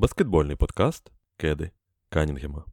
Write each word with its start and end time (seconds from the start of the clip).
Баскетбольний 0.00 0.56
подкаст 0.56 1.12
Кеди 1.36 1.70
Канінгема. 2.08 2.64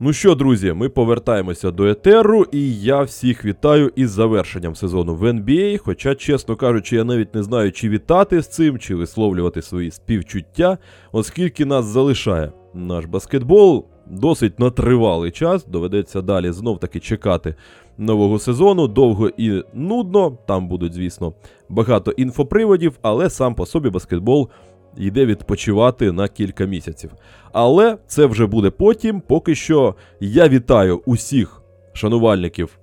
Ну 0.00 0.12
що, 0.12 0.34
друзі, 0.34 0.72
ми 0.72 0.88
повертаємося 0.88 1.70
до 1.70 1.86
Етеру, 1.86 2.46
і 2.52 2.80
я 2.80 3.02
всіх 3.02 3.44
вітаю 3.44 3.92
із 3.96 4.10
завершенням 4.10 4.74
сезону 4.74 5.14
в 5.14 5.22
NBA. 5.22 5.78
Хоча, 5.78 6.14
чесно 6.14 6.56
кажучи, 6.56 6.96
я 6.96 7.04
навіть 7.04 7.34
не 7.34 7.42
знаю, 7.42 7.72
чи 7.72 7.88
вітати 7.88 8.42
з 8.42 8.48
цим, 8.48 8.78
чи 8.78 8.94
висловлювати 8.94 9.62
свої 9.62 9.90
співчуття, 9.90 10.78
оскільки 11.12 11.64
нас 11.64 11.84
залишає 11.84 12.52
наш 12.74 13.04
баскетбол 13.04 13.91
досить 14.12 14.58
на 14.60 14.70
тривалий 14.70 15.30
час. 15.30 15.66
Доведеться 15.66 16.22
далі 16.22 16.52
знов-таки 16.52 17.00
чекати 17.00 17.54
нового 17.98 18.38
сезону. 18.38 18.88
Довго 18.88 19.28
і 19.28 19.64
нудно. 19.74 20.38
Там 20.46 20.68
будуть, 20.68 20.94
звісно, 20.94 21.32
багато 21.68 22.10
інфоприводів, 22.10 22.98
але 23.02 23.30
сам 23.30 23.54
по 23.54 23.66
собі 23.66 23.90
баскетбол 23.90 24.48
йде 24.96 25.26
відпочивати 25.26 26.12
на 26.12 26.28
кілька 26.28 26.64
місяців. 26.64 27.10
Але 27.52 27.98
це 28.06 28.26
вже 28.26 28.46
буде 28.46 28.70
потім. 28.70 29.20
Поки 29.20 29.54
що 29.54 29.94
я 30.20 30.48
вітаю 30.48 31.02
усіх 31.06 31.62
шанувальників. 31.92 32.78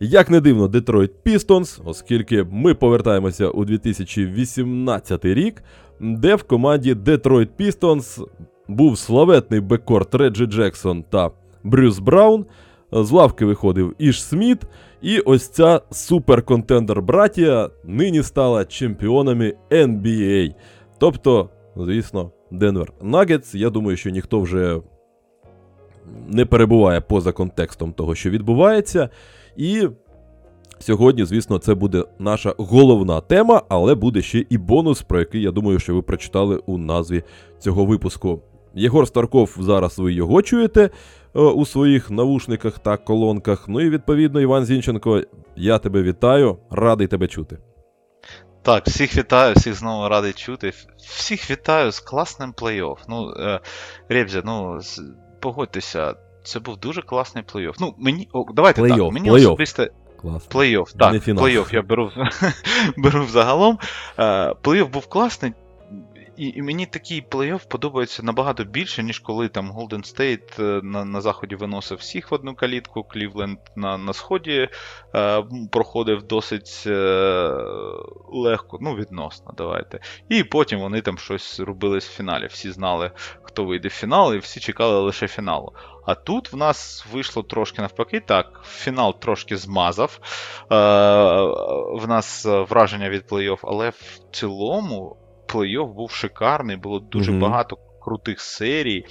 Як 0.00 0.30
не 0.30 0.40
дивно, 0.40 0.66
Detroit 0.66 1.10
Pistons, 1.26 1.80
оскільки 1.84 2.44
ми 2.50 2.74
повертаємося 2.74 3.48
у 3.48 3.64
2018 3.64 5.24
рік, 5.24 5.62
де 6.00 6.34
в 6.34 6.42
команді 6.42 6.94
Detroit 6.94 7.48
Pistons 7.60 8.26
був 8.68 8.98
славетний 8.98 9.60
беккорт 9.60 10.14
Реджі 10.14 10.46
Джексон 10.46 11.04
та 11.10 11.30
Брюс 11.62 11.98
Браун. 11.98 12.46
З 12.92 13.10
лавки 13.10 13.44
виходив 13.44 13.94
Іш 13.98 14.24
Сміт, 14.24 14.62
і 15.02 15.18
ось 15.18 15.48
ця 15.48 15.80
суперконтендер 15.90 17.02
братія 17.02 17.70
нині 17.84 18.22
стала 18.22 18.64
чемпіонами 18.64 19.54
NBA. 19.70 20.54
Тобто, 20.98 21.50
звісно, 21.76 22.30
Денвер 22.50 22.92
Нагетс. 23.02 23.54
Я 23.54 23.70
думаю, 23.70 23.96
що 23.96 24.10
ніхто 24.10 24.40
вже 24.40 24.80
не 26.28 26.44
перебуває 26.44 27.00
поза 27.00 27.32
контекстом 27.32 27.92
того, 27.92 28.14
що 28.14 28.30
відбувається. 28.30 29.08
І 29.56 29.88
сьогодні, 30.78 31.24
звісно, 31.24 31.58
це 31.58 31.74
буде 31.74 32.04
наша 32.18 32.54
головна 32.58 33.20
тема, 33.20 33.62
але 33.68 33.94
буде 33.94 34.22
ще 34.22 34.44
і 34.50 34.58
бонус, 34.58 35.02
про 35.02 35.18
який 35.18 35.42
я 35.42 35.50
думаю, 35.50 35.78
що 35.78 35.94
ви 35.94 36.02
прочитали 36.02 36.60
у 36.66 36.78
назві 36.78 37.22
цього 37.58 37.84
випуску. 37.84 38.42
Єгор 38.76 39.08
Старков, 39.08 39.56
зараз 39.58 39.98
ви 39.98 40.12
його 40.12 40.42
чуєте 40.42 40.90
е, 41.34 41.40
у 41.40 41.66
своїх 41.66 42.10
навушниках 42.10 42.78
та 42.78 42.96
колонках. 42.96 43.68
Ну 43.68 43.80
і 43.80 43.90
відповідно, 43.90 44.40
Іван 44.40 44.64
Зінченко, 44.64 45.22
я 45.56 45.78
тебе 45.78 46.02
вітаю, 46.02 46.58
радий 46.70 47.06
тебе 47.06 47.28
чути. 47.28 47.58
Так, 48.62 48.86
всіх 48.86 49.16
вітаю, 49.16 49.54
всіх 49.54 49.74
знову 49.74 50.08
радий 50.08 50.32
чути. 50.32 50.72
Всіх 50.98 51.50
вітаю 51.50 51.90
з 51.90 52.00
класним 52.00 52.52
плей-офф. 52.52 52.96
Ну, 53.08 53.30
е, 53.30 53.60
Ребзя, 54.08 54.42
ну, 54.44 54.78
погодьтеся, 55.40 56.14
це 56.44 56.60
був 56.60 56.76
дуже 56.76 57.02
класний 57.02 57.44
плей-офф. 57.44 57.74
Ну, 57.80 57.94
мені. 57.98 58.28
О, 58.32 58.44
давайте 58.54 58.80
плей 58.80 58.90
так, 58.92 59.12
мені 59.12 59.30
особисто. 59.30 59.86
Плей-офф, 60.50 60.96
так, 60.98 61.14
плей-офф 61.14 61.74
я 61.74 61.82
беру 61.82 62.10
беру 62.96 63.24
взагалом. 63.24 63.78
Е, 64.18 64.22
плей-офф 64.62 64.88
був 64.88 65.06
класний. 65.06 65.52
І 66.36 66.48
і 66.48 66.62
мені 66.62 66.86
такий 66.86 67.22
плей-офф 67.30 67.68
подобається 67.68 68.22
набагато 68.22 68.64
більше, 68.64 69.02
ніж 69.02 69.18
коли 69.18 69.48
там 69.48 69.72
Golden 69.72 70.14
State 70.14 70.82
на 70.82 71.04
на 71.04 71.20
заході 71.20 71.54
виносив 71.54 71.98
всіх 71.98 72.30
в 72.30 72.34
одну 72.34 72.54
калітку, 72.54 73.04
Клівленд 73.04 73.58
на 73.76 73.98
на 73.98 74.12
сході 74.12 74.68
е, 75.14 75.44
проходив 75.72 76.22
досить 76.22 76.84
е, 76.86 77.50
легко, 78.28 78.78
ну, 78.80 78.94
відносно, 78.94 79.54
давайте. 79.56 80.00
І 80.28 80.44
потім 80.44 80.80
вони 80.80 81.00
там 81.00 81.18
щось 81.18 81.60
робили 81.60 81.98
в 81.98 82.02
фіналі. 82.02 82.46
Всі 82.46 82.70
знали, 82.70 83.10
хто 83.42 83.64
вийде 83.64 83.88
в 83.88 83.92
фінал, 83.92 84.34
і 84.34 84.38
всі 84.38 84.60
чекали 84.60 85.00
лише 85.00 85.28
фіналу. 85.28 85.72
А 86.06 86.14
тут 86.14 86.52
в 86.52 86.56
нас 86.56 87.06
вийшло 87.12 87.42
трошки 87.42 87.82
навпаки. 87.82 88.20
Так, 88.20 88.60
фінал 88.64 89.18
трошки 89.20 89.56
змазав. 89.56 90.18
Е, 90.62 90.76
В 92.00 92.08
нас 92.08 92.44
враження 92.44 93.10
від 93.10 93.22
плей-офф, 93.22 93.58
але 93.62 93.90
в 93.90 94.20
цілому 94.32 95.16
плей-офф 95.48 95.94
був 95.94 96.10
шикарний, 96.10 96.76
було 96.76 97.00
дуже 97.00 97.32
mm-hmm. 97.32 97.40
багато 97.40 97.78
крутих 98.00 98.40
серій. 98.40 99.04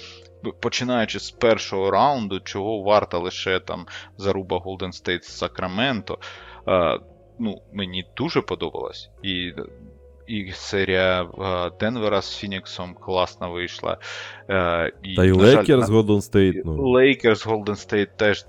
Починаючи 0.60 1.20
з 1.20 1.30
першого 1.30 1.90
раунду, 1.90 2.40
чого 2.40 2.82
варта 2.82 3.18
лише 3.18 3.60
там 3.60 3.86
заруба 4.16 4.56
Golden 4.56 5.02
State 5.02 5.22
з 5.22 5.38
Сакраменто. 5.38 6.18
Ну, 7.38 7.62
Мені 7.72 8.04
дуже 8.16 8.40
подобалось. 8.40 9.10
І 9.22 9.52
і 10.26 10.52
серія 10.52 11.22
е, 11.22 11.70
Денвера 11.80 12.22
з 12.22 12.36
Фініксом 12.36 12.94
класно 12.94 13.50
вийшла. 13.50 13.98
Е, 14.50 14.92
і, 15.02 15.14
Та 15.16 15.24
й 15.24 15.30
Лейкерс 15.30 15.90
Golden 15.90 16.32
State. 16.32 16.62
Ну. 16.64 16.88
Лейкерс 16.90 17.46
Golden 17.46 17.88
State 17.88 18.08
теж 18.16 18.46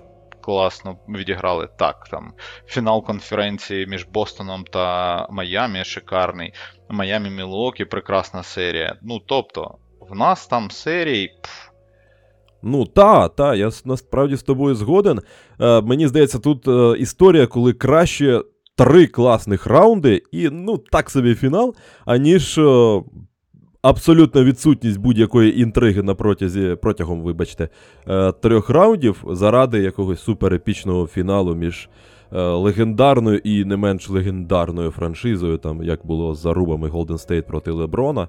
класно 0.48 0.96
відіграли. 1.08 1.68
Так, 1.78 2.08
там 2.10 2.32
фінал 2.66 3.04
конференції 3.04 3.86
між 3.86 4.06
Бостоном 4.14 4.64
та 4.64 5.26
Майамі 5.30 5.84
шикарний. 5.84 6.52
Майамі 6.88 7.30
Мілуокі 7.30 7.84
прекрасна 7.84 8.42
серія. 8.42 8.96
Ну, 9.02 9.20
тобто, 9.26 9.74
в 10.10 10.16
нас 10.16 10.46
там 10.46 10.70
серії. 10.70 11.38
Пф. 11.42 11.68
Ну, 12.62 12.84
та, 12.86 13.28
та, 13.28 13.54
я 13.54 13.70
насправді 13.84 14.36
з 14.36 14.42
тобою 14.42 14.74
згоден. 14.74 15.20
Е, 15.60 15.80
Мені 15.80 16.08
здається, 16.08 16.38
тут 16.38 16.68
е, 16.68 16.98
історія, 16.98 17.46
коли 17.46 17.72
краще 17.72 18.42
три 18.76 19.06
класних 19.06 19.66
раунди 19.66 20.22
і, 20.32 20.48
ну, 20.52 20.78
так 20.78 21.10
собі 21.10 21.34
фінал, 21.34 21.74
аніж 22.04 22.58
е, 22.58 23.00
абсолютна 23.82 24.42
відсутність 24.42 24.98
будь-якої 24.98 25.60
інтриги 25.60 26.02
на 26.02 26.14
протязі, 26.14 26.76
протягом, 26.82 27.22
вибачте, 27.22 27.68
е, 28.08 28.32
трьох 28.32 28.70
раундів 28.70 29.24
заради 29.28 29.78
якогось 29.78 30.20
суперепічного 30.20 31.06
фіналу 31.06 31.54
між 31.54 31.88
е, 32.32 32.40
легендарною 32.40 33.38
і 33.38 33.64
не 33.64 33.76
менш 33.76 34.08
легендарною 34.08 34.90
франшизою, 34.90 35.58
там 35.58 35.82
як 35.82 36.06
було 36.06 36.34
з 36.34 36.38
зарубами 36.38 36.88
Golden 36.88 37.28
State 37.28 37.42
проти 37.42 37.70
Леброна, 37.70 38.28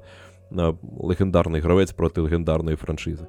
е, 0.58 0.74
легендарний 1.00 1.62
гравець 1.62 1.92
проти 1.92 2.22
легендарної 2.22 2.78
франшизи. 2.78 3.26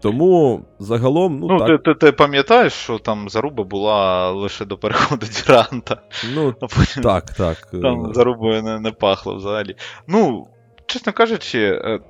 Тому 0.00 0.64
загалом. 0.78 1.38
Ну, 1.38 1.48
ну 1.50 1.58
так. 1.58 1.68
Ти 1.68 1.78
ти, 1.78 1.94
ти 1.94 2.12
пам'ятаєш, 2.12 2.72
що 2.72 2.98
там 2.98 3.28
заруба 3.28 3.64
була 3.64 4.30
лише 4.30 4.64
до 4.64 4.76
переходу 4.76 5.26
Дюранта. 5.26 5.96
Ну, 6.34 6.54
а 6.60 6.66
потім 6.66 7.02
так, 7.02 7.24
так. 7.30 7.56
Там 7.82 8.14
зарубою 8.14 8.62
не, 8.62 8.80
не 8.80 8.90
пахло 8.92 9.36
взагалі. 9.36 9.76
Ну, 10.08 10.46
чесно 10.88 11.12
кажучи, 11.12 11.58
е, 11.58 12.00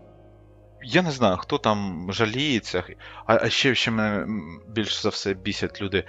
я 0.82 1.02
не 1.02 1.10
знаю, 1.10 1.36
хто 1.36 1.58
там 1.58 2.08
жаліється, 2.12 2.84
а 3.26 3.34
а 3.34 3.50
ще 3.50 3.74
ще 3.74 3.90
мене 3.90 4.26
більш 4.68 5.02
за 5.02 5.08
все 5.08 5.34
бісять 5.34 5.82
люди. 5.82 6.04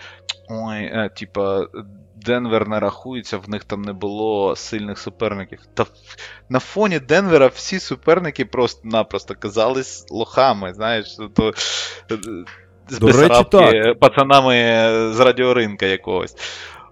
Ой, 0.50 0.84
е, 0.84 1.09
типа, 1.16 1.68
Денвер 2.16 2.68
не 2.68 2.79
рахується, 2.79 3.38
в 3.38 3.50
них 3.50 3.63
там 3.63 3.81
не 3.81 3.94
було 3.94 4.56
сильних 4.56 5.00
суперників. 5.00 5.59
Та 5.74 5.85
на 6.50 6.59
фоні 6.59 7.00
Денвера 7.00 7.47
всі 7.47 7.79
суперники 7.79 8.46
просто-напросто 8.46 9.35
казались 9.35 10.06
лохами, 10.09 10.74
знаєш, 10.74 11.18
то 11.35 11.50
е, 12.12 12.18
з 12.88 13.00
Бесарабки, 13.00 13.94
пацанами 14.00 14.53
з 15.13 15.19
радіоринка 15.19 15.85
якогось. 15.85 16.35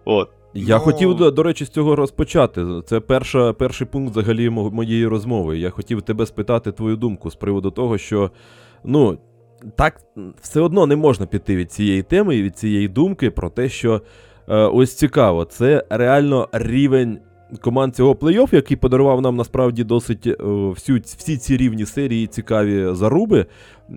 От. 0.06 0.37
Я 0.53 0.78
ну... 0.78 0.81
хотів, 0.81 1.16
до, 1.16 1.31
до 1.31 1.44
речі, 1.44 1.66
з 1.66 1.69
цього 1.69 1.96
розпочати. 1.96 2.66
Це 2.85 3.00
перша, 3.00 3.53
перший 3.53 3.88
пункт 3.88 4.12
взагалі 4.12 4.50
моєї 4.50 5.07
розмови. 5.07 5.57
Я 5.57 5.69
хотів 5.69 6.01
тебе 6.01 6.25
спитати 6.25 6.72
твою 6.72 6.95
думку 6.95 7.31
з 7.31 7.36
приводу 7.36 7.72
того, 7.72 7.98
що 7.98 8.31
ну, 8.83 9.18
так 9.75 10.01
все 10.42 10.62
одно 10.62 10.86
не 10.86 10.95
можна 10.95 11.25
піти 11.25 11.56
від 11.56 11.72
цієї 11.72 12.04
теми 12.04 12.36
і 12.38 12.44
від 12.44 12.57
цієї 12.57 12.88
думки 12.88 13.31
про 13.31 13.50
те, 13.50 13.69
що 13.69 14.01
е, 14.48 14.56
ось 14.56 14.95
цікаво, 14.95 15.45
це 15.45 15.83
реально 15.89 16.50
рівень 16.51 17.19
команд 17.62 17.96
цього 17.96 18.14
плей-офф, 18.14 18.56
який 18.56 18.78
подарував 18.78 19.22
нам 19.22 19.36
насправді 19.36 19.84
досить 19.84 20.28
е, 20.28 20.36
всю, 20.44 21.00
всі 21.00 21.38
ці 21.38 21.58
рівні 21.58 21.86
серії 21.86 22.28
цікаві 22.28 22.96
заруби, 22.96 23.46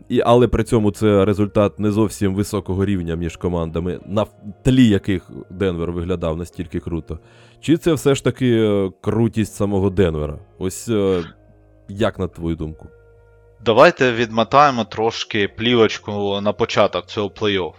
і, 0.09 0.21
але 0.25 0.49
при 0.49 0.65
цьому 0.65 0.91
це 0.91 1.25
результат 1.25 1.79
не 1.79 1.91
зовсім 1.91 2.35
високого 2.35 2.85
рівня 2.85 3.15
між 3.15 3.37
командами, 3.37 4.01
на 4.07 4.27
тлі 4.65 4.89
яких 4.89 5.31
Денвер 5.51 5.93
виглядав 5.93 6.37
настільки 6.37 6.81
круто. 6.81 7.19
Чи 7.61 7.77
це 7.77 7.93
все 7.93 8.15
ж 8.15 8.25
таки 8.25 8.61
е, 8.61 8.91
крутість 9.01 9.55
самого 9.55 9.91
Денвера? 9.91 10.39
Ось 10.59 10.89
е, 10.89 11.23
як 11.89 12.19
на 12.19 12.29
твою 12.29 12.57
думку? 12.57 12.87
Давайте 13.65 14.13
відмотаємо 14.13 14.85
трошки 14.85 15.49
плівочку 15.49 16.41
на 16.41 16.53
початок 16.53 17.07
цього 17.07 17.29
плей-офф. 17.29 17.73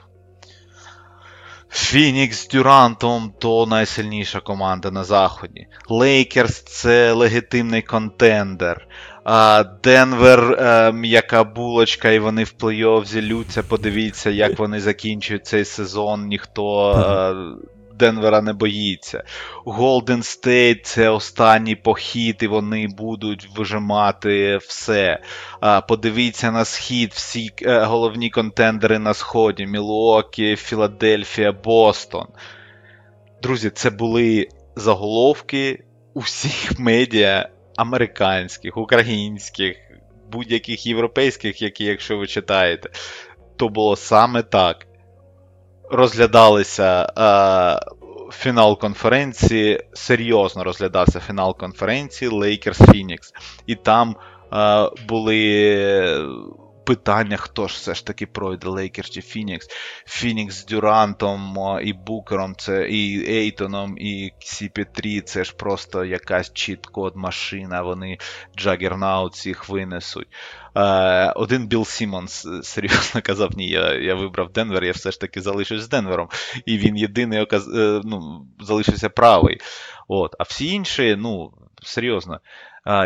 Фінікс 1.73 2.43
з 2.43 2.47
Дюрантом 2.47 3.33
то 3.39 3.65
найсильніша 3.65 4.39
команда 4.39 4.91
на 4.91 5.03
заході. 5.03 5.67
Лейкерс 5.89 6.61
це 6.61 7.11
легітимний 7.11 7.81
contender. 7.81 8.87
Денвер 9.83 10.53
е, 10.59 10.91
м'яка 10.91 11.43
булочка, 11.43 12.09
і 12.09 12.19
вони 12.19 12.43
в 12.43 12.53
плей-офф 12.59 13.05
зілються. 13.05 13.63
Подивіться, 13.63 14.29
як 14.29 14.59
вони 14.59 14.79
закінчують 14.79 15.45
цей 15.45 15.65
сезон. 15.65 16.27
Ніхто 16.27 16.91
е, 16.91 17.67
Денвера 18.01 18.41
не 18.41 18.53
боїться. 18.53 19.23
Голден 19.65 20.23
Стейт 20.23 20.85
це 20.85 21.09
останній 21.09 21.75
похід, 21.75 22.37
і 22.41 22.47
вони 22.47 22.87
будуть 22.87 23.49
вижимати 23.57 24.57
все. 24.57 25.19
Подивіться 25.87 26.51
на 26.51 26.65
схід, 26.65 27.11
всі 27.13 27.49
е, 27.61 27.79
головні 27.79 28.29
контендери 28.29 28.99
на 28.99 29.13
сході: 29.13 29.65
Мілуокі, 29.65 30.55
Філадельфія, 30.55 31.51
Бостон. 31.51 32.27
Друзі, 33.43 33.69
це 33.69 33.89
були 33.89 34.47
заголовки 34.75 35.83
усіх 36.13 36.71
медіа 36.79 37.49
американських, 37.77 38.77
українських, 38.77 39.77
будь-яких 40.31 40.85
європейських, 40.85 41.61
які, 41.61 41.83
якщо 41.83 42.17
ви 42.17 42.27
читаєте, 42.27 42.89
то 43.57 43.69
було 43.69 43.95
саме 43.95 44.43
так. 44.43 44.87
Розглядалися 45.91 47.13
е, 47.17 48.31
фінал 48.31 48.79
конференції, 48.79 49.79
серйозно 49.93 50.63
розглядався 50.63 51.19
фінал 51.19 51.57
конференції 51.57 52.31
Лейкерс 52.31 52.81
Фінікс. 52.91 53.33
І 53.67 53.75
там 53.75 54.15
е, 54.53 54.89
були 55.07 55.41
питання, 56.91 57.37
хто 57.37 57.67
ж 57.67 57.75
все 57.75 57.93
ж 57.95 58.05
таки 58.05 58.25
пройде 58.25 58.67
Лейкерс 58.67 59.09
чи 59.09 59.21
Фінікс. 59.21 59.67
Фінікс 60.07 60.55
з 60.55 60.65
Дюрантом 60.65 61.57
і 61.83 61.93
Букером, 61.93 62.55
це 62.57 62.89
і 62.89 63.31
Ейтоном, 63.31 63.97
і 63.97 64.31
CP3 64.39 65.21
це 65.21 65.43
ж 65.43 65.55
просто 65.55 66.05
якась 66.05 66.53
cheat 66.53 66.88
code 66.88 67.15
машина, 67.15 67.81
вони 67.81 68.17
Juggernaut 68.57 69.33
всіх 69.33 69.69
винесуть. 69.69 70.27
Е, 70.75 71.31
Один 71.31 71.67
Білл 71.67 71.85
Сімонс 71.85 72.47
серйозно 72.63 73.21
казав, 73.23 73.49
ні, 73.55 73.69
я 73.69 73.93
я 73.93 74.15
вибрав 74.15 74.51
Денвер, 74.51 74.83
я 74.83 74.91
все 74.91 75.11
ж 75.11 75.19
таки 75.19 75.41
залишусь 75.41 75.81
з 75.81 75.89
Денвером. 75.89 76.29
І 76.65 76.77
він 76.77 76.97
єдиний 76.97 77.39
оказ... 77.39 77.67
ну, 78.03 78.47
залишився 78.59 79.09
правий. 79.09 79.59
От. 80.07 80.35
А 80.39 80.43
всі 80.43 80.67
інші, 80.67 81.15
ну, 81.19 81.51
серйозно. 81.81 82.39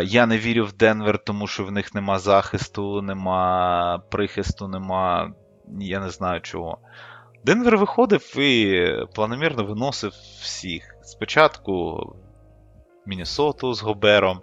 Я 0.04 0.26
не 0.26 0.38
вірю 0.38 0.64
в 0.64 0.72
Денвер, 0.72 1.18
тому 1.18 1.46
що 1.46 1.64
в 1.64 1.72
них 1.72 1.94
нема 1.94 2.18
захисту, 2.18 3.02
нема 3.02 4.02
прихисту, 4.10 4.68
нема. 4.68 5.32
Я 5.80 6.00
не 6.00 6.10
знаю 6.10 6.40
чого. 6.40 6.78
Денвер 7.44 7.76
виходив 7.76 8.38
і 8.38 8.90
планомірно 9.14 9.64
виносив 9.64 10.12
всіх. 10.40 10.94
Спочатку 11.02 12.00
Міннесоту 13.06 13.74
з 13.74 13.82
Гобером. 13.82 14.42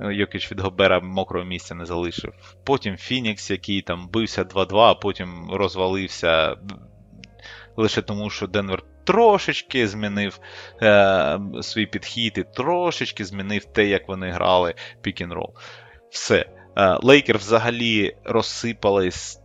Йокіч 0.00 0.52
від 0.52 0.60
Гобера 0.60 1.00
мокрого 1.00 1.46
місця 1.46 1.74
не 1.74 1.84
залишив. 1.84 2.32
Потім 2.64 2.96
Фінікс, 2.96 3.50
який 3.50 3.82
там 3.82 4.08
бився 4.08 4.44
2-2, 4.44 4.78
а 4.78 4.94
потім 4.94 5.50
розвалився 5.52 6.56
лише 7.76 8.02
тому, 8.02 8.30
що 8.30 8.46
Денвер 8.46 8.82
трошечки 9.04 9.88
змінив 9.88 10.40
е, 10.82 11.38
свій 11.62 11.86
підхід 11.86 12.38
і 12.38 12.44
трошечки 12.54 13.24
змінив 13.24 13.64
те, 13.64 13.86
як 13.86 14.08
вони 14.08 14.30
грали 14.30 14.74
пік-н-рол. 15.00 15.54
Все. 16.10 16.46
Лейкер 17.02 17.38
взагалі 17.38 18.16
розсипались. 18.24 19.40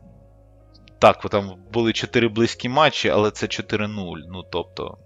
Так, 1.00 1.30
там 1.30 1.56
були 1.74 1.94
4 1.94 2.27
близькі 2.27 2.69
матчі, 2.69 3.10
але 3.10 3.31
це 3.31 3.45
4-0. 3.45 4.16
Ну, 4.27 4.44
тобто. 4.51 4.98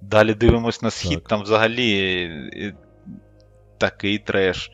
Далі 0.00 0.34
дивимось 0.34 0.82
на 0.82 0.90
схід, 0.90 1.18
так. 1.18 1.28
там 1.28 1.42
взагалі 1.42 2.30
такий 3.78 4.18
треш. 4.18 4.72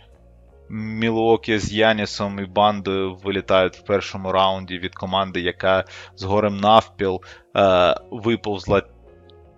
Мілуокі 0.71 1.59
з 1.59 1.73
Янісом 1.73 2.41
і 2.41 2.45
бандою 2.45 3.15
вилітають 3.15 3.77
в 3.77 3.85
першому 3.85 4.33
раунді 4.33 4.79
від 4.79 4.95
команди, 4.95 5.41
яка 5.41 5.85
з 6.17 6.23
горем 6.23 6.57
навпіл 6.57 7.21
е, 7.57 7.95
виповзла 8.11 8.83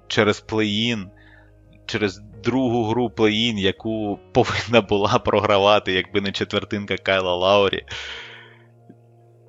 через 0.08 0.40
плей-ін, 0.40 1.10
через 1.86 2.22
другу 2.44 2.84
гру 2.84 3.10
плей-ін, 3.10 3.58
яку 3.58 4.18
повинна 4.32 4.80
була 4.80 5.18
програвати, 5.18 5.92
якби 5.92 6.20
не 6.20 6.32
четвертинка 6.32 6.96
Кайла 6.96 7.36
Лаурі. 7.36 7.84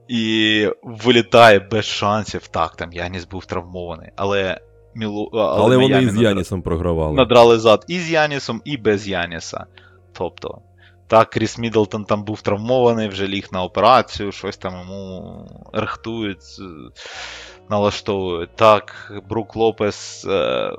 І 0.08 0.68
вилітає 0.84 1.60
без 1.60 1.86
шансів. 1.86 2.48
Так, 2.48 2.76
там 2.76 2.94
Яніс 2.94 3.26
був 3.26 3.46
травмований. 3.46 4.10
Але 4.16 4.60
Мілу... 4.96 5.30
але, 5.34 5.64
але 5.64 5.78
вони 5.78 6.02
і 6.02 6.10
з 6.10 6.22
Янісом 6.22 6.62
програвали. 6.62 7.16
Надрали 7.16 7.60
зад 7.60 7.86
і 7.88 8.00
з 8.00 8.12
Янісом, 8.12 8.62
і 8.66 8.78
без 8.78 9.08
Яніса. 9.08 9.66
Тобто. 10.14 10.62
Так, 11.12 11.30
Кріс 11.30 11.58
Міддлтон 11.58 12.06
там 12.06 12.24
був 12.24 12.42
травмований, 12.42 13.08
вже 13.08 13.28
ліг 13.28 13.48
на 13.52 13.64
операцію, 13.64 14.32
щось 14.32 14.58
там 14.58 14.74
йому 14.74 15.70
рихтують, 15.74 16.62
налаштовують. 17.70 18.56
Так, 18.56 19.14
Брук 19.30 19.56
Лопес 19.56 20.26
е, 20.26 20.72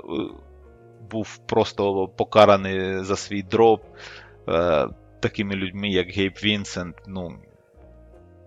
був 1.10 1.36
просто 1.36 2.08
покараний 2.08 3.04
за 3.04 3.16
свій 3.16 3.42
дроп 3.42 3.84
е, 4.48 4.88
такими 5.20 5.54
людьми, 5.54 5.88
як 5.88 6.08
Гейб 6.08 6.32
Вінсент. 6.44 6.96
Ну, 7.06 7.38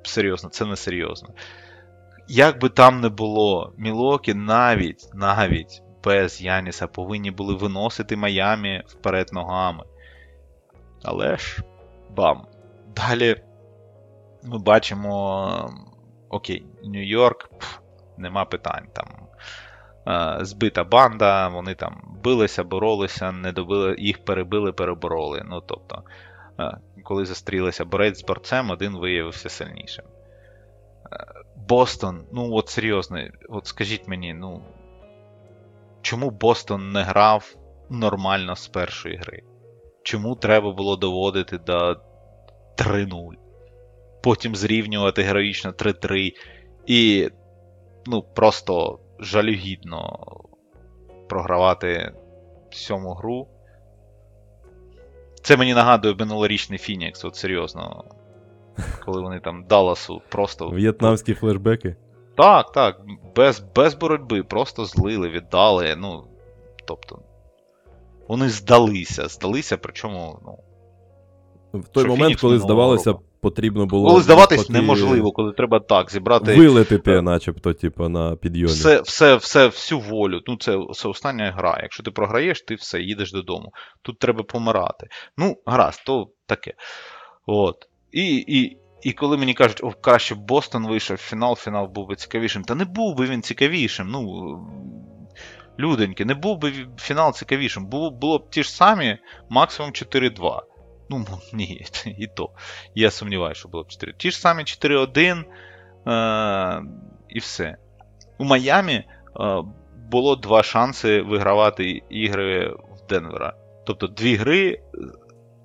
серйозно, 0.03 0.49
це 0.49 0.65
не 0.65 0.75
серйозно. 0.75 1.29
Як 2.27 2.61
би 2.61 2.69
там 2.69 3.01
не 3.01 3.09
було, 3.09 3.73
Мілокі 3.77 4.33
навіть 4.33 5.09
навіть 5.13 5.81
без 6.03 6.41
Яніса 6.41 6.87
повинні 6.87 7.31
були 7.31 7.53
виносити 7.53 8.15
Майамі 8.15 8.83
вперед 8.87 9.29
ногами. 9.33 9.83
Але 11.03 11.37
ж 11.37 11.63
бам. 12.15 12.45
Далі 12.95 13.35
ми 14.43 14.57
бачимо. 14.59 15.73
Окей, 16.29 16.65
Нью-Йорк, 16.83 17.49
нема 18.17 18.45
питань. 18.45 18.87
там. 18.93 19.07
Е, 20.07 20.37
збита 20.45 20.83
банда, 20.83 21.47
вони 21.47 21.75
там 21.75 22.01
билися, 22.23 22.63
боролися, 22.63 23.31
не 23.31 23.51
добили, 23.51 23.95
їх 23.99 24.25
перебили, 24.25 24.71
перебороли. 24.71 25.43
Ну, 25.45 25.61
тобто, 25.61 26.03
е, 26.59 26.77
коли 27.03 27.25
зустрілися 27.25 27.85
борець 27.85 28.19
з 28.19 28.23
борцем, 28.23 28.69
один 28.69 28.97
виявився 28.97 29.49
сильнішим. 29.49 30.05
Е, 31.11 31.25
Бостон, 31.55 32.23
ну 32.31 32.53
от 32.53 32.69
серйозно, 32.69 33.19
от 33.49 33.67
скажіть 33.67 34.07
мені, 34.07 34.33
ну. 34.33 34.61
Чому 36.01 36.29
Бостон 36.29 36.91
не 36.91 37.03
грав 37.03 37.55
нормально 37.89 38.55
з 38.55 38.67
першої 38.67 39.15
гри? 39.17 39.43
Чому 40.05 40.35
треба 40.35 40.71
було 40.71 40.95
доводити 40.95 41.57
до 41.57 41.97
3-0, 42.77 43.31
потім 44.23 44.55
зрівнювати 44.55 45.21
героїчно 45.21 45.71
3-3 45.71 46.33
і 46.85 47.29
ну, 48.05 48.21
просто 48.21 48.99
жалюгідно 49.19 50.27
програвати 51.29 52.13
сьому 52.71 53.13
гру. 53.13 53.47
Це 55.41 55.57
мені 55.57 55.73
нагадує 55.73 56.15
минулорічний 56.19 56.79
Фінікс, 56.79 57.25
от 57.25 57.35
серйозно. 57.35 58.03
Коли 59.05 59.21
вони 59.21 59.39
там 59.39 59.63
Далласу 59.63 60.21
просто. 60.29 60.69
В'єтнамські 60.73 61.33
флешбеки? 61.33 61.95
Так, 62.37 62.71
так. 62.71 63.01
Без 63.35 63.63
без 63.75 63.95
боротьби, 63.95 64.43
просто 64.43 64.85
злили, 64.85 65.29
віддали. 65.29 65.95
Ну, 65.97 66.23
тобто, 66.87 67.19
вони 68.27 68.49
здалися, 68.49 69.27
здалися, 69.27 69.77
причому, 69.77 70.39
ну. 70.45 70.57
В 71.79 71.87
той 71.87 72.03
момент, 72.03 72.23
Фінікс 72.23 72.41
коли 72.41 72.59
здавалося, 72.59 73.11
року. 73.11 73.23
потрібно 73.41 73.85
було. 73.85 74.09
Коли 74.09 74.21
здаватись 74.21 74.61
поки... 74.61 74.73
неможливо, 74.73 75.31
коли 75.31 75.53
треба 75.53 75.79
так 75.79 76.11
зібрати. 76.11 76.55
Вилетити, 76.55 77.11
е, 77.11 77.21
начебто, 77.21 77.73
типу, 77.73 78.09
на 78.09 78.35
підйомі. 78.35 78.73
Все, 78.73 79.01
все, 79.01 79.35
все, 79.35 79.67
всю 79.67 79.99
волю. 79.99 80.41
Ну, 80.47 80.57
це, 80.57 80.79
це 80.93 81.07
остання 81.07 81.51
гра. 81.51 81.79
Якщо 81.81 82.03
ти 82.03 82.11
програєш, 82.11 82.61
ти 82.61 82.75
все, 82.75 83.01
їдеш 83.01 83.31
додому. 83.31 83.71
Тут 84.01 84.19
треба 84.19 84.43
помирати. 84.43 85.07
Ну, 85.37 85.57
гаразд, 85.65 86.03
то 86.05 86.27
таке. 86.45 86.73
От. 87.45 87.75
І, 88.11 88.35
і, 88.35 88.77
і 89.03 89.11
коли 89.11 89.37
мені 89.37 89.53
кажуть, 89.53 89.83
о, 89.83 89.91
краще 90.01 90.35
Бостон 90.35 90.87
вийшов 90.87 91.17
в 91.17 91.19
фінал, 91.19 91.55
фінал 91.55 91.87
був 91.87 92.07
би 92.07 92.15
цікавішим. 92.15 92.63
Та 92.63 92.75
не 92.75 92.85
був 92.85 93.15
би 93.15 93.25
він 93.25 93.41
цікавішим. 93.41 94.07
Ну, 94.07 94.21
Люденьки, 95.79 96.25
не 96.25 96.33
був 96.33 96.57
би 96.57 96.73
фінал 96.97 97.33
цікавішим. 97.33 97.85
Було, 97.85 98.11
було 98.11 98.37
б 98.37 98.49
ті 98.49 98.63
ж 98.63 98.71
самі, 98.71 99.17
максимум 99.49 99.91
4-2. 99.91 100.61
Ну, 101.09 101.25
ні, 101.53 101.85
і 102.17 102.27
то. 102.27 102.49
Я 102.95 103.11
сумніваюся, 103.11 103.59
що 103.59 103.69
було 103.69 103.83
б 103.83 103.87
4. 103.87 104.13
Ті 104.17 104.31
ж 104.31 104.39
самі 104.39 104.63
4-1 104.63 105.43
е, 106.07 106.83
і 107.29 107.39
все. 107.39 107.77
У 108.37 108.43
Майамі 108.43 108.93
е, 108.93 109.05
було 110.11 110.35
два 110.35 110.63
шанси 110.63 111.21
вигравати 111.21 112.03
ігри 112.09 112.67
в 112.69 113.07
Денвера. 113.09 113.53
Тобто 113.85 114.07
дві 114.07 114.35
гри. 114.35 114.81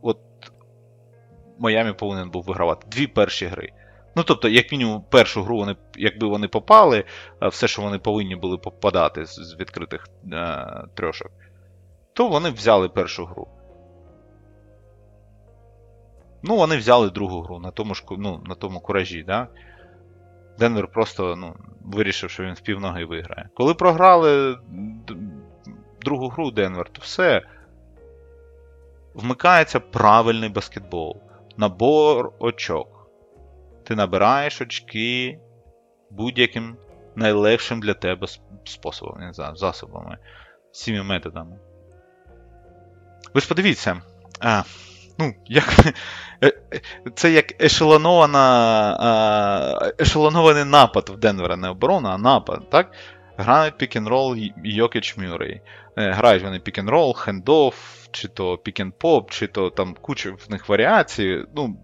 От 0.03 0.19
Майамі 1.59 1.93
повинен 1.93 2.31
був 2.31 2.45
вигравати. 2.45 2.87
Дві 2.91 3.07
перші 3.07 3.47
гри. 3.47 3.73
Ну, 4.21 4.25
тобто, 4.25 4.49
як 4.49 4.73
мінімум, 4.73 5.05
першу 5.11 5.43
гру 5.43 5.57
вони, 5.57 5.77
якби 5.97 6.27
вони 6.27 6.49
попали, 6.49 7.05
все, 7.43 7.69
що 7.69 7.83
вони 7.83 7.99
повинні 7.99 8.37
були 8.37 8.59
попадати 8.59 9.27
з 9.27 9.57
відкритих 9.61 10.09
е, 10.33 10.67
трьошок, 10.95 11.31
то 12.13 12.29
вони 12.29 12.51
взяли 12.51 12.89
першу 12.89 13.25
гру. 13.25 13.49
Ну, 16.43 16.57
вони 16.57 16.77
взяли 16.77 17.11
другу 17.11 17.43
гру 17.43 17.59
на 17.59 17.71
тому 17.71 17.95
ж, 17.95 18.05
ну, 18.11 18.43
на 18.47 18.55
тому 18.55 18.81
куражі, 18.81 19.23
да? 19.23 19.49
Денвер 20.59 20.89
просто 20.89 21.37
ну, 21.37 21.55
вирішив, 21.85 22.31
що 22.31 22.43
він 22.43 22.55
в 22.55 22.61
півноги 22.61 23.05
виграє. 23.05 23.49
Коли 23.55 23.75
програли 23.75 24.59
другу 26.01 26.29
гру 26.29 26.51
Денвер, 26.51 26.89
то 26.93 27.01
все. 27.03 27.43
Вмикається 29.15 29.81
правильний 29.81 30.49
баскетбол. 30.49 31.23
Набор 31.57 32.33
очок. 32.39 33.00
Ти 33.91 33.97
набираєш 33.97 34.61
очки 34.61 35.39
будь-яким 36.11 36.77
найлегшим 37.17 37.81
для 37.81 37.95
тебе 37.95 38.27
способом, 38.65 39.21
не 39.21 39.33
знаю, 39.33 39.57
засобами, 39.57 40.19
цими 40.73 41.03
методами. 41.03 41.59
Ви 43.35 43.41
ж 43.41 43.49
подивіться, 43.49 44.03
а, 44.41 44.63
ну, 45.19 45.35
як, 45.47 45.65
е, 46.45 46.53
це 47.15 47.33
як 47.33 47.63
ешелонована, 47.63 48.43
ешелонований 50.01 50.65
напад 50.65 51.09
в 51.09 51.17
Денвера, 51.17 51.57
не 51.57 51.69
оборона, 51.69 52.11
а 52.11 52.19
напад. 52.19 52.71
так? 52.71 52.93
Грають 53.37 53.79
пік-н-рол 53.79 54.37
Йокіч 54.65 55.17
Мюррей. 55.17 55.61
Грають 55.97 56.43
вони 56.43 56.59
пік-н-рол, 56.59 57.17
handoff, 57.17 58.09
чи 58.11 58.29
то 58.29 58.59
pick-and-pop, 58.59 59.31
чи 59.31 59.47
то 59.47 59.71
там 59.71 59.97
куча 60.01 60.31
в 60.31 60.51
них 60.51 60.69
варіацій. 60.69 61.45
Ну, 61.57 61.77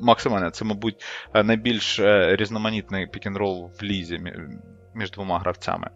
максимально, 0.00 0.50
це, 0.50 0.64
мабуть, 0.64 1.04
найбільш 1.34 1.98
е, 1.98 2.36
різноманітний 2.36 3.06
пік-н-рол 3.06 3.70
в 3.80 3.82
лізі 3.82 4.20
між 4.94 5.10
двома 5.10 5.38
гравцями. 5.38 5.90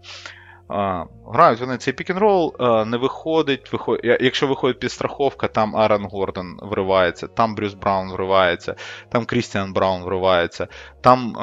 Грають 1.33 1.61
вони 1.61 1.77
цей 1.77 1.95
пік-н-рол, 1.95 2.57
не 2.87 2.97
виходить. 2.97 3.73
Виход... 3.73 4.01
Якщо 4.03 4.47
виходить 4.47 4.79
підстраховка, 4.79 5.49
там 5.49 5.77
Аарон 5.77 6.05
Гордон 6.05 6.59
вривається, 6.63 7.27
там 7.27 7.55
Брюс 7.55 7.75
Браун 7.75 8.13
вривається, 8.13 8.75
там 9.09 9.25
Крістіан 9.25 9.73
Браун 9.73 10.03
вривається, 10.03 10.69
там 11.01 11.37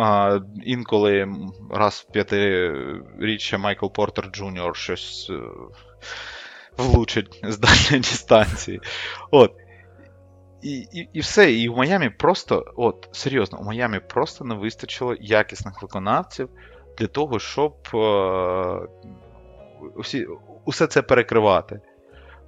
інколи 0.65 1.27
раз 1.71 2.05
в 2.09 2.11
п'ятиріччя 2.11 3.57
Майкл 3.57 3.87
Портер 3.87 4.29
Джуніор 4.31 4.75
щось 4.75 5.27
е, 5.29 5.39
влучить 6.77 7.41
з 7.43 7.57
дальньої 7.57 7.99
дистанції. 7.99 8.81
От. 9.31 9.51
І 10.61 10.77
і, 10.77 11.09
і 11.13 11.19
все. 11.19 11.53
І 11.53 11.69
в 11.69 11.77
Майамі 11.77 12.09
просто, 12.09 12.73
от, 12.75 13.09
серйозно, 13.11 13.59
у 13.59 13.63
Майамі 13.63 13.99
просто 13.99 14.45
не 14.45 14.55
вистачило 14.55 15.15
якісних 15.19 15.81
виконавців 15.81 16.49
для 16.97 17.07
того, 17.07 17.39
щоб 17.39 17.73
е, 17.93 18.87
усі, 19.95 20.27
усе 20.65 20.87
це 20.87 21.01
перекривати. 21.01 21.81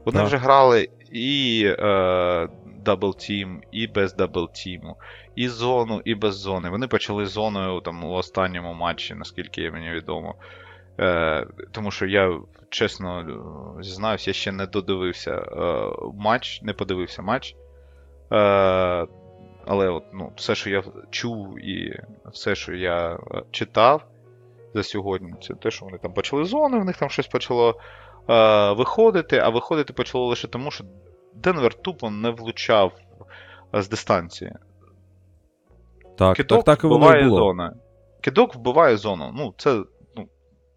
Вони 0.05 0.17
так. 0.17 0.27
вже 0.27 0.37
грали 0.37 0.89
і 1.11 1.63
е, 1.65 2.47
Double 2.85 3.15
Team, 3.15 3.59
і 3.71 3.87
без 3.87 4.17
Double 4.17 4.49
Team, 4.49 4.95
і 5.35 5.47
зону, 5.47 6.01
і 6.05 6.15
без 6.15 6.35
зони. 6.35 6.69
Вони 6.69 6.87
почали 6.87 7.25
зоною 7.25 7.81
там, 7.81 8.03
у 8.03 8.11
останньому 8.11 8.73
матчі, 8.73 9.15
наскільки 9.15 9.71
мені 9.71 9.89
відомо. 9.89 10.35
Е, 10.99 11.47
Тому 11.71 11.91
що 11.91 12.05
я, 12.05 12.39
чесно 12.69 13.25
зізнаюся, 13.81 14.29
я 14.29 14.33
ще 14.33 14.51
не 14.51 14.65
додивився 14.65 15.31
е, 15.31 15.89
матч, 16.13 16.61
не 16.61 16.73
подивився 16.73 17.21
матч. 17.21 17.55
Е, 18.31 19.07
Але 19.65 19.89
от, 19.89 20.03
ну, 20.13 20.31
все, 20.35 20.55
що 20.55 20.69
я 20.69 20.83
чув, 21.09 21.65
і 21.65 21.99
все, 22.25 22.55
що 22.55 22.75
я 22.75 23.13
е, 23.13 23.43
читав, 23.51 24.03
за 24.73 24.83
сьогодні. 24.83 25.33
Це 25.41 25.53
те, 25.53 25.71
що 25.71 25.85
вони 25.85 25.97
там 25.97 26.13
почали 26.13 26.45
зони, 26.45 26.79
в 26.79 26.85
них 26.85 26.97
там 26.97 27.09
щось 27.09 27.27
почало 27.27 27.79
е, 28.29 28.71
виходити, 28.71 29.37
а 29.37 29.49
виходити 29.49 29.93
почало 29.93 30.25
лише 30.27 30.47
тому, 30.47 30.71
що 30.71 30.83
Денвер 31.33 31.73
тупо 31.73 32.09
не 32.09 32.29
влучав 32.29 32.91
з 33.73 33.89
дистанції. 33.89 34.51
Так, 36.17 36.37
Кидок 36.37 36.57
так, 36.63 36.65
так 36.65 36.83
і 36.83 36.87
вбиває 36.87 37.23
було. 37.23 37.37
зону. 37.37 37.69
Кидок 38.21 38.55
вбиває 38.55 38.97
зону. 38.97 39.31
Ну, 39.35 39.53
це 39.57 39.83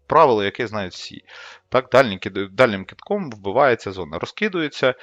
правило, 0.07 0.43
яке 0.43 0.67
знають 0.67 0.93
всі. 0.93 1.23
Так, 1.69 1.87
дальнім, 1.91 2.19
дальнім 2.51 2.85
китком 2.85 3.31
вбивається 3.31 3.91
зона. 3.91 4.19
Розкидується, 4.19 4.89
е, 4.89 4.95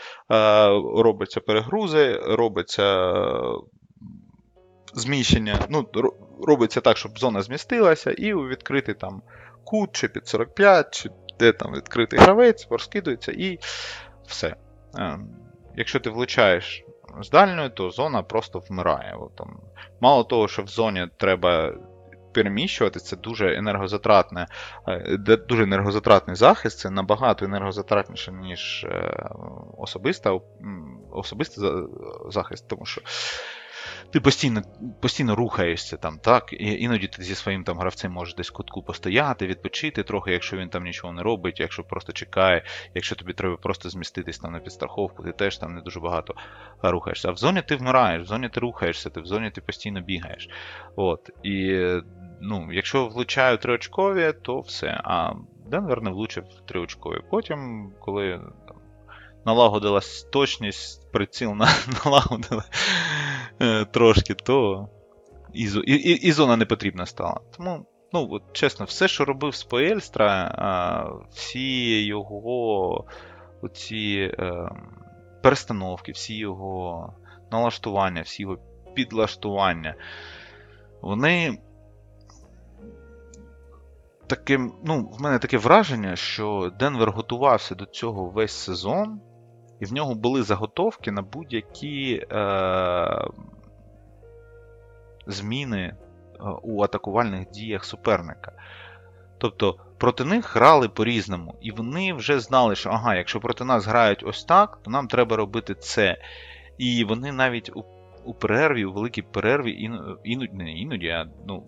робиться 0.97 1.41
перегрузи, 1.41 2.17
робиться 2.17 3.15
зміщення. 4.95 5.59
ну, 5.69 5.89
Робиться 6.47 6.81
так, 6.81 6.97
щоб 6.97 7.19
зона 7.19 7.43
змістилася, 7.43 8.11
і 8.11 8.35
у 8.35 8.49
відкритий 8.49 8.95
там 8.95 9.23
кут, 9.65 9.91
чи 9.93 10.09
під 10.09 10.29
45, 10.29 10.95
чи 10.95 11.11
де 11.39 11.53
там 11.53 11.75
відкритий 11.75 12.19
гравець, 12.19 12.67
розкидується 12.71 13.33
і 13.33 13.59
все. 14.27 14.57
Е, 14.99 15.19
якщо 15.77 16.01
ти 16.01 16.11
влучаєш 16.11 16.85
з 17.21 17.31
дальньою, 17.31 17.71
то 17.71 17.91
зона 17.91 18.23
просто 18.23 18.59
вмирає. 18.59 19.17
От, 19.21 19.37
там. 19.37 19.61
Мало 20.01 20.25
того, 20.25 20.49
що 20.49 20.63
в 20.63 20.69
зоні 20.69 21.09
треба 21.17 21.75
переміщуватися, 22.33 23.07
це 23.07 23.17
дуже 23.17 23.55
енергозатратне, 23.55 24.47
е, 24.89 25.17
дуже 25.49 25.63
енергозатратний 25.63 26.37
захист, 26.37 26.79
це 26.79 26.91
набагато 26.91 27.45
енергозатратніше, 27.45 28.33
ніж 28.33 28.85
е, 28.85 29.29
особиста, 29.79 30.41
особистий 31.13 31.65
захист, 32.31 32.69
тому 32.69 32.87
що 32.87 33.01
ти 34.11 34.21
постійно 34.21 34.63
постійно 35.01 35.35
рухаєшся 35.35 35.97
там, 35.97 36.19
так? 36.19 36.53
І 36.53 36.83
Іноді 36.83 37.07
ти 37.07 37.23
зі 37.23 37.35
своїм 37.35 37.65
там 37.65 37.79
гравцем 37.79 38.13
можеш 38.13 38.35
десь 38.35 38.51
кутку 38.51 38.83
постояти, 38.83 39.47
відпочити 39.47 40.03
трохи, 40.03 40.33
якщо 40.33 40.57
він 40.57 40.69
там 40.69 40.85
нічого 40.85 41.13
не 41.13 41.23
робить, 41.23 41.61
якщо 41.61 41.85
просто 41.85 42.13
чекає, 42.13 42.65
якщо 42.95 43.17
тобі 43.17 43.33
треба 43.33 43.57
просто 43.57 43.91
зміститись 43.91 44.39
там 44.39 44.53
на 44.53 44.59
підстраховку, 44.59 45.23
ти 45.23 45.33
теж 45.33 45.59
там 45.59 45.75
не 45.75 45.81
дуже 45.81 46.01
багато 46.01 46.35
рухаєшся. 46.83 47.29
А 47.29 47.33
в 47.33 47.37
зоні 47.37 47.63
ти 47.63 47.77
вмираєш, 47.77 48.23
в 48.23 48.27
зоні 48.27 48.49
ти 48.49 48.61
рухаєшся, 48.61 49.11
ти 49.11 49.21
в 49.21 49.27
зоні 49.27 49.51
ти 49.51 49.61
постійно 49.61 50.01
бігаєш. 50.01 50.49
От. 50.97 51.31
І 51.43 51.87
ну, 52.41 52.69
якщо 52.73 53.09
влучаю 53.09 53.59
триочкові, 53.59 54.33
то 54.43 54.61
все. 54.61 55.01
А 55.05 55.33
Денвер 55.67 56.03
не 56.03 56.11
влучив 56.11 56.45
триочкові. 56.67 57.21
Потім, 57.31 57.93
коли 58.01 58.41
налагодилась 59.47 60.23
точність, 60.23 61.13
приціл 61.13 61.55
налагодили 62.05 62.63
е, 63.61 63.85
трошки, 63.85 64.35
то 64.35 64.89
і, 65.53 65.65
і, 65.87 66.11
і 66.27 66.33
зона 66.33 66.57
не 66.57 66.65
потрібна 66.65 67.07
стала. 67.07 67.41
Тому, 67.57 67.87
ну, 68.13 68.29
от, 68.31 68.43
чесно, 68.53 68.85
все, 68.85 69.09
що 69.09 69.25
робив 69.25 69.55
Споельстра, 69.55 71.13
всі 71.31 72.05
його 72.05 73.05
оці 73.63 74.35
е, 74.39 74.69
перестановки, 75.43 76.13
всі 76.13 76.37
його 76.37 77.13
налаштування, 77.53 78.23
всі 78.23 78.43
його 78.43 78.59
підлаштування, 78.95 79.95
вони. 81.03 81.59
Таким, 84.27 84.73
ну, 84.85 85.11
в 85.19 85.23
мене 85.23 85.39
таке 85.39 85.59
враження, 85.59 86.17
що 86.17 86.73
Денвер 86.79 87.11
готувався 87.11 87.75
до 87.75 87.87
цього 87.87 88.25
весь 88.25 88.53
сезон 88.53 89.21
і 89.83 89.85
в 89.85 89.93
нього 89.93 90.15
були 90.15 90.43
заготовки 90.43 91.11
на 91.11 91.23
будь-які 91.23 92.27
е, 92.33 93.29
зміни 95.27 95.81
е, 95.81 95.97
у 96.63 96.83
атакувальних 96.83 97.51
діях 97.51 97.85
суперника. 97.85 98.53
Тобто 99.39 99.77
проти 99.99 100.25
них 100.25 100.57
грали 100.57 100.89
по-різному, 100.89 101.55
і 101.61 101.71
вони 101.71 102.13
вже 102.13 102.41
знали, 102.41 102.75
що 102.75 102.91
ага, 102.91 103.15
якщо 103.15 103.41
проти 103.41 103.65
нас 103.65 103.87
грають 103.87 104.25
ось 104.27 104.45
так, 104.45 104.79
то 104.83 104.91
нам 104.91 105.09
треба 105.09 105.37
робити 105.37 105.75
це. 105.75 106.17
І 106.79 107.05
вони 107.05 107.33
навіть 107.33 107.71
у 107.77 107.85
у 108.25 108.35
перерві, 108.35 108.85
у 108.85 108.93
великій 108.93 109.23
перерві, 109.23 109.91
іноді, 110.25 110.81
іноді, 110.81 111.09
а 111.09 111.27
ну, 111.47 111.63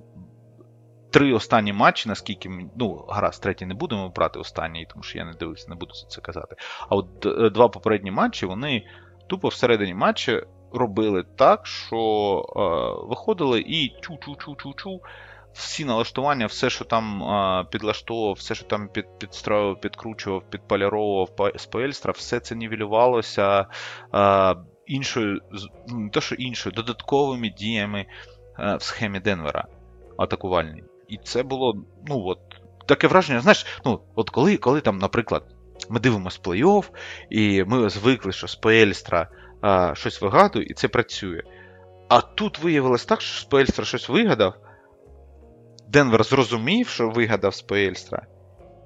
три 1.14 1.32
останні 1.32 1.72
матчі, 1.72 2.08
наскільки 2.08 2.50
ну, 2.76 3.04
гаразд, 3.08 3.42
третій 3.42 3.66
не 3.66 3.74
будемо 3.74 4.08
брати 4.08 4.38
останній, 4.38 4.86
тому 4.90 5.02
що 5.02 5.18
я 5.18 5.24
не 5.24 5.32
дивився, 5.32 5.66
не 5.68 5.74
буду 5.74 5.92
це 6.08 6.20
казати. 6.20 6.56
А 6.88 6.96
от 6.96 7.26
е, 7.26 7.50
два 7.50 7.68
попередні 7.68 8.10
матчі 8.10 8.46
вони 8.46 8.86
тупо 9.26 9.48
всередині 9.48 9.94
матчі 9.94 10.42
робили 10.72 11.24
так, 11.36 11.66
що 11.66 11.96
е, 12.56 13.06
виходили 13.08 13.60
і 13.60 13.96
чу-чу-чу-чу-чу. 14.02 15.00
Всі 15.52 15.84
налаштування, 15.84 16.46
все, 16.46 16.70
що 16.70 16.84
там 16.84 17.22
е, 17.22 17.64
підлаштовував, 17.70 18.34
все, 18.34 18.54
що 18.54 18.64
там 18.64 18.88
під, 18.88 19.18
підстроював, 19.18 19.80
підкручував, 19.80 20.42
підполяровував 20.50 21.28
з 21.56 21.66
Пельстра, 21.66 22.12
все 22.12 22.40
це 22.40 22.54
нівелювалося 22.54 23.66
е, 24.14 24.56
іншою, 24.86 25.40
ну, 25.88 25.98
не 25.98 26.10
те, 26.10 26.20
що 26.20 26.34
іншою, 26.34 26.72
додатковими 26.72 27.48
діями 27.48 28.06
е, 28.58 28.76
в 28.76 28.82
схемі 28.82 29.20
Денвера 29.20 29.64
атакувальній. 30.16 30.84
І 31.08 31.18
це 31.24 31.42
було, 31.42 31.84
ну 32.06 32.24
от, 32.26 32.38
таке 32.86 33.06
враження, 33.06 33.40
знаєш, 33.40 33.66
ну, 33.84 34.00
от 34.14 34.30
коли, 34.30 34.56
коли 34.56 34.80
там, 34.80 34.98
наприклад, 34.98 35.42
ми 35.88 36.00
дивимося 36.00 36.40
плей-офф, 36.44 36.84
і 37.30 37.64
ми 37.64 37.88
звикли, 37.88 38.32
що 38.32 38.48
з 38.48 38.54
Пельстра 38.54 39.28
а, 39.60 39.94
щось 39.94 40.22
вигадує, 40.22 40.66
і 40.66 40.74
це 40.74 40.88
працює. 40.88 41.42
А 42.08 42.20
тут 42.20 42.58
виявилось 42.58 43.04
так, 43.04 43.20
що 43.20 43.40
Спельстра 43.40 43.84
щось 43.84 44.08
вигадав. 44.08 44.54
Денвер 45.88 46.24
зрозумів, 46.24 46.88
що 46.88 47.10
вигадав 47.10 47.54
Спельстра, 47.54 48.26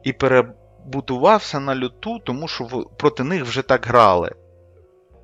і 0.02 0.12
перебутувався 0.12 1.60
на 1.60 1.74
люту, 1.74 2.18
тому 2.18 2.48
що 2.48 2.64
проти 2.98 3.24
них 3.24 3.44
вже 3.44 3.62
так 3.62 3.86
грали. 3.86 4.34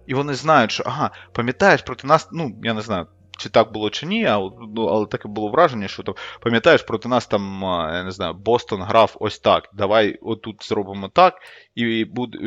І 0.06 0.14
вони 0.14 0.34
знають, 0.34 0.70
що 0.70 0.82
ага, 0.86 1.10
пам'ятаєш, 1.32 1.82
проти 1.82 2.06
нас, 2.06 2.28
ну, 2.32 2.56
я 2.62 2.74
не 2.74 2.80
знаю, 2.80 3.06
чи 3.38 3.48
так 3.48 3.72
було 3.72 3.90
чи 3.90 4.06
ні, 4.06 4.24
а, 4.24 4.38
ну, 4.76 4.86
але 4.86 5.06
таке 5.06 5.28
було 5.28 5.48
враження, 5.48 5.88
що 5.88 6.02
там, 6.02 6.14
пам'ятаєш, 6.40 6.82
проти 6.82 7.08
нас 7.08 7.26
там, 7.26 7.60
я 7.92 8.04
не 8.04 8.10
знаю, 8.10 8.34
Бостон 8.34 8.82
грав 8.82 9.16
ось 9.20 9.38
так. 9.38 9.70
Давай 9.72 10.18
отут 10.22 10.68
зробимо 10.68 11.08
так, 11.08 11.34
і, 11.74 12.04
буде, 12.04 12.38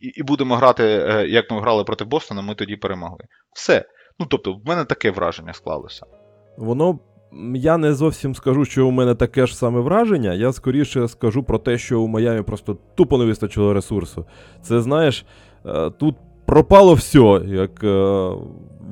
і, 0.00 0.08
і 0.08 0.22
будемо 0.22 0.56
грати, 0.56 0.84
е, 0.84 1.26
як 1.28 1.50
ми 1.50 1.60
грали 1.60 1.84
проти 1.84 2.04
Бостона, 2.04 2.42
ми 2.42 2.54
тоді 2.54 2.76
перемогли. 2.76 3.24
Все. 3.52 3.84
Ну, 4.18 4.26
тобто, 4.26 4.52
в 4.52 4.66
мене 4.66 4.84
таке 4.84 5.10
враження 5.10 5.52
склалося. 5.52 6.06
Воно. 6.56 6.98
Я 7.54 7.76
не 7.76 7.94
зовсім 7.94 8.34
скажу, 8.34 8.64
що 8.64 8.86
у 8.86 8.90
мене 8.90 9.14
таке 9.14 9.46
ж 9.46 9.56
саме 9.56 9.80
враження. 9.80 10.34
Я 10.34 10.52
скоріше 10.52 11.08
скажу 11.08 11.42
про 11.42 11.58
те, 11.58 11.78
що 11.78 12.00
у 12.00 12.06
Майамі 12.06 12.42
просто 12.42 12.78
тупо 12.94 13.18
не 13.18 13.24
вистачило 13.24 13.72
ресурсу. 13.72 14.26
Це 14.62 14.80
знаєш, 14.80 15.26
е, 15.66 15.90
тут 15.90 16.16
пропало 16.46 16.94
все, 16.94 17.42
як 17.46 17.84
е, 17.84 18.30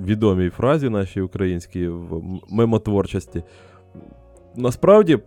відомій 0.05 0.51
фразі 0.51 0.89
нашій 0.89 1.21
українській 1.21 1.89
в 1.89 2.23
мемотворчості. 2.51 3.43
Насправді, 4.57 5.19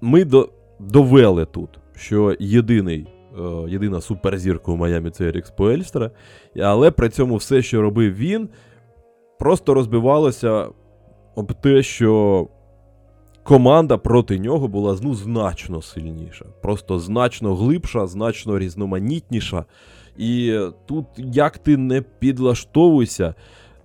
ми 0.00 0.24
до, 0.24 0.48
довели 0.78 1.44
тут, 1.44 1.68
що 1.96 2.36
єдиний, 2.40 3.06
е, 3.38 3.70
єдина 3.70 4.00
суперзірка 4.00 4.72
у 4.72 4.76
Майамі 4.76 5.10
це 5.10 5.28
Ерік 5.28 5.46
Споельстра, 5.46 6.10
але 6.60 6.90
при 6.90 7.08
цьому 7.08 7.36
все, 7.36 7.62
що 7.62 7.82
робив 7.82 8.14
він, 8.14 8.48
просто 9.38 9.74
розбивалося 9.74 10.66
об 11.34 11.52
те, 11.52 11.82
що 11.82 12.48
команда 13.42 13.96
проти 13.96 14.38
нього 14.38 14.68
була 14.68 14.98
ну, 15.02 15.14
значно 15.14 15.82
сильніша, 15.82 16.44
просто 16.62 16.98
значно 16.98 17.54
глибша, 17.54 18.06
значно 18.06 18.58
різноманітніша. 18.58 19.64
І 20.16 20.60
тут, 20.86 21.06
як 21.16 21.58
ти 21.58 21.76
не 21.76 22.02
підлаштовуйся, 22.02 23.34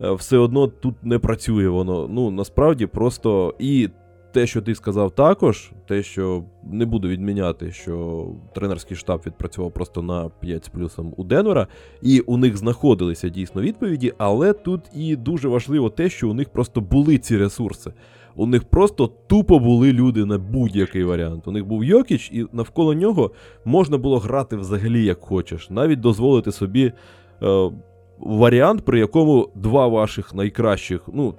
е, 0.01 0.12
все 0.12 0.38
одно 0.38 0.67
тут 0.67 0.96
не 1.03 1.19
працює 1.19 1.69
воно. 1.69 2.07
Ну, 2.07 2.31
насправді, 2.31 2.86
просто 2.86 3.55
і 3.60 3.89
те, 4.31 4.48
що 4.48 4.62
ти 4.62 4.75
сказав 4.75 5.12
також, 5.12 5.72
те, 5.88 6.03
що 6.03 6.43
не 6.63 6.86
буду 6.86 7.07
відміняти, 7.07 7.72
що 7.72 8.27
тренерський 8.55 8.98
штаб 8.98 9.22
відпрацював 9.25 9.72
просто 9.72 10.01
на 10.01 10.29
5 10.29 10.65
з 10.65 10.69
плюсом 10.69 11.13
у 11.17 11.24
Денвера, 11.24 11.67
і 12.01 12.19
у 12.19 12.38
них 12.38 12.57
знаходилися 12.57 13.29
дійсно 13.29 13.62
відповіді, 13.62 14.13
але 14.17 14.53
тут 14.53 14.81
і 14.96 15.15
дуже 15.15 15.48
важливо 15.48 15.89
те, 15.89 16.10
що 16.10 16.29
у 16.29 16.34
них 16.34 16.50
просто 16.50 16.81
були 16.81 17.17
ці 17.17 17.38
ресурси. 17.38 17.93
У 18.38 18.46
них 18.46 18.63
просто 18.63 19.08
тупо 19.27 19.60
були 19.60 19.94
люди 19.94 20.25
на 20.25 20.38
будь-який 20.38 21.03
варіант. 21.03 21.48
У 21.48 21.51
них 21.51 21.65
був 21.65 21.84
Йокіч, 21.84 22.32
і 22.34 22.46
навколо 22.53 22.94
нього 22.94 23.32
можна 23.65 23.98
було 23.98 24.20
грати 24.20 24.56
взагалі 24.56 25.06
як 25.06 25.22
хочеш, 25.22 25.70
навіть 25.70 26.00
дозволити 26.00 26.51
собі 26.51 26.91
е, 27.44 27.72
варіант, 28.20 28.86
при 28.86 29.00
якому 29.00 29.50
два 29.56 29.88
ваших 29.88 30.34
найкращих, 30.34 31.01
ну, 31.13 31.34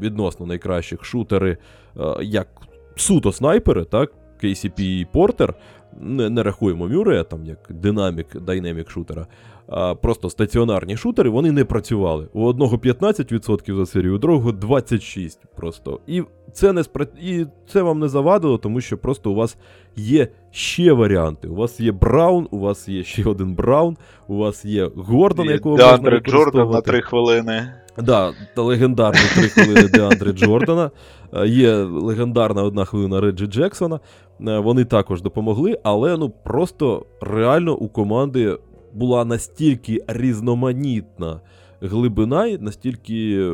відносно 0.00 0.46
найкращих 0.46 1.04
шутери, 1.04 1.56
е, 1.96 2.02
як 2.22 2.48
суто 2.96 3.32
снайпери, 3.32 3.84
так, 3.84 4.12
KCP 4.42 4.80
і 4.80 5.06
Портер, 5.12 5.54
не, 6.00 6.30
не 6.30 6.42
рахуємо 6.42 6.88
Мюрея, 6.88 7.24
там 7.24 7.44
як 7.44 7.58
динамік, 7.70 8.40
дайнамік 8.40 8.90
шутера, 8.90 9.26
а 9.68 9.94
просто 9.94 10.30
стаціонарні 10.30 10.96
шутери, 10.96 11.30
вони 11.30 11.52
не 11.52 11.64
працювали. 11.64 12.28
У 12.32 12.44
одного 12.44 12.76
15% 12.76 13.76
за 13.76 13.86
серію, 13.86 14.14
у 14.14 14.18
другого 14.18 14.50
26% 14.50 15.36
просто. 15.56 16.00
І 16.06 16.22
це 16.52 16.72
не 16.72 16.84
спра... 16.84 17.06
і 17.22 17.46
це 17.68 17.82
вам 17.82 17.98
не 17.98 18.08
завадило, 18.08 18.58
тому 18.58 18.80
що 18.80 18.98
просто 18.98 19.30
у 19.30 19.34
вас 19.34 19.56
є 19.96 20.28
ще 20.50 20.92
варіанти. 20.92 21.48
У 21.48 21.54
вас 21.54 21.80
є 21.80 21.92
Браун, 21.92 22.48
у 22.50 22.58
вас 22.58 22.88
є 22.88 23.04
ще 23.04 23.24
один 23.24 23.54
Браун, 23.54 23.96
у 24.28 24.36
вас 24.36 24.64
є 24.64 24.90
Гордон, 24.96 25.46
якого 25.46 25.76
можна 25.76 25.86
Деандре 25.86 26.20
Джордан 26.20 26.36
на 26.36 26.40
використовувати. 26.40 26.90
3 26.90 27.02
хвилини. 27.02 27.72
Да, 28.02 28.32
та 28.54 28.62
легендарні 28.62 29.20
три 29.34 29.48
хвилини 29.48 29.88
Деандре 29.88 30.32
Джордана. 30.32 30.90
Е, 31.34 31.48
Є 31.48 31.74
легендарна 31.74 32.62
одна 32.62 32.84
хвилина 32.84 33.20
Реджі 33.20 33.46
Джексона. 33.46 34.00
Е, 34.46 34.58
Вони 34.58 34.84
також 34.84 35.22
допомогли, 35.22 35.78
але 35.82 36.16
ну 36.16 36.30
просто 36.30 37.06
реально 37.20 37.74
у 37.74 37.88
команди 37.88 38.58
була 38.92 39.24
настільки 39.24 40.04
різноманітна 40.08 41.40
глибина, 41.80 42.46
і 42.46 42.58
настільки 42.58 43.50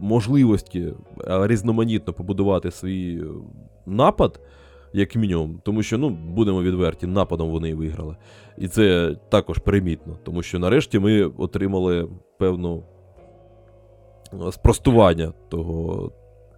можливості 0.00 0.80
е, 0.80 1.46
різноманітно 1.46 2.12
побудувати 2.12 2.70
свій 2.70 3.18
е, 3.22 3.26
напад, 3.86 4.40
як 4.92 5.16
мінімум. 5.16 5.60
Тому 5.64 5.82
що, 5.82 5.98
ну, 5.98 6.08
будемо 6.10 6.62
відверті, 6.62 7.06
нападом 7.06 7.50
вони 7.50 7.68
і 7.68 7.74
виграли. 7.74 8.16
І 8.58 8.68
це 8.68 9.16
також 9.28 9.58
примітно, 9.58 10.18
тому 10.22 10.42
що 10.42 10.58
нарешті 10.58 10.98
ми 10.98 11.22
отримали 11.24 12.08
певну 12.38 12.82
е, 14.48 14.52
спростування 14.52 15.32
того 15.48 16.12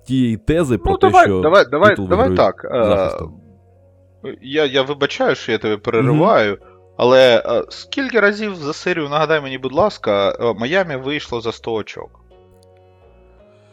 тієї 0.06 0.36
тези 0.36 0.78
про 0.78 0.92
Ну, 0.92 0.98
те, 0.98 1.06
давай, 1.06 1.24
що 1.26 1.40
давай, 1.40 1.64
давай, 1.70 1.96
давай 1.96 2.36
так. 2.36 2.64
е, 2.64 2.84
захистом. 2.84 3.40
Я, 4.42 4.64
я 4.66 4.82
вибачаю, 4.82 5.34
що 5.34 5.52
я 5.52 5.58
тебе 5.58 5.76
перериваю, 5.76 6.58
але 6.96 7.42
е, 7.46 7.62
скільки 7.68 8.20
разів 8.20 8.56
за 8.56 8.72
серію, 8.72 9.08
нагадай 9.08 9.40
мені, 9.40 9.58
будь 9.58 9.72
ласка, 9.72 10.36
е, 10.40 10.54
Майамі 10.54 10.96
вийшло 10.96 11.40
за 11.40 11.52
100 11.52 11.72
очок? 11.72 12.20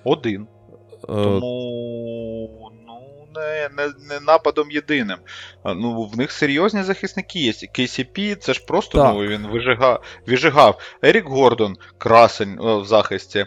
Один. 0.03 0.47
Е, 0.91 1.05
Тому 1.07 2.71
ну, 2.87 2.99
не, 3.35 3.69
не, 3.77 3.93
не 4.09 4.19
нападом 4.19 4.71
єдиним. 4.71 5.17
Ну, 5.65 6.03
в 6.03 6.17
них 6.17 6.31
серйозні 6.31 6.83
захисники 6.83 7.39
є. 7.39 7.51
KCP, 7.51 8.35
це 8.35 8.53
ж 8.53 8.65
просто 8.65 8.97
Так. 8.97 9.13
ну, 9.13 9.21
він 9.21 9.47
вижигав, 9.47 10.03
вижигав. 10.27 10.79
Ерік 11.01 11.25
Гордон, 11.25 11.77
красень 11.97 12.57
в 12.61 12.85
захисті. 12.85 13.45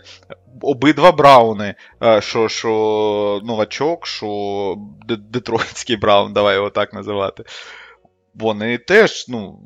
Обидва 0.63 1.13
Брауни, 1.13 1.75
що, 2.19 2.49
що 2.49 3.41
новачок, 3.45 4.07
що 4.07 4.75
Детройтський 5.07 5.97
Браун, 5.97 6.33
давай 6.33 6.55
його 6.55 6.71
так 6.71 6.93
називати. 6.93 7.45
Вони 8.39 8.79
теж, 8.79 9.27
ну. 9.29 9.61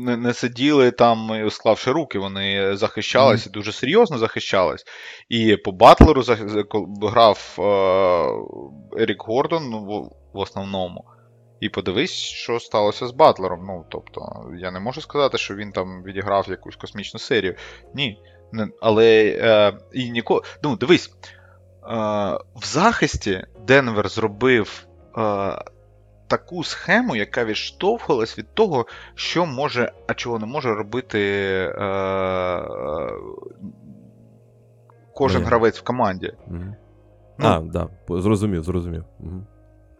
Не, 0.00 0.16
не 0.16 0.34
сиділи 0.34 0.90
там, 0.90 1.32
е, 1.32 1.50
склавши 1.50 1.92
руки, 1.92 2.18
вони 2.18 2.76
захищались 2.76 3.46
і 3.46 3.50
дуже 3.50 3.72
серйозно 3.72 4.18
захищались. 4.18 4.84
І 5.28 5.56
по 5.56 5.72
Батлеру 5.72 6.22
грав 7.02 7.56
е, 7.58 9.02
Ерік 9.02 9.22
Гордон 9.22 9.70
ну, 9.70 9.84
в, 9.84 10.10
в 10.38 10.40
основному. 10.40 11.04
І 11.60 11.68
подивись, 11.68 12.12
що 12.12 12.60
сталося 12.60 13.06
з 13.06 13.10
Батлером. 13.10 13.60
Ну, 13.66 13.84
тобто, 13.88 14.50
я 14.58 14.70
не 14.70 14.80
можу 14.80 15.00
сказати, 15.00 15.38
що 15.38 15.54
він 15.54 15.72
там 15.72 16.02
відіграв 16.02 16.46
якусь 16.48 16.76
космічну 16.76 17.20
серію. 17.20 17.54
Ні. 17.94 18.18
Не, 18.52 18.68
але 18.80 19.38
е, 19.40 19.78
і 19.92 20.10
ніко... 20.10 20.42
Ну, 20.62 20.76
дивись, 20.76 21.08
е, 21.08 21.14
в 22.54 22.64
захисті 22.64 23.44
Денвер 23.66 24.08
зробив 24.08 24.86
е, 25.18 25.20
таку 26.28 26.64
схему, 26.64 27.16
яка 27.16 27.44
відштовхувалась 27.44 28.38
від 28.38 28.54
того, 28.54 28.86
що 29.14 29.46
може, 29.46 29.92
а 30.06 30.14
чого 30.14 30.38
не 30.38 30.46
може 30.46 30.74
робити 30.74 31.20
е, 31.20 31.84
е, 31.84 33.12
кожен 35.14 35.44
гравець 35.44 35.78
в 35.78 35.82
команді. 35.82 36.32
мгм. 36.46 36.74
Ну. 37.40 37.48
А, 37.48 37.60
да, 37.60 37.88
зрозумів, 38.08 38.62
зрозумів. 38.62 39.04
Мгм. 39.20 39.46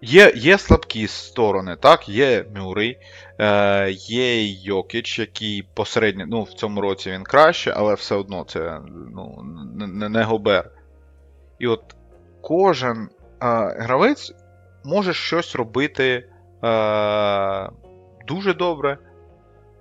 Є, 0.02 0.32
є 0.36 0.58
слабкі 0.58 1.06
сторони, 1.06 1.76
так, 1.80 2.08
є 2.08 2.44
Мюррей, 2.56 2.98
е, 3.38 3.90
є 3.90 4.52
Йокіч, 4.52 5.18
який 5.18 5.68
посередньо, 5.74 6.24
ну, 6.28 6.42
в 6.42 6.52
цьому 6.52 6.80
році 6.80 7.10
він 7.10 7.22
краще, 7.22 7.72
але 7.76 7.94
все 7.94 8.14
одно 8.14 8.44
це 8.44 8.80
ну, 9.14 9.42
не, 9.76 10.08
не 10.08 10.22
Гобер. 10.22 10.70
І 11.58 11.66
от 11.66 11.96
кожен 12.40 12.98
е, 12.98 13.08
гравець 13.78 14.34
може 14.88 15.14
щось 15.14 15.57
робити 15.57 16.24
е, 16.64 17.70
дуже 18.27 18.55
добре. 18.55 18.98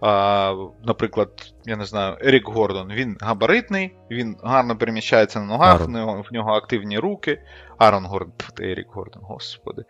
А, 0.02 0.54
наприклад, 0.84 1.30
я 1.66 1.76
не 1.76 1.86
знаю, 1.86 2.18
Ерік 2.22 2.48
Гордон, 2.48 2.92
він 2.92 3.18
габаритний, 3.22 3.96
він 4.12 4.38
гарно 4.44 4.78
переміщається 4.78 5.40
на 5.40 5.46
ногах, 5.46 5.76
Арон. 5.76 5.88
в 5.88 5.90
нього, 5.90 6.24
в 6.30 6.34
нього 6.34 6.52
активні 6.52 7.00
руки. 7.00 7.42
Арон 7.78 8.06
Гордон, 8.06 8.34
пф, 8.38 8.50
Ерік 8.62 8.88
Гордон, 8.92 9.22
господи, 9.26 9.84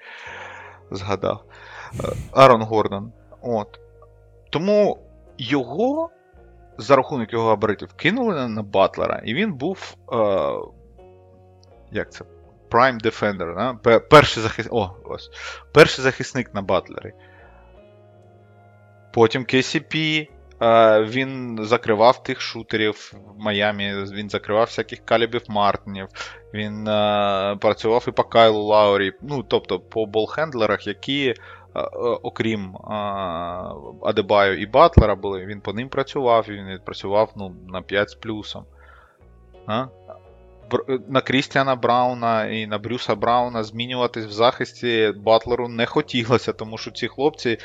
згадав. 0.91 1.43
Е, 1.99 2.07
Арон 2.31 2.61
Гордон. 2.61 3.11
От. 3.41 3.79
Тому 4.49 4.99
його, 5.37 6.09
за 6.77 6.95
рахунок 6.95 7.33
його 7.33 7.49
габаритів, 7.49 7.93
кинули 7.93 8.35
на, 8.35 8.47
на 8.47 8.63
Батлера, 8.63 9.21
і 9.25 9.33
він 9.33 9.53
був. 9.53 9.95
Е, 10.13 10.17
як 11.91 12.11
це? 12.11 12.25
Prime 12.69 13.01
Defender, 13.01 13.55
да? 13.55 13.99
Перший, 13.99 14.43
захис... 14.43 14.67
О, 14.71 14.95
ось. 15.03 15.29
перший 15.71 16.03
захисник 16.03 16.53
на 16.53 16.61
Батлері. 16.61 17.13
Потім 19.13 19.43
KCP, 19.43 20.27
Е, 20.61 21.03
Він 21.03 21.57
закривав 21.61 22.23
тих 22.23 22.41
шутерів 22.41 23.13
в 23.13 23.39
Майамі, 23.39 23.93
він 23.93 24.29
закривав 24.29 24.65
всяких 24.65 25.05
калібів 25.05 25.41
Мартинів, 25.47 26.07
він 26.53 26.87
е, 26.87 27.57
працював 27.61 28.05
і 28.07 28.11
по 28.11 28.23
Кайлу 28.23 28.61
Лаурі, 28.61 29.13
ну, 29.21 29.43
тобто 29.43 29.79
по 29.79 30.05
болхендлерах, 30.05 30.87
які, 30.87 31.27
е, 31.27 31.35
окрім 32.23 32.77
Адебаю 34.03 34.61
і 34.61 34.65
Батлера 34.65 35.15
були, 35.15 35.45
він 35.45 35.61
по 35.61 35.73
ним 35.73 35.89
працював, 35.89 36.49
і 36.49 36.51
він 36.51 36.79
працював 36.85 37.31
ну, 37.35 37.55
на 37.67 37.81
5 37.81 38.09
з 38.09 38.15
плюсом. 38.15 38.65
А? 39.67 39.85
На 41.07 41.21
Крістіана 41.21 41.75
Брауна 41.75 42.45
і 42.45 42.67
на 42.67 42.77
Брюса 42.77 43.15
Брауна 43.15 43.63
змінюватись 43.63 44.25
в 44.25 44.31
захисті 44.31 45.13
Батлеру 45.17 45.67
не 45.67 45.85
хотілося, 45.85 46.53
тому 46.53 46.77
що 46.77 46.91
ці 46.91 47.07
хлопці 47.07 47.57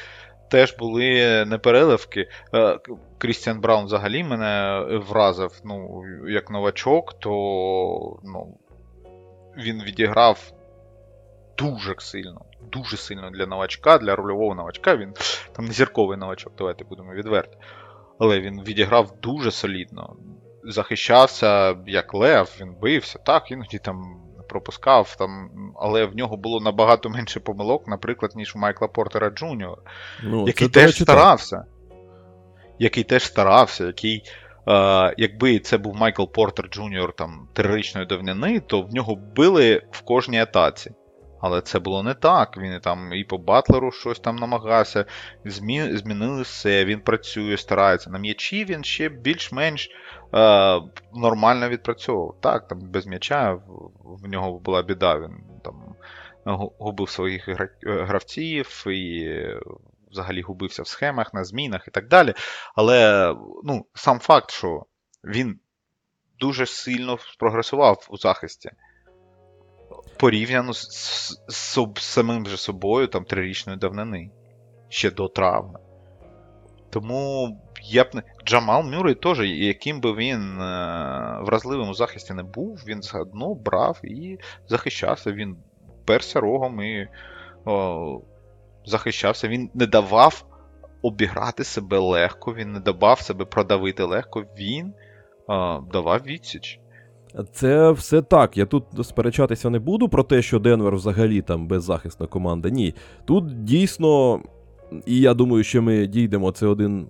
теж 0.51 0.77
були 0.77 1.45
непереливки. 1.45 2.29
Е, 2.55 2.79
Крістіан 3.19 3.61
Браун 3.61 3.85
взагалі 3.85 4.25
мене 4.25 4.81
вразив. 5.09 5.61
Ну, 5.65 6.03
як 6.29 6.51
новачок, 6.51 7.21
то 7.21 7.31
ну, 8.25 8.59
він 9.57 9.83
відіграв 9.83 10.53
дуже 11.59 11.95
сильно. 11.99 12.45
Дуже 12.73 12.97
сильно 12.97 13.31
для 13.31 13.47
новачка, 13.47 13.99
для 13.99 14.17
рольового 14.17 14.55
новачка. 14.55 14.97
Він 14.97 15.15
там 15.53 15.65
не 15.65 15.73
зірковий 15.73 16.19
новачок, 16.19 16.53
давайте 16.59 16.85
будемо 16.85 17.13
відверті. 17.13 17.57
Але 18.19 18.41
він 18.41 18.63
відіграв 18.63 19.13
дуже 19.23 19.51
солідно. 19.51 20.17
Захищався 20.65 21.77
як 21.87 22.15
лев, 22.15 22.57
він 22.61 22.75
бився, 22.81 23.19
так, 23.19 23.51
іноді 23.51 23.79
там 23.79 24.23
пропускав, 24.49 25.17
там, 25.19 25.51
але 25.81 26.05
в 26.05 26.17
нього 26.17 26.37
було 26.37 26.61
набагато 26.61 27.11
менше 27.11 27.41
помилок, 27.41 27.89
наприклад, 27.89 28.33
ніж 28.37 28.57
у 28.57 28.59
Майкла 28.59 28.89
Портера 28.89 29.31
Джуніора 29.31 29.83
Ну, 30.23 30.47
який 30.47 30.69
це, 30.69 30.75
теж 30.75 30.99
так. 30.99 31.03
старався. 31.03 31.65
Який 32.79 33.05
теж 33.05 33.25
старався, 33.25 33.87
який. 33.87 34.23
Е, 34.69 35.15
якби 35.19 35.59
це 35.59 35.79
був 35.79 35.97
Майкл 35.97 36.25
Портер 36.25 36.69
Джуніор 36.69 37.13
там 37.13 37.49
трирічної 37.53 38.07
давнини, 38.07 38.61
то 38.61 38.83
в 38.83 38.95
нього 38.95 39.15
били 39.15 39.83
в 39.91 40.01
кожній 40.01 40.41
атаці. 40.41 40.91
Але 41.41 41.61
це 41.61 41.79
було 41.79 42.03
не 42.03 42.15
так. 42.15 42.59
Він 42.59 42.73
і 42.73 42.81
там 42.81 43.13
і 43.13 43.25
по 43.25 43.39
Батлеру 43.39 43.93
щось 43.93 44.19
там 44.19 44.37
намагався. 44.37 45.05
Змі... 45.45 45.97
Змінили 45.97 46.43
все, 46.43 46.85
він 46.85 47.01
працює, 47.01 47.57
старається. 47.57 48.11
На 48.11 48.19
м'ячі 48.19 48.65
він 48.65 48.85
ще 48.85 49.09
більш-менш 49.09 49.91
е, 50.35 50.83
нормально 51.15 51.69
відпрацьовував. 51.69 52.37
Так, 52.41 52.69
там 52.69 52.79
без 52.81 53.07
м'яча 53.07 53.53
в, 54.05 54.29
нього 54.29 54.59
була 54.59 54.83
біда. 54.83 55.19
Він 55.19 55.39
там 55.65 55.95
губив 56.79 57.11
своїх 57.11 57.49
е, 57.49 57.69
гравців 57.83 58.85
і 58.87 59.39
взагалі 60.11 60.43
губився 60.43 60.83
в 60.83 60.87
схемах, 60.87 61.35
на 61.35 61.45
змінах 61.45 61.89
і 61.89 61.91
так 61.91 62.09
далі. 62.09 62.35
Але 62.75 63.29
ну, 63.65 63.87
сам 63.95 64.19
факт, 64.19 64.51
що 64.51 64.87
він 65.25 65.59
дуже 66.39 66.67
сильно 66.67 67.19
прогресував 67.39 68.07
у 68.11 68.17
захисті. 68.17 68.71
Порівняно 70.17 70.73
з, 70.73 70.89
з, 70.91 71.29
з 71.49 71.79
соб- 71.79 71.99
самим 71.99 72.47
же 72.47 72.57
собою 72.57 73.07
там 73.07 73.25
трирічної 73.25 73.79
давнини. 73.79 74.31
Ще 74.89 75.11
до 75.11 75.29
травми. 75.29 75.81
Тому 76.91 77.49
я 77.85 78.05
б 78.05 78.09
не. 78.15 78.23
Джамал 78.45 78.83
Мюррей 78.83 79.15
теж, 79.15 79.41
яким 79.41 80.01
би 80.01 80.15
він 80.15 80.61
е, 80.61 81.39
вразливим 81.43 81.89
у 81.89 81.95
захисті 81.95 82.35
не 82.35 82.43
був, 82.43 82.81
він 82.87 83.03
заодно 83.03 83.55
брав 83.55 84.01
і 84.05 84.39
захищався. 84.69 85.33
Він 85.33 85.57
перся 86.05 86.41
рогом 86.41 86.83
і 86.83 87.09
о, 87.65 88.21
захищався. 88.87 89.49
Він 89.49 89.71
не 89.75 89.87
давав 89.87 90.45
обіграти 91.03 91.65
себе 91.65 91.99
легко, 91.99 92.55
він 92.55 92.73
не 92.73 92.81
давав 92.81 93.21
себе 93.21 93.45
продавити 93.45 94.03
легко, 94.03 94.45
він 94.59 94.93
о, 95.47 95.81
давав 95.93 96.21
відсіч. 96.27 96.79
Це 97.53 97.91
все 97.91 98.23
так. 98.23 98.57
Я 98.57 98.67
тут 98.67 98.85
сперечатися 99.03 99.71
не 99.71 99.79
буду 99.79 100.09
про 100.09 100.23
те, 100.23 100.43
що 100.43 100.59
Денвер 100.59 100.95
взагалі 100.95 101.43
там 101.43 101.67
беззахисна 101.67 102.27
команда. 102.27 102.71
Ні. 102.71 102.95
Тут 103.25 103.65
дійсно, 103.65 104.41
і 105.07 105.21
я 105.21 105.35
думаю, 105.35 105.65
що 105.65 105.83
ми 105.83 106.07
дійдемо, 106.07 106.53
це 106.53 106.67
один 106.67 107.09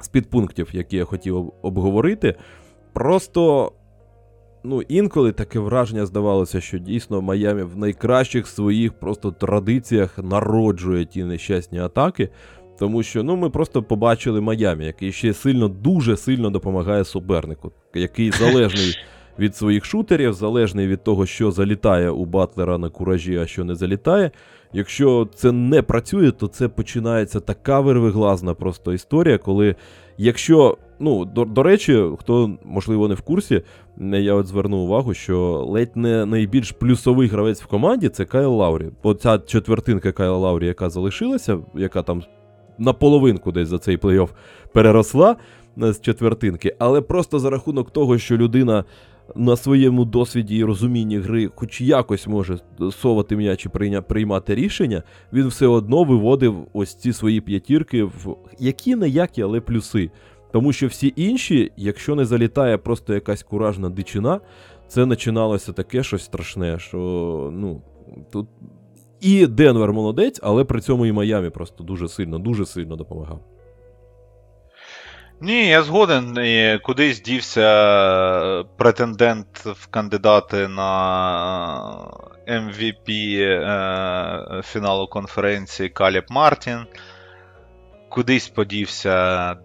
з 0.00 0.08
підпунктів, 0.08 0.68
які 0.72 0.96
я 0.96 1.04
хотів 1.04 1.52
обговорити. 1.62 2.34
Просто. 2.92 3.72
Ну, 4.64 4.82
інколи 4.82 5.32
таке 5.32 5.58
враження 5.58 6.06
здавалося, 6.06 6.60
що 6.60 6.78
дійсно 6.78 7.22
Майамі 7.22 7.62
в 7.62 7.78
найкращих 7.78 8.46
своїх 8.46 8.92
просто 8.92 9.32
традиціях 9.32 10.18
народжує 10.18 11.04
ті 11.04 11.24
нещасні 11.24 11.78
атаки. 11.78 12.28
Тому 12.78 13.02
що 13.02 13.22
ну, 13.22 13.36
ми 13.36 13.50
просто 13.50 13.82
побачили 13.82 14.40
Майамі, 14.40 14.86
який 14.86 15.12
ще 15.12 15.34
сильно, 15.34 15.68
дуже 15.68 16.16
сильно 16.16 16.50
допомагає 16.50 17.04
супернику, 17.04 17.72
який 17.94 18.30
залежний 18.30 18.94
від 19.38 19.56
своїх 19.56 19.84
шутерів, 19.84 20.32
залежний 20.32 20.86
від 20.86 21.04
того, 21.04 21.26
що 21.26 21.50
залітає 21.50 22.10
у 22.10 22.24
Батлера 22.24 22.78
на 22.78 22.90
куражі, 22.90 23.36
а 23.36 23.46
що 23.46 23.64
не 23.64 23.74
залітає. 23.74 24.30
Якщо 24.72 25.28
це 25.34 25.52
не 25.52 25.82
працює, 25.82 26.30
то 26.30 26.48
це 26.48 26.68
починається 26.68 27.40
така 27.40 27.80
вирвиглазна 27.80 28.54
просто 28.54 28.92
історія, 28.92 29.38
коли 29.38 29.74
якщо. 30.18 30.78
Ну, 31.00 31.24
до, 31.24 31.44
до 31.44 31.62
речі, 31.62 32.04
хто 32.18 32.50
можливо 32.64 33.08
не 33.08 33.14
в 33.14 33.20
курсі, 33.20 33.62
я 34.00 34.34
от 34.34 34.46
звернув 34.46 34.80
увагу, 34.80 35.14
що 35.14 35.66
ледь 35.68 35.96
не 35.96 36.26
найбільш 36.26 36.72
плюсовий 36.72 37.28
гравець 37.28 37.62
в 37.62 37.66
команді 37.66 38.08
це 38.08 38.24
Кайл 38.24 38.54
Лаурі. 38.54 38.90
Бо 39.02 39.14
ця 39.14 39.38
четвертинка 39.38 40.12
Кайла 40.12 40.36
Лаурі, 40.36 40.66
яка 40.66 40.90
залишилася, 40.90 41.58
яка 41.74 42.02
там 42.02 42.22
наполовинку 42.78 43.52
десь 43.52 43.68
за 43.68 43.78
цей 43.78 43.96
плей-офф 43.96 44.28
переросла 44.72 45.36
е, 45.82 45.92
з 45.92 46.00
четвертинки, 46.00 46.76
але 46.78 47.00
просто 47.00 47.38
за 47.38 47.50
рахунок 47.50 47.90
того, 47.90 48.18
що 48.18 48.36
людина 48.36 48.84
на 49.36 49.56
своєму 49.56 50.04
досвіді 50.04 50.56
і 50.56 50.64
розумінні 50.64 51.18
гри, 51.18 51.50
хоч 51.54 51.80
якось 51.80 52.26
може 52.26 52.58
совати 52.92 53.36
м'яч 53.36 53.66
і 53.66 53.68
приймати 54.08 54.54
рішення, 54.54 55.02
він 55.32 55.46
все 55.46 55.66
одно 55.66 56.04
виводив 56.04 56.66
ось 56.72 56.94
ці 56.94 57.12
свої 57.12 57.40
п'ятірки 57.40 58.04
в 58.04 58.36
які 58.58 58.96
не 58.96 59.08
які, 59.08 59.42
але 59.42 59.60
плюси. 59.60 60.10
Тому 60.52 60.72
що 60.72 60.86
всі 60.86 61.12
інші, 61.16 61.72
якщо 61.76 62.14
не 62.14 62.24
залітає 62.24 62.78
просто 62.78 63.14
якась 63.14 63.42
куражна 63.42 63.90
дичина, 63.90 64.40
це 64.88 65.06
починалося 65.06 65.72
таке 65.72 66.02
щось 66.02 66.24
страшне, 66.24 66.78
що 66.78 67.50
ну 67.52 67.82
тут. 68.32 68.48
І 69.20 69.46
Денвер 69.46 69.92
молодець, 69.92 70.40
але 70.42 70.64
при 70.64 70.80
цьому 70.80 71.06
і 71.06 71.12
Майамі 71.12 71.50
просто 71.50 71.84
дуже 71.84 72.08
сильно, 72.08 72.38
дуже 72.38 72.66
сильно 72.66 72.96
допомагав. 72.96 73.57
Ні, 75.40 75.68
я 75.68 75.82
згоден. 75.82 76.38
Кудись 76.82 77.22
дівся 77.22 77.60
е, 77.60 78.64
претендент 78.76 79.58
в 79.58 79.86
кандидати 79.86 80.68
на 80.68 80.90
MVP 82.48 83.38
е, 83.40 84.62
фіналу 84.64 85.06
конференції 85.06 85.88
Каліб 85.88 86.24
Мартін. 86.30 86.86
Кудись 88.08 88.48
подівся 88.48 89.56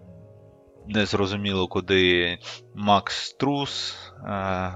незрозуміло 0.86 1.68
куди 1.68 2.38
Макс 2.74 3.32
Трус, 3.32 3.96
е, 4.26 4.72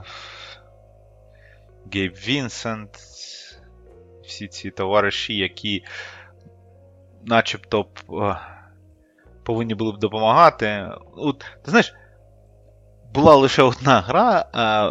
Гейб 1.93 2.15
Вінсент. 2.15 2.91
Всі 4.25 4.49
ці 4.49 4.71
товариші, 4.71 5.37
які 5.37 5.85
начебто 7.25 7.87
е, 8.13 8.37
повинні 9.49 9.75
були 9.75 9.93
б 9.93 9.99
допомагати. 9.99 10.89
От, 11.17 11.39
ти 11.39 11.71
знаєш, 11.71 11.95
була 13.15 13.35
лише 13.35 13.63
одна 13.63 14.01
гра, 14.01 14.45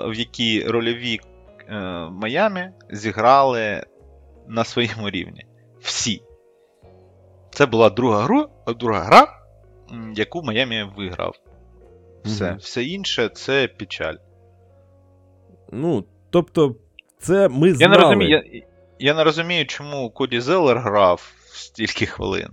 в 0.07 0.13
якій 0.13 0.63
рольові 0.63 1.19
е, 1.69 1.75
Майами 2.11 2.73
зіграли 2.91 3.83
на 4.47 4.63
своєму 4.63 5.09
рівні. 5.09 5.45
Всі. 5.79 6.21
Це 7.49 7.65
була 7.65 7.89
друга, 7.89 8.21
гру, 8.21 8.49
друга 8.67 8.99
гра, 8.99 9.27
яку 10.15 10.43
Майамі 10.43 10.85
виграв. 10.97 11.35
Все. 12.25 12.49
Мгм. 12.49 12.57
Все 12.57 12.83
інше 12.83 13.29
це 13.29 13.67
печаль. 13.67 14.15
Ну, 15.71 16.05
тобто, 16.29 16.75
це 17.19 17.49
ми 17.49 17.69
Я 17.69 17.87
не 17.87 17.97
розумію, 17.97 18.29
я, 18.29 18.61
я 18.99 19.13
не 19.13 19.23
розумію, 19.23 19.65
чому 19.65 20.09
Коді 20.09 20.39
Зеллер 20.39 20.79
грав 20.79 21.31
стільки 21.45 22.05
хвилин. 22.05 22.49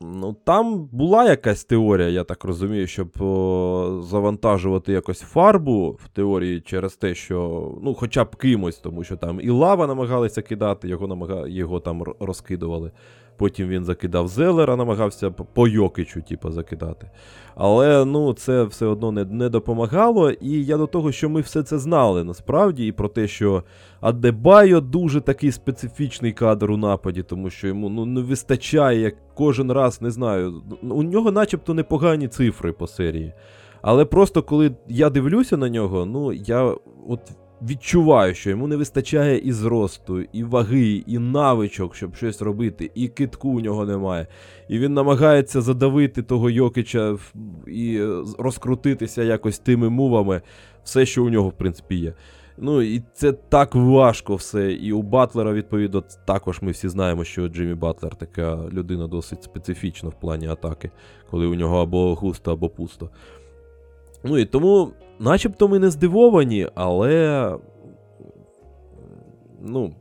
Ну, 0.00 0.36
там 0.44 0.88
була 0.92 1.24
якась 1.24 1.64
теорія, 1.64 2.08
я 2.08 2.24
так 2.24 2.44
розумію, 2.44 2.86
щоб 2.86 3.22
о, 3.22 4.00
завантажувати 4.02 4.92
якось 4.92 5.20
фарбу 5.20 5.98
в 6.04 6.08
теорії 6.08 6.60
через 6.60 6.96
те, 6.96 7.14
що 7.14 7.68
ну, 7.82 7.94
хоча 7.94 8.24
б 8.24 8.36
кимось, 8.36 8.78
тому 8.78 9.04
що 9.04 9.16
там 9.16 9.40
і 9.40 9.50
лава 9.50 9.86
намагалися 9.86 10.42
кидати, 10.42 10.88
його 10.88 11.06
намага... 11.06 11.48
його 11.48 11.80
там 11.80 12.02
розкидували. 12.20 12.90
Потім 13.38 13.68
він 13.68 13.84
закидав 13.84 14.28
Зелера, 14.28 14.76
намагався 14.76 15.30
по- 15.30 15.68
Йокичу, 15.68 16.22
типу, 16.22 16.50
закидати. 16.50 17.10
Але 17.54 18.04
ну, 18.04 18.32
це 18.32 18.64
все 18.64 18.86
одно 18.86 19.12
не, 19.12 19.24
не 19.24 19.48
допомагало. 19.48 20.30
І 20.30 20.64
я 20.64 20.76
до 20.76 20.86
того, 20.86 21.12
що 21.12 21.28
ми 21.28 21.40
все 21.40 21.62
це 21.62 21.78
знали 21.78 22.24
насправді, 22.24 22.86
і 22.86 22.92
про 22.92 23.08
те, 23.08 23.28
що 23.28 23.62
Адебайо 24.00 24.80
дуже 24.80 25.20
такий 25.20 25.52
специфічний 25.52 26.32
кадр 26.32 26.70
у 26.70 26.76
нападі, 26.76 27.22
тому 27.22 27.50
що 27.50 27.68
йому 27.68 27.88
ну, 27.88 28.04
не 28.04 28.20
вистачає, 28.20 29.00
як 29.00 29.14
кожен 29.34 29.72
раз, 29.72 30.02
не 30.02 30.10
знаю. 30.10 30.62
ну, 30.82 30.94
У 30.94 31.02
нього 31.02 31.32
начебто 31.32 31.74
непогані 31.74 32.28
цифри 32.28 32.72
по 32.72 32.86
серії. 32.86 33.32
Але 33.82 34.04
просто 34.04 34.42
коли 34.42 34.70
я 34.88 35.10
дивлюся 35.10 35.56
на 35.56 35.68
нього, 35.68 36.06
ну 36.06 36.32
я 36.32 36.74
от 37.08 37.20
відчуваю, 37.62 38.34
що 38.34 38.50
йому 38.50 38.66
не 38.66 38.76
вистачає 38.76 39.38
і 39.38 39.52
зросту, 39.52 40.20
і 40.20 40.44
ваги, 40.44 41.04
і 41.06 41.18
навичок, 41.18 41.94
щоб 41.94 42.14
щось 42.14 42.42
робити, 42.42 42.90
і 42.94 43.08
китку 43.08 43.48
у 43.48 43.60
нього 43.60 43.86
немає. 43.86 44.26
І 44.68 44.78
він 44.78 44.94
намагається 44.94 45.60
задавити 45.60 46.22
того 46.22 46.50
Йокича 46.50 47.16
і 47.66 47.96
е, 47.96 48.24
розкрутитися 48.38 49.22
якось 49.22 49.58
тими 49.58 49.88
мувами, 49.90 50.42
все, 50.84 51.06
що 51.06 51.24
у 51.24 51.30
нього, 51.30 51.48
в 51.48 51.52
принципі, 51.52 51.96
є. 51.96 52.14
Ну, 52.60 52.82
і 52.82 53.02
це 53.14 53.32
так 53.32 53.74
важко 53.74 54.36
все. 54.36 54.72
І 54.72 54.92
у 54.92 55.02
Батлера, 55.02 55.52
відповідно, 55.52 56.04
також 56.24 56.62
ми 56.62 56.70
всі 56.70 56.88
знаємо, 56.88 57.24
що 57.24 57.48
Джиммі 57.48 57.74
Батлер 57.74 58.14
така 58.14 58.64
людина 58.72 59.06
досить 59.06 59.42
специфічна 59.42 60.08
в 60.08 60.20
плані 60.20 60.48
атаки, 60.48 60.90
коли 61.30 61.46
у 61.46 61.54
нього 61.54 61.82
або 61.82 62.14
густо, 62.14 62.52
або 62.52 62.68
пусто. 62.68 63.10
Ну 64.28 64.38
і 64.38 64.44
тому, 64.44 64.90
начебто, 65.18 65.68
ми 65.68 65.78
не 65.78 65.90
здивовані, 65.90 66.68
але. 66.74 67.54
Ну. 69.62 69.94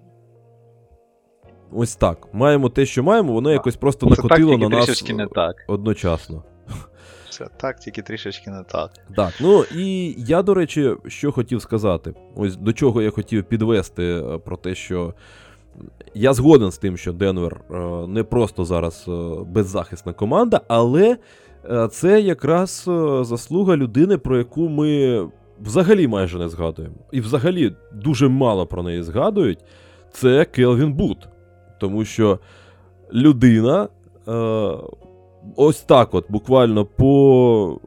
Ось 1.71 1.95
так. 1.95 2.27
Маємо 2.33 2.69
те, 2.69 2.85
що 2.85 3.03
маємо, 3.03 3.33
воно 3.33 3.51
якось 3.51 3.75
просто 3.75 4.09
Це 4.09 4.15
так, 4.15 4.23
накотило 4.23 4.51
тільки 4.51 4.69
на 4.69 4.77
нас 4.77 5.09
не 5.09 5.27
так. 5.27 5.55
одночасно. 5.67 6.43
Це 7.29 7.47
так, 7.57 7.79
тільки 7.79 8.01
трішечки 8.01 8.51
не 8.51 8.63
так. 8.63 8.91
Так, 9.15 9.33
ну 9.41 9.63
і 9.75 10.15
я, 10.17 10.43
до 10.43 10.53
речі, 10.53 10.95
що 11.07 11.31
хотів 11.31 11.61
сказати, 11.61 12.13
ось 12.35 12.55
до 12.55 12.73
чого 12.73 13.01
я 13.01 13.09
хотів 13.09 13.43
підвести 13.43 14.03
е, 14.03 14.37
про 14.37 14.57
те, 14.57 14.75
що 14.75 15.13
я 16.13 16.33
згоден 16.33 16.71
з 16.71 16.77
тим, 16.77 16.97
що 16.97 17.13
Денвер 17.13 17.61
е, 17.71 17.77
не 18.07 18.23
просто 18.23 18.65
зараз 18.65 19.05
е, 19.07 19.11
беззахисна 19.45 20.13
команда, 20.13 20.61
але 20.67 21.17
це 21.91 22.21
якраз 22.21 22.85
е, 22.87 23.23
заслуга 23.23 23.77
людини, 23.77 24.17
про 24.17 24.37
яку 24.37 24.69
ми 24.69 25.21
взагалі 25.61 26.07
майже 26.07 26.37
не 26.37 26.49
згадуємо. 26.49 26.95
І 27.11 27.21
взагалі 27.21 27.75
дуже 27.93 28.27
мало 28.27 28.65
про 28.65 28.83
неї 28.83 29.03
згадують. 29.03 29.59
Це 30.11 30.45
Келвін 30.45 30.93
Бут. 30.93 31.27
Тому 31.79 32.05
що 32.05 32.39
людина. 33.13 33.87
Е, 34.27 34.71
ось 35.55 35.81
так, 35.81 36.13
от, 36.13 36.25
буквально 36.29 36.85
по 36.85 37.79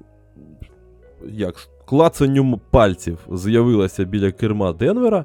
як, 1.28 1.54
клацанню 1.84 2.60
пальців 2.70 3.18
з'явилася 3.32 4.04
біля 4.04 4.30
керма 4.30 4.72
Денвера. 4.72 5.24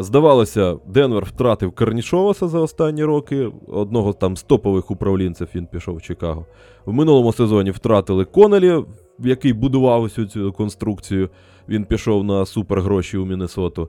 Здавалося, 0.00 0.76
Денвер 0.86 1.24
втратив 1.24 1.72
Карнішоваса 1.72 2.48
за 2.48 2.60
останні 2.60 3.04
роки. 3.04 3.52
Одного 3.68 4.12
там 4.12 4.36
з 4.36 4.42
топових 4.42 4.90
управлінців 4.90 5.48
він 5.54 5.66
пішов 5.66 5.96
в 5.96 6.02
Чикаго. 6.02 6.46
В 6.84 6.92
минулому 6.92 7.32
сезоні 7.32 7.70
втратили 7.70 8.24
Конелі, 8.24 8.84
який 9.18 9.52
будував 9.52 10.02
усю 10.02 10.26
цю 10.26 10.52
конструкцію. 10.52 11.30
Він 11.68 11.84
пішов 11.84 12.24
на 12.24 12.46
супергроші 12.46 13.18
у 13.18 13.26
Міннесоту. 13.26 13.88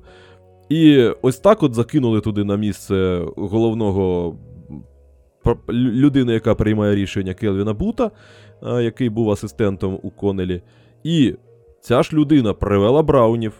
І 0.70 1.12
ось 1.22 1.40
так 1.40 1.63
от 1.63 1.74
закинули 1.74 2.22
туди 2.22 2.44
на 2.44 2.56
місце 2.56 3.26
головного 3.38 4.36
людини, 5.70 6.34
яка 6.34 6.56
приймає 6.56 6.96
рішення 6.96 7.34
Келвіна 7.34 7.74
Бута, 7.74 8.12
який 8.63 9.10
був 9.10 9.32
асистентом 9.32 10.00
у 10.04 10.10
Конелі. 10.10 10.62
І 11.04 11.36
ця 11.82 12.04
ж 12.04 12.16
людина 12.16 12.54
привела 12.54 13.04
Браунів. 13.04 13.54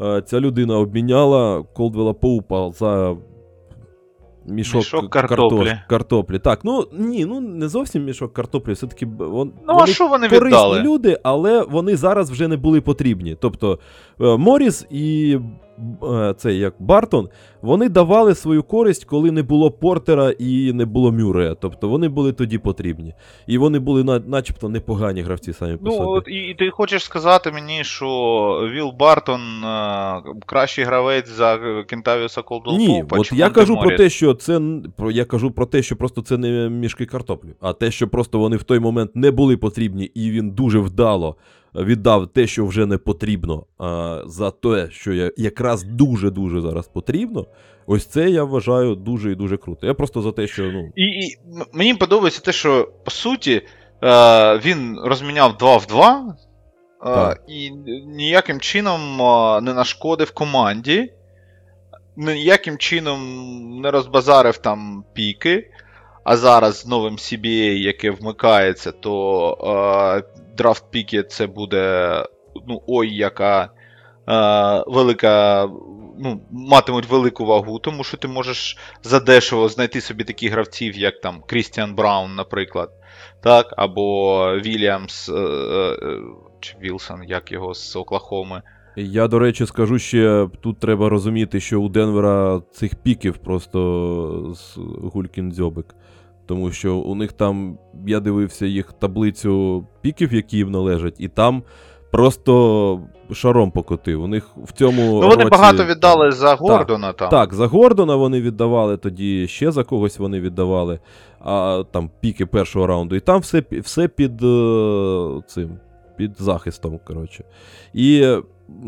А, 0.00 0.20
Ця 0.20 0.40
людина 0.40 0.78
обміняла 0.78 1.62
Колдвела 1.74 2.12
Поупа 2.12 2.70
за 2.72 3.16
мішок, 4.46 4.76
Мішок 4.76 5.10
картоплі. 5.10 5.78
картоплі. 5.88 6.38
Так, 6.38 6.60
ну 6.64 6.84
ні, 6.92 7.24
ну 7.24 7.40
не 7.40 7.68
зовсім 7.68 8.04
мішок 8.04 8.32
картоплі, 8.32 8.72
все-таки 8.72 9.06
вон, 9.18 9.52
Ну, 9.66 9.74
а 9.74 9.78
вони 9.78 9.92
що 9.92 10.08
вони 10.08 10.28
корисні 10.28 10.46
віддали? 10.46 10.82
люди, 10.82 11.18
але 11.22 11.62
вони 11.62 11.96
зараз 11.96 12.30
вже 12.30 12.48
не 12.48 12.56
були 12.56 12.80
потрібні. 12.80 13.36
Тобто 13.40 13.78
е, 14.20 14.36
Моріс 14.36 14.86
і 14.90 15.36
е, 15.40 15.67
цей 16.36 16.58
як 16.58 16.74
Бартон, 16.78 17.28
вони 17.62 17.88
давали 17.88 18.34
свою 18.34 18.62
користь, 18.62 19.04
коли 19.04 19.30
не 19.30 19.42
було 19.42 19.70
Портера 19.70 20.30
і 20.38 20.72
не 20.72 20.84
було 20.84 21.12
Мюрея. 21.12 21.54
Тобто 21.54 21.88
вони 21.88 22.08
були 22.08 22.32
тоді 22.32 22.58
потрібні. 22.58 23.14
І 23.46 23.58
вони 23.58 23.78
були 23.78 24.04
на, 24.04 24.18
начебто 24.18 24.68
непогані 24.68 25.22
гравці 25.22 25.52
самі 25.52 25.76
по 25.76 25.84
Ну, 25.84 25.90
собі. 25.92 26.04
от, 26.08 26.28
і, 26.28 26.34
і 26.34 26.54
ти 26.54 26.70
хочеш 26.70 27.04
сказати 27.04 27.52
мені, 27.52 27.84
що 27.84 28.08
Віл 28.74 28.92
Бартон 28.98 29.40
е, 29.64 30.22
кращий 30.46 30.84
гравець 30.84 31.28
за 31.28 31.58
Кентавіуса 31.86 32.42
Колдолпопа? 32.42 32.82
Ні, 32.92 33.04
от 33.08 33.32
я 33.32 33.50
кажу 33.50 33.76
про 33.76 33.96
те, 33.96 34.10
що 34.10 34.34
це 34.34 34.60
про 34.96 35.10
я 35.10 35.24
кажу 35.24 35.50
про 35.50 35.66
те, 35.66 35.82
що 35.82 35.96
просто 35.96 36.22
це 36.22 36.38
не 36.38 36.68
мішки 36.68 37.06
картоплі, 37.06 37.48
а 37.60 37.72
те, 37.72 37.90
що 37.90 38.08
просто 38.08 38.38
вони 38.38 38.56
в 38.56 38.62
той 38.62 38.78
момент 38.78 39.10
не 39.14 39.30
були 39.30 39.56
потрібні, 39.56 40.04
і 40.04 40.30
він 40.30 40.50
дуже 40.50 40.78
вдало 40.78 41.36
віддав 41.74 42.26
те, 42.26 42.46
що 42.46 42.66
вже 42.66 42.86
не 42.86 42.98
потрібно, 42.98 43.66
а, 43.78 44.22
за 44.26 44.50
те, 44.50 44.88
що 44.90 45.12
я 45.12 45.30
якраз 45.36 45.82
дуже 45.82 46.30
дуже 46.30 46.60
зараз 46.60 46.88
потрібно. 46.88 47.46
Ось 47.86 48.06
це 48.06 48.30
я 48.30 48.44
вважаю 48.44 48.94
дуже 48.94 49.32
і 49.32 49.34
дуже 49.34 49.56
круто. 49.56 49.86
Я 49.86 49.94
просто 49.94 50.22
за 50.22 50.32
те, 50.32 50.46
що 50.46 50.62
ну 50.62 50.92
І, 50.96 51.02
і 51.02 51.38
мені 51.72 51.94
подобається 51.94 52.40
те, 52.40 52.52
що 52.52 52.92
по 53.04 53.10
суті 53.10 53.62
е, 54.02 54.58
він 54.58 55.00
розміняв 55.04 55.56
2 55.56 55.76
в 55.76 55.86
2 55.86 56.36
е, 57.06 57.36
і 57.48 57.70
ніяким 58.06 58.60
чином 58.60 59.22
е, 59.22 59.60
не 59.60 59.74
нашкодив 59.74 60.30
команді, 60.30 61.12
ніяким 62.16 62.78
чином 62.78 63.20
не 63.80 63.90
розбазарив 63.90 64.58
там 64.58 65.04
піки. 65.12 65.70
А 66.24 66.36
зараз 66.36 66.80
з 66.80 66.86
новим 66.86 67.16
CBA, 67.16 67.72
яке 67.72 68.10
вмикається, 68.10 68.92
то 68.92 70.22
е, 70.24 70.37
драфт 70.58 70.84
піки 70.90 71.22
це 71.22 71.46
буде 71.46 72.24
ну, 72.68 72.82
ой, 72.86 73.14
яка 73.14 73.70
е, 74.28 74.84
велика. 74.86 75.68
Ну, 76.20 76.40
матимуть 76.50 77.06
велику 77.06 77.44
вагу, 77.44 77.78
тому 77.78 78.04
що 78.04 78.16
ти 78.16 78.28
можеш 78.28 78.76
задешево 79.02 79.68
знайти 79.68 80.00
собі 80.00 80.24
таких 80.24 80.52
гравців, 80.52 80.98
як 80.98 81.20
там 81.20 81.42
Крістіан 81.46 81.94
Браун, 81.94 82.34
наприклад, 82.34 82.90
так, 83.42 83.74
або 83.76 84.46
Вільямс 84.64 85.28
е, 85.28 85.32
е, 85.32 85.96
чи 86.60 86.76
Вілсон, 86.82 87.24
як 87.24 87.52
його 87.52 87.74
з 87.74 87.96
Оклахоми. 87.96 88.62
я 88.96 89.28
до 89.28 89.38
речі 89.38 89.66
скажу 89.66 89.98
ще 89.98 90.48
тут 90.60 90.80
треба 90.80 91.08
розуміти, 91.08 91.60
що 91.60 91.80
у 91.80 91.88
Денвера 91.88 92.62
цих 92.72 92.94
піків 92.94 93.38
просто 93.38 94.54
з 94.54 94.76
гулькін 95.12 95.52
дзьобик. 95.52 95.94
Тому 96.48 96.72
що 96.72 96.96
у 96.96 97.14
них 97.14 97.32
там, 97.32 97.78
я 98.06 98.20
дивився 98.20 98.66
їх 98.66 98.92
таблицю 98.92 99.84
піків, 100.00 100.34
які 100.34 100.56
їм 100.56 100.70
належать, 100.70 101.16
і 101.18 101.28
там 101.28 101.62
просто 102.10 103.00
шаром 103.32 103.70
покотив. 103.70 104.22
У 104.22 104.26
них 104.26 104.48
в 104.56 104.72
цьому. 104.72 105.02
Ну, 105.02 105.28
вони 105.28 105.44
році- 105.44 105.50
багато 105.50 105.84
віддали 105.84 106.32
за 106.32 106.54
Гордона 106.54 107.12
там. 107.12 107.28
Так, 107.28 107.54
за 107.54 107.66
Гордона 107.66 108.16
вони 108.16 108.40
віддавали, 108.40 108.96
тоді 108.96 109.48
ще 109.48 109.70
за 109.70 109.84
когось 109.84 110.18
вони 110.18 110.40
віддавали, 110.40 110.98
а 111.40 111.82
там 111.90 112.10
піки 112.20 112.46
першого 112.46 112.86
раунду. 112.86 113.16
І 113.16 113.20
там 113.20 113.40
все, 113.40 113.62
все 113.72 114.08
під 114.08 114.42
е, 114.42 115.42
цим, 115.46 115.78
під 116.16 116.32
захистом. 116.38 117.00
коротше. 117.04 117.44
І 117.94 118.36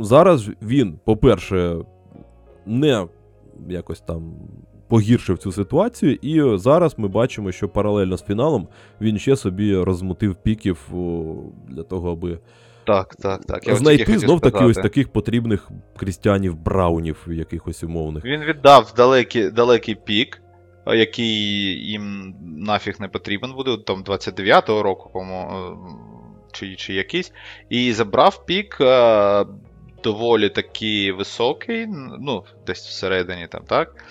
зараз 0.00 0.48
він, 0.62 0.98
по-перше, 1.04 1.76
не 2.66 3.06
якось 3.68 4.00
там 4.00 4.32
погіршив 4.90 5.38
цю 5.38 5.52
ситуацію, 5.52 6.18
і 6.22 6.40
е, 6.40 6.58
зараз 6.58 6.94
ми 6.98 7.08
бачимо, 7.08 7.52
що 7.52 7.68
паралельно 7.68 8.16
з 8.16 8.24
фіналом 8.24 8.68
він 9.00 9.18
ще 9.18 9.36
собі 9.36 9.76
розмутив 9.76 10.34
піків 10.34 10.88
для 11.68 11.82
того, 11.82 12.12
аби 12.12 12.38
Так, 12.86 13.16
так, 13.16 13.44
так. 13.44 13.68
Я 13.68 13.76
знайти 13.76 14.18
знов 14.18 14.40
таки 14.40 14.64
ось 14.64 14.76
таких 14.76 15.08
потрібних 15.08 15.70
крістіанів 15.96 16.56
браунів 16.56 17.26
якихось 17.26 17.82
умовних. 17.82 18.24
Він 18.24 18.44
віддав 18.44 18.92
далекий, 18.96 19.50
далекий 19.50 19.94
пік, 19.94 20.42
який 20.86 21.28
їм 21.90 22.34
нафіг 22.42 22.96
не 23.00 23.08
потрібен 23.08 23.52
буде, 23.52 23.76
там 23.86 24.04
29-го 24.04 24.82
року, 24.82 25.10
по-моєму, 25.12 25.52
е, 25.52 25.76
чи, 26.52 26.76
чи 26.76 26.94
якийсь, 26.94 27.32
і 27.68 27.92
забрав 27.92 28.46
пік 28.46 28.78
е, 28.80 29.44
доволі 30.04 30.48
таки 30.48 31.12
високий, 31.12 31.86
ну, 32.20 32.44
десь 32.66 32.86
всередині 32.86 33.46
там, 33.46 33.62
так? 33.66 34.04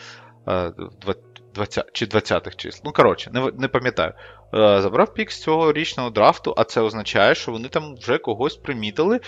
Е, 0.50 0.72
два- 1.02 1.14
20, 1.56 1.90
чи 1.94 2.06
20-х 2.06 2.56
числ. 2.56 2.82
Ну, 2.86 2.92
коротше, 2.92 3.32
не, 3.34 3.52
не 3.58 3.68
пам'ятаю. 3.68 4.14
е, 4.54 4.82
забрав 4.82 5.14
пік 5.14 5.32
з 5.32 5.42
цього 5.42 5.74
річного 5.74 6.10
драфту, 6.10 6.54
а 6.58 6.64
це 6.64 6.82
означає, 6.82 7.36
що 7.36 7.52
вони 7.52 7.68
там 7.68 7.96
вже 7.96 8.18
когось 8.18 8.56
примітили 8.56 9.16
е, 9.16 9.20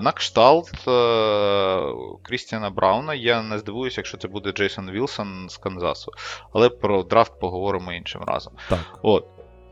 на 0.00 0.12
кшталт 0.12 0.70
е, 0.88 1.80
Крістіана 2.22 2.70
Брауна. 2.70 3.14
Я 3.14 3.42
не 3.42 3.58
здивуюся, 3.58 4.00
якщо 4.00 4.18
це 4.18 4.28
буде 4.28 4.52
Джейсон 4.52 4.90
Вілсон 4.90 5.48
з 5.48 5.56
Канзасу. 5.56 6.12
Але 6.52 6.68
про 6.68 7.02
драфт 7.02 7.40
поговоримо 7.40 7.92
іншим 7.92 8.22
разом. 8.26 8.52
Так. 8.68 8.78
От. 9.02 9.26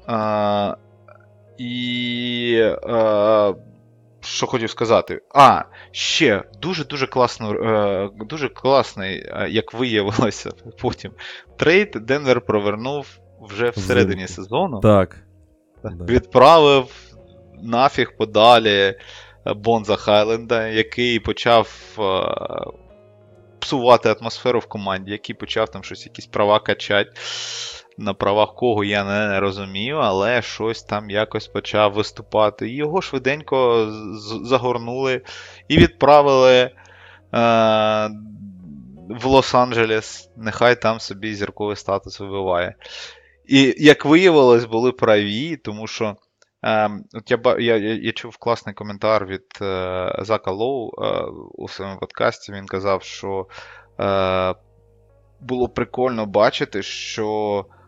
Е, 0.08 0.76
і. 1.58 2.54
Е, 2.84 3.54
що 4.24 4.46
хотів 4.46 4.70
сказати? 4.70 5.20
А, 5.34 5.62
ще 5.90 6.44
дуже-дуже 6.62 7.06
класно, 7.06 7.52
е, 7.52 8.10
дуже 8.26 8.48
класний, 8.48 9.16
е, 9.26 9.46
як 9.50 9.74
виявилося 9.74 10.50
потім. 10.80 11.12
Трейд 11.56 11.90
Денвер 11.90 12.40
провернув 12.40 13.06
вже 13.40 13.70
всередині 13.70 14.28
сезону. 14.28 14.80
Так. 14.80 15.16
Відправив 15.84 16.86
нафіг 17.62 18.16
подалі 18.16 18.70
е, 18.70 18.96
Бонза 19.54 19.96
Хайленда, 19.96 20.68
який 20.68 21.18
почав 21.18 21.68
псувати 23.58 24.16
атмосферу 24.20 24.58
в 24.58 24.66
команді, 24.66 25.10
який 25.12 25.34
почав 25.34 25.68
там 25.68 25.84
щось, 25.84 26.06
якісь 26.06 26.26
права 26.26 26.60
качати. 26.60 27.12
На 27.98 28.14
правах 28.14 28.54
кого 28.54 28.84
я 28.84 29.04
не 29.04 29.40
розумію, 29.40 29.96
але 29.96 30.42
щось 30.42 30.82
там 30.82 31.10
якось 31.10 31.46
почав 31.46 31.92
виступати. 31.92 32.70
Його 32.70 33.02
швиденько 33.02 33.88
загорнули 34.44 35.22
і 35.68 35.78
відправили 35.78 36.58
е, 36.60 36.70
в 39.08 39.26
Лос-Анджелес. 39.26 40.28
Нехай 40.36 40.80
там 40.80 41.00
собі 41.00 41.34
зірковий 41.34 41.76
статус 41.76 42.20
вибиває. 42.20 42.74
І, 43.46 43.74
як 43.78 44.04
виявилось, 44.04 44.64
були 44.64 44.92
праві, 44.92 45.56
тому 45.56 45.86
що 45.86 46.16
ем, 46.62 47.04
от 47.14 47.30
я, 47.30 47.56
я, 47.58 47.76
я, 47.76 48.12
чув 48.12 48.36
класний 48.36 48.74
коментар 48.74 49.26
від 49.26 49.46
е, 49.62 50.16
Зака 50.18 50.50
Лоу 50.50 50.88
е, 50.88 51.22
у 51.54 51.68
своєму 51.68 51.98
подкасті. 51.98 52.52
Він 52.52 52.66
казав, 52.66 53.02
що 53.02 53.46
е, 54.00 54.54
було 55.40 55.68
прикольно 55.68 56.26
бачити, 56.26 56.82
що 56.82 57.66
е, 57.70 57.81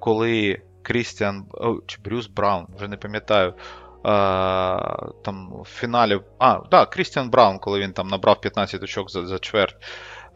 коли 0.00 0.62
Крістіан 0.82 1.44
чи 1.86 1.98
Брюс 2.04 2.26
Браун, 2.26 2.66
вже 2.76 2.88
не 2.88 2.96
пам'ятаю. 2.96 3.48
е, 3.48 3.54
Там 5.24 5.52
в 5.62 5.68
фіналі. 5.68 6.20
А, 6.38 6.58
да, 6.70 6.86
Крістіан 6.86 7.30
Браун, 7.30 7.58
коли 7.58 7.80
він 7.80 7.92
там 7.92 8.08
набрав 8.08 8.40
15 8.40 8.82
очок 8.82 9.10
за, 9.10 9.26
за 9.26 9.38
чверть. 9.38 9.76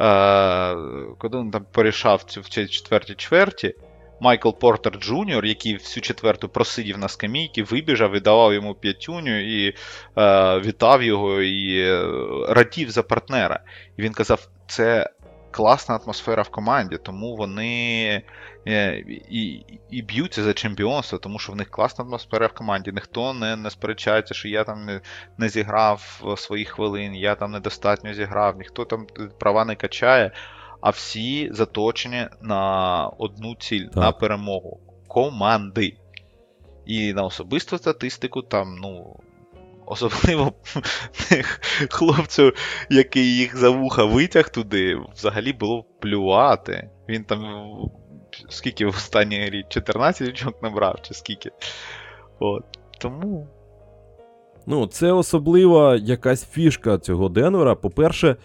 Е, 0.00 0.76
коли 1.18 1.38
він 1.40 1.50
там 1.50 1.66
порішав 1.72 2.22
в 2.26 2.48
цій 2.48 2.66
четвертій 2.66 3.14
чверті, 3.14 3.74
Майкл 4.20 4.50
Портер 4.50 4.98
Джуніор, 4.98 5.44
який 5.44 5.74
всю 5.74 6.02
четверту 6.02 6.48
просидів 6.48 6.98
на 6.98 7.08
скамійці, 7.08 7.62
вибіжав 7.62 8.14
і 8.16 8.20
давав 8.20 8.54
йому 8.54 8.74
п'ятюню, 8.74 9.40
і 9.40 9.74
е, 10.18 10.58
вітав 10.60 11.02
його, 11.02 11.42
і 11.42 11.78
е, 11.80 12.06
радів 12.48 12.90
за 12.90 13.02
партнера. 13.02 13.60
І 13.96 14.02
він 14.02 14.12
казав, 14.12 14.48
це 14.66 15.10
класна 15.56 15.96
атмосфера 15.96 16.42
в 16.42 16.48
команді, 16.48 16.96
тому 16.96 17.36
вони 17.36 18.22
е, 18.68 19.04
і, 19.30 19.64
і 19.90 20.02
б'ються 20.02 20.42
за 20.42 20.52
чемпіонство, 20.52 21.18
тому 21.18 21.38
що 21.38 21.52
в 21.52 21.56
них 21.56 21.70
класна 21.70 22.04
атмосфера 22.04 22.46
в 22.46 22.52
команді. 22.52 22.92
Ніхто 22.92 23.34
не, 23.34 23.56
не 23.56 23.70
сперечається, 23.70 24.34
що 24.34 24.48
я 24.48 24.64
там 24.64 24.84
не, 24.84 25.00
не 25.38 25.48
зіграв 25.48 26.22
своїх 26.36 26.68
хвилин, 26.68 27.14
я 27.14 27.34
там 27.34 27.52
недостатньо 27.52 28.14
зіграв, 28.14 28.58
ніхто 28.58 28.84
там 28.84 29.06
права 29.38 29.64
не 29.64 29.76
качає, 29.76 30.30
а 30.80 30.90
всі 30.90 31.48
заточені 31.52 32.26
на 32.42 33.02
одну 33.18 33.54
ціль, 33.54 33.86
Так. 33.86 33.96
на 33.96 34.12
перемогу 34.12 34.80
команди. 35.08 35.96
І 36.86 37.12
на 37.12 37.22
особисту 37.22 37.78
статистику 37.78 38.42
там, 38.42 38.76
ну. 38.82 39.20
Особливо 39.86 40.52
хлопцю, 41.90 42.52
який 42.90 43.36
їх 43.36 43.56
за 43.56 43.70
вуха 43.70 44.04
витяг 44.04 44.48
туди, 44.48 44.98
взагалі 45.14 45.52
було 45.52 45.84
плювати. 46.00 46.90
Він 47.08 47.24
там 47.24 47.66
скільки 48.48 48.86
в 48.86 48.88
останній 48.88 49.44
грі? 49.46 49.64
14 49.68 50.28
очок 50.28 50.62
набрав, 50.62 50.98
чи 51.02 51.14
скільки. 51.14 51.50
От. 52.38 52.64
Тому. 52.98 53.48
Ну, 54.66 54.86
це 54.86 55.12
особлива 55.12 55.96
якась 55.96 56.46
фішка 56.46 56.98
цього 56.98 57.28
Денвера. 57.28 57.74
По-перше, 57.74 58.36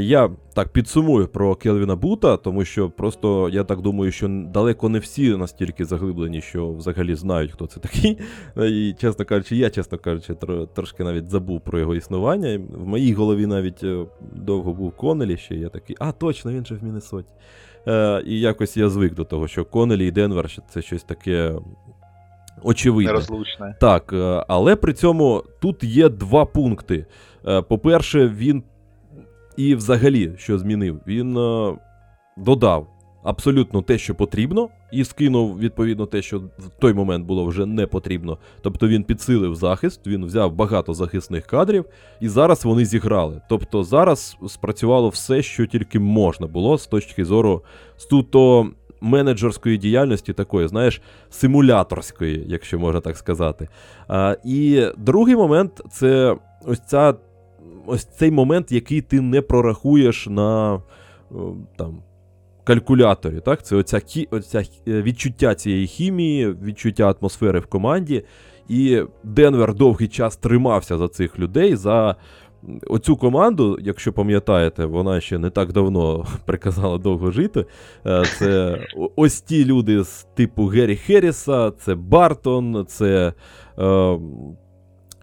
я 0.00 0.30
так 0.54 0.68
підсумую 0.68 1.28
про 1.28 1.54
Келвіна 1.54 1.96
Бута, 1.96 2.36
тому 2.36 2.64
що 2.64 2.90
просто 2.90 3.48
я 3.48 3.64
так 3.64 3.80
думаю, 3.80 4.12
що 4.12 4.28
далеко 4.28 4.88
не 4.88 4.98
всі 4.98 5.36
настільки 5.36 5.84
заглиблені, 5.84 6.40
що 6.40 6.72
взагалі 6.72 7.14
знають, 7.14 7.52
хто 7.52 7.66
це 7.66 7.80
такий. 7.80 8.18
Е, 8.58 8.68
І, 8.70 8.92
чесно 8.92 9.24
кажучи, 9.24 9.56
я, 9.56 9.70
чесно 9.70 9.98
кажучи, 9.98 10.32
тр- 10.32 10.68
трошки 10.74 11.04
навіть 11.04 11.28
забув 11.28 11.60
про 11.60 11.78
його 11.78 11.94
існування. 11.94 12.60
В 12.70 12.86
моїй 12.86 13.12
голові 13.12 13.46
навіть 13.46 13.84
е, 13.84 14.06
довго 14.32 14.72
був 14.72 14.96
Конелі 14.96 15.36
ще. 15.36 15.54
Я 15.54 15.68
такий, 15.68 15.96
а, 15.98 16.12
точно, 16.12 16.52
він 16.52 16.66
же 16.66 16.74
в 16.74 16.84
Міннесоті. 16.84 17.28
Е, 17.88 18.22
і 18.26 18.40
якось 18.40 18.76
я 18.76 18.88
звик 18.88 19.14
до 19.14 19.24
того, 19.24 19.48
що 19.48 19.64
Конелі 19.64 20.06
і 20.06 20.10
Денвер 20.10 20.50
це 20.68 20.82
щось 20.82 21.02
таке 21.02 21.54
очевидне. 22.62 23.12
Нерозлучне. 23.12 23.76
Так, 23.80 24.12
е, 24.12 24.44
але 24.48 24.76
при 24.76 24.92
цьому 24.92 25.44
тут 25.60 25.84
є 25.84 26.08
два 26.08 26.44
пункти. 26.44 27.06
Е, 27.46 27.62
По-перше, 27.62 28.28
він 28.28 28.62
і 29.56 29.74
взагалі 29.74 30.32
що 30.36 30.58
змінив, 30.58 31.00
він 31.06 31.36
е, 31.38 31.76
додав 32.36 32.86
абсолютно 33.26 33.82
те, 33.82 33.98
що 33.98 34.14
потрібно, 34.14 34.68
і 34.92 35.04
скинув 35.04 35.58
відповідно 35.58 36.06
те, 36.06 36.22
що 36.22 36.38
в 36.38 36.68
той 36.78 36.94
момент 36.94 37.26
було 37.26 37.46
вже 37.46 37.66
не 37.66 37.86
потрібно. 37.86 38.38
Тобто 38.62 38.88
він 38.88 39.02
підсилив 39.02 39.54
захист, 39.54 40.06
він 40.06 40.24
взяв 40.24 40.52
багато 40.52 40.94
захисних 40.94 41.46
кадрів, 41.46 41.84
і 42.20 42.28
зараз 42.28 42.64
вони 42.64 42.84
зіграли. 42.84 43.40
Тобто 43.48 43.82
зараз 43.84 44.36
спрацювало 44.48 45.08
все, 45.08 45.42
що 45.42 45.66
тільки 45.66 45.98
можна 45.98 46.46
було 46.46 46.78
з 46.78 46.86
точки 46.86 47.24
зору 47.24 47.62
суто 47.96 48.70
менеджерської 49.00 49.78
діяльності, 49.78 50.32
такої, 50.32 50.68
знаєш, 50.68 51.02
симуляторської, 51.30 52.44
якщо 52.48 52.78
можна 52.78 53.00
так 53.00 53.16
сказати. 53.16 53.68
А, 54.08 54.36
і 54.44 54.86
другий 54.96 55.36
момент 55.36 55.82
це 55.90 56.36
ось 56.66 56.80
ця. 56.86 57.14
Ось 57.86 58.04
цей 58.04 58.30
момент, 58.30 58.72
який 58.72 59.00
ти 59.00 59.20
не 59.20 59.42
прорахуєш 59.42 60.26
на 60.26 60.82
там, 61.76 62.02
калькуляторі. 62.64 63.40
Так? 63.40 63.62
Це 63.62 63.76
оця, 63.76 64.00
оця 64.30 64.64
е, 64.88 65.02
відчуття 65.02 65.54
цієї 65.54 65.86
хімії, 65.86 66.52
відчуття 66.62 67.14
атмосфери 67.20 67.60
в 67.60 67.66
команді. 67.66 68.24
І 68.68 69.02
Денвер 69.24 69.74
довгий 69.74 70.08
час 70.08 70.36
тримався 70.36 70.98
за 70.98 71.08
цих 71.08 71.38
людей. 71.38 71.76
за 71.76 72.16
Оцю 72.86 73.16
команду, 73.16 73.78
якщо 73.80 74.12
пам'ятаєте, 74.12 74.84
вона 74.84 75.20
ще 75.20 75.38
не 75.38 75.50
так 75.50 75.72
давно 75.72 76.26
приказала 76.46 76.98
довго 76.98 77.30
жити. 77.30 77.64
Е, 78.06 78.24
Це 78.38 78.80
ось 79.16 79.40
ті 79.40 79.64
люди 79.64 80.04
з 80.04 80.26
типу 80.34 80.66
Геррі 80.66 80.96
Херріса, 80.96 81.70
це 81.70 81.94
Бартон, 81.94 82.86
це 82.88 83.32
е, 83.78 84.18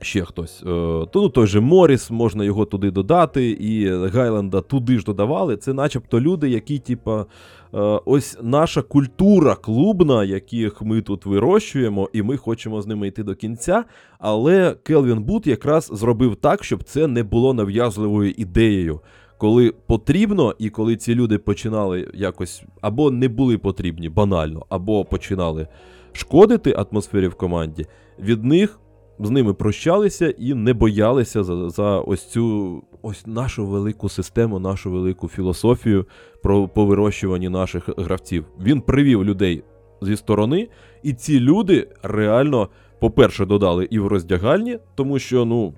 ще 0.03 0.25
хтось. 0.25 0.63
Е, 0.63 1.05
ну, 1.15 1.29
той 1.29 1.47
же 1.47 1.59
Моріс, 1.59 2.11
можна 2.11 2.43
його 2.43 2.65
туди 2.65 2.91
додати, 2.91 3.49
і 3.49 3.89
Гайленда 4.07 4.61
туди 4.61 4.99
ж 4.99 5.05
додавали. 5.05 5.57
Це 5.57 5.73
начебто 5.73 6.21
люди, 6.21 6.49
які, 6.49 6.79
типа, 6.79 7.21
е, 7.21 7.77
ось 8.05 8.37
наша 8.41 8.81
культура 8.81 9.55
клубна, 9.55 10.23
яких 10.23 10.81
ми 10.81 11.01
тут 11.01 11.25
вирощуємо, 11.25 12.09
і 12.13 12.21
ми 12.21 12.37
хочемо 12.37 12.81
з 12.81 12.87
ними 12.87 13.07
йти 13.07 13.23
до 13.23 13.35
кінця. 13.35 13.83
Але 14.19 14.75
Келвін 14.83 15.23
Бут 15.23 15.47
якраз 15.47 15.89
зробив 15.93 16.35
так, 16.35 16.63
щоб 16.63 16.83
це 16.83 17.07
не 17.07 17.23
було 17.23 17.53
нав'язливою 17.53 18.33
ідеєю. 18.37 18.99
Коли 19.37 19.73
потрібно, 19.87 20.55
і 20.59 20.69
коли 20.69 20.95
ці 20.95 21.15
люди 21.15 21.37
починали 21.37 22.11
якось 22.13 22.63
або 22.81 23.11
не 23.11 23.27
були 23.27 23.57
потрібні 23.57 24.09
банально, 24.09 24.65
або 24.69 25.05
починали 25.05 25.67
шкодити 26.13 26.75
атмосфері 26.77 27.27
в 27.27 27.35
команді, 27.35 27.85
від 28.19 28.43
них 28.43 28.79
з 29.19 29.29
ними 29.29 29.53
прощалися 29.53 30.29
і 30.29 30.53
не 30.53 30.73
боялися 30.73 31.43
за, 31.43 31.69
за 31.69 31.99
ось 31.99 32.25
цю 32.25 32.83
ось 33.01 33.27
нашу 33.27 33.65
велику 33.65 34.09
систему, 34.09 34.59
нашу 34.59 34.91
велику 34.91 35.27
філософію 35.27 36.05
про 36.43 36.67
по 36.67 36.85
вирощуванні 36.85 37.49
наших 37.49 37.89
гравців. 37.97 38.45
Він 38.61 38.81
привів 38.81 39.23
людей 39.23 39.63
зі 40.01 40.15
сторони, 40.15 40.67
і 41.03 41.13
ці 41.13 41.39
люди 41.39 41.87
реально, 42.03 42.69
по-перше, 42.99 43.45
додали 43.45 43.87
і 43.91 43.99
в 43.99 44.07
роздягальні, 44.07 44.79
тому 44.95 45.19
що 45.19 45.45
ну, 45.45 45.73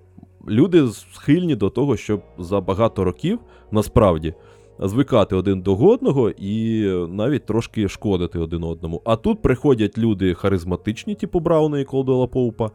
люди 0.49 0.87
схильні 0.87 1.55
до 1.55 1.69
того, 1.69 1.97
щоб 1.97 2.21
за 2.37 2.61
багато 2.61 3.03
років 3.03 3.39
насправді 3.71 4.33
звикати 4.79 5.35
один 5.35 5.61
до 5.61 5.75
одного 5.75 6.29
і 6.29 6.83
навіть 7.09 7.45
трошки 7.45 7.87
шкодити 7.87 8.39
один 8.39 8.63
одному. 8.63 9.01
А 9.05 9.15
тут 9.15 9.41
приходять 9.41 9.97
люди 9.97 10.33
харизматичні, 10.33 11.15
типу 11.15 11.39
Брауна 11.39 11.79
і 11.79 11.83
Колдуела 11.83 12.27
Поупа, 12.27 12.71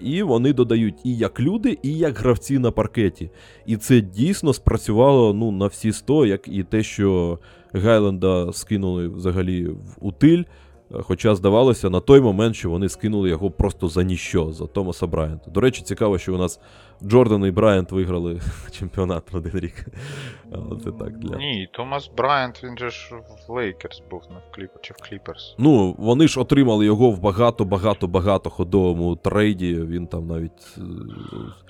і 0.00 0.22
вони 0.22 0.52
додають 0.52 0.94
і 1.04 1.16
як 1.16 1.40
люди, 1.40 1.78
і 1.82 1.98
як 1.98 2.18
гравці 2.18 2.58
на 2.58 2.70
паркеті. 2.70 3.30
І 3.66 3.76
це 3.76 4.00
дійсно 4.00 4.52
спрацювало 4.52 5.34
ну, 5.34 5.50
на 5.50 5.66
всі 5.66 5.92
100, 5.92 6.26
як 6.26 6.48
і 6.48 6.62
те, 6.62 6.82
що 6.82 7.38
Гайленда 7.72 8.52
скинули 8.52 9.08
взагалі 9.08 9.66
в 9.66 9.96
утиль. 10.00 10.42
Е, 10.94 11.02
Хоча 11.02 11.34
здавалося 11.34 11.90
на 11.90 12.00
той 12.00 12.20
момент, 12.20 12.56
що 12.56 12.70
вони 12.70 12.88
скинули 12.88 13.28
його 13.28 13.50
просто 13.50 13.88
за 13.88 14.02
ніщо, 14.02 14.52
за 14.52 14.66
Томаса 14.66 15.06
Брайанта. 15.06 15.50
До 15.50 15.60
речі, 15.60 15.82
цікаво, 15.82 16.18
що 16.18 16.34
у 16.34 16.38
нас 16.38 16.60
Джордан 17.06 17.44
і 17.46 17.50
Брайант 17.50 17.92
виграли 17.92 18.40
чемпіонат 18.70 19.32
в 19.32 19.36
один 19.36 19.52
рік. 19.60 19.84
Але 20.52 20.80
це 20.84 20.90
так 20.90 21.18
для. 21.18 21.36
Ні, 21.36 21.68
Томас 21.72 22.10
Брайант, 22.16 22.60
він 22.64 22.78
же 22.78 22.90
ж 22.90 23.14
в 23.48 23.52
Лейкерс 23.52 24.02
був, 24.10 24.22
не 24.30 24.36
в 24.36 24.54
Кліп... 24.54 24.70
чи 24.82 24.94
в 24.94 25.08
Кліперс. 25.08 25.54
Ну, 25.58 25.94
вони 25.98 26.28
ж 26.28 26.40
отримали 26.40 26.84
його 26.86 27.10
в 27.10 27.20
багато-багато-багато 27.20 28.50
ходовому 28.50 29.16
трейді. 29.16 29.74
Він 29.74 30.06
там 30.06 30.26
навіть 30.26 30.76
е, 30.78 30.80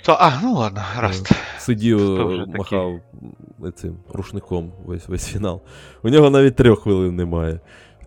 Та, 0.05 0.15
а, 0.21 0.41
ну 0.43 0.55
ладно, 0.55 0.81
гаразд. 0.95 1.29
сидів, 1.59 2.21
е, 2.21 2.39
такі. 2.39 2.59
махав 2.59 3.01
е, 3.65 3.71
цим 3.71 3.97
рушником 4.13 4.73
весь 4.85 5.09
весь 5.09 5.29
фінал. 5.29 5.61
У 6.03 6.09
нього 6.09 6.31
навіть 6.31 6.57
трьох 6.57 6.81
хвилин 6.83 7.17
немає 7.17 7.61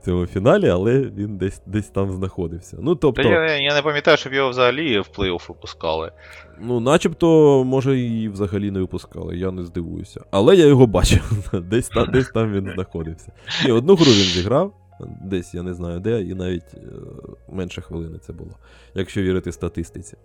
цьому 0.08 0.26
фіналі, 0.26 0.70
але 0.70 1.00
він 1.00 1.38
десь 1.38 1.62
десь 1.66 1.90
там 1.90 2.12
знаходився. 2.12 2.78
Ну, 2.82 2.96
тобто, 2.96 3.24
Та 3.24 3.30
я, 3.30 3.58
я 3.58 3.76
не 3.76 3.82
пам'ятаю, 3.82 4.18
щоб 4.18 4.34
його 4.34 4.50
взагалі 4.50 5.00
в 5.00 5.10
плей-офф 5.18 5.48
випускали. 5.48 6.12
ну, 6.62 6.80
начебто, 6.80 7.64
може, 7.64 8.00
і 8.00 8.30
взагалі 8.30 8.72
не 8.72 8.80
випускали, 8.80 9.38
я 9.38 9.52
не 9.52 9.64
здивуюся. 9.64 10.22
Але 10.32 10.56
я 10.56 10.66
його 10.66 10.88
бачив. 10.88 11.50
Десь 11.70 11.90
там, 11.90 12.12
десь 12.12 12.30
там 12.30 12.54
він 12.54 12.72
знаходився. 12.74 13.32
Ні, 13.66 13.72
одну 13.72 13.96
гру 13.96 14.06
він 14.06 14.14
зіграв. 14.14 14.74
Десь 15.24 15.54
я 15.54 15.64
не 15.64 15.74
знаю 15.74 16.00
де, 16.00 16.22
і 16.22 16.36
навіть 16.36 16.74
е, 16.74 16.80
менше 17.52 17.82
хвилини 17.82 18.18
це 18.18 18.34
було, 18.34 18.52
якщо 18.96 19.22
вірити 19.22 19.52
статистиці. 19.52 20.18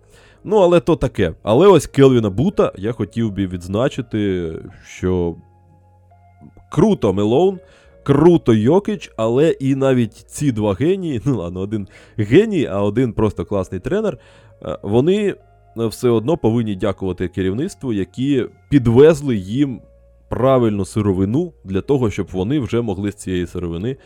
Ну, 0.43 0.57
але 0.57 0.79
то 0.79 0.95
таке. 0.95 1.33
Але 1.43 1.67
ось 1.67 1.87
Келвіна 1.87 2.29
Бута 2.29 2.71
я 2.77 2.91
хотів 2.91 3.31
би 3.31 3.47
відзначити, 3.47 4.53
що 4.85 5.35
круто 6.71 7.13
Мелоун, 7.13 7.59
круто 8.03 8.53
Йокич, 8.53 9.11
але 9.17 9.49
і 9.49 9.75
навіть 9.75 10.13
ці 10.13 10.51
два 10.51 10.73
генії, 10.73 11.21
ну 11.25 11.37
ладно, 11.37 11.59
один 11.59 11.87
геній, 12.17 12.65
а 12.65 12.81
один 12.81 13.13
просто 13.13 13.45
класний 13.45 13.79
тренер, 13.79 14.17
е, 14.63 14.77
вони 14.83 15.27
е, 15.27 15.35
все 15.85 16.09
одно 16.09 16.37
повинні 16.37 16.75
дякувати 16.75 17.27
керівництву, 17.27 17.93
які 17.93 18.45
підвезли 18.69 19.35
їм 19.35 19.81
правильну 20.29 20.85
сировину 20.85 21.53
для 21.63 21.81
того, 21.81 22.09
щоб 22.09 22.27
вони 22.31 22.59
вже 22.59 22.81
могли 22.81 23.11
з 23.11 23.15
цієї 23.15 23.47
сировини 23.47 23.89
е, 23.91 23.97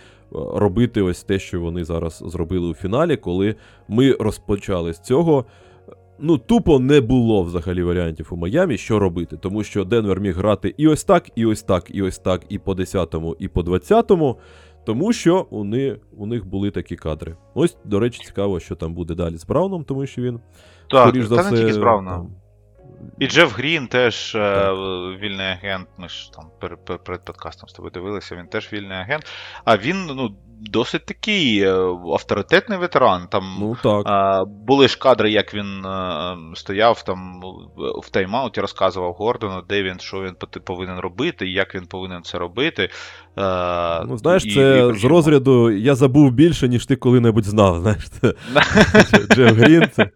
робити 0.56 1.02
ось 1.02 1.24
те, 1.24 1.40
що 1.40 1.62
вони 1.62 1.84
зараз 1.84 2.24
зробили 2.26 2.68
у 2.68 2.74
фіналі, 2.74 3.18
коли 3.18 3.56
ми 3.88 4.12
розпочали 4.12 4.94
з 4.94 5.00
цього. 5.00 5.46
Ну, 6.20 6.38
тупо 6.38 6.80
не 6.80 7.02
було 7.02 7.44
взагалі 7.44 7.84
варіантів 7.84 8.28
у 8.32 8.36
Майамі, 8.36 8.78
що 8.78 9.00
робити, 9.00 9.38
тому 9.38 9.64
що 9.64 9.84
Денвер 9.84 10.20
міг 10.20 10.38
грати 10.38 10.74
і 10.78 10.88
ось 10.88 11.04
так, 11.04 11.30
і 11.36 11.46
ось 11.46 11.64
так, 11.64 11.84
і 11.90 12.02
ось 12.02 12.20
так, 12.20 12.42
і 12.50 12.60
по 12.60 12.74
10-му, 12.74 13.36
і 13.40 13.48
по 13.48 13.62
20-му, 13.62 14.38
тому 14.86 15.14
що 15.14 15.48
у 15.50 15.64
них, 15.64 15.98
у 16.18 16.26
них 16.26 16.46
були 16.46 16.72
такі 16.72 16.96
кадри. 16.96 17.36
Ось, 17.54 17.78
до 17.86 18.00
речі, 18.00 18.22
цікаво, 18.26 18.60
що 18.60 18.76
там 18.76 18.94
буде 18.94 19.16
далі 19.16 19.38
з 19.38 19.46
Брауном, 19.46 19.84
тому 19.84 20.06
що 20.06 20.22
він, 20.22 20.40
Так, 20.90 21.08
скоріш 21.08 21.26
за 21.26 21.36
та 21.36 21.42
все, 21.42 21.52
не 21.52 21.58
тільки 21.58 21.74
з 21.74 21.78
Брауном. 21.78 22.14
там, 22.14 22.30
І 23.20 23.28
Джеф 23.28 23.58
Грін 23.58 23.88
теж 23.88 24.36
е, 24.36 24.72
вільний 25.22 25.46
агент. 25.46 25.88
Ми 25.98 26.10
ж 26.10 26.32
там 26.34 26.46
перед, 26.60 27.26
подкастом 27.26 27.70
з 27.70 27.74
тобою 27.74 27.92
дивилися, 27.92 28.36
він 28.36 28.48
теж 28.48 28.74
вільний 28.74 28.98
агент. 28.98 29.26
А 29.66 29.78
він 29.78 30.06
ну, 30.06 30.36
досить 30.62 31.06
такий 31.06 31.62
е, 31.62 31.74
авторитетний 32.14 32.78
ветеран. 32.80 33.28
Там 33.32 33.58
ну 33.60 33.78
так. 33.84 34.04
А, 34.06 34.46
були 34.46 34.88
ж 34.88 34.98
кадри, 34.98 35.32
як 35.32 35.54
він 35.54 35.86
е, 35.86 36.36
стояв 36.56 37.04
там 37.04 37.42
в 37.78 38.10
тайм-ауті, 38.18 38.62
розказував 38.62 39.14
Гордону, 39.14 39.62
де 39.70 39.84
він, 39.84 40.00
що 40.00 40.22
він 40.22 40.36
повинен 40.64 41.00
робити, 41.00 41.48
як 41.48 41.76
він 41.76 41.86
повинен 41.86 42.24
це 42.24 42.38
робити. 42.38 42.84
Е, 43.38 44.04
Ну, 44.06 44.18
знаєш, 44.18 44.46
і- 44.46 44.54
це 44.54 44.80
і 44.80 44.82
з 44.82 44.88
причому- 44.90 45.14
розряду 45.14 45.72
я 45.72 45.96
забув 45.96 46.32
більше, 46.32 46.68
ніж 46.68 46.86
ти 46.86 46.96
коли-небудь 46.96 47.46
знав. 47.46 47.80
Знаєш, 47.82 48.04
Джеф 49.36 49.52
Грін. 49.52 49.90
Це... 49.96 50.10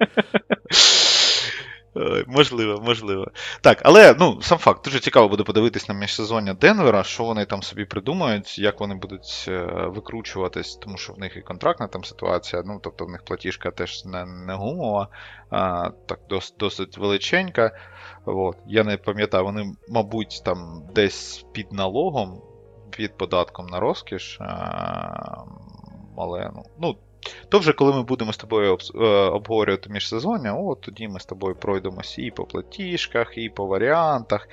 Ой, 1.94 2.26
Можливо, 2.28 2.82
можливо. 2.82 3.28
Так, 3.62 3.82
але 3.84 4.16
ну, 4.20 4.42
сам 4.42 4.58
факт, 4.58 4.86
дуже 4.86 5.00
цікаво 5.00 5.28
буде 5.28 5.44
подивитись 5.44 5.90
на 5.90 5.96
міжсезоння 5.96 6.54
Денвера, 6.54 7.04
що 7.04 7.24
вони 7.24 7.46
там 7.46 7.64
собі 7.64 7.86
придумають, 7.86 8.60
як 8.60 8.80
вони 8.80 8.96
будуть 8.96 9.46
е, 9.48 9.66
викручуватись, 9.86 10.76
тому 10.76 10.98
що 10.98 11.14
в 11.14 11.20
них 11.20 11.38
і 11.38 11.42
контрактна 11.42 11.88
там 11.88 12.04
ситуація, 12.04 12.64
ну 12.66 12.80
тобто 12.84 13.06
в 13.06 13.10
них 13.10 13.26
платіжка 13.26 13.72
теж 13.72 14.06
не, 14.06 14.26
не 14.26 14.54
гумова, 14.54 15.08
а, 15.50 15.90
так 16.06 16.20
дос, 16.30 16.54
досить 16.60 16.98
величенька. 16.98 17.72
От. 18.26 18.58
Я 18.68 18.84
не 18.84 18.98
пам'ятаю, 18.98 19.44
вони, 19.44 19.74
мабуть, 19.90 20.42
там 20.46 20.84
десь 20.96 21.46
під 21.52 21.72
налогом, 21.72 22.42
під 22.90 23.18
податком 23.18 23.66
на 23.66 23.80
розкіш. 23.80 24.38
А, 24.42 25.44
але 26.18 26.52
ну, 26.56 26.64
ну, 26.80 26.98
то 27.50 27.60
вже 27.60 27.74
коли 27.74 27.94
ми 27.94 28.04
будемо 28.04 28.34
з 28.34 28.38
тобою 28.38 28.78
е, 28.96 29.06
обговорювати 29.08 29.90
міжсезоння, 29.90 30.54
от 30.54 30.82
тоді 30.82 31.08
ми 31.08 31.20
з 31.20 31.26
тобою 31.26 31.56
пройдемося 31.56 32.22
і 32.22 32.32
по 32.32 32.44
платіжках, 32.44 33.38
і 33.38 33.50
по 33.50 33.66
варіантах. 33.66 34.48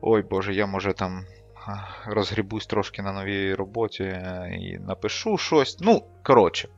Ой 0.00 0.22
Боже, 0.22 0.54
я 0.54 0.66
може 0.66 0.92
там 0.92 1.24
розгрібусь 2.06 2.66
трошки 2.66 3.02
на 3.02 3.12
новій 3.12 3.54
роботі 3.54 4.02
е, 4.02 4.58
і 4.60 4.78
напишу 4.78 5.38
щось. 5.38 5.78
Ну, 5.80 6.02
коротше, 6.22 6.68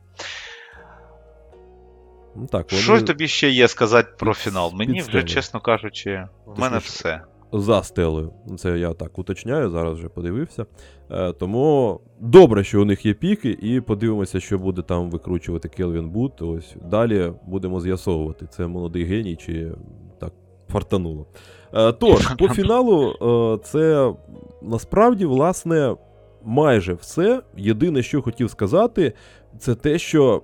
Ну, 2.35 2.47
так, 2.47 2.71
що 2.71 2.91
вони 2.91 3.03
тобі 3.03 3.27
ще 3.27 3.49
є 3.49 3.67
сказати 3.67 4.09
про 4.19 4.33
фінал? 4.33 4.71
Мені 4.73 5.01
вже, 5.01 5.23
чесно 5.23 5.61
кажучи, 5.61 6.27
в 6.45 6.59
мене 6.59 6.77
все. 6.77 7.21
За 7.51 7.83
стелею. 7.83 8.31
Це 8.57 8.79
я 8.79 8.93
так 8.93 9.19
уточняю, 9.19 9.69
зараз 9.69 9.97
вже 9.97 10.09
подивився. 10.09 10.65
Е, 11.11 11.33
тому 11.33 11.99
добре, 12.19 12.63
що 12.63 12.81
у 12.81 12.85
них 12.85 13.05
є 13.05 13.13
піки, 13.13 13.57
і 13.61 13.81
подивимося, 13.81 14.39
що 14.39 14.59
буде 14.59 14.81
там 14.81 15.09
викручувати 15.09 15.69
Келвін 15.69 16.09
Бут. 16.09 16.41
Ось 16.41 16.75
далі 16.89 17.33
будемо 17.47 17.81
з'ясовувати, 17.81 18.47
це 18.49 18.67
молодий 18.67 19.03
геній 19.03 19.35
чи 19.35 19.71
так 20.19 20.33
фартануло. 20.71 21.25
Е, 21.73 21.91
тож, 21.91 22.27
по 22.27 22.47
фіналу, 22.47 23.11
е, 23.11 23.63
це 23.63 24.13
насправді, 24.61 25.25
власне, 25.25 25.95
майже 26.43 26.93
все. 26.93 27.41
Єдине, 27.57 28.03
що 28.03 28.21
хотів 28.21 28.49
сказати, 28.49 29.13
це 29.59 29.75
те, 29.75 29.97
що. 29.97 30.41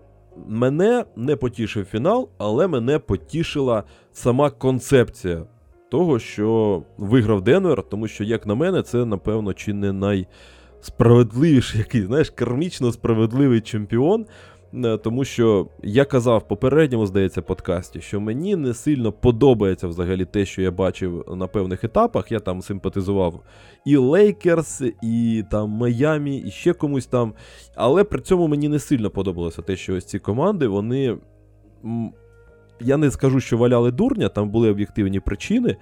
Мене 0.47 1.05
не 1.15 1.35
потішив 1.35 1.85
фінал, 1.85 2.29
але 2.37 2.67
мене 2.67 2.99
потішила 2.99 3.83
сама 4.11 4.49
концепція 4.49 5.43
того, 5.95 6.19
що 6.19 6.81
виграв 6.97 7.41
Денвер, 7.41 7.83
тому 7.89 8.07
що, 8.07 8.23
як 8.23 8.45
на 8.45 8.55
мене, 8.55 8.81
це, 8.81 9.05
напевно, 9.05 9.53
чи 9.53 9.73
не 9.73 9.93
найсправедливіший, 9.93 11.79
який, 11.79 12.01
знаєш, 12.01 12.29
кармічно 12.29 12.91
справедливий 12.91 13.61
чемпіон. 13.61 14.25
Е, 14.73 14.97
Тому 14.97 15.25
що 15.25 15.67
я 15.83 16.05
казав 16.05 16.39
в 16.39 16.47
попередньому, 16.47 17.05
здається, 17.05 17.41
подкасті, 17.41 18.01
що 18.01 18.19
мені 18.19 18.55
не 18.55 18.73
сильно 18.73 19.11
подобається 19.11 19.87
взагалі 19.87 20.25
те, 20.25 20.45
що 20.45 20.61
я 20.61 20.71
бачив 20.71 21.25
на 21.35 21.47
певних 21.47 21.83
етапах. 21.83 22.31
Я 22.31 22.39
там 22.39 22.61
симпатизував 22.61 23.43
і 23.85 23.97
Лейкерс, 23.97 24.83
і 25.03 25.43
там 25.51 25.69
Майамі, 25.69 26.37
і 26.37 26.51
ще 26.51 26.73
комусь 26.73 27.05
там. 27.05 27.33
Але 27.75 28.03
при 28.03 28.21
цьому 28.21 28.47
мені 28.47 28.69
не 28.69 28.79
сильно 28.79 29.09
подобалося 29.09 29.61
те, 29.61 29.75
що 29.75 29.95
ось 29.95 30.05
ці 30.05 30.19
команди, 30.19 30.67
вони. 30.67 31.17
Я 32.79 32.97
не 32.97 33.11
скажу, 33.11 33.39
що 33.39 33.57
валяли 33.57 33.91
дурня, 33.91 34.29
там 34.29 34.49
були 34.49 34.69
об'єктивні 34.69 35.19
причини, 35.19 35.69
е, 35.69 35.77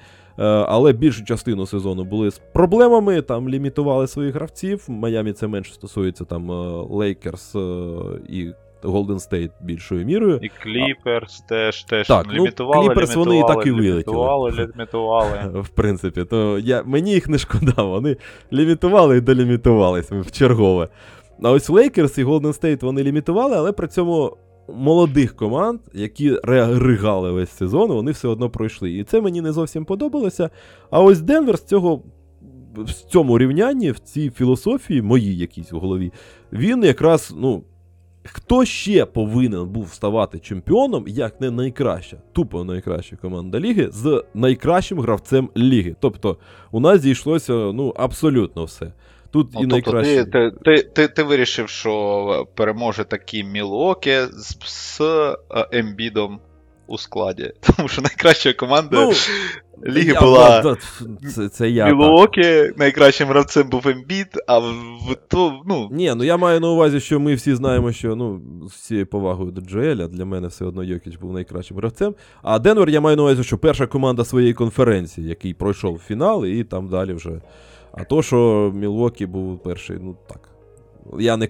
але 0.46 0.94
більшу 0.94 1.26
частину 1.26 1.66
сезону 1.66 2.04
були 2.04 2.32
з 2.32 2.42
проблемами, 2.54 3.22
там 3.22 3.50
лімітували 3.50 4.08
своїх 4.08 4.36
гравців. 4.36 4.86
Майамі 4.88 5.34
це 5.34 5.48
менше 5.48 5.74
стосується 5.74 6.26
там 6.26 6.50
Лейкерс 6.90 7.56
і 8.30 8.52
Голден 8.84 9.20
Стейт 9.20 9.52
більшою 9.62 10.06
мірою. 10.06 10.40
І 10.42 10.50
Кліперс 10.50 11.42
теж 11.42 11.84
теж 11.84 12.08
Так, 12.08 12.26
ну, 12.28 12.34
лімітували, 12.34 12.90
Clippers 12.90 13.16
вони 13.18 13.40
і 13.40 13.42
так 13.42 13.68
і 13.68 13.72
вилетіли. 13.72 13.92
лімітували, 13.92 14.52
лімітували. 14.52 15.40
В 15.62 15.70
принципі, 15.70 16.24
то 16.26 16.60
я, 16.60 16.84
мені 16.84 17.12
їх 17.12 17.30
не 17.30 17.38
шкода, 17.38 17.84
вони 17.84 18.18
лімітували 18.54 19.18
і 19.18 19.22
долімітувалися 19.22 20.20
в 20.20 20.32
чергове. 20.32 20.88
А 21.44 21.52
ось 21.52 21.70
Лейкерс 21.70 22.18
і 22.18 22.24
Голден 22.24 22.54
Стейт 22.54 22.84
вони 22.84 23.04
лімітували, 23.04 23.58
але 23.58 23.72
при 23.72 23.88
цьому 23.88 24.38
молодих 24.68 25.36
команд, 25.36 25.80
які 25.94 26.38
ригали 26.44 27.32
весь 27.32 27.52
сезон, 27.52 27.92
вони 27.92 28.12
все 28.12 28.28
одно 28.28 28.50
пройшли. 28.50 28.92
І 28.92 29.04
це 29.04 29.22
мені 29.22 29.42
не 29.42 29.52
зовсім 29.52 29.86
подобалося. 29.86 30.50
А 30.90 31.02
ось 31.02 31.22
Денвер 31.22 31.58
з 31.58 31.64
цього. 31.64 32.02
В 32.76 32.94
цьому 32.94 33.38
рівнянні, 33.38 33.92
в 33.92 34.00
цій 34.00 34.30
філософії, 34.30 35.02
моїй 35.02 35.38
якійсь 35.38 35.72
в 35.72 35.78
голові, 35.78 36.12
він 36.52 36.84
якраз, 36.84 37.34
ну, 37.38 37.64
хто 38.24 38.66
ще 38.66 39.06
повинен 39.06 39.70
був 39.70 39.94
ставати 39.94 40.40
чемпіоном, 40.40 41.06
як 41.08 41.42
не 41.42 41.52
найкраща, 41.52 42.18
тупо 42.32 42.64
найкраща 42.64 43.16
команда 43.16 43.60
ліги 43.60 43.90
з 43.92 44.24
найкращим 44.34 45.00
гравцем 45.00 45.50
ліги. 45.58 45.96
Тобто 46.00 46.38
у 46.72 46.80
нас 46.80 47.02
зійшлося 47.02 47.54
ну, 47.54 47.94
абсолютно 47.96 48.64
все. 48.64 48.94
Тут 49.34 49.48
Ну, 49.54 49.60
і 49.62 49.68
тобто 49.68 49.92
найкраще. 49.92 50.26
ти, 50.26 50.52
ти, 50.52 50.52
ти, 50.64 50.84
ти, 50.84 51.08
ти 51.08 51.24
вирішив, 51.24 51.70
що 51.70 52.48
переможе 52.56 53.04
такі 53.04 53.44
Мілоке 53.44 54.28
з, 54.28 54.56
з 54.66 55.02
е, 55.02 55.38
Ембідом 55.72 56.40
у 56.88 56.98
складі. 56.98 57.52
Тому 57.76 57.88
що 57.90 58.02
найкраща 58.02 58.54
команда. 58.54 59.06
Ну, 59.06 59.12
ліги 59.92 60.12
Я- 60.14 60.22
була. 60.22 60.62
да, 60.62 60.78
Це, 61.36 61.50
це 61.50 61.70
я. 61.70 61.86
так. 61.86 61.96
Мілуокі 61.96 62.72
найкращим 62.78 63.28
гравцем 63.28 63.70
був 63.70 63.88
Ембіт, 63.88 64.28
а 64.48 64.60
в, 64.60 64.72
то, 65.28 65.62
ну, 65.68 65.90
Ні, 65.92 66.14
ну 66.18 66.24
я 66.24 66.38
маю 66.38 66.60
на 66.60 66.68
увазі, 66.70 67.00
що 67.00 67.20
ми 67.20 67.36
всі 67.36 67.56
знаємо, 67.56 67.92
що 67.92 68.16
ну, 68.16 68.42
з 68.70 68.74
всією 68.74 69.08
повагою 69.08 69.52
до 69.52 69.62
Джоеля, 69.62 70.08
для 70.08 70.26
мене 70.26 70.48
все 70.48 70.66
одно 70.66 70.84
Йокіч 70.84 71.16
був 71.16 71.34
найкращим 71.34 71.78
гравцем. 71.78 72.16
А 72.42 72.60
Денвер, 72.60 72.90
я 72.90 73.02
маю 73.02 73.18
на 73.18 73.24
увазі, 73.24 73.44
що 73.44 73.58
перша 73.58 73.88
команда 73.88 74.26
своєї 74.26 74.54
конференції, 74.54 75.28
який 75.28 75.54
пройшов 75.54 76.00
фінал, 76.08 76.46
і 76.46 76.64
там 76.64 76.88
далі 76.90 77.14
вже. 77.14 77.42
А 77.94 78.04
то, 78.04 78.22
що 78.22 78.72
Мілвокі 78.76 79.26
був 79.26 79.60
перший, 79.64 79.98
ну 80.02 80.16
так. 80.28 80.50
Я 81.20 81.38
не 81.38 81.50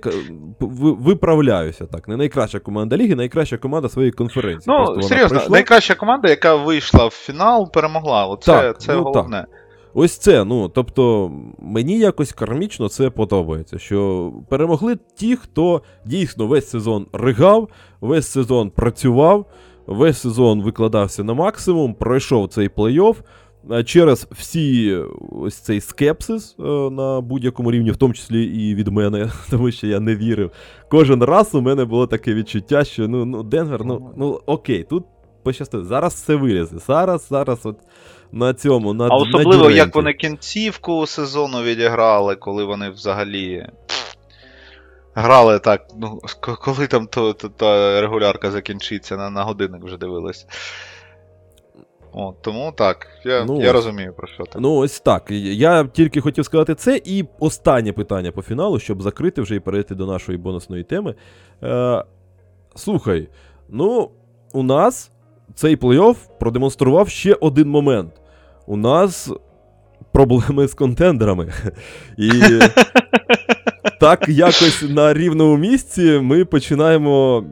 виправляюся 0.60 1.86
так. 1.86 2.08
Не 2.08 2.18
найкраща 2.18 2.60
команда 2.60 2.98
ліги, 2.98 3.16
найкраща 3.16 3.58
команда 3.58 3.90
своєї 3.90 4.12
конференції. 4.12 4.76
Ну 4.78 4.86
вона 4.86 5.02
серйозно, 5.04 5.30
пройшла. 5.30 5.54
найкраща 5.54 5.96
команда, 5.96 6.30
яка 6.30 6.56
вийшла 6.56 7.06
в 7.06 7.12
фінал, 7.12 7.72
перемогла. 7.72 8.26
Оце, 8.26 8.52
Так, 8.52 8.82
це 8.82 8.94
ну, 8.96 9.04
головне. 9.04 9.46
Ось 9.94 10.18
це, 10.18 10.44
ну 10.44 10.70
тобто, 10.70 11.32
мені 11.60 12.00
якось 12.00 12.32
кармічно 12.32 12.90
це 12.90 13.10
подобається. 13.10 13.80
Що 13.80 14.32
перемогли 14.50 14.98
ті, 15.16 15.36
хто 15.36 15.82
дійсно 16.06 16.48
весь 16.48 16.70
сезон 16.70 17.08
ригав, 17.14 17.70
весь 18.02 18.28
сезон 18.28 18.70
працював, 18.70 19.46
весь 19.88 20.22
сезон 20.22 20.62
викладався 20.62 21.24
на 21.24 21.34
максимум, 21.34 21.94
пройшов 21.94 22.48
цей 22.48 22.70
плей-офф. 22.70 23.16
Е, 23.72 23.84
Через 23.84 24.28
всі 24.32 24.98
ось 25.32 25.56
цей 25.56 25.82
скепсис 25.82 26.56
е, 26.60 26.64
на 26.90 27.22
будь-якому 27.22 27.72
рівні, 27.72 27.92
в 27.92 27.98
тому 27.98 28.14
числі 28.14 28.44
і 28.44 28.76
від 28.76 28.88
мене, 28.88 29.32
тому 29.50 29.72
що 29.72 29.88
я 29.88 30.00
не 30.00 30.16
вірив. 30.16 30.52
Кожен 30.90 31.24
раз 31.24 31.56
у 31.56 31.62
мене 31.62 31.86
було 31.86 32.08
таке 32.08 32.34
відчуття, 32.34 32.84
що 32.84 33.08
ну, 33.08 33.26
ну 33.26 33.44
Денвер, 33.44 33.86
ну, 33.86 34.14
ну 34.18 34.40
окей, 34.46 34.84
тут 34.84 35.06
пощастило. 35.44 35.84
Зараз 35.84 36.14
все 36.14 36.36
вилізе. 36.36 36.78
Зараз, 36.78 37.28
зараз, 37.30 37.66
от 37.66 37.78
на 38.32 38.54
цьому, 38.54 38.94
на 38.94 39.08
А 39.08 39.16
особливо, 39.16 39.54
діренті. 39.54 39.78
як 39.78 39.96
вони 39.96 40.14
кінцівку 40.14 41.06
сезону 41.06 41.64
відіграли, 41.64 42.36
коли 42.36 42.64
вони 42.64 42.90
взагалі. 42.90 43.68
Грали 45.16 45.60
так, 45.60 45.82
ну, 45.98 46.20
коли 46.40 46.88
там 46.88 47.08
то, 47.08 47.34
то, 47.34 47.50
та 47.50 48.02
регулярка 48.02 48.52
закінчиться, 48.52 49.18
на, 49.18 49.30
на 49.30 49.44
годинник 49.44 49.84
вже 49.84 49.98
дивились. 49.98 50.48
От, 52.14 52.42
тому 52.42 52.74
так, 52.78 53.08
я, 53.26 53.46
Ну, 53.46 53.62
я 53.62 53.74
розумію 53.74 54.14
про 54.14 54.28
що 54.28 54.44
ти. 54.44 54.60
Ну, 54.60 54.76
ось 54.76 55.00
так. 55.00 55.32
Я 55.32 55.84
тільки 55.86 56.22
хотів 56.22 56.46
сказати 56.46 56.76
це. 56.76 57.02
І 57.06 57.26
останнє 57.40 57.94
питання 57.94 58.32
по 58.32 58.42
фіналу, 58.42 58.80
щоб 58.80 59.02
закрити 59.02 59.42
вже 59.42 59.56
і 59.56 59.60
перейти 59.60 59.96
до 59.96 60.06
нашої 60.06 60.38
бонусної 60.38 60.84
теми. 60.84 61.16
Е, 61.64 62.04
слухай, 62.76 63.30
ну, 63.70 64.10
у 64.54 64.64
нас 64.64 65.12
цей 65.56 65.76
плей-офф 65.78 66.16
продемонстрував 66.40 67.10
ще 67.10 67.34
один 67.34 67.70
момент. 67.70 68.14
У 68.68 68.78
нас 68.78 69.32
проблеми 70.12 70.68
з 70.68 70.74
контендерами. 70.74 71.54
І 72.18 72.32
так 74.00 74.30
якось 74.30 74.86
на 74.90 75.14
рівному 75.14 75.58
місці 75.58 76.20
ми 76.24 76.46
починаємо 76.46 77.44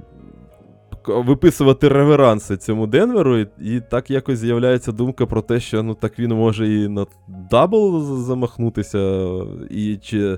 виписувати 1.07 1.87
реверанси 1.87 2.57
цьому 2.57 2.87
Денверу, 2.87 3.39
і, 3.39 3.47
і 3.61 3.81
так 3.91 4.11
якось 4.11 4.39
з'являється 4.39 4.91
думка 4.91 5.25
про 5.25 5.41
те, 5.41 5.59
що 5.59 5.83
ну 5.83 5.93
так 5.93 6.19
він 6.19 6.33
може 6.33 6.73
і 6.75 6.87
на 6.87 7.05
дабл 7.27 8.01
замахнутися, 8.01 9.29
і 9.69 9.97
чи 9.97 10.37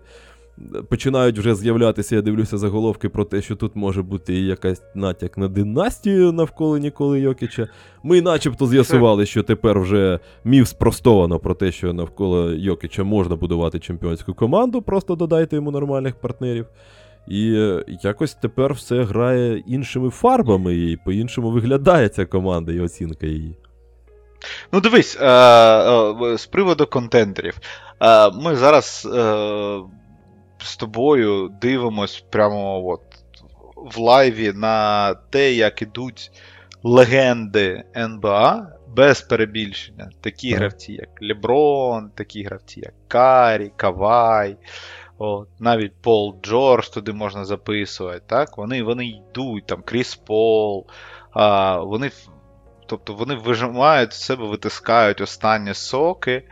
починають 0.89 1.39
вже 1.39 1.55
з'являтися, 1.55 2.15
я 2.15 2.21
дивлюся 2.21 2.57
заголовки 2.57 3.09
про 3.09 3.25
те, 3.25 3.41
що 3.41 3.55
тут 3.55 3.75
може 3.75 4.01
бути 4.01 4.33
і 4.33 4.45
якась 4.45 4.81
натяк 4.95 5.37
на 5.37 5.47
династію 5.47 6.31
навколо 6.31 6.77
Ніколи 6.77 7.19
Йокіча. 7.19 7.67
Ми 8.03 8.21
начебто 8.21 8.67
з'ясували, 8.67 9.25
що 9.25 9.43
тепер 9.43 9.79
вже 9.79 10.19
міф 10.43 10.67
спростовано 10.67 11.39
про 11.39 11.53
те, 11.53 11.71
що 11.71 11.93
навколо 11.93 12.51
Йокіча 12.51 13.03
можна 13.03 13.35
будувати 13.35 13.79
чемпіонську 13.79 14.33
команду, 14.33 14.81
просто 14.81 15.15
додайте 15.15 15.55
йому 15.55 15.71
нормальних 15.71 16.15
партнерів. 16.15 16.65
І 17.27 17.53
е, 17.55 17.83
якось 17.87 18.33
тепер 18.33 18.73
все 18.73 19.03
грає 19.03 19.57
іншими 19.57 20.09
фарбами, 20.09 20.75
і 20.75 20.97
по-іншому 21.05 21.51
виглядає 21.51 22.09
ця 22.09 22.25
команда 22.25 22.71
і 22.71 22.79
оцінка 22.79 23.25
її. 23.27 23.57
Ну, 24.71 24.81
дивись, 24.81 25.17
е, 25.21 25.27
е, 25.27 26.37
з 26.37 26.45
приводу 26.45 26.87
контентерів. 26.87 27.59
Е, 28.01 28.31
ми 28.31 28.55
зараз 28.55 29.07
з 30.57 30.77
тобою 30.77 31.49
дивимось 31.61 32.25
прямо 32.29 32.87
от 32.87 33.01
в 33.75 33.99
лайві 33.99 34.51
на 34.55 35.13
те, 35.13 35.53
як 35.53 35.81
ідуть 35.81 36.31
легенди 36.83 37.83
НБА 37.97 38.67
без 38.95 39.21
перебільшення. 39.21 40.09
Такі 40.21 40.49
Так. 40.49 40.59
гравці, 40.59 40.93
як 40.93 41.09
Леброн, 41.21 42.09
такі 42.15 42.43
гравці, 42.43 42.79
як 42.79 42.93
Карі, 43.07 43.71
Кавай. 43.75 44.57
От, 45.17 45.47
навіть 45.59 46.01
Пол 46.01 46.35
Джордж 46.43 46.87
туди 46.87 47.13
можна 47.13 47.45
записувати. 47.45 48.21
Так? 48.27 48.57
Вони, 48.57 48.83
вони 48.83 49.05
йдуть, 49.05 49.65
там, 49.65 49.81
Кріс 49.81 50.15
Пол, 50.15 50.87
а, 51.31 51.77
вони 51.79 52.11
Тобто 52.87 53.13
вони 53.13 53.35
вижимають 53.35 54.13
з 54.13 54.23
себе, 54.23 54.47
витискають 54.47 55.21
останні 55.21 55.73
соки, 55.73 56.43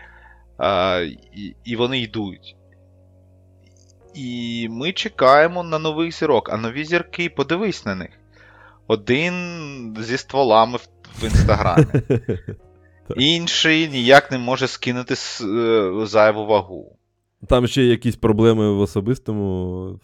а, 0.57 0.99
і, 1.33 1.55
і 1.63 1.75
вони 1.75 1.99
йдуть. 1.99 2.55
І 4.13 4.67
ми 4.71 4.91
чекаємо 4.91 5.63
на 5.63 5.79
нових 5.79 6.11
зірок. 6.11 6.49
А 6.49 6.57
нові 6.57 6.85
зірки, 6.85 7.29
подивись 7.29 7.85
на 7.85 7.95
них. 7.95 8.09
Один 8.87 9.95
зі 9.99 10.17
стволами 10.17 10.77
в, 10.77 10.87
в 11.21 11.23
інстаграмі. 11.23 11.85
Інший 13.15 13.89
ніяк 13.89 14.31
не 14.31 14.37
може 14.37 14.67
скинути 14.67 15.13
е, 15.13 16.05
зайву 16.05 16.45
вагу. 16.45 16.97
Там 17.49 17.67
ще 17.67 17.83
якісь 17.83 18.15
проблеми 18.15 18.71
в 18.73 18.79
особистому 18.79 19.43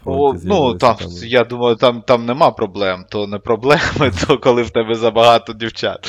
О, 0.06 0.34
ну, 0.34 0.40
з'явилися, 0.40 0.78
там, 0.78 0.98
я 1.24 1.44
думаю, 1.44 1.76
там, 1.76 2.02
там 2.08 2.26
нема 2.26 2.52
проблем. 2.52 3.06
То 3.10 3.28
не 3.28 3.40
проблеми, 3.40 4.12
то 4.28 4.38
коли 4.38 4.64
в 4.64 4.70
тебе 4.70 4.96
забагато 4.96 5.54
дівчат. 5.54 6.08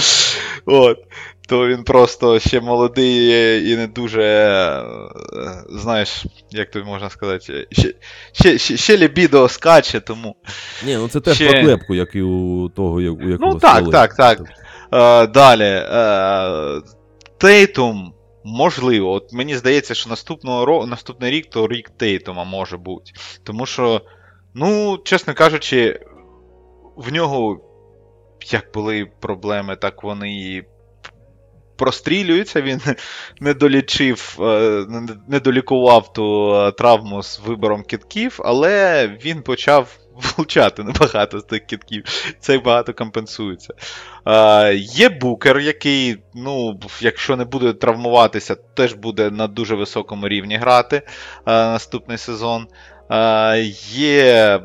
От. 0.67 0.99
То 1.49 1.67
він 1.69 1.85
просто 1.85 2.39
ще 2.39 2.61
молодий 2.61 3.73
і 3.73 3.77
не 3.77 3.87
дуже. 3.87 4.23
е, 4.23 4.83
Знаєш, 5.71 6.27
як 6.51 6.71
тобі 6.71 6.85
можна 6.87 7.11
сказати, 7.11 7.67
ще, 7.73 7.95
ще, 8.33 8.59
ще, 8.59 8.77
ще 8.77 8.97
лібідо 8.97 9.49
скаче, 9.49 10.01
тому. 10.01 10.37
Ні, 10.87 10.97
ну 10.97 11.09
це 11.09 11.21
теж 11.21 11.35
ще- 11.35 11.51
про 11.51 11.61
клепку, 11.63 11.95
як 11.95 12.15
і 12.15 12.23
у 12.23 12.69
того, 12.69 13.01
як- 13.01 13.15
у 13.21 13.29
якого 13.29 13.53
Ну, 13.53 13.59
так, 13.59 13.77
стволи. 13.77 13.93
так, 13.93 14.15
так. 14.15 14.39
Тобто, 14.39 14.53
Е, 14.93 15.27
далі. 15.27 15.65
Е, 15.65 16.81
Тейтум, 17.39 18.13
можливо, 18.49 19.13
от 19.13 19.33
мені 19.33 19.57
здається, 19.57 19.95
що 19.95 20.11
наступного 20.11 20.65
ро... 20.65 20.87
наступний 20.87 21.31
рік 21.31 21.47
то 21.51 21.69
рік 21.69 21.91
Тейтума 21.91 22.45
може 22.45 22.77
бути. 22.77 23.13
Тому 23.43 23.67
що, 23.67 24.03
ну, 24.55 24.99
чесно 25.05 25.35
кажучи, 25.35 26.01
в 26.97 27.13
нього 27.13 27.61
як 28.53 28.71
були 28.75 29.07
проблеми, 29.21 29.77
так 29.77 30.03
вони 30.03 30.31
і 30.31 30.65
прострілюються. 31.77 32.61
Він 32.63 32.81
не 33.41 33.55
долічив, 33.55 34.37
е, 34.41 34.87
не 35.29 35.41
долікував 35.41 36.13
ту 36.13 36.55
е, 36.55 36.73
травму 36.73 37.23
з 37.23 37.41
вибором 37.47 37.83
кітків, 37.83 38.41
але 38.45 39.07
він 39.25 39.43
почав 39.43 39.99
влучати 40.23 40.83
небагато 40.85 41.41
з 41.41 41.45
тих 41.45 41.67
кітків. 41.67 42.05
Це 42.41 42.59
багато 42.59 42.95
компенсується. 42.95 43.75
Е, 44.27 44.75
є 44.75 45.09
букер, 45.09 45.59
який, 45.59 46.17
ну, 46.35 46.81
якщо 47.01 47.37
не 47.37 47.45
буде 47.45 47.73
травмуватися, 47.73 48.55
теж 48.75 48.93
буде 48.93 49.31
на 49.31 49.47
дуже 49.47 49.75
високому 49.75 50.29
рівні 50.29 50.57
грати 50.57 50.97
е, 50.97 51.03
наступний 51.47 52.19
сезон. 52.19 52.67
Е, 53.11 53.63
є 53.93 54.61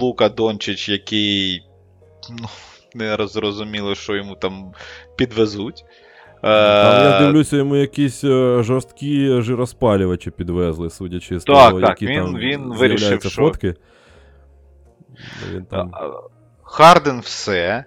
Лука 0.00 0.28
Дончич, 0.28 0.88
який 0.88 1.62
ну, 2.30 2.48
не 2.94 3.26
зрозуміло, 3.26 3.94
що 3.94 4.16
йому 4.16 4.34
там 4.34 4.72
підвезуть. 5.16 5.84
Там, 6.42 7.12
я 7.12 7.18
дивлюся, 7.20 7.56
йому 7.56 7.76
якісь 7.76 8.24
е, 8.24 8.62
жорсткі 8.62 9.42
жироспалювачі 9.42 10.30
підвезли, 10.30 10.90
судячи 10.90 11.40
з 11.40 11.44
Так, 11.44 11.68
того, 11.68 11.80
так, 11.80 11.90
які 12.02 12.06
він- 12.06 12.24
там 12.24 12.36
він 12.36 12.74
вирішив, 12.74 13.20
що- 13.20 13.30
фотки. 13.30 13.74
Він 15.50 15.64
там... 15.64 15.92
Харден 16.62 17.20
все. 17.20 17.84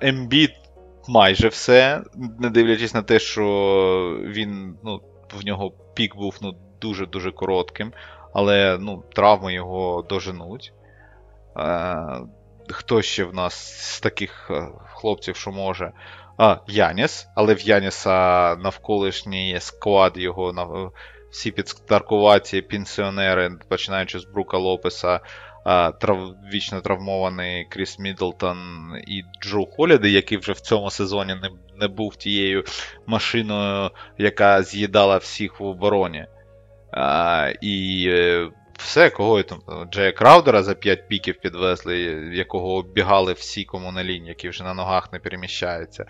Ембіт 0.00 0.52
майже 1.08 1.48
все. 1.48 2.02
Не 2.38 2.50
дивлячись 2.50 2.94
на 2.94 3.02
те, 3.02 3.18
що 3.18 3.44
він, 4.24 4.78
ну, 4.84 5.00
в 5.40 5.46
нього 5.46 5.72
пік 5.94 6.16
був 6.16 6.38
ну, 6.42 6.56
дуже-дуже 6.80 7.30
коротким, 7.30 7.92
але 8.34 8.78
ну, 8.80 9.04
травми 9.14 9.54
його 9.54 10.06
доженуть. 10.08 10.72
А, 11.54 12.20
хто 12.68 13.02
ще 13.02 13.24
в 13.24 13.34
нас 13.34 13.54
з 13.94 14.00
таких 14.00 14.50
е, 14.50 14.68
хлопців, 14.94 15.36
що 15.36 15.52
може? 15.52 15.92
А, 16.38 16.56
Яніс, 16.66 17.26
але 17.34 17.54
в 17.54 17.60
Яніса 17.60 18.56
навколишній 18.56 19.56
склад 19.60 20.12
його 20.16 20.92
всі 21.30 21.50
підстаркуваті 21.50 22.62
пенсіонери, 22.62 23.50
починаючи 23.68 24.18
з 24.18 24.24
Брука 24.24 24.58
Лопеса, 24.58 25.20
трав, 25.92 26.34
вічно 26.52 26.80
травмований 26.80 27.64
Кріс 27.64 27.98
Міддлтон 27.98 28.58
і 29.06 29.22
Джо 29.42 29.66
Холіди, 29.66 30.10
який 30.10 30.38
вже 30.38 30.52
в 30.52 30.60
цьому 30.60 30.90
сезоні 30.90 31.34
не, 31.34 31.50
не 31.80 31.88
був 31.88 32.16
тією 32.16 32.64
машиною, 33.06 33.90
яка 34.18 34.62
з'їдала 34.62 35.16
всіх 35.16 35.60
в 35.60 35.64
обороні. 35.64 36.26
А, 36.90 37.52
І 37.60 38.06
е, 38.08 38.50
все, 38.78 39.10
кого 39.10 39.42
там, 39.42 39.60
Джея 39.90 40.12
Краудера 40.12 40.62
за 40.62 40.74
5 40.74 41.08
піків 41.08 41.40
підвезли, 41.40 41.98
якого 42.32 42.74
оббігали 42.74 43.32
всі 43.32 43.64
кому 43.64 44.00
які 44.00 44.48
вже 44.48 44.64
на 44.64 44.74
ногах 44.74 45.12
не 45.12 45.18
переміщаються. 45.18 46.04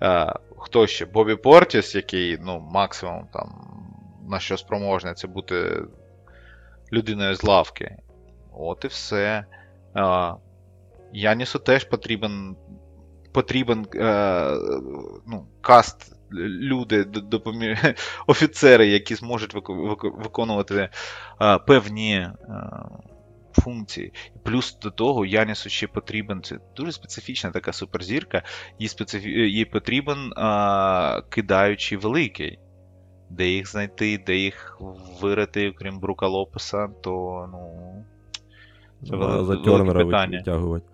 А, 0.00 0.34
Хто 0.58 0.86
ще? 0.86 1.06
Бобі 1.06 1.36
Портіс, 1.36 1.94
який 1.94 2.38
ну, 2.40 2.68
максимум 2.72 3.26
там, 3.32 3.50
на 4.28 4.40
що 4.40 4.56
спроможний, 4.56 5.14
це 5.14 5.28
бути 5.28 5.82
людиною 6.92 7.34
з 7.34 7.44
лавки. 7.44 7.96
От 8.54 8.84
і 8.84 8.88
все. 8.88 9.44
А, 9.94 10.34
Янісу 11.12 11.58
теж 11.58 11.84
потрібен 11.84 12.56
потрібен 13.32 13.86
е, 13.94 14.56
ну, 15.26 15.46
каст, 15.60 16.12
люди, 16.32 17.04
допомі... 17.04 17.76
офіцери, 18.26 18.86
які 18.86 19.14
зможуть 19.14 19.54
виконувати 20.02 20.88
е, 21.42 21.58
певні 21.58 22.14
е, 22.14 22.32
функції. 23.52 24.12
Плюс 24.42 24.78
до 24.78 24.90
того, 24.90 25.26
Янісу 25.26 25.68
ще 25.68 25.86
потрібен. 25.86 26.42
Це 26.42 26.58
дуже 26.76 26.92
специфічна 26.92 27.50
така 27.50 27.72
суперзірка, 27.72 28.42
їй, 28.78 28.88
специфі... 28.88 29.30
їй 29.30 29.64
потрібен 29.64 30.32
е, 30.32 31.22
кидаючий 31.28 31.98
великий. 31.98 32.58
Де 33.30 33.48
їх 33.48 33.70
знайти, 33.70 34.18
де 34.26 34.36
їх 34.36 34.80
вирити, 35.20 35.72
крім 35.78 36.00
Брука 36.00 36.26
Лопеса, 36.26 36.88
то 37.02 37.48
ну. 37.52 38.04
Це 39.08 39.16
ну, 39.16 39.44
за 39.44 39.56
Тернера 39.56 40.04
витягувати. 40.04 40.86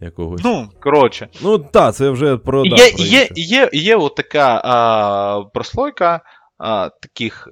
Якогось. 0.00 0.40
Ну, 0.44 0.68
коротше. 0.80 1.28
Ну, 1.42 1.58
так, 1.58 1.94
це 1.94 2.10
вже 2.10 2.36
про. 2.36 2.64
Є 2.64 2.70
да, 2.70 2.96
про 2.96 3.04
є, 3.04 3.28
є, 3.36 3.70
є 3.72 3.96
от 3.96 4.14
така 4.14 4.62
а, 4.64 5.44
прослойка 5.54 6.20
а, 6.58 6.88
таких 6.88 7.48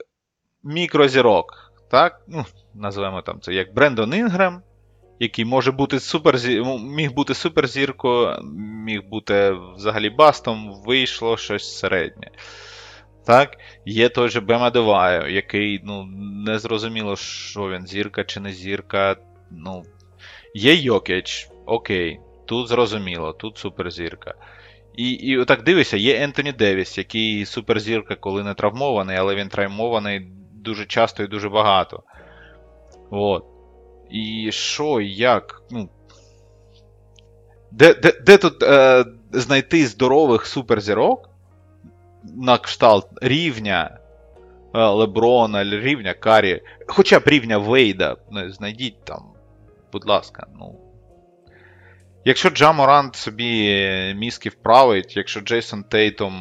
мікрозірок. 0.65 1.73
Так? 1.91 2.21
Ну, 2.29 2.45
Називаємо 2.75 3.23
там 3.23 3.41
це 3.41 3.55
як 3.55 3.75
Брендон 3.75 4.15
Інгрем, 4.15 4.63
який 5.21 5.45
може 5.45 5.73
бути 5.73 6.01
суперзі... 6.01 6.63
міг 6.81 7.13
бути 7.13 7.35
суперзіркою, 7.35 8.43
міг 8.85 9.03
бути 9.09 9.57
взагалі 9.77 10.11
бастом, 10.11 10.83
вийшло 10.87 11.37
щось 11.37 11.79
середнє. 11.79 12.31
Так, 13.27 13.57
Є 13.87 14.09
той 14.09 14.29
же 14.29 14.41
Бема 14.41 14.71
Деваю, 14.71 15.35
який 15.35 15.81
ну, 15.85 16.05
не 16.47 16.59
зрозуміло, 16.59 17.17
що 17.17 17.69
він, 17.69 17.87
зірка 17.87 18.25
чи 18.25 18.41
не 18.41 18.53
зірка. 18.53 19.17
Ну, 19.51 19.83
Є 20.55 20.75
Йокіч, 20.75 21.49
окей, 21.67 22.21
тут 22.47 22.69
зрозуміло, 22.69 23.33
тут 23.33 23.59
суперзірка. 23.59 24.35
І 24.97 25.11
і 25.11 25.39
отак 25.39 25.63
дивишся, 25.63 25.97
є 25.97 26.17
Ентоні 26.17 26.53
Девіс, 26.53 26.99
який 26.99 27.45
суперзірка, 27.45 28.15
коли 28.15 28.45
не 28.45 28.55
травмований, 28.55 29.17
але 29.17 29.35
він 29.35 29.49
травмований 29.49 30.29
дуже 30.53 30.87
часто 30.87 31.23
і 31.23 31.27
дуже 31.27 31.49
багато. 31.49 32.03
От. 33.11 33.45
І 34.11 34.49
що, 34.53 35.01
як? 35.01 35.63
ну... 35.71 35.89
Де 37.71 37.95
де, 37.95 38.13
де 38.27 38.39
тут 38.39 38.63
е, 38.63 39.05
знайти 39.33 39.87
здорових 39.87 40.47
суперзірок? 40.47 41.37
на 42.35 42.59
кшталт 42.59 43.09
рівня 43.23 43.99
е, 44.75 44.87
Леброна, 44.87 45.65
рівня 45.65 46.15
Карі, 46.15 46.63
хоча 46.87 47.19
б 47.19 47.23
рівня 47.27 47.59
Вейда, 47.59 48.17
ну, 48.31 48.51
знайдіть 48.51 49.05
там, 49.05 49.25
будь 49.97 50.09
ласка, 50.09 50.47
ну. 50.61 50.81
Якщо 52.25 52.51
Джа 52.51 52.73
Морант 52.73 53.17
собі 53.17 53.81
мізки 54.17 54.49
вправить, 54.49 55.17
якщо 55.17 55.41
Джейсон 55.41 55.85
Тейтом 55.85 56.35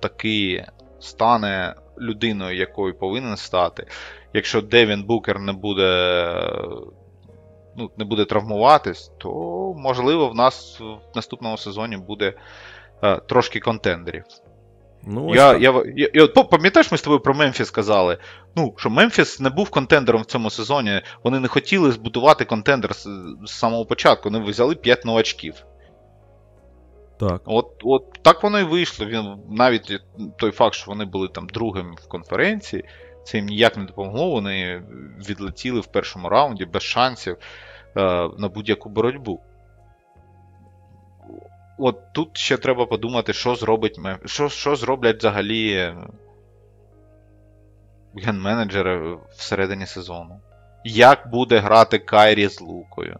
таки 0.00 0.66
стане 1.00 1.74
людиною, 2.00 2.56
якою 2.56 2.98
повинен 2.98 3.36
стати, 3.36 3.86
якщо 4.32 4.60
Девін 4.60 5.04
Букер 5.04 5.38
не 5.38 5.52
буде 5.52 5.88
ну, 7.76 7.90
не 7.96 8.04
буде 8.04 8.24
травмуватись, 8.24 9.12
то 9.18 9.30
можливо 9.76 10.28
в 10.28 10.34
нас 10.34 10.80
в 10.80 11.16
наступному 11.16 11.56
сезоні 11.56 11.96
буде 11.96 12.34
е, 13.02 13.16
трошки 13.16 13.60
контендерів. 13.60 14.24
Ну, 15.06 15.34
я, 15.34 15.56
я, 15.56 15.82
я, 15.96 16.08
я, 16.14 16.26
Пам'ятаєш, 16.26 16.92
ми 16.92 16.98
з 16.98 17.02
тобою 17.02 17.20
про 17.20 17.34
Мемфіс 17.34 17.68
сказали? 17.68 18.18
Ну, 18.56 18.74
що 18.76 18.90
Мемфіс 18.90 19.40
не 19.40 19.50
був 19.50 19.70
контендером 19.70 20.22
в 20.22 20.26
цьому 20.26 20.50
сезоні. 20.50 21.02
Вони 21.24 21.40
не 21.40 21.48
хотіли 21.48 21.92
збудувати 21.92 22.44
контендер 22.44 22.94
з, 22.94 23.08
з 23.44 23.50
самого 23.50 23.86
початку. 23.86 24.30
Вони 24.30 24.44
взяли 24.44 24.74
5 24.74 25.04
новачків. 25.04 25.54
Так. 27.20 27.42
От 27.44 27.66
от 27.84 28.04
так 28.22 28.42
воно 28.42 28.60
і 28.60 28.64
вийшло. 28.64 29.06
Він, 29.06 29.36
Навіть 29.50 30.00
той 30.36 30.50
факт, 30.50 30.74
що 30.74 30.90
вони 30.90 31.04
були 31.04 31.28
там 31.28 31.46
другими 31.46 31.94
в 31.94 32.08
конференції, 32.08 32.84
це 33.24 33.38
їм 33.38 33.46
ніяк 33.46 33.76
не 33.76 33.84
допомогло. 33.84 34.30
Вони 34.30 34.82
відлетіли 35.28 35.80
в 35.80 35.86
першому 35.86 36.28
раунді 36.28 36.64
без 36.64 36.82
шансів 36.82 37.36
е, 37.96 38.28
на 38.38 38.48
будь-яку 38.48 38.88
боротьбу 38.88 39.40
от 41.82 42.12
тут 42.12 42.36
ще 42.36 42.56
треба 42.56 42.86
подумати, 42.86 43.32
що 43.32 43.54
зробить 43.54 44.00
що, 44.24 44.48
що 44.48 44.76
зроблять 44.76 45.18
взагалі 45.18 45.94
ген-менеджери 48.14 49.18
всередині 49.36 49.86
сезону. 49.86 50.40
Як 50.84 51.30
буде 51.30 51.58
грати 51.58 51.98
Кайрі 51.98 52.48
з 52.48 52.60
Лукою? 52.60 53.18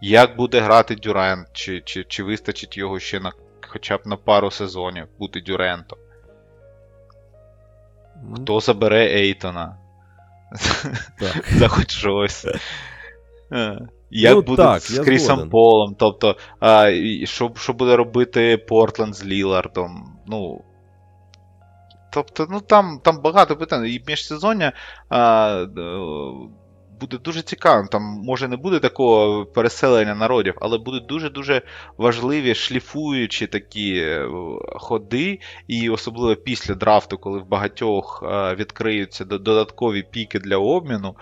Як 0.00 0.36
буде 0.36 0.60
грати 0.60 0.94
Дюрент? 0.94 1.48
Чи 1.52 1.80
чи, 1.80 2.04
чи 2.04 2.22
вистачить 2.22 2.76
його 2.76 3.00
ще 3.00 3.20
на 3.20 3.32
хоча 3.68 3.96
б 3.96 4.00
на 4.04 4.16
пару 4.16 4.50
сезонів 4.50 5.06
бути 5.18 5.40
Дюрентом? 5.40 5.98
Хто 8.34 8.60
забере 8.60 9.04
Ейтона? 9.04 9.76
За 11.50 11.68
хоч 11.68 11.90
щось. 11.90 12.46
Е. 14.12 14.18
Як 14.18 14.34
ну, 14.34 14.42
буде 14.42 14.62
так, 14.62 14.82
з 14.82 14.98
Крісом. 14.98 15.50
Полом, 15.50 15.96
тобто, 15.98 16.36
а, 16.60 16.90
що 17.24 17.52
що 17.56 17.72
буде 17.72 17.96
робити 17.96 18.56
Портленд 18.56 19.14
з 19.14 19.24
Лілардом? 19.24 20.18
Ну. 20.26 20.64
Тобто, 22.12 22.46
ну 22.50 22.60
там 22.60 23.00
там 23.04 23.20
багато 23.22 23.56
питань. 23.56 23.86
І 23.86 24.02
міжсезоння 24.06 24.72
а, 25.08 25.66
буде 27.00 27.18
дуже 27.18 27.42
цікавим. 27.42 27.86
Там 27.86 28.02
може 28.02 28.48
не 28.48 28.56
буде 28.56 28.78
такого 28.78 29.46
переселення 29.46 30.14
народів, 30.14 30.54
але 30.60 30.78
будуть 30.78 31.06
дуже-дуже 31.06 31.62
важливі 31.98 32.54
шліфуючі 32.54 33.46
такі 33.46 33.94
е, 33.96 34.28
ходи, 34.76 35.38
і 35.68 35.90
особливо 35.90 36.36
після 36.36 36.74
драфту, 36.74 37.18
коли 37.18 37.38
в 37.38 37.48
багатьох 37.48 38.24
відкриються 38.58 39.24
додаткові 39.24 40.02
піки 40.02 40.38
для 40.38 40.56
обміну, 40.56 41.16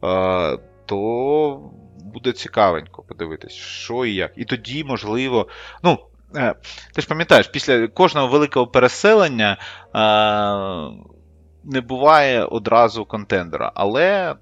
а, 0.00 0.56
то 0.86 1.70
буде 2.12 2.32
цікавенько 2.32 3.02
подивитись, 3.02 3.52
що 3.52 4.04
і 4.04 4.14
як. 4.14 4.32
І 4.36 4.44
тоді, 4.44 4.84
можливо, 4.84 5.48
ну. 5.82 5.98
Е, 6.36 6.54
ти 6.94 7.00
ж 7.00 7.08
пам'ятаєш, 7.08 7.48
після 7.48 7.88
кожного 7.88 8.28
великого 8.28 8.66
переселення 8.66 9.52
е, 9.52 9.58
не 11.64 11.80
буває 11.80 12.44
одразу 12.44 13.04
контендера. 13.04 13.72
Але 13.74 14.36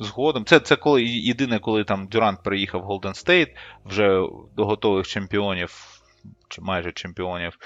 згодом, 0.00 0.44
це 0.44 0.60
це 0.60 0.76
коли 0.76 1.04
єдине, 1.04 1.58
коли 1.58 1.84
там 1.84 2.06
Дюрант 2.06 2.42
приїхав 2.42 2.80
в 2.80 2.84
Голден 2.84 3.14
Стейт, 3.14 3.48
вже 3.84 4.22
до 4.56 4.66
готових 4.66 5.06
чемпіонів, 5.06 6.00
чи 6.48 6.62
майже 6.62 6.92
чемпіонів, 6.92 7.58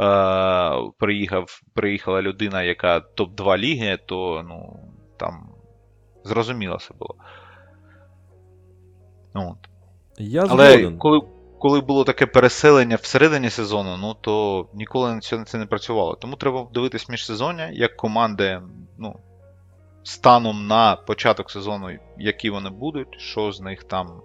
е, 0.00 0.90
приїхав, 0.98 1.60
приїхала 1.74 2.22
людина, 2.22 2.62
яка 2.62 2.98
топ-2 2.98 3.58
ліги, 3.58 3.98
то 4.06 4.44
ну, 4.48 4.80
там 5.18 5.48
зрозуміло 6.24 6.76
все 6.76 6.94
було. 6.94 7.14
От. 9.34 9.56
Я 10.18 10.46
Але 10.48 10.72
згоден. 10.72 10.98
коли 10.98 11.20
коли 11.58 11.80
було 11.80 12.04
таке 12.04 12.26
переселення 12.26 12.96
всередині 12.96 13.50
сезону, 13.50 13.96
ну 13.96 14.16
то 14.20 14.66
ніколи 14.74 15.14
на 15.14 15.44
це 15.44 15.58
не 15.58 15.66
працювало. 15.66 16.14
Тому 16.14 16.36
треба 16.36 16.66
дивитись 16.74 17.08
міжсезоння, 17.08 17.70
як 17.72 17.96
команди 17.96 18.60
ну, 18.98 19.16
станом 20.02 20.66
на 20.66 20.96
початок 20.96 21.50
сезону, 21.50 21.98
які 22.18 22.50
вони 22.50 22.70
будуть, 22.70 23.20
що 23.20 23.52
з 23.52 23.60
них 23.60 23.84
там 23.84 24.22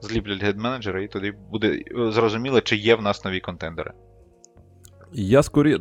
зліплять 0.00 0.42
гейд-менеджери, 0.42 0.98
і 0.98 1.08
тоді 1.08 1.32
буде 1.50 1.82
е, 1.98 2.10
зрозуміло, 2.10 2.60
чи 2.60 2.76
є 2.76 2.94
в 2.94 3.02
нас 3.02 3.24
нові 3.24 3.40
контендери. 3.40 3.92
Я 5.12 5.42
скорі. 5.42 5.78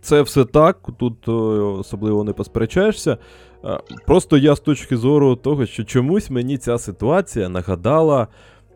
Це 0.00 0.22
все 0.22 0.44
так, 0.44 0.78
тут 0.98 1.28
особливо 1.28 2.24
не 2.24 2.32
посперечаєшся. 2.32 3.18
Просто 4.06 4.38
я 4.38 4.56
з 4.56 4.60
точки 4.60 4.96
зору 4.96 5.36
того, 5.36 5.66
що 5.66 5.84
чомусь 5.84 6.30
мені 6.30 6.58
ця 6.58 6.78
ситуація 6.78 7.48
нагадала 7.48 8.26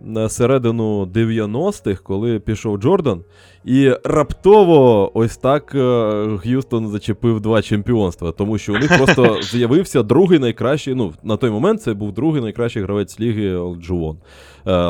на 0.00 0.28
середину 0.28 1.04
90-х, 1.04 2.02
коли 2.02 2.38
пішов 2.38 2.78
Джордан, 2.78 3.24
і 3.64 3.92
раптово 4.04 5.10
ось 5.14 5.36
так 5.36 5.74
е, 5.74 6.38
Г'юстон 6.44 6.88
зачепив 6.88 7.40
два 7.40 7.62
чемпіонства, 7.62 8.32
тому 8.32 8.58
що 8.58 8.74
у 8.74 8.78
них 8.78 8.96
просто 8.96 9.38
з'явився 9.42 10.02
другий 10.02 10.38
найкращий. 10.38 10.94
Ну, 10.94 11.12
на 11.22 11.36
той 11.36 11.50
момент 11.50 11.82
це 11.82 11.94
був 11.94 12.12
другий 12.12 12.42
найкращий 12.42 12.82
гравець 12.82 13.20
ліги 13.20 13.58
Джуон. 13.80 14.18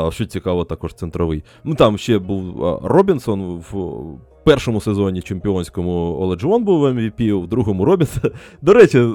Що 0.09 0.25
цікаво, 0.25 0.63
також 0.63 0.93
центровий. 0.93 1.43
Ну 1.63 1.75
там 1.75 1.97
ще 1.97 2.19
був 2.19 2.63
Робінсон 2.83 3.63
в 3.71 4.01
першому 4.43 4.81
сезоні 4.81 5.21
чемпіонському 5.21 5.91
Оледжон 6.21 6.63
був 6.63 6.85
MVP, 6.85 7.43
в 7.43 7.47
другому 7.47 7.85
Робінсон. 7.85 8.31
До 8.61 8.73
речі, 8.73 9.05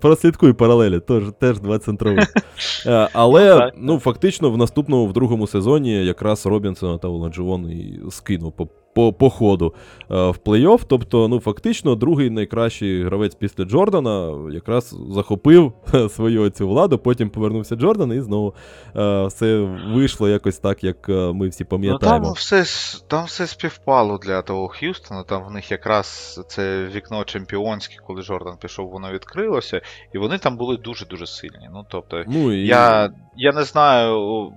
прослідкуй 0.00 0.52
паралелі, 0.52 1.00
теж, 1.00 1.22
теж 1.40 1.60
два 1.60 1.78
центрових. 1.78 2.34
Е, 2.86 3.08
але 3.12 3.72
ну, 3.76 3.98
фактично 3.98 4.50
в 4.50 4.56
наступному, 4.56 5.06
в 5.06 5.12
другому 5.12 5.46
сезоні 5.46 6.06
якраз 6.06 6.46
Робінсона 6.46 6.98
та 6.98 7.08
Оледжон 7.08 7.70
і 7.70 8.00
скинув 8.10 8.52
по 8.52 8.68
по, 8.94 9.12
по 9.12 9.30
ходу 9.30 9.74
е, 10.10 10.14
в 10.14 10.38
плей-офф. 10.44 10.84
Тобто, 10.88 11.28
ну, 11.28 11.40
фактично, 11.40 11.94
другий 11.94 12.30
найкращий 12.30 13.04
гравець 13.04 13.34
після 13.34 13.64
Джордана 13.64 14.38
якраз 14.52 14.96
захопив 15.10 15.72
свою 16.10 16.50
цю 16.50 16.68
владу, 16.68 16.98
потім 16.98 17.30
повернувся 17.30 17.76
Джордан, 17.76 18.12
і 18.12 18.20
знову 18.20 18.54
е, 18.96 19.26
все 19.26 19.58
вийшло 19.94 20.28
якось 20.28 20.58
так, 20.58 20.84
як 20.84 21.08
е, 21.08 21.32
ми 21.32 21.48
всі 21.48 21.64
пам'ятаємо. 21.64 22.18
Ну, 22.18 22.24
Там 22.24 22.32
все 22.32 22.64
там 23.08 23.24
все 23.24 23.46
співпало 23.46 24.18
для 24.18 24.42
того 24.42 24.68
Х'юстона. 24.68 25.22
Там 25.22 25.44
в 25.44 25.50
них 25.50 25.70
якраз 25.70 26.40
це 26.48 26.84
вікно 26.94 27.24
чемпіонське, 27.24 27.96
коли 28.06 28.22
Джордан 28.22 28.56
пішов, 28.56 28.90
воно 28.90 29.12
відкрилося, 29.12 29.80
і 30.14 30.18
вони 30.18 30.38
там 30.38 30.56
були 30.56 30.76
дуже-дуже 30.76 31.26
сильні. 31.26 31.68
Ну, 31.72 31.86
тобто, 31.90 32.24
ну, 32.26 32.52
і... 32.52 32.66
я, 32.66 33.12
я 33.36 33.52
не 33.52 33.62
знаю. 33.62 34.52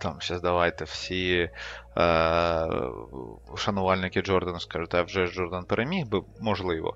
Там, 0.00 0.16
зараз 0.20 0.42
давайте 0.42 0.84
всі 0.84 1.50
шанувальники 3.56 4.22
Джордана 4.22 4.60
скажуть, 4.60 4.94
а 4.94 5.02
вже 5.02 5.26
Джордан 5.26 5.64
переміг 5.64 6.06
би, 6.06 6.22
можливо. 6.40 6.94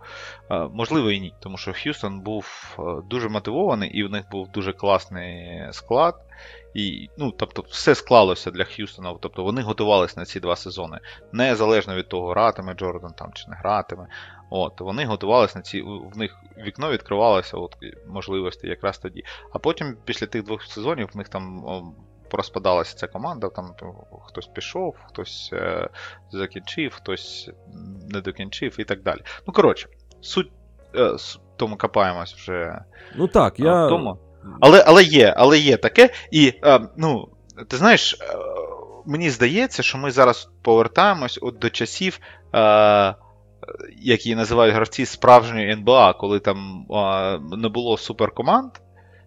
Е, 0.50 0.68
можливо 0.72 1.10
і 1.10 1.20
ні, 1.20 1.34
тому 1.40 1.56
що 1.56 1.72
Х'юстон 1.72 2.20
був 2.20 2.76
е, 2.78 2.82
дуже 3.10 3.28
мотивований 3.28 3.90
і 3.90 4.04
в 4.04 4.10
них 4.10 4.24
був 4.30 4.48
дуже 4.48 4.72
класний 4.72 5.62
склад. 5.72 6.14
І, 6.74 7.08
ну, 7.18 7.30
Тобто, 7.30 7.64
все 7.68 7.94
склалося 7.94 8.50
для 8.50 8.64
Х'юстона. 8.64 9.14
Тобто 9.20 9.44
вони 9.44 9.62
готувалися 9.62 10.20
на 10.20 10.26
ці 10.26 10.40
два 10.40 10.56
сезони. 10.56 10.98
Незалежно 11.32 11.94
від 11.94 12.08
того, 12.08 12.30
гратиме 12.30 12.74
Джордан 12.74 13.12
там 13.12 13.32
чи 13.32 13.50
не 13.50 13.56
гратиме. 13.56 14.06
От, 14.50 14.80
Вони 14.80 15.04
готувалися 15.04 15.58
на 15.58 15.62
ці. 15.62 15.82
В 15.82 16.18
них 16.18 16.36
вікно 16.58 16.90
відкривалося 16.90 17.56
от, 17.56 17.76
можливості 18.06 18.66
якраз 18.66 18.98
тоді. 18.98 19.24
А 19.52 19.58
потім, 19.58 19.96
після 20.04 20.26
тих 20.26 20.44
двох 20.44 20.62
сезонів, 20.62 21.10
в 21.14 21.16
них 21.16 21.28
там 21.28 21.64
порозпадалася 22.28 22.96
ця 22.96 23.06
команда, 23.06 23.48
там 23.48 23.74
хтось 24.26 24.46
пішов, 24.46 24.96
хтось 25.06 25.50
е, 25.52 25.88
закінчив, 26.32 26.94
хтось 26.94 27.50
не 28.10 28.20
докінчив 28.20 28.76
і 28.78 28.84
так 28.84 29.02
далі. 29.02 29.20
Ну, 29.46 29.52
коротше, 29.52 29.88
суть 30.20 30.50
е, 30.94 31.16
тому 31.56 31.76
копаємось 31.76 32.34
вже. 32.34 32.78
Ну 33.16 33.28
так, 33.28 33.60
я. 33.60 33.88
Тому. 33.88 34.18
Але 34.60 34.84
але 34.86 35.02
є, 35.02 35.34
але 35.36 35.58
є 35.58 35.76
таке. 35.76 36.10
І, 36.30 36.52
е, 36.64 36.80
ну, 36.96 37.28
ти 37.68 37.76
знаєш, 37.76 38.14
е, 38.20 38.24
мені 39.06 39.30
здається, 39.30 39.82
що 39.82 39.98
ми 39.98 40.10
зараз 40.10 40.48
повертаємось 40.62 41.38
от 41.42 41.58
до 41.58 41.70
часів. 41.70 42.20
Е, 42.54 43.14
які 43.98 44.34
називають 44.34 44.74
гравці 44.74 45.06
справжньої 45.06 45.70
НБА, 45.70 46.12
коли 46.12 46.40
там 46.40 46.86
а, 46.90 47.38
не 47.52 47.68
було 47.68 47.96
суперкоманд, 47.96 48.72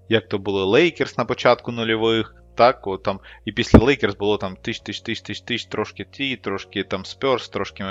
як 0.09 0.27
то 0.27 0.37
були 0.37 0.63
Лейкерс 0.63 1.17
на 1.17 1.25
початку 1.25 1.71
нульових, 1.71 2.35
так, 2.55 2.87
от 2.87 3.03
там, 3.03 3.19
І 3.45 3.51
після 3.51 3.79
Лейкерс 3.79 4.15
було 4.15 4.37
там 4.37 4.55
тисяч, 4.55 4.81
тисяч, 4.81 5.01
тисяч, 5.01 5.21
тисяч, 5.21 5.41
тисяч, 5.41 5.65
трошки 5.65 6.05
ті, 6.11 6.35
трошки 6.35 6.83
там 6.83 7.03
Спёрс, 7.03 7.51
трошки 7.51 7.83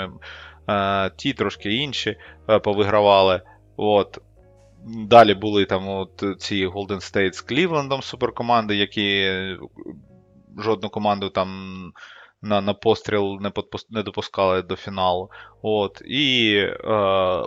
е, 0.68 1.10
ті, 1.16 1.32
трошки 1.32 1.74
інші 1.74 2.16
е, 2.48 2.58
повигравали. 2.58 3.42
От. 3.76 4.18
Далі 4.86 5.34
були 5.34 5.64
там 5.64 5.88
от 5.88 6.24
ці 6.38 6.66
Golden 6.66 7.12
State 7.12 7.32
з 7.32 7.40
Клівлендом 7.40 8.02
суперкоманди, 8.02 8.76
які 8.76 9.28
жодну 10.58 10.88
команду 10.88 11.28
там 11.30 11.48
на 12.42 12.60
на 12.60 12.74
постріл 12.74 13.38
не 13.40 13.52
не 13.90 14.02
допускали 14.02 14.62
до 14.62 14.76
фіналу. 14.76 15.30
От. 15.62 16.02
І 16.06 16.54
е, 16.58 16.76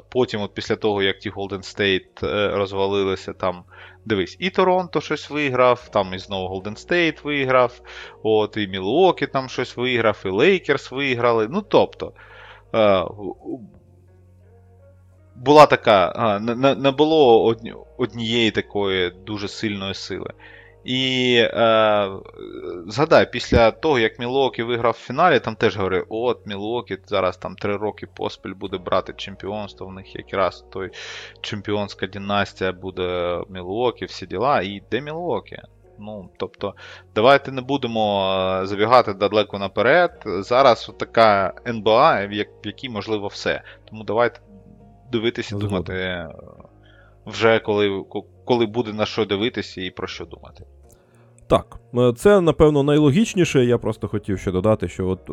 потім, 0.09 0.41
от 0.41 0.53
після 0.53 0.75
того, 0.75 1.03
як 1.03 1.19
ті 1.19 1.31
Golden 1.31 1.77
State 1.77 2.27
е, 2.27 2.55
розвалилися, 2.55 3.33
там, 3.33 3.63
дивись, 4.05 4.37
і 4.39 4.49
Торонто 4.49 5.01
щось 5.01 5.29
виграв, 5.29 5.89
там 5.89 6.13
і 6.13 6.17
знову 6.17 6.55
Golden 6.55 6.87
State 6.87 7.23
виграв, 7.23 7.81
от, 8.23 8.57
і 8.57 8.67
Мілуокі 8.67 9.27
там 9.27 9.49
щось 9.49 9.77
виграв, 9.77 10.21
і 10.25 10.29
Лейкерс 10.29 10.91
виграли. 10.91 11.47
Ну, 11.51 11.61
тобто. 11.61 12.13
Е, 12.75 13.05
була 15.35 15.65
така, 15.65 16.39
не 16.39 16.75
не 16.75 16.91
було 16.91 17.55
однієї 17.97 18.51
такої 18.51 19.09
дуже 19.25 19.47
сильної 19.47 19.93
сили. 19.93 20.33
І 20.83 21.35
е, 21.35 22.09
згадай, 22.87 23.31
після 23.31 23.71
того, 23.71 23.99
як 23.99 24.19
Мілокі 24.19 24.63
виграв 24.63 24.93
в 24.93 25.05
фіналі, 25.05 25.39
там 25.39 25.55
теж 25.55 25.77
говорили, 25.77 26.05
от 26.09 26.47
Мілокі 26.47 26.97
зараз 27.05 27.37
там 27.37 27.55
три 27.55 27.77
роки 27.77 28.07
поспіль 28.07 28.53
буде 28.53 28.77
брати 28.77 29.13
чемпіонство. 29.17 29.87
В 29.87 29.93
них 29.93 30.15
якраз 30.15 30.65
той 30.71 30.89
чемпіонська 31.41 32.07
династія 32.07 32.71
буде 32.71 33.39
Мілокі, 33.49 34.05
всі 34.05 34.25
діла. 34.25 34.61
І 34.61 34.83
де 34.91 35.01
Мілокі? 35.01 35.57
Ну, 35.99 36.29
тобто, 36.37 36.73
давайте 37.15 37.51
не 37.51 37.61
будемо 37.61 38.33
е, 38.61 38.65
забігати 38.65 39.13
далеко 39.13 39.59
наперед. 39.59 40.23
Зараз 40.25 40.91
така 40.99 41.53
НБА, 41.67 42.25
в 42.25 42.33
якій 42.63 42.89
можливо 42.89 43.27
все. 43.27 43.61
Тому 43.85 44.03
давайте 44.03 44.39
дивитися 45.11 45.55
і 45.55 45.59
думати 45.59 45.93
е, 45.93 46.29
вже 47.25 47.59
коли 47.59 48.03
коли 48.45 48.65
буде 48.65 48.93
на 48.93 49.05
що 49.05 49.25
дивитися 49.25 49.81
і 49.81 49.89
про 49.89 50.07
що 50.07 50.25
думати. 50.25 50.65
Так, 51.51 51.79
е, 51.97 52.13
це 52.15 52.41
напевно 52.41 52.83
найлогічніше. 52.83 53.65
Я 53.65 53.77
просто 53.77 54.07
хотів 54.07 54.39
ще 54.39 54.51
додати, 54.51 54.87
що 54.87 55.07
от 55.07 55.29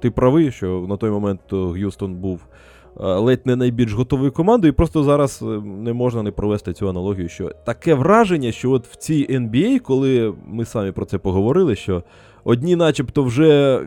ти 0.00 0.10
правий, 0.10 0.50
що 0.50 0.86
на 0.88 0.96
той 0.96 1.10
момент 1.10 1.40
Г'юстон 1.52 2.14
був 2.14 2.46
е, 3.00 3.04
ледь 3.04 3.46
не 3.46 3.56
найбільш 3.56 3.92
готовою 3.92 4.32
командою, 4.32 4.72
і 4.72 4.76
просто 4.76 5.02
зараз 5.02 5.42
е, 5.42 5.44
не 5.64 5.92
можна 5.92 6.22
не 6.22 6.30
провести 6.30 6.72
цю 6.72 6.88
аналогію. 6.88 7.28
Що 7.28 7.50
таке 7.64 7.94
враження, 7.94 8.52
що 8.52 8.70
от 8.70 8.86
в 8.86 8.96
цій 8.96 9.26
NBA, 9.30 9.78
коли 9.78 10.34
ми 10.46 10.64
самі 10.64 10.92
про 10.92 11.04
це 11.04 11.18
поговорили, 11.18 11.76
що 11.76 12.02
одні, 12.44 12.76
начебто, 12.76 13.24
вже 13.24 13.80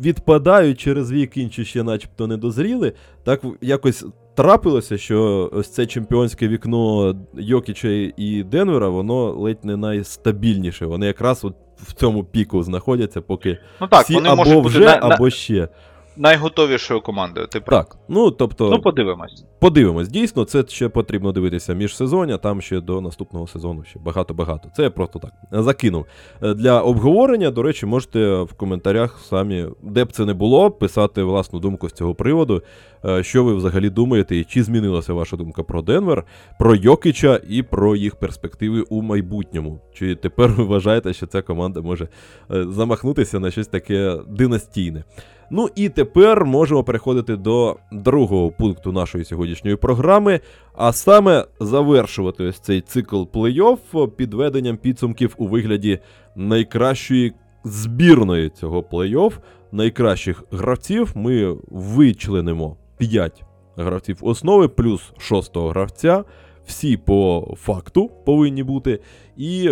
відпадають 0.00 0.80
через 0.80 1.12
вік, 1.12 1.36
інші 1.36 1.64
ще, 1.64 1.82
начебто, 1.82 2.26
не 2.26 2.36
дозріли, 2.36 2.92
так 3.24 3.44
якось 3.60 4.04
трапилося, 4.36 4.98
що 4.98 5.50
ось 5.52 5.68
це 5.68 5.86
чемпіонське 5.86 6.48
вікно 6.48 7.14
Йокіча 7.34 7.88
і 8.16 8.42
Денвера, 8.42 8.88
воно 8.88 9.32
ледь 9.32 9.64
не 9.64 9.76
найстабільніше. 9.76 10.86
Вони 10.86 11.06
якраз 11.06 11.44
от 11.44 11.54
в 11.76 11.92
цьому 11.92 12.24
піку 12.24 12.62
знаходяться, 12.62 13.20
поки 13.20 13.58
ну 13.80 13.86
так, 13.86 14.04
всі 14.04 14.14
вони 14.14 14.28
або 14.28 14.60
вже, 14.60 14.80
на, 14.80 14.98
або 15.02 15.30
ще 15.30 15.68
найготовішою 16.16 17.00
командою. 17.00 17.46
Ти 17.46 17.60
прав. 17.60 17.84
Так. 17.84 17.96
Ну 18.08 18.30
тобто, 18.30 18.70
ну 18.70 18.80
подивимось. 18.80 19.44
Подивимось. 19.60 20.08
Дійсно, 20.08 20.44
це 20.44 20.64
ще 20.68 20.88
потрібно 20.88 21.32
дивитися 21.32 21.74
між 21.74 21.96
сезоні, 21.96 22.38
там 22.42 22.60
ще 22.60 22.80
до 22.80 23.00
наступного 23.00 23.46
сезону 23.46 23.84
ще 23.84 23.98
багато-багато. 23.98 24.68
Це 24.76 24.82
я 24.82 24.90
просто 24.90 25.18
так 25.18 25.32
закинув. 25.52 26.06
Е, 26.42 26.54
для 26.54 26.80
обговорення, 26.80 27.50
до 27.50 27.62
речі, 27.62 27.86
можете 27.86 28.42
в 28.42 28.52
коментарях 28.52 29.18
самі, 29.18 29.66
де 29.82 30.04
б 30.04 30.12
це 30.12 30.24
не 30.24 30.34
було, 30.34 30.70
писати 30.70 31.22
власну 31.22 31.60
думку 31.60 31.88
з 31.88 31.92
цього 31.92 32.14
приводу. 32.14 32.62
Е, 33.04 33.22
що 33.22 33.44
ви 33.44 33.54
взагалі 33.54 33.90
думаєте, 33.90 34.36
і 34.36 34.44
чи 34.44 34.62
змінилася 34.62 35.12
ваша 35.12 35.36
думка 35.36 35.62
про 35.62 35.82
Денвер, 35.82 36.24
про 36.58 36.74
Йокича 36.74 37.40
і 37.48 37.62
про 37.62 37.96
їх 37.96 38.16
перспективи 38.16 38.80
у 38.80 39.02
майбутньому? 39.02 39.80
Чи 39.94 40.14
тепер 40.14 40.50
ви 40.50 40.64
вважаєте, 40.64 41.12
що 41.12 41.26
ця 41.26 41.42
команда 41.42 41.80
може 41.80 42.08
е, 42.50 42.64
замахнутися 42.68 43.40
на 43.40 43.50
щось 43.50 43.68
таке 43.68 44.18
династійне? 44.28 45.04
Ну 45.50 45.68
і 45.74 45.88
тепер 45.88 46.44
можемо 46.44 46.84
переходити 46.84 47.36
до 47.36 47.76
другого 47.92 48.50
пункту 48.50 48.92
нашої 48.92 49.24
сьогоднішньої 49.24 49.76
програми, 49.76 50.40
а 50.74 50.92
саме 50.92 51.44
завершувати 51.60 52.44
ось 52.44 52.58
цей 52.58 52.80
цикл 52.80 53.22
плей-офф 53.22 54.08
підведенням 54.08 54.76
підсумків 54.76 55.34
у 55.38 55.46
вигляді 55.46 55.98
найкращої 56.36 57.32
збірної 57.64 58.50
цього 58.50 58.80
плей-офф, 58.82 59.32
найкращих 59.72 60.44
гравців. 60.50 61.12
Ми 61.14 61.56
вичленимо 61.70 62.76
5 62.98 63.44
гравців 63.76 64.18
основи, 64.20 64.68
плюс 64.68 65.12
6 65.18 65.56
гравця. 65.56 66.24
Всі 66.66 66.96
по 66.96 67.54
факту 67.56 68.10
повинні 68.26 68.62
бути. 68.62 69.00
І 69.36 69.70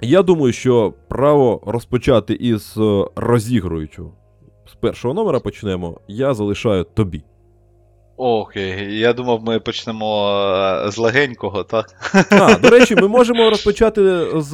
я 0.00 0.22
думаю, 0.22 0.52
що 0.52 0.94
право 1.08 1.62
розпочати 1.66 2.34
із 2.34 2.78
розігруючого 3.16 4.12
з 4.68 4.74
першого 4.74 5.14
номера 5.14 5.40
почнемо. 5.40 6.00
Я 6.08 6.34
залишаю 6.34 6.84
тобі. 6.84 7.22
Окей, 8.16 8.98
я 8.98 9.12
думав, 9.12 9.42
ми 9.44 9.60
почнемо 9.60 10.30
е, 10.86 10.90
з 10.90 10.98
легенького, 10.98 11.62
так? 11.62 11.86
А, 12.30 12.54
До 12.62 12.70
речі, 12.70 12.96
ми 12.96 13.08
можемо 13.08 13.50
розпочати 13.50 14.26
з 14.40 14.52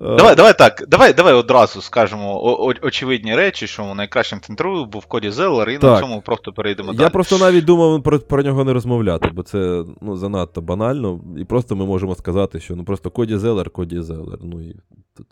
Давай 0.00 0.34
давай 0.34 0.58
так, 0.58 0.84
давай 0.88 1.12
давай 1.12 1.34
одразу 1.34 1.80
скажемо 1.80 2.44
о- 2.44 2.74
очевидні 2.82 3.36
речі, 3.36 3.66
що 3.66 3.94
найкращим 3.94 4.40
центровим 4.40 4.88
був 4.88 5.06
Коді 5.06 5.30
Зеллер, 5.30 5.70
і 5.70 5.78
Так. 5.78 5.82
на 5.82 6.00
цьому 6.00 6.20
просто 6.20 6.52
перейдемо 6.52 6.92
Я 6.92 7.10
просто 7.10 7.38
навіть 7.38 7.64
думав 7.64 8.02
про, 8.02 8.18
про 8.18 8.42
нього 8.42 8.64
не 8.64 8.72
розмовляти, 8.72 9.30
бо 9.32 9.42
це 9.42 9.84
ну, 10.00 10.16
занадто 10.16 10.60
банально. 10.60 11.20
І 11.38 11.44
просто 11.44 11.76
ми 11.76 11.86
можемо 11.86 12.14
сказати, 12.14 12.60
що 12.60 12.76
ну 12.76 12.84
просто 12.84 13.10
Коді 13.10 13.36
Зелер, 13.36 13.70
Коді 13.70 14.00
Зелер. 14.00 14.38
Ну 14.42 14.60
і 14.60 14.76
тут 15.16 15.26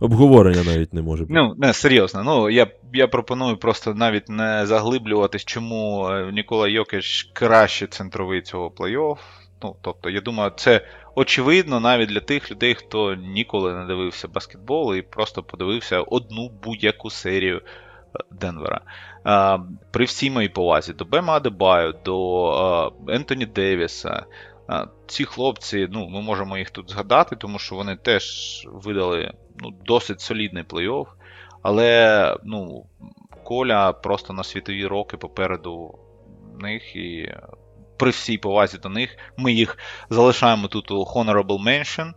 обговорення 0.00 0.64
навіть 0.64 0.94
не 0.94 1.02
може 1.02 1.22
бути. 1.22 1.34
Ну, 1.34 1.54
не, 1.58 1.72
серйозно. 1.72 2.24
Ну, 2.24 2.50
я, 2.50 2.66
я 2.92 3.08
пропоную 3.08 3.56
просто 3.56 3.94
навіть 3.94 4.28
не 4.28 4.66
заглиблюватись, 4.66 5.44
чому 5.44 6.08
е, 6.08 6.32
Нікола 6.32 6.68
Йокич 6.68 7.30
краще 7.32 7.86
центровий 7.86 8.42
цього 8.42 8.68
плей-офф. 8.68 9.16
Ну, 9.62 9.76
тобто, 9.82 10.10
я 10.10 10.20
думаю, 10.20 10.52
це 10.56 10.80
очевидно 11.14 11.80
навіть 11.80 12.08
для 12.08 12.20
тих 12.20 12.50
людей, 12.50 12.74
хто 12.74 13.14
ніколи 13.14 13.74
не 13.74 13.86
дивився 13.86 14.28
баскетбол 14.28 14.94
і 14.94 15.02
просто 15.02 15.42
подивився 15.42 16.00
одну 16.00 16.50
будь-яку 16.62 17.10
серію 17.10 17.56
е, 17.56 18.18
Денвера. 18.30 18.80
Е, 19.26 19.58
При 19.90 20.04
всій 20.04 20.30
моїй 20.30 20.48
повазі 20.48 20.92
до 20.92 21.04
Бема 21.04 21.32
Адебаю, 21.32 21.94
до 22.04 22.92
Ентоні 23.08 23.46
Девіса. 23.46 24.26
Ці 25.06 25.24
хлопці, 25.24 25.88
ну, 25.90 26.08
ми 26.08 26.22
можемо 26.22 26.58
їх 26.58 26.70
тут 26.70 26.90
згадати, 26.90 27.36
тому 27.36 27.58
що 27.58 27.74
вони 27.74 27.96
теж 27.96 28.24
видали 28.72 29.32
ну, 29.60 29.70
досить 29.84 30.20
солідний 30.20 30.64
плей-офф. 30.64 31.06
Але 31.62 32.36
ну, 32.44 32.86
Коля 33.44 33.92
просто 33.92 34.32
на 34.32 34.44
світові 34.44 34.86
роки 34.86 35.16
попереду 35.16 35.98
них 36.58 36.96
і 36.96 37.34
при 37.96 38.10
всій 38.10 38.38
повазі 38.38 38.78
до 38.78 38.88
них 38.88 39.16
ми 39.36 39.52
їх 39.52 39.78
залишаємо 40.10 40.68
тут 40.68 40.90
у 40.90 41.04
Honorable 41.04 41.62
Mention. 41.62 42.12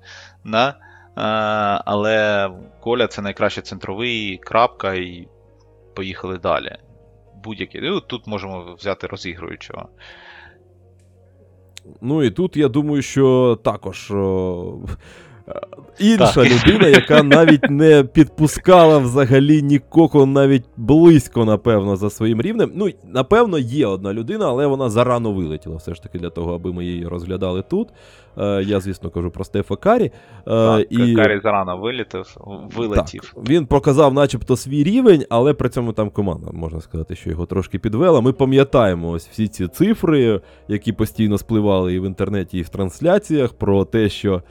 Да? 0.45 0.76
Але 1.86 2.50
Коля 2.80 3.08
це 3.08 3.22
найкраще 3.22 3.62
центровий, 3.62 4.38
крапка, 4.38 4.93
і 4.93 5.28
поїхали 5.95 6.38
далі. 6.38 6.78
Будь-які. 7.43 7.82
Ну, 7.82 8.02
Тут 8.02 8.28
можемо 8.28 8.76
взяти 8.76 9.08
розігруючого. 9.08 9.89
Ну 12.02 12.24
і 12.24 12.32
тут 12.32 12.58
я 12.58 12.68
думаю, 12.68 13.02
що 13.02 13.58
також. 13.64 14.12
Інша 16.00 16.34
Так. 16.34 16.68
людина, 16.68 16.88
яка 16.88 17.24
навіть 17.24 17.70
не 17.70 18.04
підпускала 18.04 18.97
взагалі 18.97 19.62
нікого 19.62 20.26
навіть 20.26 20.66
близько, 20.78 21.45
напевно, 21.45 21.95
за 21.95 22.10
своїм 22.10 22.41
рівнем. 22.41 22.72
Ну, 22.76 22.89
напевно, 23.08 23.58
є 23.58 23.88
одна 23.88 24.14
людина, 24.14 24.47
але 24.47 24.68
вона 24.68 24.89
зарано 24.89 25.32
вилетіла 25.32 25.76
все 25.76 25.93
ж 25.93 26.04
таки 26.04 26.20
для 26.20 26.30
того, 26.30 26.56
аби 26.56 26.74
ми 26.74 26.86
її 26.86 27.08
розглядали 27.08 27.64
тут. 27.70 27.88
Е, 28.38 28.64
я, 28.64 28.80
звісно, 28.80 29.10
кажу 29.10 29.32
про 29.32 29.43
Стефа 29.43 29.76
Карі. 29.76 30.04
Е, 30.06 30.12
Так, 30.45 30.86
і... 30.89 31.16
Карі 31.16 31.39
зарано 31.43 31.78
вилетів, 31.78 32.38
вилетів. 32.78 33.34
Так, 33.36 33.50
він 33.50 33.66
показав, 33.66 34.14
начебто, 34.14 34.56
свій 34.56 34.84
рівень, 34.84 35.26
але 35.30 35.54
при 35.54 35.70
цьому 35.70 35.93
там 35.93 36.10
команда, 36.10 36.52
можна 36.54 36.82
сказати, 36.82 37.16
що 37.16 37.30
його 37.30 37.45
трошки 37.45 37.80
підвела. 37.80 38.22
Ми 38.22 38.34
пам'ятаємо 38.34 39.10
ось 39.10 39.28
всі 39.28 39.47
ці 39.47 39.68
цифри, 39.68 40.41
які 40.68 40.93
постійно 40.93 41.38
спливали 41.38 41.93
і 41.93 42.00
в 42.00 42.06
інтернеті, 42.06 42.58
і 42.58 42.62
в 42.62 42.70
трансляціях, 42.70 43.54
про 43.54 43.86
те, 43.86 44.10
що 44.10 44.41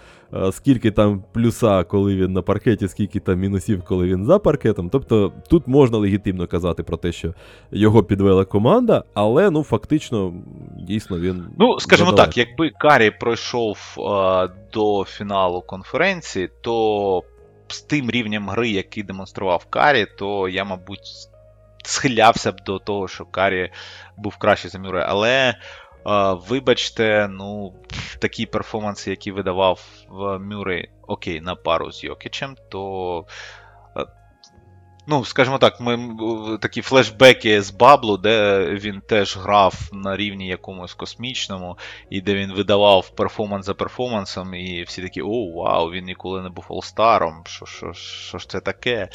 скільки 0.53 0.91
там 0.91 1.25
плюса, 1.33 1.85
коли 1.85 2.17
він 2.17 2.33
на 2.33 2.43
паркеті, 2.43 2.89
скільки 2.89 3.21
там 3.21 3.39
мінусів, 3.39 3.83
коли 3.85 4.07
він 4.07 4.25
за 4.25 4.39
паркетом. 4.39 4.91
Тобто 4.91 5.33
тут 5.51 5.67
можна 5.67 5.99
легітимно 5.99 6.47
казати 6.47 6.83
про 6.83 6.97
те, 6.97 7.13
що 7.13 7.35
його 7.71 8.03
підвела 8.03 8.45
команда, 8.45 9.05
але 9.15 9.51
ну 9.51 9.63
фактично 9.63 10.33
дійсно 10.77 11.21
він. 11.21 11.47
Ну, 11.59 11.81
скажімо 11.81 12.11
задалеко. 12.11 12.35
так, 12.35 12.49
якби 12.49 12.71
Карі 12.71 13.11
пройшов 13.11 13.79
е, 13.99 14.49
до 14.73 15.05
фіналу 15.05 15.61
конференції, 15.61 16.51
то 16.61 17.23
з 17.69 17.81
тим 17.81 18.11
рівнем 18.11 18.49
гри, 18.49 18.69
який 18.69 19.03
демонстрував 19.03 19.67
Карі, 19.71 20.07
то 20.19 20.49
я, 20.49 20.65
мабуть, 20.65 21.29
схилявся 21.85 22.53
б 22.53 22.61
до 22.67 22.79
того, 22.79 23.09
що 23.09 23.25
Карі 23.25 23.71
був 24.17 24.37
краще 24.37 24.69
за 24.69 24.79
Мюррея. 24.79 25.07
Але, 25.09 25.31
е, 25.31 25.57
вибачте, 26.49 27.29
ну, 27.31 27.75
такі 28.19 28.47
перформанси, 28.47 29.11
які 29.11 29.33
видавав 29.33 29.81
Мюррей, 30.41 30.91
окей, 31.07 31.41
на 31.41 31.55
пару 31.55 31.93
з 31.93 32.05
Йокічем, 32.05 32.57
то. 32.69 33.25
е, 33.97 34.07
Ну, 35.11 35.25
скажімо 35.25 35.59
так, 35.59 35.81
ми 35.81 35.99
такі 36.61 36.83
флешбеки 36.83 37.63
з 37.63 37.71
Баблу, 37.71 38.17
де 38.17 38.65
він 38.71 39.01
теж 39.01 39.37
грав 39.37 39.75
на 39.93 40.17
рівні 40.17 40.49
якомусь 40.49 40.95
космічному, 40.95 41.79
і 42.11 42.21
де 42.21 42.35
він 42.35 42.53
видавав 42.53 43.11
перформанс 43.11 43.67
за 43.67 43.75
перформансом, 43.75 44.55
і 44.55 44.83
всі 44.83 45.03
такі, 45.03 45.23
о, 45.23 45.53
вау, 45.55 45.91
він 45.91 46.05
ніколи 46.05 46.43
не 46.43 46.49
був 46.49 46.65
олстаром, 46.69 47.43
що, 47.47 47.67
що, 47.67 47.93
що 47.93 48.39
ж 48.39 48.49
це 48.49 48.61
таке? 48.61 49.09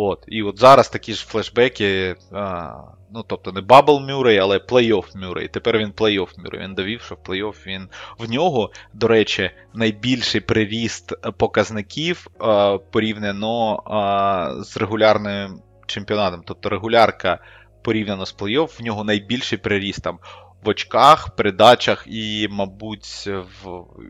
От. 0.00 0.24
І 0.28 0.42
от 0.42 0.58
зараз 0.58 0.88
такі 0.88 1.14
ж 1.14 1.26
флешбеки, 1.26 2.16
а, 2.32 2.72
ну 3.10 3.24
тобто 3.26 3.52
не 3.52 3.60
Бабл 3.60 4.00
Мюррей, 4.00 4.38
але 4.38 4.58
плей-офф 4.58 5.16
Мюррей. 5.16 5.48
Тепер 5.48 5.78
він 5.78 5.92
плей-офф 5.92 6.38
Мюррей. 6.38 6.62
Він 6.62 6.74
довів, 6.74 7.02
що 7.02 7.14
в 7.14 7.18
плей-офф 7.18 7.66
він 7.66 7.88
в 8.18 8.30
нього, 8.30 8.70
до 8.92 9.08
речі, 9.08 9.50
найбільший 9.74 10.40
приріст 10.40 11.12
показників 11.36 12.26
а, 12.38 12.78
порівняно 12.90 13.82
а, 13.86 14.62
з 14.62 14.76
регулярним 14.76 15.62
чемпіонатом. 15.86 16.42
Тобто 16.46 16.68
регулярка 16.68 17.38
порівняно 17.82 18.26
з 18.26 18.36
плей-офф, 18.36 18.78
в 18.80 18.82
нього 18.82 19.04
найбільший 19.04 19.58
приріст 19.58 20.02
там 20.02 20.18
в 20.64 20.68
очках, 20.68 21.30
передачах 21.36 22.04
і, 22.06 22.48
мабуть, 22.50 23.28
в 23.64 23.68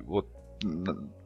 от, 0.08 0.26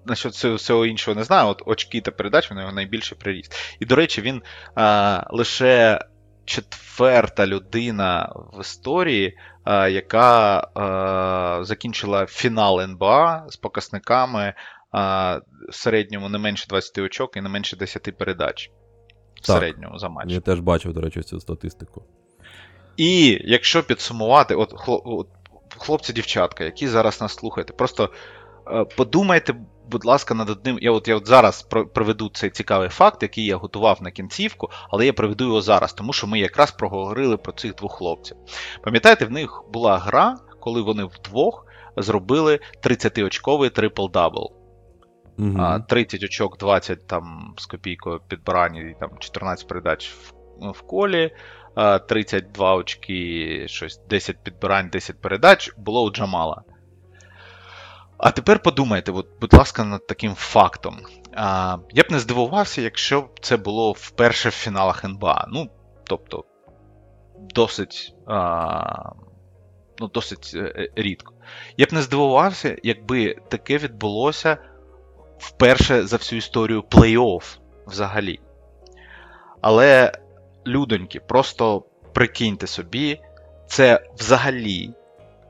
насчет 0.06 0.34
цього 0.34 0.54
всього 0.54 0.86
іншого 0.86 1.14
не 1.14 1.24
знаю. 1.24 1.48
От 1.48 1.62
очки 1.66 2.00
та 2.00 2.10
передачі 2.10 2.54
в 2.54 2.56
нього 2.56 2.72
найбільший 2.72 3.18
приріст. 3.18 3.76
І, 3.80 3.86
до 3.86 3.94
речі, 3.96 4.20
він 4.20 4.42
а, 4.74 5.24
лише 5.30 6.00
четверта 6.44 7.46
людина 7.46 8.32
в 8.52 8.60
історії, 8.60 9.38
а, 9.64 9.88
яка 9.88 10.58
а, 10.74 11.64
закінчила 11.64 12.26
фінал 12.26 12.80
НБА 12.80 13.46
з 13.48 13.56
показниками 13.56 14.54
а, 14.92 15.40
в 15.68 15.74
середньому 15.74 16.28
не 16.28 16.38
менше 16.38 16.66
20 16.68 16.98
очок 16.98 17.36
і 17.36 17.40
не 17.40 17.48
менше 17.48 17.76
10 17.76 18.18
передач. 18.18 18.70
В 19.34 19.46
Так. 19.46 19.56
середньому 19.56 19.98
за 19.98 20.08
матч. 20.08 20.30
Я 20.30 20.40
теж 20.40 20.60
бачив, 20.60 20.92
до 20.92 21.00
речі, 21.00 21.22
цю 21.22 21.40
статистику. 21.40 22.04
І 22.96 23.40
якщо 23.44 23.82
підсумувати, 23.82 24.54
от, 24.54 24.72
хло- 24.72 25.02
от 25.04 25.28
хлопці-дівчатка, 25.78 26.64
які 26.64 26.88
зараз 26.88 27.20
нас 27.20 27.34
слухаєте, 27.34 27.72
просто 27.72 28.10
подумайте, 28.96 29.54
будь 29.90 30.04
ласка, 30.04 30.34
над 30.34 30.50
одним. 30.50 30.78
Я 30.80 30.92
от 30.92 31.08
я 31.08 31.16
от 31.16 31.26
зараз 31.26 31.62
приведу 31.94 32.30
цей 32.34 32.50
цікавий 32.50 32.88
факт, 32.88 33.22
який 33.22 33.44
я 33.44 33.56
готував 33.56 34.02
на 34.02 34.10
кінцівку, 34.10 34.70
але 34.90 35.06
я 35.06 35.12
приведу 35.12 35.44
його 35.44 35.60
зараз, 35.60 35.92
тому 35.92 36.12
що 36.12 36.26
ми 36.26 36.38
якраз 36.38 36.70
проговорили 36.70 37.36
про 37.36 37.52
цих 37.52 37.74
двох 37.74 37.92
хлопців. 37.92 38.36
Пам'ятаєте, 38.82 39.24
в 39.24 39.30
них 39.30 39.62
була 39.72 39.98
гра, 39.98 40.36
коли 40.60 40.82
вони 40.82 41.04
вдвох 41.04 41.66
зробили 41.96 42.60
30-очковий 42.82 43.70
трипл-дабл. 43.70 44.50
Угу. 45.38 45.84
30 45.88 46.22
очок, 46.22 46.58
20 46.58 47.06
там 47.06 47.54
з 47.58 47.66
копійкою 47.66 48.20
підбирання 48.28 48.80
і 48.80 48.96
там 49.00 49.10
14 49.18 49.68
передач 49.68 50.10
в, 50.10 50.32
в 50.70 50.82
колі, 50.82 51.30
32 52.08 52.74
очки, 52.74 53.64
щось 53.68 54.00
10 54.10 54.44
підбирань, 54.44 54.88
10 54.88 55.20
передач 55.20 55.74
було 55.76 56.04
у 56.04 56.10
Джамала. 56.10 56.62
А 58.22 58.30
тепер 58.30 58.62
подумайте, 58.62 59.12
от, 59.12 59.26
будь 59.40 59.52
ласка, 59.52 59.84
над 59.84 60.06
таким 60.06 60.34
фактом. 60.34 61.00
А, 61.34 61.78
я 61.90 62.02
б 62.02 62.06
не 62.10 62.18
здивувався, 62.18 62.82
якщо 62.82 63.22
б 63.22 63.40
це 63.40 63.56
було 63.56 63.92
вперше 63.92 64.48
в 64.48 64.52
фіналах 64.52 65.04
НБА. 65.04 65.46
Ну, 65.48 65.70
тобто, 66.04 66.44
досить. 67.54 68.14
А, 68.26 69.12
ну, 69.98 70.08
досить 70.08 70.52
е, 70.54 70.90
рідко. 70.96 71.34
Я 71.76 71.86
б 71.86 71.92
не 71.92 72.02
здивувався, 72.02 72.76
якби 72.82 73.36
таке 73.48 73.78
відбулося 73.78 74.56
вперше 75.38 76.06
за 76.06 76.16
всю 76.16 76.38
історію 76.38 76.80
плей-офф 76.80 77.58
взагалі. 77.86 78.40
Але, 79.60 80.12
людоньки, 80.66 81.20
просто 81.20 81.84
прикиньте 82.12 82.66
собі, 82.66 83.20
це 83.66 84.06
взагалі 84.18 84.94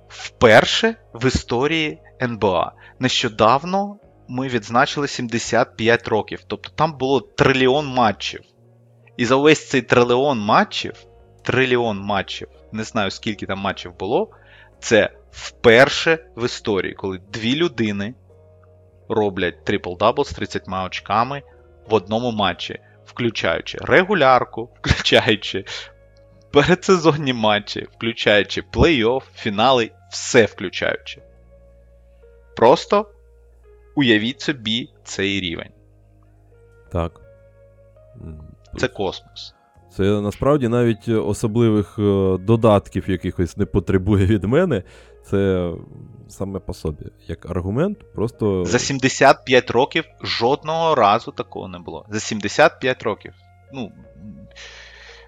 вперше 0.08 0.94
в 1.14 1.26
історії 1.26 1.98
НБА. 2.22 2.72
Нещодавно 2.98 3.96
ми 4.28 4.48
відзначили 4.48 5.08
75 5.08 6.08
років, 6.08 6.40
тобто 6.46 6.70
там 6.74 6.92
було 6.92 7.20
трильйон 7.20 7.86
матчів. 7.86 8.40
І 9.16 9.24
за 9.24 9.34
увесь 9.34 9.68
цей 9.68 9.82
трильйон 9.82 10.38
матчів, 10.38 10.94
трильйон 11.42 11.98
матчів, 11.98 12.48
не 12.72 12.84
знаю 12.84 13.10
скільки 13.10 13.46
там 13.46 13.58
матчів 13.58 13.98
було, 13.98 14.30
це 14.80 15.10
вперше 15.30 16.18
в 16.36 16.44
історії, 16.44 16.94
коли 16.94 17.20
дві 17.32 17.56
людини 17.56 18.14
роблять 19.08 19.64
трипл-дабл 19.64 20.24
з 20.24 20.32
30 20.32 20.62
очками 20.86 21.42
в 21.90 21.94
одному 21.94 22.30
матчі, 22.30 22.78
включаючи 23.06 23.78
регулярку, 23.80 24.70
включаючи 24.80 25.64
передсезонні 26.52 27.32
матчі, 27.32 27.86
включаючи 27.96 28.62
плей-офф, 28.72 29.22
фінали, 29.34 29.90
все 30.10 30.44
включаючи. 30.44 31.22
Просто 32.57 33.07
уявіть 33.94 34.40
собі 34.40 34.90
цей 35.05 35.40
рівень. 35.40 35.70
Так. 36.92 37.20
Це 38.76 38.88
космос. 38.88 39.55
Це 39.96 40.03
насправді 40.03 40.68
навіть 40.68 41.09
особливих 41.09 41.98
е, 41.98 42.36
додатків 42.38 43.11
якихось 43.11 43.57
не 43.57 43.66
потребує 43.66 44.26
від 44.26 44.44
мене. 44.44 44.82
Це 45.24 45.70
саме 46.28 46.59
по 46.59 46.74
собі. 46.74 47.05
Як 47.26 47.50
аргумент, 47.50 48.12
просто. 48.14 48.64
За 48.64 48.78
75 48.78 49.70
років 49.70 50.05
жодного 50.22 50.94
разу 50.94 51.32
такого 51.32 51.68
не 51.68 51.78
було. 51.78 52.07
За 52.11 52.20
75 52.20 53.03
років. 53.03 53.32
Ну, 53.72 53.92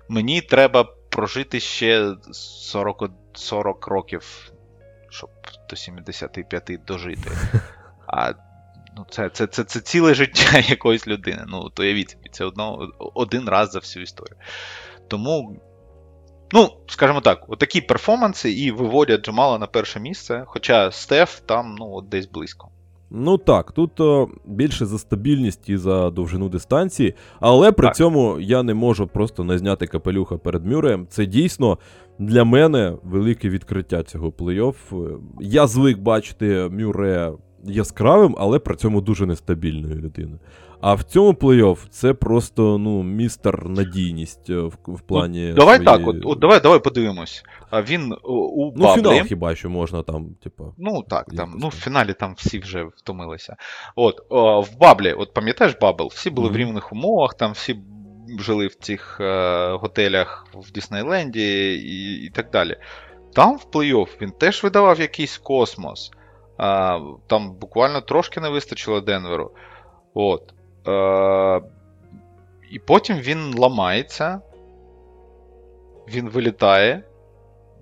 Мені 0.08 0.40
треба 0.40 0.84
прожити 1.08 1.60
ще 1.60 2.14
40 2.32 3.10
40 3.32 3.86
років, 3.86 4.52
щоб 5.14 5.30
до 5.70 5.76
75 5.76 6.80
дожити. 6.86 7.30
А 8.06 8.32
ну, 8.96 9.06
це 9.10 9.28
це, 9.28 9.46
це, 9.46 9.64
це 9.64 9.80
ціле 9.80 10.14
життя 10.14 10.58
якоїсь 10.68 11.06
людини. 11.06 11.44
Ну, 11.48 11.70
то 11.70 11.82
уявіть, 11.82 12.16
це 12.32 12.44
одно, 12.44 12.88
один 12.98 13.48
раз 13.48 13.70
за 13.70 13.78
всю 13.78 14.02
історію. 14.02 14.36
Тому, 15.08 15.60
ну, 16.52 16.80
скажімо 16.86 17.20
так, 17.20 17.44
отакі 17.48 17.80
перформанси 17.80 18.52
і 18.52 18.70
виводять 18.70 19.24
Джамала 19.24 19.58
на 19.58 19.66
перше 19.66 20.00
місце, 20.00 20.44
хоча 20.46 20.90
Стеф 20.90 21.40
там 21.40 21.74
ну, 21.78 21.92
от 21.92 22.08
десь 22.08 22.26
близько. 22.26 22.68
Ну 23.10 23.38
так, 23.38 23.72
тут 23.72 24.00
о, 24.00 24.28
більше 24.44 24.86
за 24.86 24.98
стабільність 24.98 25.68
і 25.68 25.76
за 25.76 26.10
довжину 26.10 26.48
дистанції, 26.48 27.14
але 27.40 27.72
при 27.72 27.86
так. 27.86 27.96
цьому 27.96 28.40
я 28.40 28.62
не 28.62 28.74
можу 28.74 29.06
просто 29.06 29.44
не 29.44 29.58
зняти 29.58 29.86
капелюха 29.86 30.36
перед 30.38 30.66
Мюреєм. 30.66 31.06
Це 31.10 31.26
дійсно 31.26 31.78
для 32.18 32.44
мене 32.44 32.96
велике 33.02 33.48
відкриття 33.48 34.02
цього 34.02 34.30
плей-офф. 34.30 34.74
Я 35.40 35.66
звик 35.66 35.98
бачити 35.98 36.68
Мюрея 36.70 37.32
яскравим, 37.66 38.36
але 38.38 38.58
при 38.58 38.76
цьому 38.76 39.00
дуже 39.00 39.26
нестабільною 39.26 39.94
людиною. 39.94 40.38
А 40.80 40.94
в 40.94 41.02
цьому 41.02 41.32
плей-офф 41.32 41.78
це 41.90 42.14
просто 42.14 42.78
ну, 42.78 43.02
містер 43.02 43.68
надійність 43.68 44.50
е, 44.50 44.54
в, 44.54 44.78
в 44.86 45.00
плані. 45.00 45.46
Ну, 45.48 45.54
давай 45.54 45.76
своєї... 45.76 46.04
так, 46.04 46.08
от, 46.08 46.16
от 46.24 46.38
давай 46.38 46.60
давай 46.60 46.78
подивимось. 46.78 47.44
А 47.70 47.82
Він 47.82 48.12
у 48.22 48.72
Ну, 48.76 48.84
Баблі... 48.84 49.02
фінал 49.02 49.26
хіба 49.26 49.54
що 49.54 49.70
можна 49.70 50.02
там, 50.02 50.26
типу. 50.42 50.74
Ну 50.78 51.04
так, 51.08 51.26
там, 51.36 51.54
ну 51.60 51.68
в 51.68 51.74
фіналі 51.74 52.12
там 52.12 52.34
всі 52.36 52.58
вже 52.58 52.84
втомилися. 52.96 53.56
От, 53.96 54.20
о, 54.28 54.60
В 54.60 54.78
Баблі, 54.78 55.12
от 55.12 55.34
пам'ятаєш 55.34 55.76
Бабл, 55.80 56.06
всі 56.06 56.30
були 56.30 56.48
mm-hmm. 56.48 56.52
в 56.52 56.56
рівних 56.56 56.92
умовах, 56.92 57.34
там 57.34 57.52
всі 57.52 57.76
жили 58.40 58.66
в 58.66 58.74
цих 58.74 59.18
е, 59.20 59.72
готелях 59.72 60.46
в 60.54 60.72
Діснейленді 60.72 61.74
і, 61.74 62.24
і 62.26 62.30
так 62.30 62.50
далі. 62.50 62.76
Там 63.34 63.56
в 63.56 63.66
плей-офф 63.72 64.08
він 64.20 64.30
теж 64.30 64.62
видавав 64.62 65.00
якийсь 65.00 65.38
космос. 65.38 66.10
А, 66.56 67.00
Там 67.26 67.52
буквально 67.52 68.00
трошки 68.00 68.40
не 68.40 68.48
вистачило 68.48 69.00
Денверу. 69.00 69.50
От. 70.14 70.54
А, 70.86 71.60
І 72.70 72.78
потім 72.78 73.16
він 73.16 73.58
ламається, 73.58 74.40
він 76.08 76.28
вилітає 76.28 77.02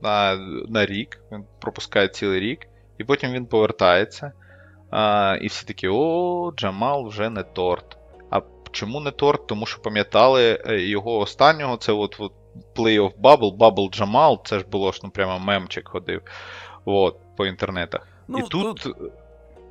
на 0.02 0.36
на 0.68 0.86
рік, 0.86 1.20
він 1.32 1.44
пропускає 1.60 2.08
цілий 2.08 2.40
рік, 2.40 2.66
і 2.98 3.04
потім 3.04 3.32
він 3.32 3.46
повертається. 3.46 4.32
А, 4.90 5.36
І 5.40 5.46
всі 5.46 5.66
такі: 5.66 5.88
о, 5.88 6.52
Джамал 6.56 7.06
вже 7.08 7.30
не 7.30 7.42
торт. 7.42 7.96
А 8.30 8.40
чому 8.70 9.00
не 9.00 9.10
торт? 9.10 9.46
Тому 9.46 9.66
що 9.66 9.82
пам'ятали 9.82 10.62
е, 10.66 10.80
його 10.80 11.18
останнього, 11.18 11.76
це 11.76 11.92
от, 11.92 12.16
от 12.18 12.32
Playoff 12.74 13.12
Bubble, 13.20 13.56
Bubble 13.56 13.90
Джамал, 13.90 14.44
це 14.44 14.58
ж 14.58 14.66
було 14.66 14.92
ж 14.92 15.00
ну 15.04 15.10
прямо 15.10 15.38
мемчик 15.38 15.88
ходив 15.88 16.22
от, 16.84 17.16
по 17.36 17.46
інтернетах. 17.46 18.11
Ну, 18.28 18.38
І 18.38 18.42
тут. 18.42 18.88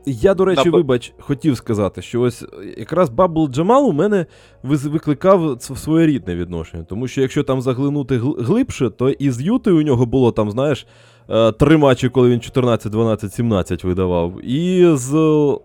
Я, 0.06 0.34
до 0.34 0.46
речі, 0.46 0.70
вибач, 0.70 1.14
хотів 1.20 1.58
сказати, 1.58 2.02
що 2.02 2.22
ось 2.22 2.46
якраз 2.78 3.10
Бабл 3.10 3.50
Джамал 3.50 3.90
у 3.90 3.92
мене 3.92 4.26
викликав 4.64 5.58
своєрідне 5.60 6.36
відношення. 6.36 6.84
Тому 6.84 7.08
що 7.08 7.22
якщо 7.22 7.44
там 7.44 7.62
заглинути 7.62 8.18
глибше, 8.40 8.90
то 8.90 9.10
із 9.10 9.42
Юти 9.42 9.72
у 9.72 9.82
нього 9.82 10.06
було 10.06 10.32
там, 10.32 10.52
знаєш, 10.52 10.88
е, 11.30 11.52
три 11.52 11.78
матчі, 11.78 12.10
коли 12.10 12.30
він 12.30 12.40
14, 12.40 12.92
12, 12.92 13.34
17 13.34 13.84
видавав. 13.84 14.46
І 14.46 14.92
з 14.94 15.12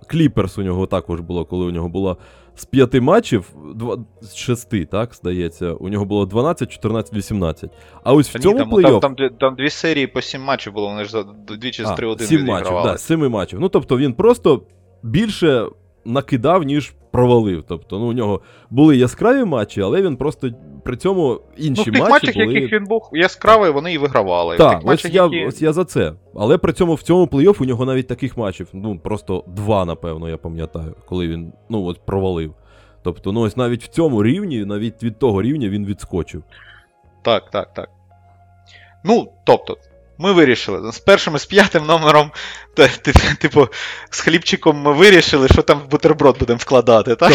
Кліперс 0.06 0.58
у 0.58 0.62
нього 0.62 0.86
також 0.86 1.20
було, 1.20 1.44
коли 1.44 1.64
у 1.64 1.70
нього 1.70 1.88
була 1.88 2.16
з 2.56 2.64
п'яти 2.64 3.00
матчів, 3.00 3.54
два, 3.74 3.98
з 4.20 4.34
шести, 4.34 4.84
так, 4.84 5.14
здається, 5.14 5.72
у 5.72 5.88
нього 5.88 6.04
було 6.04 6.26
12, 6.26 6.72
14, 6.72 7.14
18. 7.14 7.70
А 8.04 8.12
ось 8.12 8.34
в 8.34 8.38
цьому 8.38 8.70
плей 8.70 8.84
там, 8.84 9.14
там, 9.14 9.30
там, 9.40 9.54
дві 9.54 9.70
серії 9.70 10.06
по 10.06 10.20
сім 10.20 10.42
матчів 10.42 10.72
було, 10.72 10.88
вони 10.88 11.04
ж 11.04 11.24
двічі 11.48 11.84
з 11.84 11.88
3-1 11.88 12.20
Сім 12.20 12.44
матчів, 12.44 12.72
да, 12.84 12.98
семи 12.98 13.28
матчів. 13.28 13.60
Ну, 13.60 13.68
тобто 13.68 13.98
він 13.98 14.12
просто 14.12 14.62
більше 15.02 15.66
накидав, 16.06 16.62
ніж 16.62 16.94
провалив. 17.10 17.64
Тобто, 17.68 17.98
ну, 17.98 18.06
у 18.06 18.12
нього 18.12 18.40
були 18.70 18.96
яскраві 18.96 19.44
матчі, 19.44 19.80
але 19.80 20.02
він 20.02 20.16
просто 20.16 20.50
при 20.84 20.96
цьому 20.96 21.40
інші 21.56 21.82
ну, 21.86 21.92
в 21.92 21.94
тих 21.94 22.00
матчі 22.00 22.26
матчах, 22.26 22.34
були... 22.34 22.54
яких 22.54 22.72
він 22.72 22.84
був 22.84 23.10
яскравий, 23.12 23.70
вони 23.70 23.92
і 23.92 23.98
вигравали. 23.98 24.56
Так, 24.56 24.78
ось 24.78 24.84
матчах, 24.84 25.14
я 25.14 25.24
які... 25.24 25.46
ось 25.46 25.62
я 25.62 25.72
за 25.72 25.84
це. 25.84 26.12
Але 26.34 26.58
при 26.58 26.72
цьому 26.72 26.94
в 26.94 27.02
цьому 27.02 27.24
плей-офф 27.24 27.62
у 27.62 27.64
нього 27.64 27.84
навіть 27.84 28.06
таких 28.06 28.36
матчів, 28.36 28.68
ну 28.72 28.98
просто 28.98 29.44
два, 29.46 29.84
напевно, 29.84 30.28
я 30.28 30.36
пам'ятаю, 30.36 30.94
коли 31.08 31.28
він 31.28 31.52
ну, 31.68 31.84
от 31.84 32.06
провалив. 32.06 32.54
Тобто, 33.02 33.32
ну 33.32 33.40
ось 33.40 33.56
навіть 33.56 33.84
в 33.84 33.88
цьому 33.88 34.22
рівні, 34.22 34.64
навіть 34.64 35.02
від 35.02 35.18
того 35.18 35.42
рівня 35.42 35.68
він 35.68 35.86
відскочив. 35.86 36.42
Так, 37.22 37.50
так, 37.50 37.74
так. 37.74 37.88
Ну, 39.04 39.32
тобто, 39.44 39.76
ми 40.18 40.32
вирішили. 40.32 40.92
З 40.92 40.98
першим 40.98 41.36
і 41.36 41.38
з 41.38 41.46
п'ятим 41.46 41.86
номером, 41.86 42.30
типу, 43.40 43.68
з 44.10 44.20
хлібчиком 44.20 44.76
ми 44.76 44.92
вирішили, 44.92 45.48
що 45.48 45.62
там 45.62 45.78
в 45.78 45.90
бутерброд 45.90 46.38
будемо 46.38 46.58
вкладати, 46.58 47.14
так? 47.14 47.32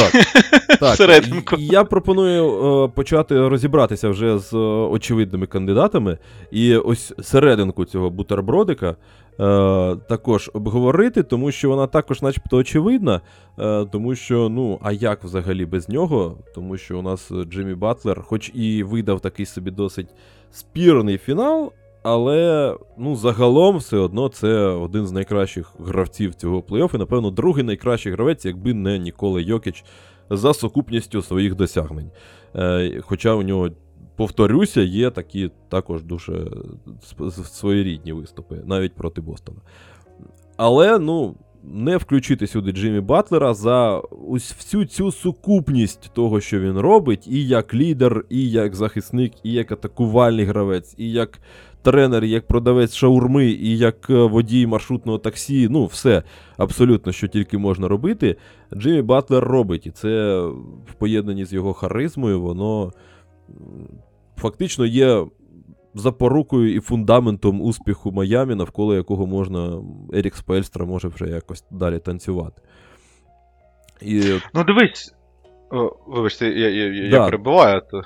Так. 0.80 0.98
так. 0.98 1.54
Я 1.58 1.84
пропоную 1.84 2.86
е, 2.86 2.88
почати 2.88 3.48
розібратися 3.48 4.10
вже 4.10 4.40
з 4.40 4.54
е, 4.54 4.58
очевидними 4.92 5.48
кандидатами. 5.48 6.18
І 6.52 6.76
ось 6.76 7.14
серединку 7.22 7.86
цього 7.86 8.10
бутербродика 8.10 8.90
е, 8.90 8.96
також 10.10 10.52
обговорити, 10.54 11.24
тому 11.24 11.52
що 11.52 11.70
вона 11.70 11.88
також, 11.88 12.22
начебто, 12.22 12.58
очевидна. 12.58 13.22
Е, 13.60 13.86
тому 13.92 14.16
що, 14.16 14.50
ну, 14.50 14.80
а 14.84 14.92
як 14.92 15.24
взагалі 15.24 15.66
без 15.66 15.90
нього? 15.90 16.38
Тому 16.56 16.78
що 16.78 17.00
у 17.00 17.02
нас 17.02 17.32
Джиммі 17.50 17.76
Батлер, 17.76 18.22
хоч 18.22 18.52
і 18.54 18.84
видав 18.84 19.20
такий 19.20 19.46
собі 19.46 19.72
досить 19.72 20.08
спірний 20.52 21.18
фінал. 21.18 21.74
Але 22.04 22.76
ну, 22.98 23.16
загалом 23.16 23.78
все 23.78 23.98
одно 23.98 24.30
це 24.30 24.58
один 24.58 25.08
з 25.08 25.12
найкращих 25.12 25.74
гравців 25.80 26.36
цього 26.36 26.60
плей-оффу, 26.60 26.98
напевно, 26.98 27.32
другий 27.32 27.64
найкращий 27.64 28.12
гравець, 28.12 28.46
якби 28.46 28.74
не 28.74 29.00
Нікола 29.00 29.42
Йокіч 29.42 29.84
за 30.30 30.54
сукупністю 30.54 31.22
своїх 31.22 31.56
досягнень. 31.56 32.12
Е, 32.56 33.02
Хоча 33.02 33.34
у 33.34 33.42
нього, 33.42 33.70
повторюся, 34.16 34.82
є 34.82 35.10
такі 35.10 35.52
також 35.70 36.04
дуже 36.04 36.48
своєрідні 37.44 38.14
виступи, 38.14 38.62
навіть 38.66 38.96
проти 38.96 39.22
Бостона. 39.22 39.60
Але, 40.58 41.00
ну. 41.00 41.36
Не 41.64 41.98
включити 41.98 42.48
сюди 42.48 42.72
Джиммі 42.72 43.00
Батлера 43.00 43.54
за 43.54 44.02
ось 44.30 44.54
всю 44.54 44.86
цю 44.86 45.12
сукупність 45.12 46.12
того, 46.14 46.40
що 46.40 46.60
він 46.60 46.80
робить, 46.80 47.28
і 47.28 47.48
як 47.48 47.74
лідер, 47.74 48.26
і 48.30 48.50
як 48.50 48.76
захисник, 48.76 49.34
і 49.44 49.52
як 49.52 49.72
атакувальний 49.72 50.46
гравець, 50.46 50.96
і 50.98 51.12
як 51.12 51.40
тренер, 51.82 52.24
як 52.24 52.48
продавець 52.48 52.96
шаурми 52.96 53.46
і 53.46 53.78
як 53.78 54.10
е, 54.10 54.14
водій 54.14 54.68
маршрутного 54.68 55.18
таксі, 55.18 55.68
ну, 55.70 55.86
все 55.86 56.24
абсолютно, 56.58 57.12
що 57.12 57.28
тільки 57.28 57.58
можна 57.58 57.88
робити, 57.88 58.36
Джиммі 58.74 59.02
Батлер 59.02 59.44
робить. 59.44 59.88
І 59.88 59.92
це 59.92 60.42
в 60.88 60.94
поєднанні 60.98 61.46
з 61.46 61.54
його 61.54 61.74
харизмою, 61.74 62.42
воно 62.42 62.92
фактично 64.38 64.86
є 64.86 65.26
запорукою 65.94 66.76
і 66.76 66.80
фундаментом 66.80 67.62
успіху 67.62 68.12
Майамі, 68.12 68.56
навколо 68.56 68.96
якого 68.96 69.28
можна 69.28 69.82
Ерік 70.14 70.36
Спельстра 70.36 70.86
може 70.86 71.08
вже 71.08 71.28
якось 71.28 71.66
далі 71.72 72.00
танцювати. 72.00 72.62
І... 74.02 74.24
Ну, 74.54 74.64
дивись. 74.64 75.16
О, 75.72 75.96
Вибачте, 76.08 76.50
я 76.50 76.70
я, 76.70 76.94
я, 76.94 77.10
да. 77.10 77.18
я 77.18 77.26
перебуваю. 77.26 77.82
То... 77.92 78.02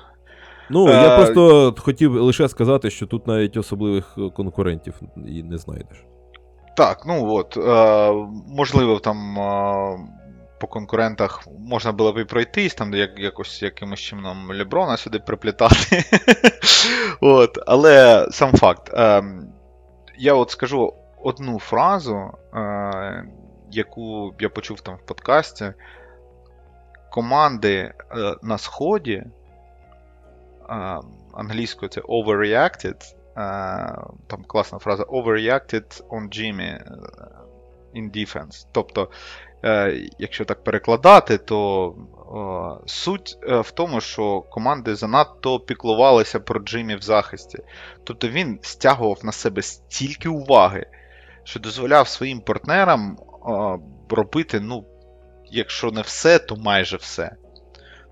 Ну, 0.70 0.90
я 0.90 1.14
е, 1.14 1.18
просто 1.18 1.76
хотів 1.82 2.14
лише 2.14 2.50
сказати, 2.50 2.90
що 2.90 3.06
тут 3.06 3.28
навіть 3.28 3.58
особливих 3.58 4.16
е, 4.18 4.30
конкурентів 4.30 4.94
і 5.28 5.44
не 5.44 5.58
знайдеш. 5.58 6.06
Так, 6.78 7.04
ну 7.06 7.34
от. 7.34 7.58
Е, 7.58 8.28
можливо, 8.48 9.00
там 9.00 9.36
по 10.60 10.68
конкурентах 10.68 11.48
можна 11.60 11.92
було 11.92 12.14
б 12.14 12.22
і 12.22 12.24
пройтись, 12.24 12.74
там 12.74 12.94
як, 12.94 13.20
якось 13.20 13.62
якимось 13.62 14.00
чином 14.00 14.50
Леброна 14.50 14.98
сюди 14.98 15.20
приплітати. 15.20 16.04
от, 17.22 17.60
Але 17.68 18.28
сам 18.32 18.54
факт. 18.54 18.92
Я 20.18 20.34
от 20.34 20.52
скажу 20.52 20.94
одну 21.24 21.60
фразу, 21.60 22.32
яку 23.72 24.34
я 24.40 24.50
почув 24.50 24.82
там 24.82 24.96
в 24.96 25.06
подкасті. 25.06 25.74
Команди 27.12 27.94
на 28.42 28.58
Сході 28.58 29.24
англійською 31.34 31.90
це 31.90 32.02
overreacted. 32.02 33.02
Там 34.28 34.44
класна 34.48 34.80
фраза 34.80 35.04
overreacted 35.04 36.04
on 36.10 36.30
Jimmy. 36.30 36.82
in 37.96 38.12
defense. 38.12 38.68
Тобто, 38.72 39.10
е, 39.64 40.02
якщо 40.20 40.46
так 40.46 40.64
перекладати, 40.64 41.38
то 41.38 41.90
е, 41.96 42.88
суть 42.88 43.38
е, 43.44 43.60
в 43.60 43.72
тому, 43.72 44.02
що 44.02 44.42
команди 44.42 44.96
занадто 44.96 45.60
піклувалися 45.60 46.40
про 46.40 46.60
Джиммі 46.60 46.96
в 46.96 47.02
захисті. 47.02 47.58
Тобто 48.04 48.28
він 48.28 48.60
стягував 48.62 49.20
на 49.24 49.32
себе 49.32 49.62
стільки 49.62 50.30
уваги, 50.30 50.86
що 51.44 51.60
дозволяв 51.60 52.08
своїм 52.08 52.40
партнерам 52.40 53.18
е, 53.20 53.80
робити, 54.16 54.60
ну, 54.60 54.86
якщо 55.46 55.92
не 55.92 56.02
все, 56.02 56.40
то 56.40 56.56
майже 56.56 56.98
все. 56.98 57.36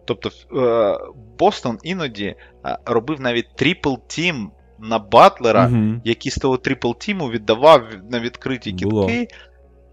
Тобто 0.05 0.29
е, 0.55 0.97
Бостон 1.39 1.79
іноді 1.83 2.25
е, 2.65 2.77
робив 2.85 3.21
навіть 3.21 3.55
трипл 3.55 3.93
тім 4.07 4.51
на 4.79 4.99
Батлера, 4.99 5.67
Мгм. 5.67 6.01
який 6.03 6.31
з 6.31 6.35
того 6.35 6.57
трипл 6.57 6.91
тіму 6.91 7.29
віддавав 7.29 7.83
на 8.11 8.19
відкриті 8.19 8.73
Було. 8.73 9.07
кітки. 9.07 9.35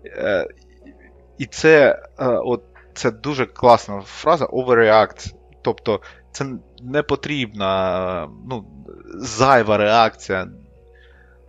Е, 0.06 0.46
І 1.38 1.46
це, 1.46 2.02
от, 2.44 2.62
це 2.94 3.10
дуже 3.10 3.46
класна 3.46 4.00
фраза 4.00 4.44
overreact. 4.46 5.34
Тобто 5.62 6.00
це 6.32 6.46
не 6.82 7.02
потрібна 7.02 8.28
ну, 8.50 8.64
зайва 9.14 9.76
реакція 9.76 10.46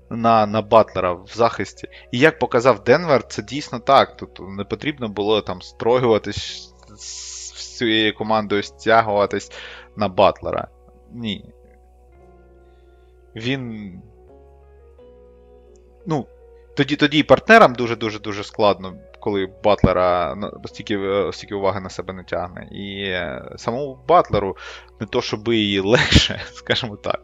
на, 0.10 0.46
на 0.46 0.62
Батлера 0.62 1.14
в 1.14 1.28
захисті. 1.34 1.88
І 2.12 2.20
як 2.20 2.40
показав 2.40 2.84
Денвер, 2.84 3.28
це 3.28 3.44
дійсно 3.44 3.80
так. 3.80 4.18
Тут 4.18 4.40
не 4.58 4.64
потрібно 4.64 5.10
було 5.10 5.42
там 5.42 5.62
строюватись 5.62 6.74
з 7.82 7.84
всією 7.84 8.16
командою, 8.16 8.64
стягуватись 8.64 9.52
на 9.96 10.08
Батлера. 10.08 10.68
Ні. 11.12 11.46
Він. 13.36 13.94
Ну, 16.06 16.26
тоді, 16.78 16.96
тоді 16.96 17.20
і 17.20 17.24
партнерам 17.24 17.76
дуже-дуже 17.76 18.20
дуже 18.20 18.44
складно, 18.44 18.94
коли 19.20 19.50
Батлера 19.64 20.38
стільки, 20.66 20.98
е, 20.98 21.34
стільки 21.34 21.56
уваги 21.56 21.80
на 21.80 21.90
себе 21.90 22.14
не 22.14 22.24
тягне. 22.24 22.68
І 22.72 23.04
е, 23.04 23.44
самому 23.56 24.00
Батлеру 24.08 24.58
не 25.00 25.08
то, 25.08 25.22
щоб 25.22 25.48
її 25.48 25.80
легше, 25.80 26.42
скажімо 26.54 26.96
так. 26.96 27.22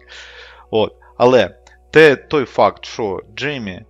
От. 0.71 0.95
Але 1.17 1.55
те, 1.91 2.15
той 2.15 2.45
факт, 2.45 2.85
що 2.85 3.21
Джеймі 3.35 3.85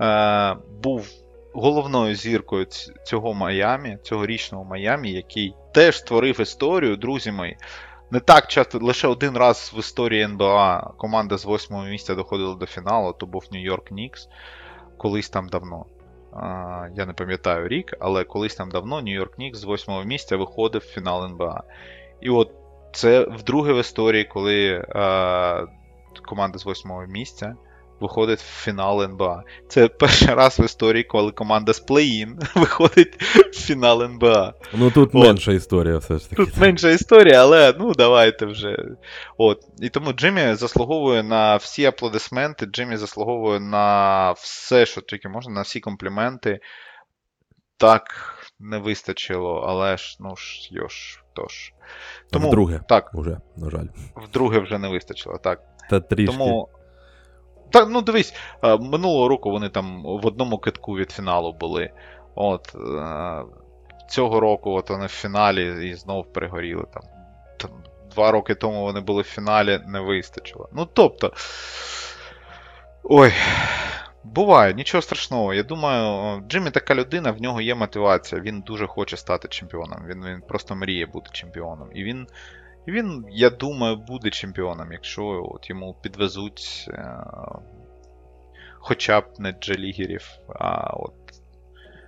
е, 0.00 0.56
був 0.82 1.08
головною 1.52 2.14
зіркою 2.14 2.64
ць- 2.64 3.02
цього 3.04 3.34
Майамі, 3.34 3.98
цього 4.02 4.26
річного 4.26 4.64
Майамі, 4.64 5.10
який 5.10 5.54
теж 5.74 5.98
створив 5.98 6.40
історію, 6.40 6.96
друзі 6.96 7.32
мої. 7.32 7.56
Не 8.10 8.20
так 8.20 8.46
часто, 8.46 8.78
лише 8.78 9.08
один 9.08 9.36
раз 9.36 9.72
в 9.76 9.78
історії 9.78 10.22
НБА 10.22 10.92
команда 10.98 11.38
з 11.38 11.44
восьмого 11.44 11.84
місця 11.84 12.14
доходила 12.14 12.54
до 12.54 12.66
фіналу, 12.66 13.12
то 13.12 13.26
був 13.26 13.44
Нью-Йорк 13.52 13.92
Нікс, 13.92 14.28
колись 14.96 15.28
там 15.28 15.48
давно. 15.48 15.86
Я 16.96 17.06
не 17.06 17.12
пам'ятаю 17.12 17.68
рік, 17.68 17.94
але 18.00 18.24
колись 18.24 18.54
там 18.54 18.70
давно 18.70 19.00
Нью-Йорк 19.00 19.38
Нікс 19.38 19.58
з 19.58 19.64
восьмого 19.64 20.04
місця 20.04 20.36
виходив 20.36 20.82
в 20.82 20.84
фінал 20.94 21.24
НБА. 21.24 21.62
І 22.20 22.30
от 22.30 22.52
це 22.92 23.20
вдруге 23.24 23.72
в 23.72 23.80
історії, 23.80 24.24
коли 24.24 24.84
команда 26.24 26.58
з 26.58 26.64
восьмого 26.64 27.06
місця 27.06 27.56
виходить 28.00 28.38
в 28.40 28.62
фінал 28.64 29.02
НБА. 29.02 29.42
Це 29.68 29.88
перший 29.88 30.34
раз 30.34 30.58
в 30.58 30.64
історії, 30.64 31.04
коли 31.04 31.32
команда 31.32 31.72
з 31.72 31.80
плей-ін 31.86 32.38
виходить 32.54 33.22
в 33.22 33.52
фінал 33.52 34.02
НБА. 34.02 34.54
Ну 34.72 34.90
тут 34.90 35.10
От. 35.14 35.24
менша 35.24 35.52
історія 35.52 35.98
все 35.98 36.18
ж 36.18 36.30
таки. 36.30 36.44
Тут 36.44 36.56
менша 36.56 36.90
історія, 36.90 37.42
але 37.42 37.74
ну 37.78 37.92
давайте 37.94 38.46
вже. 38.46 38.76
От. 39.38 39.60
І 39.80 39.88
тому 39.88 40.12
Джиммі 40.12 40.54
заслуговує 40.54 41.22
на 41.22 41.56
всі 41.56 41.84
аплодисменти, 41.84 42.66
Джиммі 42.66 42.96
заслуговує 42.96 43.60
на 43.60 44.32
все, 44.32 44.86
що 44.86 45.00
тільки 45.00 45.28
можна, 45.28 45.52
на 45.52 45.62
всі 45.62 45.80
компліменти. 45.80 46.60
Так 47.76 48.04
не 48.60 48.78
вистачило, 48.78 49.64
але 49.68 49.96
ж, 49.96 50.16
ну 50.20 50.36
ж, 50.36 50.68
йош, 50.70 51.22
тож. 51.32 51.72
Тому, 52.32 52.48
Вдруге. 52.48 52.80
так, 52.88 53.10
Уже, 53.14 53.40
на 53.56 53.70
жаль. 53.70 53.86
вдруге 54.16 54.58
вже 54.58 54.78
не 54.78 54.88
вистачило, 54.88 55.38
так. 55.38 55.60
Та 55.90 56.00
трішки. 56.00 56.32
Тому. 56.36 56.68
Та, 57.70 57.86
ну 57.86 58.02
дивись, 58.02 58.34
е, 58.62 58.76
минулого 58.76 59.28
року 59.28 59.50
вони 59.50 59.68
там 59.68 60.02
в 60.02 60.26
одному 60.26 60.58
китку 60.58 60.96
від 60.96 61.10
фіналу 61.10 61.52
були. 61.52 61.90
От. 62.34 62.74
е, 62.74 63.42
Цього 64.08 64.40
року 64.40 64.70
от 64.72 64.90
вони 64.90 65.06
в 65.06 65.10
фіналі 65.10 65.90
і 65.90 65.94
знов 65.94 66.32
перегоріли. 66.32 66.84
Там, 66.94 67.02
там, 67.56 67.70
два 68.14 68.30
роки 68.30 68.54
тому 68.54 68.82
вони 68.82 69.00
були 69.00 69.22
в 69.22 69.26
фіналі, 69.26 69.80
не 69.86 70.00
вистачило. 70.00 70.68
Ну 70.72 70.88
тобто. 70.92 71.32
Ой. 73.02 73.32
Буває, 74.24 74.74
нічого 74.74 75.02
страшного. 75.02 75.54
Я 75.54 75.62
думаю, 75.62 76.40
Джиммі 76.48 76.70
така 76.70 76.94
людина, 76.94 77.30
в 77.30 77.42
нього 77.42 77.60
є 77.60 77.74
мотивація. 77.74 78.40
Він 78.40 78.60
дуже 78.60 78.86
хоче 78.86 79.16
стати 79.16 79.48
чемпіоном. 79.48 80.04
Він, 80.06 80.24
він 80.24 80.40
просто 80.48 80.76
мріє 80.76 81.06
бути 81.06 81.30
чемпіоном. 81.32 81.88
І 81.94 82.04
він 82.04 82.26
і 82.86 82.90
він, 82.92 83.24
я 83.30 83.50
думаю, 83.50 83.96
буде 83.96 84.30
чемпіоном, 84.30 84.92
якщо 84.92 85.50
от 85.54 85.70
йому 85.70 85.96
підвезуть 86.02 86.86
е, 86.88 87.24
хоча 88.78 89.20
б 89.20 89.24
не 89.38 89.52
Джелігерів, 89.52 90.28
а 90.48 90.96
от. 90.96 91.12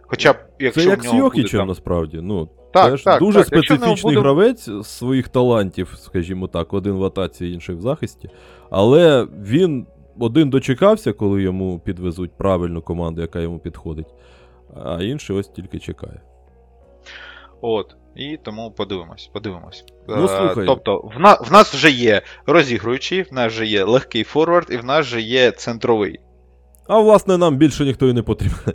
Хоча 0.03 0.33
б, 0.33 0.37
якщо 0.59 0.83
Це 0.83 0.89
як 0.89 0.99
в 0.99 1.03
з 1.03 1.05
нього 1.05 1.17
буде 1.19 1.39
Йокічем, 1.39 1.59
там... 1.61 1.69
насправді. 1.69 2.21
Ну, 2.23 2.49
Так, 2.73 2.91
теж 2.91 3.03
так, 3.03 3.21
дуже 3.21 3.39
так. 3.39 3.47
Специфічний 3.47 4.15
буде- 4.15 4.21
гравець 4.21 4.69
з 4.69 4.87
своїх 4.87 5.29
талантів, 5.29 5.95
скажімо 5.97 6.49
так, 6.49 6.73
один 6.73 6.93
в 6.93 7.05
атаці, 7.05 7.47
інший 7.47 7.75
в 7.75 7.81
захисті. 7.81 8.31
Але 8.71 9.25
він 9.25 9.87
один 10.19 10.51
дочекався, 10.51 11.13
коли 11.13 11.43
йому 11.43 11.79
підвезуть 11.79 12.37
правильну 12.37 12.83
команду, 12.83 13.21
яка 13.21 13.41
йому 13.41 13.59
підходить. 13.59 14.15
А 14.85 15.03
інший 15.03 15.37
ось 15.37 15.49
тільки 15.49 15.79
чекає. 15.79 16.21
От. 17.63 17.97
І 18.17 18.39
тому 18.43 18.71
подивимось, 18.71 19.31
подивимось. 19.33 19.85
Ну, 20.09 20.25
Е, 20.25 20.29
слухай. 20.29 20.67
Тобто, 20.67 21.11
в, 21.17 21.21
на, 21.21 21.35
в 21.35 21.53
нас 21.53 21.75
вже 21.75 21.91
є 21.91 22.23
розігруючий, 22.47 23.23
в 23.23 23.33
нас 23.33 23.53
вже 23.53 23.67
є 23.67 23.85
легкий 23.85 24.25
форвард, 24.25 24.67
і 24.71 24.77
в 24.77 24.85
нас 24.85 25.07
вже 25.07 25.21
є 25.21 25.51
центровий. 25.51 26.21
А 26.89 26.99
власне, 27.01 27.39
нам 27.39 27.57
більше 27.57 27.85
ніхто 27.85 28.09
і 28.09 28.13
не 28.13 28.23
потрібен. 28.23 28.59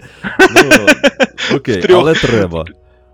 Ну, 1.51 1.57
окей, 1.57 1.83
але 1.89 2.13
треба. 2.13 2.65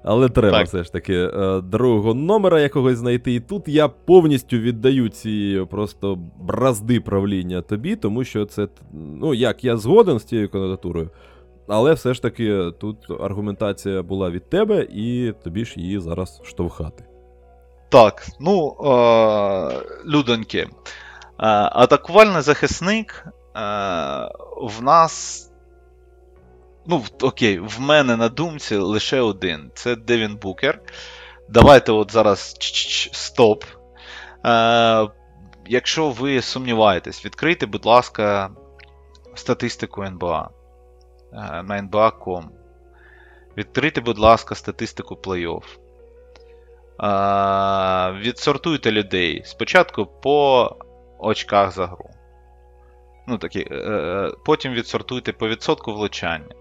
Але 0.04 0.30
треба 0.30 0.58
Так. 0.58 0.68
все 0.68 0.84
ж 0.84 0.94
таки 0.94 1.14
е, 1.14 1.62
другого 1.62 2.14
номера 2.14 2.62
якогось 2.62 2.98
знайти. 2.98 3.34
І 3.34 3.40
тут 3.40 3.68
я 3.68 3.88
повністю 3.88 4.58
віддаю 4.58 5.10
ці 5.10 5.62
просто 5.70 6.18
бразди 6.42 7.00
правління 7.00 7.62
тобі, 7.62 7.96
тому 7.96 8.24
що 8.24 8.46
це, 8.46 8.68
ну 8.94 9.34
як, 9.34 9.64
я 9.64 9.78
згоден 9.78 10.20
з 10.20 10.24
цією 10.24 10.50
кандидатурою, 10.50 11.10
але 11.68 11.94
все 11.94 12.14
ж 12.14 12.22
таки 12.22 12.72
тут 12.80 12.98
аргументація 13.22 14.04
була 14.04 14.30
від 14.30 14.50
тебе, 14.50 14.88
і 14.90 15.34
тобі 15.44 15.66
ж 15.66 15.74
її 15.80 16.00
зараз 16.00 16.42
штовхати. 16.44 17.06
Так, 17.90 18.28
ну, 18.40 18.76
е, 18.80 19.82
людоньки. 20.06 20.60
Е, 20.60 20.68
атакувальний 21.72 22.42
захисник 22.42 23.26
е, 23.26 23.60
в 24.62 24.82
нас. 24.82 25.40
Ну, 26.86 27.04
окей, 27.22 27.60
в 27.60 27.80
мене 27.80 28.16
на 28.16 28.30
думці 28.30 28.76
лише 28.76 29.22
один. 29.22 29.72
Це 29.76 29.96
Девін 29.96 30.36
Букер. 30.36 30.82
Давайте 31.50 31.92
от 31.92 32.12
зараз 32.12 32.56
ч-ч-ч, 32.60 33.10
стоп. 33.14 33.64
Е, 34.46 35.08
якщо 35.68 36.10
ви 36.10 36.42
сумніваєтесь, 36.42 37.26
відкрийте, 37.26 37.66
будь 37.66 37.86
ласка, 37.86 38.50
статистику 39.36 40.04
НБА 40.04 40.50
на 41.34 41.82
NBA.com. 41.82 42.44
Відкрийте, 43.58 44.02
будь 44.02 44.20
ласка, 44.20 44.56
статистику 44.56 45.16
плей-офф. 45.16 45.64
Відсортуйте 48.20 48.92
людей 48.92 49.42
спочатку 49.46 50.06
по 50.06 50.70
очках 51.20 51.72
за 51.72 51.86
гру. 51.86 52.10
Ну, 53.28 53.38
такі, 53.38 53.68
е, 53.72 53.76
е, 53.76 54.32
потім 54.46 54.74
відсортуйте 54.74 55.34
по 55.34 55.48
відсотку 55.48 55.94
влучання. 55.94 56.56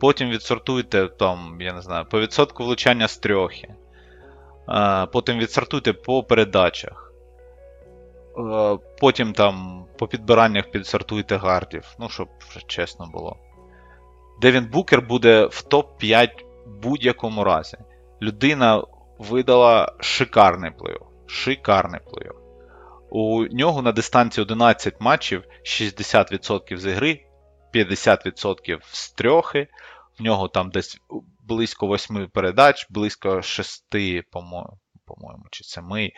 Потім 0.00 0.30
відсортуйте 0.30 1.08
там, 1.08 1.56
я 1.60 1.72
не 1.72 1.82
знаю, 1.82 2.04
по 2.10 2.20
відсотку 2.20 2.64
влучання 2.64 3.08
з 3.08 3.16
трьохи. 3.18 3.74
Е, 4.68 5.06
потім 5.06 5.38
відсортуйте 5.38 5.92
по 5.92 6.22
передачах. 6.22 7.12
Е, 8.38 8.78
потім 9.00 9.32
там 9.32 9.84
по 9.98 10.08
підбираннях 10.08 10.70
підсортуйте 10.70 11.36
гардів. 11.36 11.94
Ну, 11.98 12.08
щоб 12.08 12.28
чесно 12.66 13.06
було. 13.12 13.36
Девін 14.40 14.66
Букер 14.66 15.02
буде 15.02 15.46
в 15.46 15.64
топ-5 15.70 16.30
будь-якому 16.82 17.44
разі. 17.44 17.76
Людина 18.22 18.84
видала 19.18 19.92
шикарний 20.00 20.70
плей-офф. 20.70 21.06
Шикарний 21.26 22.00
плей-офф. 22.00 22.44
У 23.10 23.44
нього 23.44 23.82
на 23.82 23.92
дистанції 23.92 24.42
11 24.42 25.00
матчів 25.00 25.44
60% 25.64 26.76
з 26.76 26.90
ігри, 26.90 27.20
50% 27.74 28.78
з 28.82 29.12
трьохи. 29.12 29.68
В 30.18 30.22
нього 30.22 30.48
там 30.48 30.70
десь 30.70 30.98
близько 31.40 31.86
8 31.86 32.28
передач, 32.28 32.86
близько 32.90 33.42
6, 33.42 33.84
по-моєму, 34.30 34.78
по-моєму 35.06 35.44
чи 35.50 35.64
7, 35.64 36.10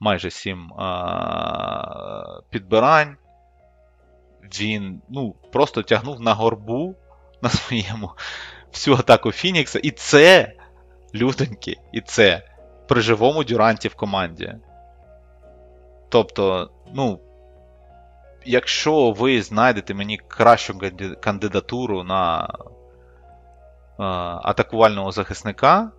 майже 0.00 0.30
7 0.30 0.72
а- 0.72 2.40
підбирань. 2.50 3.16
Він 4.60 5.02
ну, 5.08 5.34
просто 5.52 5.82
тягнув 5.82 6.20
на 6.20 6.34
горбу 6.34 6.94
на 7.42 7.48
своєму 7.48 8.10
всю 8.72 8.96
атаку 8.96 9.32
Фінікса. 9.32 9.78
І 9.78 9.90
це, 9.90 10.52
людоньки, 11.14 11.76
і 11.92 12.00
це 12.00 12.42
при 12.88 13.00
живому 13.00 13.44
Дюранті 13.44 13.88
в 13.88 13.94
команді. 13.94 14.54
Тобто, 16.08 16.70
ну, 16.94 17.20
якщо 18.44 19.10
ви 19.10 19.42
знайдете 19.42 19.94
мені 19.94 20.20
кращу 20.28 20.78
кандидатуру 21.20 22.04
на 22.04 22.44
е, 22.44 22.48
атакувального 24.42 25.12
захисника, 25.12 25.90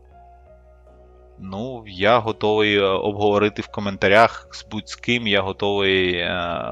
ну, 1.39 1.84
я 1.88 2.19
готовий 2.19 2.80
обговорити 2.80 3.61
в 3.61 3.68
коментарях 3.68 4.47
з 4.51 4.65
будь-з 4.65 4.95
ким, 4.95 5.27
я 5.27 5.41
готовий 5.41 6.14
е, 6.14 6.72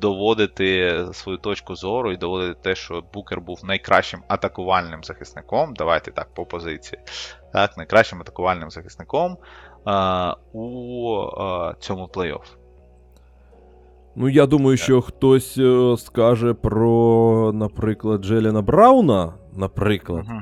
доводити 0.00 1.04
свою 1.12 1.38
точку 1.38 1.74
зору 1.74 2.12
і 2.12 2.16
доводити 2.16 2.60
те, 2.62 2.74
що 2.74 3.02
Букер 3.14 3.40
був 3.40 3.60
найкращим 3.64 4.22
атакувальним 4.28 5.04
захисником. 5.04 5.74
Давайте 5.74 6.10
так, 6.10 6.34
по 6.34 6.46
позиції. 6.46 7.00
Так, 7.52 7.76
Найкращим 7.76 8.20
атакувальним 8.20 8.70
захисником 8.70 9.36
е, 9.86 10.34
у 10.52 11.16
е, 11.22 11.74
цьому 11.80 12.06
плей-офф. 12.06 12.56
Ну, 14.16 14.28
я 14.28 14.46
думаю, 14.46 14.76
що 14.76 15.00
хтось 15.00 15.58
е, 15.58 15.96
скаже 15.98 16.54
про, 16.54 17.50
наприклад, 17.54 18.24
Джеліна 18.24 18.62
Брауна, 18.62 19.34
наприклад. 19.56 20.24
Угу. 20.28 20.40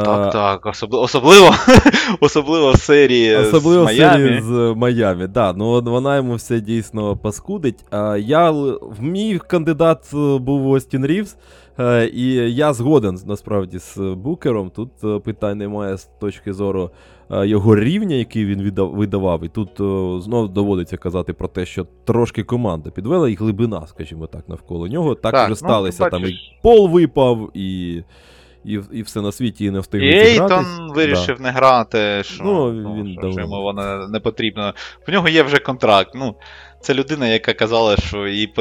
Так, 0.00 0.32
так, 0.32 0.66
особливо 0.66 1.04
особливо, 1.04 1.50
особливо 2.20 2.72
в 2.72 2.76
серії 2.76 3.36
особливо 3.36 3.82
з 3.82 3.84
Майамі. 3.84 4.24
серії 4.24 4.40
з 4.40 4.74
Майамі, 4.76 5.26
да, 5.26 5.52
ну 5.52 5.82
вона 5.82 6.16
йому 6.16 6.34
все 6.34 6.60
дійсно 6.60 7.16
паскудить. 7.16 7.84
Я 8.18 8.50
в 8.50 8.96
мій 9.00 9.40
кандидат 9.46 10.10
е, 10.14 10.38
був 10.38 10.70
Остін 10.70 11.06
Рівс, 11.06 11.36
е, 11.78 12.06
і 12.06 12.54
я 12.54 12.72
згоден 12.72 13.18
насправді 13.26 13.78
з 13.78 13.96
Букером. 13.96 14.70
Тут 14.70 15.22
питань 15.24 15.58
немає 15.58 15.96
з 15.96 16.04
точки 16.20 16.52
зору 16.52 16.90
його 17.30 17.76
рівня, 17.76 18.16
який 18.16 18.44
він 18.44 18.72
видавав. 18.76 19.44
І 19.44 19.48
тут 19.48 19.70
знову 20.22 20.48
доводиться 20.48 20.96
казати 20.96 21.32
про 21.32 21.48
те, 21.48 21.66
що 21.66 21.86
трошки 22.04 22.42
команда 22.42 22.90
підвела 22.90 23.28
і 23.28 23.34
глибина, 23.34 23.86
скажімо 23.86 24.26
так, 24.26 24.48
навколо 24.48 24.88
нього. 24.88 25.14
Так, 25.14 25.32
так 25.32 25.40
вже 25.42 25.50
ну, 25.50 25.56
сталося. 25.56 26.10
Там 26.10 26.24
і 26.24 26.34
пол 26.62 26.88
випав, 26.88 27.50
і 27.54 28.02
і 28.64 28.80
і 28.92 29.02
все 29.02 29.20
на 29.20 29.32
світі 29.32 29.64
і 29.64 29.70
не 29.70 29.80
встиг. 29.80 30.02
І 30.02 30.08
Ейтон 30.08 30.92
вирішив 30.94 31.36
да. 31.36 31.42
не 31.42 31.50
грати, 31.50 32.22
що 32.24 32.44
ну, 32.44 32.72
ну 32.72 32.94
він 32.94 33.18
що, 33.20 33.32
що 33.32 33.40
йому 33.40 33.62
воно 33.62 34.08
не 34.08 34.20
потрібно. 34.20 34.74
В 35.06 35.10
нього 35.10 35.28
є 35.28 35.42
вже 35.42 35.58
контракт. 35.58 36.10
Ну, 36.14 36.34
Це 36.80 36.94
людина, 36.94 37.28
яка 37.28 37.52
казала, 37.52 37.96
що 37.96 38.28
їй 38.28 38.54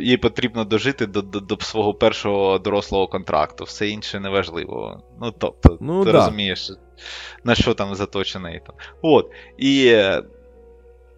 їй 0.00 0.16
потрібно 0.16 0.64
дожити 0.64 1.06
до 1.06 1.22
до, 1.22 1.40
до 1.40 1.56
свого 1.60 1.94
першого 1.94 2.58
дорослого 2.58 3.06
контракту. 3.06 3.64
Все 3.64 3.88
інше 3.88 4.20
неважливо. 4.20 5.02
Ну, 5.20 5.34
тобто, 5.38 5.78
ну, 5.80 6.04
ти 6.04 6.12
да. 6.12 6.18
розумієш, 6.18 6.70
на 7.44 7.54
що 7.54 7.74
там 7.74 7.94
заточений 7.94 8.54
Ейтон. 8.54 8.74
От. 9.02 9.30
І. 9.58 10.02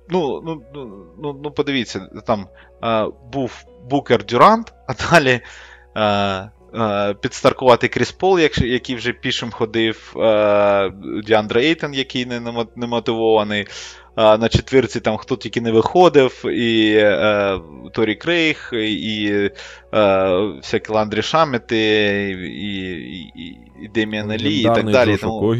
Ну, 0.08 0.42
ну, 0.44 0.62
ну, 0.74 1.06
ну, 1.22 1.40
ну 1.44 1.50
подивіться, 1.50 2.08
там 2.26 2.46
а, 2.80 3.08
був 3.32 3.64
Букер 3.90 4.24
Дюрант, 4.24 4.74
а 4.86 4.94
далі. 5.10 5.40
А, 5.40 5.40
Е, 5.96 6.50
підстаркувати 7.20 7.88
Кріс 7.88 8.12
Пол, 8.12 8.40
який 8.62 8.96
вже 8.96 9.12
пішим 9.12 9.50
ходив, 9.50 10.14
е, 10.16 10.92
Діандра 11.26 11.60
Ейтен, 11.60 11.94
який 11.94 12.26
не 12.76 12.86
мотивований. 12.86 13.66
Е, 14.16 14.38
на 14.38 14.48
четвірці 14.48 15.00
там 15.00 15.16
хто 15.16 15.36
тільки 15.36 15.60
не 15.60 15.72
виходив, 15.72 16.44
і 16.46 16.94
е, 16.96 17.58
Торі 17.92 18.14
Крейг, 18.14 18.70
і 18.72 19.50
е, 19.94 20.30
всякі 20.56 20.92
Ландрі 20.92 21.22
Шамети, 21.22 21.76
і 22.30 22.74
і, 23.36 23.58
і 23.82 23.88
Деміан 23.94 24.36
Лі, 24.36 24.60
і 24.60 24.64
так 24.64 24.90
далі. 24.90 25.16
Тому, 25.16 25.56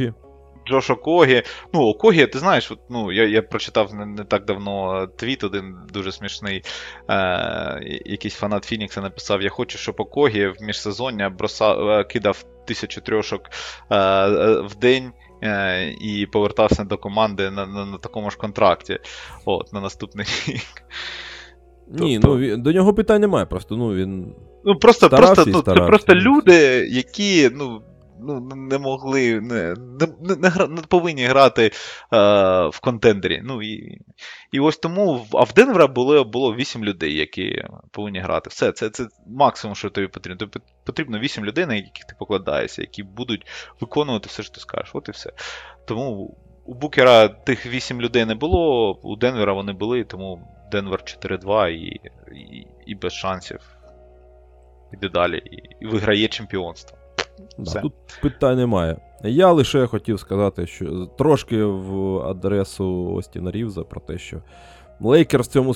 Джош 0.68 0.90
Окогі. 0.90 1.42
Ну, 1.72 1.80
Окогі, 1.80 2.26
ти 2.26 2.38
знаєш, 2.38 2.70
от, 2.70 2.78
ну, 2.90 3.12
я 3.12 3.26
я 3.26 3.42
прочитав 3.42 3.94
не, 3.94 4.06
не 4.06 4.24
так 4.24 4.44
давно 4.44 5.06
твіт, 5.06 5.44
один 5.44 5.76
дуже 5.92 6.12
смішний. 6.12 6.62
Е, 7.10 8.00
Якийсь 8.04 8.34
фанат 8.34 8.64
Фінікса 8.64 9.00
написав: 9.00 9.42
Я 9.42 9.50
хочу, 9.50 9.78
щоб 9.78 9.94
Окогі 9.98 10.46
в 10.46 10.56
міжсезоння 10.60 11.30
броса, 11.30 11.74
е, 11.74 12.04
кидав 12.04 12.44
тисячу 12.64 13.00
трьошок 13.00 13.50
е, 13.90 13.96
е, 13.96 14.60
в 14.60 14.74
день. 14.74 15.12
Е, 15.42 15.94
і 16.00 16.26
повертався 16.26 16.84
до 16.84 16.98
команди 16.98 17.50
на 17.50 17.66
на, 17.66 17.86
на 17.86 17.98
такому 17.98 18.30
ж 18.30 18.36
контракті. 18.36 18.98
От, 19.44 19.72
на 19.72 19.80
наступний 19.80 20.26
рік. 20.48 20.84
Ні, 21.88 22.18
тобто... 22.22 22.38
ну 22.38 22.56
до 22.56 22.72
нього 22.72 22.94
питань 22.94 23.20
немає. 23.20 23.46
Просто 23.46 23.76
ну 23.76 23.94
він. 23.94 24.34
Ну, 24.64 24.78
просто 24.78 25.08
просто, 25.08 25.44
ну, 25.46 25.62
це 25.62 25.74
просто 25.74 26.14
люди, 26.14 26.88
які 26.90 27.50
ну, 27.54 27.82
ну, 28.20 28.40
не 28.40 28.78
могли, 28.78 29.40
не 29.40 29.74
не, 30.20 30.36
не, 30.36 30.66
не 30.68 30.82
повинні 30.88 31.24
грати 31.24 31.64
е, 31.64 31.70
в 32.66 32.80
контендері. 32.80 33.40
Ну, 33.44 33.62
І 33.62 33.98
і 34.52 34.60
ось 34.60 34.78
тому 34.78 35.26
а 35.32 35.42
в 35.42 35.52
Денвера 35.52 35.86
було 35.86 36.24
було 36.24 36.54
8 36.54 36.84
людей, 36.84 37.16
які 37.16 37.64
повинні 37.90 38.18
грати. 38.18 38.50
Все, 38.50 38.72
це 38.72 38.90
це 38.90 39.06
максимум, 39.26 39.74
що 39.74 39.90
тобі 39.90 40.06
потрібно. 40.06 40.38
Тобі 40.38 40.64
потрібно 40.84 41.18
8 41.18 41.44
людей, 41.44 41.66
на 41.66 41.74
яких 41.74 42.04
ти 42.04 42.14
покладаєшся, 42.18 42.82
які 42.82 43.02
будуть 43.02 43.46
виконувати 43.80 44.28
все, 44.28 44.42
що 44.42 44.52
ти 44.52 44.60
скажеш. 44.60 44.90
От 44.94 45.08
і 45.08 45.12
все. 45.12 45.32
Тому 45.84 46.36
у 46.64 46.74
Букера 46.74 47.28
тих 47.28 47.66
8 47.66 48.00
людей 48.00 48.24
не 48.24 48.34
було, 48.34 48.92
у 49.02 49.16
Денвера 49.16 49.52
вони 49.52 49.72
були, 49.72 50.04
тому 50.04 50.48
Денвер 50.72 51.00
4-2 51.00 51.68
і, 51.68 52.00
і, 52.34 52.66
і 52.86 52.94
без 52.94 53.12
шансів. 53.12 53.60
Іде 54.92 55.08
далі 55.08 55.38
і, 55.80 55.86
виграє 55.86 56.28
чемпіонство. 56.28 56.98
Да, 57.58 57.80
Тут 57.80 57.92
питань 58.22 58.56
немає. 58.56 58.96
Я 59.24 59.52
лише 59.52 59.86
хотів 59.86 60.20
сказати, 60.20 60.66
що 60.66 61.06
трошки 61.18 61.64
в 61.64 62.18
адресу 62.18 63.12
Остіна 63.14 63.50
Рівза 63.50 63.82
про 63.82 64.00
те, 64.00 64.18
що 64.18 64.36
Лейкерс 65.00 65.48
в 65.48 65.50
цьому 65.50 65.72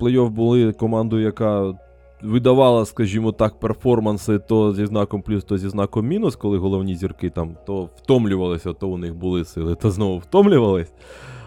плей-офф 0.00 0.28
були 0.28 0.72
командою, 0.72 1.22
яка 1.22 1.74
видавала, 2.22 2.84
скажімо 2.84 3.32
так, 3.32 3.60
перформанси 3.60 4.38
то 4.38 4.74
зі 4.74 4.86
знаком 4.86 5.22
плюс, 5.22 5.44
то 5.44 5.58
зі 5.58 5.68
знаком 5.68 6.06
мінус, 6.06 6.36
коли 6.36 6.58
головні 6.58 6.94
зірки 6.94 7.30
там 7.30 7.56
то 7.66 7.88
втомлювалися, 7.96 8.72
то 8.72 8.88
у 8.88 8.96
них 8.96 9.14
були 9.14 9.44
сили, 9.44 9.74
то 9.74 9.90
знову 9.90 10.18
втомлювались. 10.18 10.92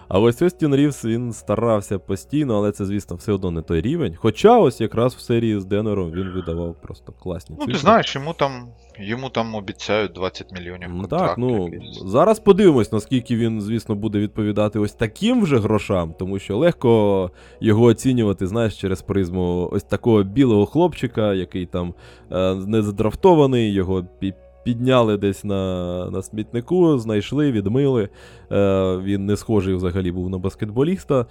А 0.10 0.20
ось 0.20 0.42
Остін 0.42 0.76
Рівс 0.76 1.06
він 1.06 1.34
старався 1.34 2.00
постійно, 2.00 2.58
але 2.58 2.72
це, 2.72 2.86
звісно, 2.86 3.16
все 3.16 3.32
одно 3.32 3.52
не 3.52 3.62
той 3.62 3.82
рівень. 3.82 4.16
Хоча 4.16 4.58
ось 4.58 4.82
якраз 4.82 5.16
в 5.16 5.20
серії 5.20 5.60
з 5.60 5.66
Денером 5.66 6.12
він 6.12 6.30
видавав 6.30 6.76
просто 6.82 7.14
класні 7.20 7.56
цифри. 7.56 7.66
Ну, 7.68 7.74
ти 7.74 7.80
знаєш, 7.80 8.16
йому 8.16 8.34
там 8.34 8.68
йому 9.00 9.30
там 9.30 9.56
обіцяють 9.56 10.12
20 10.12 10.52
мільйонів. 10.52 10.90
Ну 10.94 11.08
Так, 11.08 11.38
ну 11.38 11.70
зараз 12.06 12.40
подивимось, 12.40 12.92
наскільки 12.92 13.36
він, 13.36 13.62
звісно, 13.62 13.96
буде 13.96 14.20
відповідати 14.20 14.80
ось 14.80 14.94
таким 14.94 15.42
вже 15.42 15.60
грошам, 15.60 16.14
тому 16.20 16.40
що 16.40 16.58
легко 16.58 17.32
його 17.60 17.84
оцінювати, 17.84 18.48
знаєш, 18.48 18.78
через 18.82 19.02
призму 19.02 19.70
ось 19.72 19.84
такого 19.84 20.24
білого 20.24 20.66
хлопчика, 20.66 21.34
який 21.34 21.66
там 21.66 21.94
е, 22.32 22.56
не 22.56 22.82
задрафтований, 22.82 23.74
його 23.74 24.06
підняли 24.70 25.18
десь 25.18 25.44
на 25.44 26.10
на 26.12 26.22
смітнику, 26.22 26.98
знайшли, 26.98 27.52
відмили. 27.52 28.10
Е, 28.52 28.98
Він 29.04 29.26
не 29.26 29.38
схожий 29.38 29.76
взагалі 29.76 30.12
був 30.12 30.30
на 30.30 30.38
баскетболіста. 30.38 31.26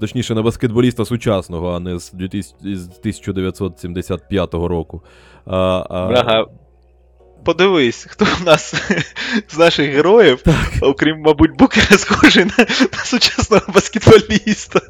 Точніше, 0.00 0.34
на 0.34 0.42
баскетболіста 0.42 1.04
сучасного, 1.04 1.70
а 1.70 1.80
не 1.80 1.98
з 1.98 2.14
1975 2.14 4.54
року. 4.54 5.02
А, 5.46 5.86
а... 5.90 6.08
Брага, 6.08 6.46
подивись, 7.44 8.06
хто 8.10 8.24
в 8.24 8.44
нас 8.46 8.74
з 9.48 9.58
наших 9.58 9.90
героїв, 9.90 10.42
так. 10.42 10.72
окрім, 10.80 11.20
мабуть, 11.20 11.56
Букера, 11.58 11.98
схожий 11.98 12.44
на, 12.44 12.66
на 12.92 13.04
сучасного 13.04 13.62
баскетболіста. 13.74 14.80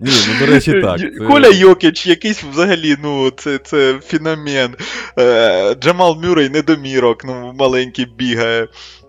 Ні, 0.00 0.12
ну, 0.28 0.46
до 0.46 0.52
речі, 0.52 0.82
так. 0.82 1.00
Коля 1.28 1.48
Йокіч, 1.48 2.06
якийсь 2.06 2.42
взагалі, 2.42 2.96
ну, 3.02 3.30
це 3.30 3.58
це 3.58 3.98
феномен. 4.06 4.74
Е, 5.18 5.74
Джамал 5.74 6.20
Мюррей 6.22 6.48
недомірок, 6.48 7.24
ну, 7.24 7.54
маленький 7.58 8.04
бігає. 8.04 8.68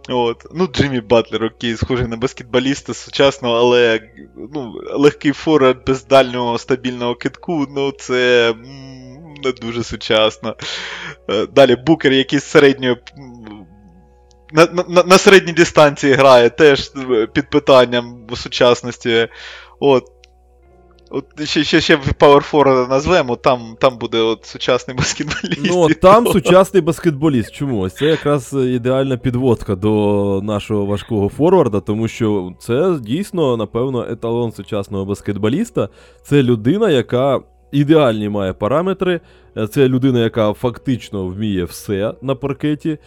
От. 0.10 0.46
Ну, 0.54 0.68
Джиммі 0.68 1.02
Батлер, 1.02 1.44
окей, 1.44 1.78
схожий 1.78 2.08
на 2.08 2.18
баскетболіста 2.18 2.94
сучасного, 2.94 3.56
але 3.56 4.02
ну, 4.54 4.74
легкий 4.94 5.32
форвард 5.32 5.88
без 5.88 6.06
дальнього 6.06 6.58
стабільного 6.58 7.16
китку, 7.16 7.68
ну, 7.76 7.92
це 7.92 8.54
не 9.44 9.52
дуже 9.52 9.84
сучасно. 9.84 10.56
Е, 11.30 11.46
далі 11.46 11.76
Букер, 11.76 12.14
який 12.14 12.40
з. 12.40 12.98
На 14.54 14.66
на, 14.88 15.04
на 15.04 15.18
середній 15.18 15.54
дистанції 15.54 16.14
грає, 16.14 16.50
теж 16.50 16.92
під 17.34 17.50
питанням 17.50 18.28
сучасності. 18.36 19.28
От. 19.80 20.04
От 21.14 21.48
Ще 21.48 21.64
ще, 21.64 21.82
ще 21.82 21.96
Power 21.96 22.88
назвемо, 22.90 23.36
там 23.36 23.76
там 23.80 23.98
буде 23.98 24.18
от 24.18 24.46
сучасний 24.46 24.98
баскетболіст. 24.98 25.62
Ну, 25.66 25.88
там 25.88 26.28
сучасний 26.28 26.82
баскетболіст. 26.82 27.52
Чому? 27.52 27.80
Ось 27.80 27.94
Це 27.94 28.06
якраз 28.06 28.54
ідеальна 28.54 29.18
підводка 29.18 29.76
до 29.76 30.42
нашого 30.44 30.86
важкого 30.86 31.30
форварда, 31.30 31.80
тому 31.80 32.08
що 32.08 32.54
це 32.60 33.00
дійсно, 33.02 33.58
напевно, 33.58 34.08
еталон 34.12 34.52
сучасного 34.52 35.06
баскетболіста. 35.06 35.90
Це 36.24 36.44
людина, 36.44 36.90
яка 36.90 37.40
ідеальні 37.72 38.30
має 38.30 38.54
параметри. 38.54 39.20
Це 39.70 39.88
людина, 39.88 40.20
яка 40.20 40.54
фактично 40.54 41.28
вміє 41.28 41.64
все 41.64 42.14
на 42.22 42.36
паркеті. 42.36 42.98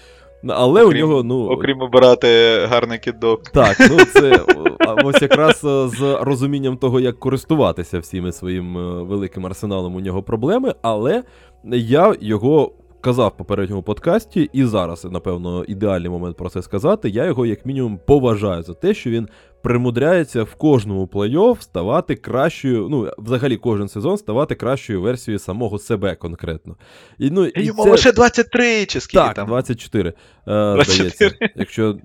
Але 0.49 0.85
окрім, 0.85 1.05
у 1.05 1.09
нього, 1.09 1.23
ну. 1.23 1.49
Окрім 1.49 1.81
обирати 1.81 2.59
гарний 2.71 2.99
кидок. 2.99 3.43
Так, 3.43 3.77
ну 3.91 3.97
це 4.05 4.41
ось 5.05 5.23
якраз 5.23 5.61
з 5.97 6.19
розумінням 6.21 6.77
того, 6.77 7.01
як 7.01 7.19
користуватися 7.19 7.99
всіми 7.99 8.33
своїм 8.33 8.75
великим 9.07 9.47
арсеналом 9.47 9.97
у 9.97 10.01
нього 10.01 10.23
проблеми, 10.23 10.75
але 10.83 11.23
я 11.73 12.15
його 12.21 12.73
казав 13.05 13.33
в 13.35 13.39
попередньому 13.39 13.83
подкасті, 13.83 14.51
і 14.53 14.65
зараз, 14.65 15.05
напевно, 15.05 15.65
ідеальний 15.65 16.11
момент 16.11 16.37
про 16.37 16.49
це 16.49 16.63
сказати. 16.63 17.09
Я 17.09 17.25
його, 17.25 17.47
як 17.47 17.67
мінімум, 17.67 18.01
поважаю 18.07 18.63
за 18.63 18.75
те, 18.75 18.95
що 18.95 19.11
він 19.11 19.29
примудряється 19.65 20.43
в 20.43 20.55
кожному 20.55 21.07
плей-офф 21.07 21.61
ставати 21.61 22.15
кращою, 22.15 22.89
ну, 22.91 23.11
взагалі, 23.19 23.57
кожен 23.57 23.89
сезон 23.89 24.17
ставати 24.17 24.55
кращою 24.55 25.01
версією 25.01 25.39
самого 25.39 25.79
себе 25.79 26.15
конкретно. 26.15 26.77
І, 27.19 27.31
ну, 27.31 27.47
і 27.47 27.65
Йому 27.65 27.85
це... 27.85 27.91
лише 27.91 28.13
23 28.13 28.87
чи 28.87 29.01
скільки 29.01 29.25
так, 29.25 29.35
там? 29.35 29.47
24. 29.47 30.09
Е, 30.11 30.15
24. 30.47 31.11
Здається. 31.11 31.39
Якщо, 31.57 31.99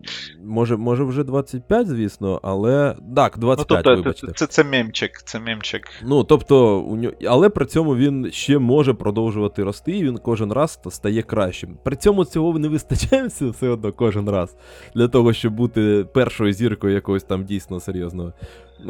може, 0.43 0.77
може 0.77 1.03
вже 1.03 1.23
25, 1.23 1.87
звісно, 1.87 2.39
але. 2.43 2.95
Так, 3.15 3.37
25, 3.37 3.85
ну, 3.85 3.95
тобто, 3.95 3.95
вибачте. 3.95 4.27
Це 4.35 4.45
це 4.45 4.63
мемчик, 4.63 5.11
це 5.25 5.39
мемчик. 5.39 5.87
Ну, 6.03 6.23
тобто, 6.23 6.79
у 6.79 6.95
нього... 6.95 7.13
але 7.27 7.49
при 7.49 7.65
цьому 7.65 7.95
він 7.95 8.31
ще 8.31 8.59
може 8.59 8.93
продовжувати 8.93 9.63
рости, 9.63 9.91
і 9.97 10.03
він 10.03 10.17
кожен 10.17 10.53
раз 10.53 10.79
стає 10.89 11.21
кращим. 11.21 11.77
При 11.83 11.95
цьому 11.95 12.25
цього 12.25 12.59
не 12.59 12.67
вистачає 12.67 13.27
все 13.27 13.69
одно 13.69 13.93
кожен 13.93 14.29
раз 14.29 14.55
для 14.95 15.07
того, 15.07 15.33
щоб 15.33 15.53
бути 15.53 16.05
першою 16.13 16.53
зіркою 16.53 16.93
якогось 16.93 17.23
там 17.23 17.48
дійсно 17.49 17.79
серйозного 17.79 18.33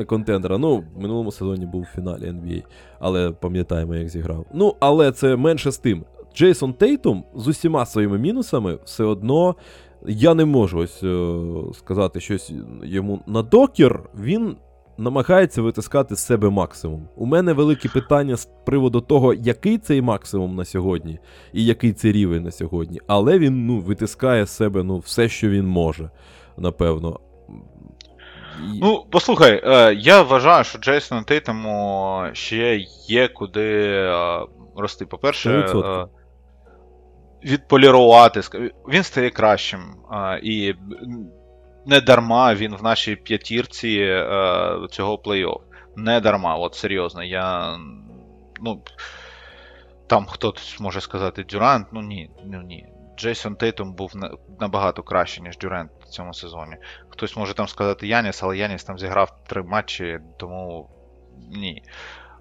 контендера. 0.06 0.58
Ну, 0.58 0.84
в 0.96 1.02
минулому 1.02 1.32
сезоні 1.32 1.66
був 1.66 1.82
в 1.82 1.96
фіналі 1.96 2.22
NBA, 2.22 2.64
але 3.00 3.32
пам'ятаємо, 3.32 3.96
як 3.96 4.10
зіграв. 4.10 4.46
Ну, 4.54 4.76
але 4.80 5.12
це 5.12 5.36
менше 5.36 5.72
з 5.72 5.78
тим. 5.78 6.04
Джейсон 6.36 6.74
Тейтум 6.74 7.24
з 7.36 7.48
усіма 7.48 7.86
своїми 7.86 8.18
мінусами 8.18 8.78
все 8.86 9.04
одно. 9.04 9.56
Я 10.08 10.34
не 10.34 10.46
можу 10.46 10.78
ось 10.78 11.04
е, 11.04 11.38
сказати 11.74 12.20
щось 12.20 12.52
йому 12.84 13.20
на 13.28 13.42
докір. 13.42 14.00
Він 14.20 14.56
намагається 14.98 15.62
витискати 15.62 16.16
з 16.16 16.20
себе 16.20 16.50
максимум. 16.50 17.08
У 17.16 17.26
мене 17.26 17.54
великі 17.54 17.90
питання 17.90 18.36
з 18.36 18.50
приводу 18.66 19.02
того, 19.02 19.34
який 19.34 19.78
цей 19.78 20.02
максимум 20.02 20.56
на 20.56 20.66
сьогодні, 20.66 21.20
і 21.54 21.66
який 21.66 21.94
це 21.94 22.12
рівень 22.12 22.44
на 22.44 22.52
сьогодні. 22.52 23.00
Але 23.08 23.40
він 23.40 23.66
ну, 23.66 23.80
витискає 23.80 24.46
з 24.46 24.50
себе 24.50 24.84
ну, 24.84 24.98
все, 24.98 25.30
що 25.30 25.50
він 25.50 25.68
може, 25.68 26.10
напевно. 26.58 27.20
Ну, 28.60 29.06
послухай, 29.12 29.62
е, 29.64 29.94
я 29.94 30.22
вважаю, 30.22 30.64
що 30.64 30.80
Джейсону 30.80 31.24
Тейтому 31.24 32.26
ще 32.34 32.76
є 33.08 33.28
куди 33.28 33.84
е, 33.92 34.40
рости. 34.76 35.06
По-перше, 35.06 35.50
е, 35.50 36.06
відполірувати. 37.44 38.42
Він 38.90 39.04
стає 39.04 39.30
кращим. 39.30 39.80
І 40.44 40.76
не 41.86 42.02
дарма 42.02 42.56
він 42.56 42.76
в 42.76 42.84
нашій 42.84 43.16
п'ятірці 43.16 44.24
цього 44.92 45.16
плей-офф. 45.16 45.60
Не 45.96 46.20
дарма, 46.20 46.56
от 46.56 46.76
серйозно. 46.76 47.24
Я. 47.24 47.78
Ну, 48.62 48.82
Там 50.08 50.26
хтось 50.26 50.80
може 50.80 51.02
сказати 51.02 51.44
Дюрант, 51.44 51.88
ну 51.92 52.02
ні, 52.02 52.32
ну 52.46 52.62
ні. 52.62 52.86
Джейсон 53.18 53.56
Тейтум 53.56 53.94
був 53.94 54.14
набагато 54.60 55.04
краще, 55.04 55.42
ніж 55.42 55.58
Дюрент 55.58 55.92
в 56.10 56.14
цьому 56.14 56.34
сезоні. 56.34 56.78
Хтось 57.10 57.38
може 57.38 57.54
там 57.54 57.68
сказати 57.68 58.08
Яніс, 58.08 58.44
але 58.44 58.58
Яніс 58.58 58.84
там 58.84 59.00
зіграв 59.00 59.44
три 59.48 59.64
матчі, 59.64 60.20
тому 60.38 60.90
ні. 61.52 61.84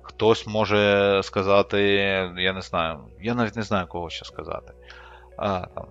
Хтось 0.02 0.46
може 0.46 1.20
сказати, 1.24 1.82
я 2.36 2.52
не 2.52 2.62
знаю, 2.62 3.00
я 3.20 3.34
навіть 3.34 3.56
не 3.56 3.62
знаю, 3.62 3.86
кого 3.86 4.10
ще 4.10 4.24
сказати. 4.24 4.72
А, 5.36 5.66
там, 5.66 5.86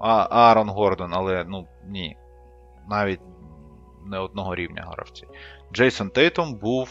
а, 0.00 0.26
Аарон 0.30 0.68
Гордон, 0.68 1.14
але 1.14 1.44
ну 1.48 1.68
ні. 1.86 2.16
Навіть 2.88 3.20
не 4.06 4.18
одного 4.18 4.54
рівня 4.54 4.84
гравці. 4.88 5.26
Джейсон 5.72 6.10
Тейтум 6.10 6.54
був 6.54 6.88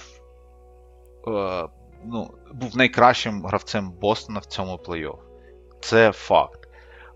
е, 1.27 1.67
ну, 2.05 2.31
був 2.53 2.77
найкращим 2.77 3.45
гравцем 3.45 3.91
Бостона 3.91 4.39
в 4.39 4.45
цьому 4.45 4.75
плей-офф. 4.75 5.17
Це 5.81 6.11
факт 6.11 6.63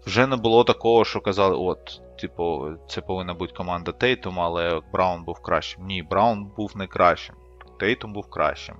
вже 0.07 0.27
не 0.27 0.35
було 0.35 0.63
такого, 0.63 1.05
що 1.05 1.21
казали, 1.21 1.55
от, 1.55 2.01
типу, 2.17 2.69
це 2.89 3.01
повинна 3.01 3.33
бути 3.33 3.53
команда 3.53 3.91
Тейтум, 3.91 4.39
але 4.39 4.81
Браун 4.93 5.23
був 5.23 5.41
кращим. 5.41 5.85
Ні, 5.85 6.03
Браун 6.03 6.51
був 6.57 6.77
не 6.77 6.87
кращим. 6.87 7.35
Тейтум 7.79 8.13
був 8.13 8.29
кращим. 8.29 8.75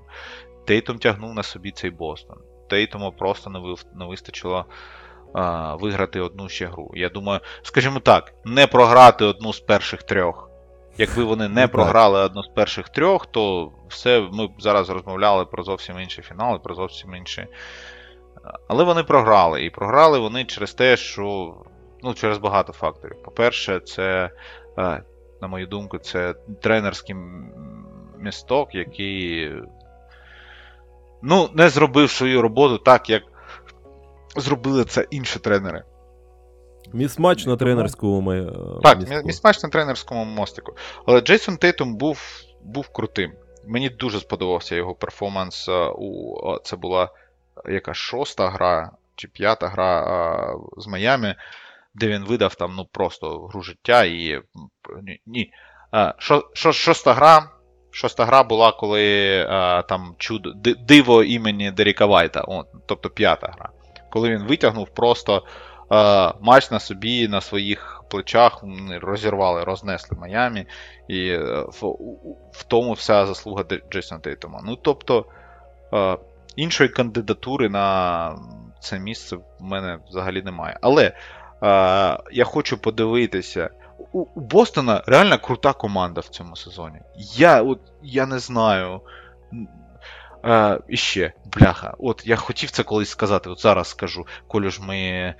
Тейтум 0.65 0.97
тягнув 0.97 1.33
на 1.33 1.43
собі 1.43 1.71
цей 1.71 1.89
Бостон. 1.89 2.37
Тейтуму 2.69 3.11
просто 3.11 3.49
не 3.49 3.75
не 3.95 4.05
вистачило 4.05 4.65
а, 5.33 5.75
виграти 5.75 6.19
одну 6.19 6.49
ще 6.49 6.65
гру. 6.65 6.91
Я 6.93 7.09
думаю, 7.09 7.39
скажімо 7.61 7.99
так, 7.99 8.33
не 8.45 8.67
програти 8.67 9.25
одну 9.25 9.53
з 9.53 9.59
перших 9.59 10.03
трьох. 10.03 10.49
Якби 10.97 11.23
вони 11.23 11.47
не 11.47 11.61
ну, 11.61 11.69
програли 11.69 12.19
одну 12.19 12.43
з 12.43 12.47
перших 12.47 12.89
трьох, 12.89 13.25
то 13.25 13.71
все 13.87 14.29
ми 14.33 14.47
б 14.47 14.51
зараз 14.59 14.89
розмовляли 14.89 15.45
про 15.45 15.63
зовсім 15.63 15.99
інші 15.99 16.21
фінали, 16.21 16.59
про 16.59 16.75
зовсім 16.75 17.15
інші 17.15 17.47
але 18.67 18.83
вони 18.83 19.03
програли. 19.03 19.65
І 19.65 19.69
програли 19.69 20.19
вони 20.19 20.45
через 20.45 20.73
те, 20.73 20.97
що. 20.97 21.55
Ну, 22.03 22.13
через 22.13 22.37
багато 22.37 22.73
факторів. 22.73 23.23
По-перше, 23.23 23.79
це, 23.79 24.29
е, 24.77 25.03
на 25.41 25.47
мою 25.47 25.67
думку, 25.67 25.97
це 25.97 26.35
тренерський 26.61 27.15
місток, 28.19 28.75
який. 28.75 29.51
Ну, 31.21 31.49
не 31.53 31.69
зробив 31.69 32.11
свою 32.11 32.41
роботу 32.41 32.77
так, 32.77 33.09
як 33.09 33.23
зробили 34.35 34.85
це 34.85 35.07
інші 35.09 35.39
тренери. 35.39 35.83
Місмач 36.93 37.45
на 37.45 37.57
тренерському 37.57 38.31
е, 38.31 38.53
Так, 38.83 38.97
містку. 38.99 39.27
місмач 39.27 39.63
на 39.63 39.69
тренерському 39.69 40.25
мостику. 40.25 40.73
Але 41.05 41.21
Джейсон 41.21 41.57
Тейтум 41.57 41.95
був 41.95 42.19
був 42.63 42.89
крутим. 42.89 43.33
Мені 43.65 43.89
дуже 43.89 44.19
сподобався 44.19 44.75
його 44.75 44.95
перформанс. 44.95 45.69
Е, 45.69 45.91
у 45.97 46.57
Це 46.63 46.75
була 46.75 47.09
яка 47.65 47.93
шоста 47.93 48.49
гра 48.49 48.91
чи 49.15 49.27
п'ята 49.27 49.67
гра 49.67 50.01
а, 50.01 50.55
з 50.81 50.87
Майами, 50.87 51.35
де 51.97 52.07
він 52.07 52.23
видав 52.23 52.55
там 52.55 52.73
ну 52.75 52.85
просто 52.85 53.47
гру 53.47 53.61
життя 53.61 54.03
і. 54.03 54.41
Ні. 55.25 55.51
Шо, 56.17 56.43
шо, 56.53 56.73
шоста 56.73 57.13
гра. 57.13 57.49
Шоста 57.91 58.25
гра 58.25 58.43
була, 58.43 58.71
коли 58.71 59.39
а, 59.49 59.81
там 59.81 60.15
чудо, 60.17 60.53
диво 60.87 61.23
імені 61.23 61.71
Деріка 61.71 62.05
Вайта, 62.05 62.45
О, 62.47 62.63
тобто 62.85 63.09
п'ята 63.09 63.47
гра. 63.57 63.69
Коли 64.09 64.29
він 64.29 64.43
витягнув 64.43 64.89
просто 64.89 65.43
а, 65.89 66.33
матч 66.41 66.71
на 66.71 66.79
собі, 66.79 67.27
на 67.27 67.41
своїх 67.41 68.03
плечах, 68.09 68.63
розірвали, 69.01 69.63
рознесли 69.63 70.17
Майамі, 70.17 70.65
і 71.07 71.27
е, 71.29 71.65
в, 71.67 71.87
в 72.51 72.63
тому 72.63 72.93
вся 72.93 73.25
заслуга 73.25 73.63
Джейсона 73.91 74.21
Тейтома. 74.21 74.61
Ну, 74.65 74.75
тобто, 74.75 75.25
а, 75.91 76.17
іншої 76.55 76.89
кандидатури 76.89 77.69
на 77.69 78.35
це 78.79 78.99
місце 78.99 79.35
в 79.35 79.43
мене 79.59 79.99
взагалі 80.09 80.41
немає. 80.41 80.77
Але 80.81 81.13
е, 81.63 82.19
я 82.31 82.43
хочу 82.45 82.77
подивитися. 82.77 83.69
У, 84.11 84.19
у 84.19 84.39
Бостона 84.41 85.03
реально 85.07 85.37
крута 85.37 85.73
команда 85.73 86.21
в 86.21 86.27
цьому 86.27 86.55
сезоні. 86.55 86.99
Я 87.35 87.61
от, 87.61 87.79
я 88.03 88.25
не 88.25 88.39
знаю. 88.39 89.01
Е, 90.45 90.79
І 90.89 91.29
бляха, 91.45 91.93
от 91.99 92.23
я 92.25 92.35
хотів 92.35 92.71
це 92.71 92.83
колись 92.83 93.09
сказати, 93.09 93.49
от 93.49 93.59
зараз 93.59 93.87
скажу, 93.87 94.25
коли 94.47 94.69
ж 94.69 94.81
ми 94.81 94.97
е, 94.97 95.35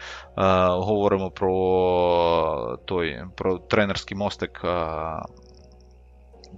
говоримо 0.68 1.32
про 1.32 2.78
той, 2.86 3.24
про 3.36 3.58
тренерський 3.58 4.18
мостик 4.18 4.62
е, 4.64 4.96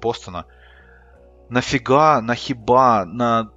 Бостона. 0.01 0.43
Нафіга, 1.49 2.21
на 2.21 2.35
хіба, 2.35 3.05
на 3.05 3.47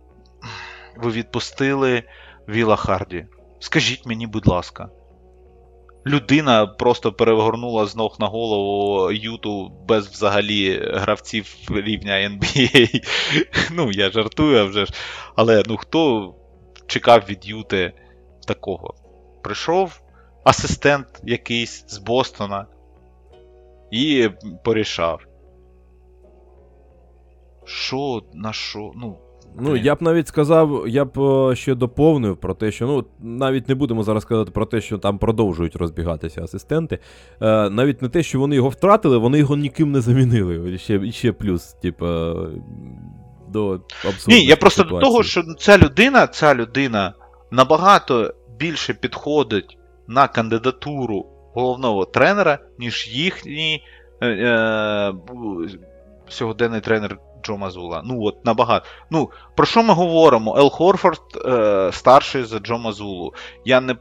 ви 0.96 1.10
відпустили 1.10 2.02
Віла 2.48 2.76
Харді? 2.76 3.26
Скажіть 3.60 4.06
мені, 4.06 4.26
будь 4.26 4.46
ласка. 4.46 4.88
Людина 6.06 6.66
просто 6.66 7.12
перегорнула 7.12 7.86
з 7.86 7.96
ног 7.96 8.16
на 8.20 8.26
голову 8.26 9.12
Юту 9.12 9.68
без 9.88 10.08
взагалі 10.08 10.90
гравців 10.94 11.56
рівня 11.70 12.12
NBA. 12.12 13.08
Ну, 13.72 13.90
я 13.92 14.10
жартую 14.10 14.68
вже 14.68 14.86
ж. 14.86 14.92
Але 15.36 15.62
ну 15.66 15.76
хто 15.76 16.34
чекав 16.86 17.22
від 17.28 17.46
Юти 17.46 17.92
такого? 18.46 18.94
Прийшов 19.42 20.00
асистент 20.44 21.06
якийсь 21.24 21.84
з 21.88 21.98
Бостона 21.98 22.66
і 23.90 24.30
порішав. 24.64 25.20
Що, 27.64 28.22
на 28.34 28.52
що? 28.52 28.92
Ну, 28.96 29.18
Ну, 29.60 29.76
я 29.76 29.94
б 29.94 30.02
навіть 30.02 30.28
сказав, 30.28 30.84
я 30.88 31.04
б 31.04 31.20
е, 31.20 31.56
ще 31.56 31.74
доповнив 31.74 32.36
про 32.36 32.54
те, 32.54 32.70
що 32.70 32.86
ну 32.86 33.04
навіть 33.20 33.68
не 33.68 33.74
будемо 33.74 34.02
зараз 34.02 34.24
казати 34.24 34.50
про 34.50 34.66
те, 34.66 34.80
що 34.80 34.98
там 34.98 35.18
продовжують 35.18 35.76
розбігатися 35.76 36.42
асистенти. 36.42 36.98
Е, 37.40 37.70
Навіть 37.70 38.02
не 38.02 38.08
те, 38.08 38.22
що 38.22 38.38
вони 38.38 38.56
його 38.56 38.68
втратили, 38.68 39.18
вони 39.18 39.38
його 39.38 39.56
ніким 39.56 39.92
не 39.92 40.00
замінили. 40.00 40.78
Ще 40.78 41.12
ще 41.12 41.32
плюс, 41.32 41.72
типу, 41.72 42.06
до 43.48 43.80
абсурдної 44.08 44.40
Ні, 44.40 44.46
я 44.46 44.56
просто 44.56 44.82
ситуації. 44.82 45.00
до 45.00 45.06
того, 45.06 45.22
що 45.22 45.42
ця 45.58 45.78
людина, 45.78 46.26
ця 46.26 46.54
людина 46.54 47.14
набагато 47.50 48.34
більше 48.58 48.94
підходить 48.94 49.78
на 50.08 50.28
кандидатуру 50.28 51.26
головного 51.54 52.04
тренера, 52.04 52.58
ніж 52.78 53.08
їхній 53.12 53.82
е, 54.20 54.26
е, 54.28 55.12
сьогоденний 56.28 56.80
тренер 56.80 57.18
Джо 57.42 57.56
Мазула. 57.56 58.02
Ну 58.04 58.22
от 58.22 58.44
набагато. 58.44 58.86
Ну, 59.10 59.30
про 59.54 59.66
що 59.66 59.82
ми 59.82 59.94
говоримо? 59.94 60.56
Ел 60.56 60.70
Хорфорд 60.70 61.22
е, 61.46 61.90
старший 61.92 62.44
за 62.44 62.58
Джо 62.58 62.78
Мазулу. 62.78 63.34
Я 63.64 63.80
не. 63.80 63.96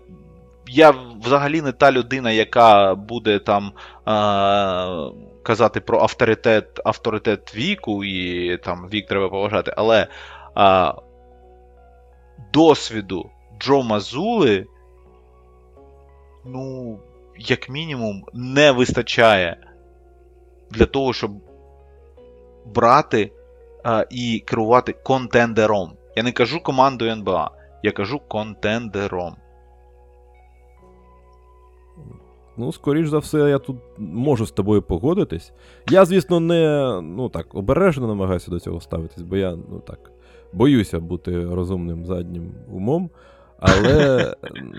Я 0.67 0.93
взагалі 1.23 1.61
не 1.61 1.71
та 1.71 1.91
людина, 1.91 2.31
яка 2.31 2.95
буде 2.95 3.39
там 3.39 3.71
е, 4.07 4.11
казати 5.43 5.79
про 5.79 5.99
авторитет 5.99 6.79
авторитет 6.85 7.55
віку, 7.55 8.03
і 8.03 8.57
там 8.57 8.87
вік 8.93 9.07
треба 9.07 9.29
поважати, 9.29 9.73
але 9.77 10.07
е, 10.57 10.93
досвіду 12.53 13.29
Джо 13.59 13.83
Мазули, 13.83 14.65
ну, 16.45 16.99
як 17.37 17.69
мінімум, 17.69 18.23
не 18.33 18.71
вистачає 18.71 19.57
для 20.71 20.85
того, 20.85 21.13
щоб 21.13 21.31
брати 22.65 23.31
а, 23.83 24.05
і 24.09 24.43
керувати 24.45 24.95
контендером. 25.03 25.91
Я 26.15 26.23
не 26.23 26.31
кажу 26.31 26.63
командою 26.63 27.11
НБА, 27.11 27.51
я 27.83 27.91
кажу 27.91 28.19
контендером. 28.27 29.35
Ну, 32.57 32.71
скоріш 32.71 33.09
за 33.09 33.19
все, 33.19 33.37
я 33.37 33.59
тут 33.59 33.77
можу 33.97 34.45
з 34.45 34.51
тобою 34.51 34.81
погодитись. 34.81 35.53
Я, 35.89 36.05
звісно, 36.05 36.39
не 36.39 36.99
ну 37.01 37.29
так, 37.29 37.55
обережно 37.55 38.07
намагаюся 38.07 38.51
до 38.51 38.59
цього 38.59 38.81
ставитись, 38.81 39.21
бо 39.21 39.37
я 39.37 39.51
ну 39.69 39.79
так, 39.87 40.11
боюся 40.53 40.99
бути 40.99 41.45
розумним 41.45 42.05
заднім 42.05 42.51
умом. 42.71 43.09
Але 43.61 44.35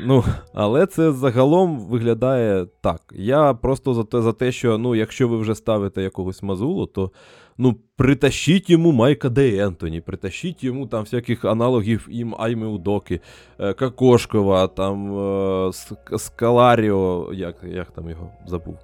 ну, 0.07 0.25
але 0.55 0.87
це 0.87 1.13
загалом 1.13 1.79
виглядає 1.79 2.67
так. 2.81 3.01
Я 3.13 3.55
просто 3.55 3.95
за 3.95 4.05
те, 4.05 4.23
за 4.23 4.33
те, 4.33 4.53
що 4.53 4.79
ну, 4.79 4.95
якщо 4.95 5.29
ви 5.29 5.37
вже 5.37 5.55
ставите 5.55 6.03
якогось 6.03 6.43
мазулу, 6.43 6.87
то 6.87 7.11
ну, 7.59 7.77
притащіть 7.97 8.71
йому 8.71 8.93
Майка 8.93 9.29
Де 9.29 9.57
Ентоні, 9.57 10.01
притащіть 10.01 10.65
йому 10.65 10.87
там 10.87 11.03
всяких 11.03 11.45
аналогів 11.45 12.09
їм 12.11 12.35
Айми 12.39 12.67
Удоки, 12.67 13.21
е, 13.59 13.73
Какошкова, 13.73 14.67
там 14.67 15.19
е, 15.19 15.73
Скаларіо, 16.19 17.31
як 17.33 17.57
як 17.65 17.91
там 17.91 18.11
його 18.11 18.31
забув. 18.47 18.79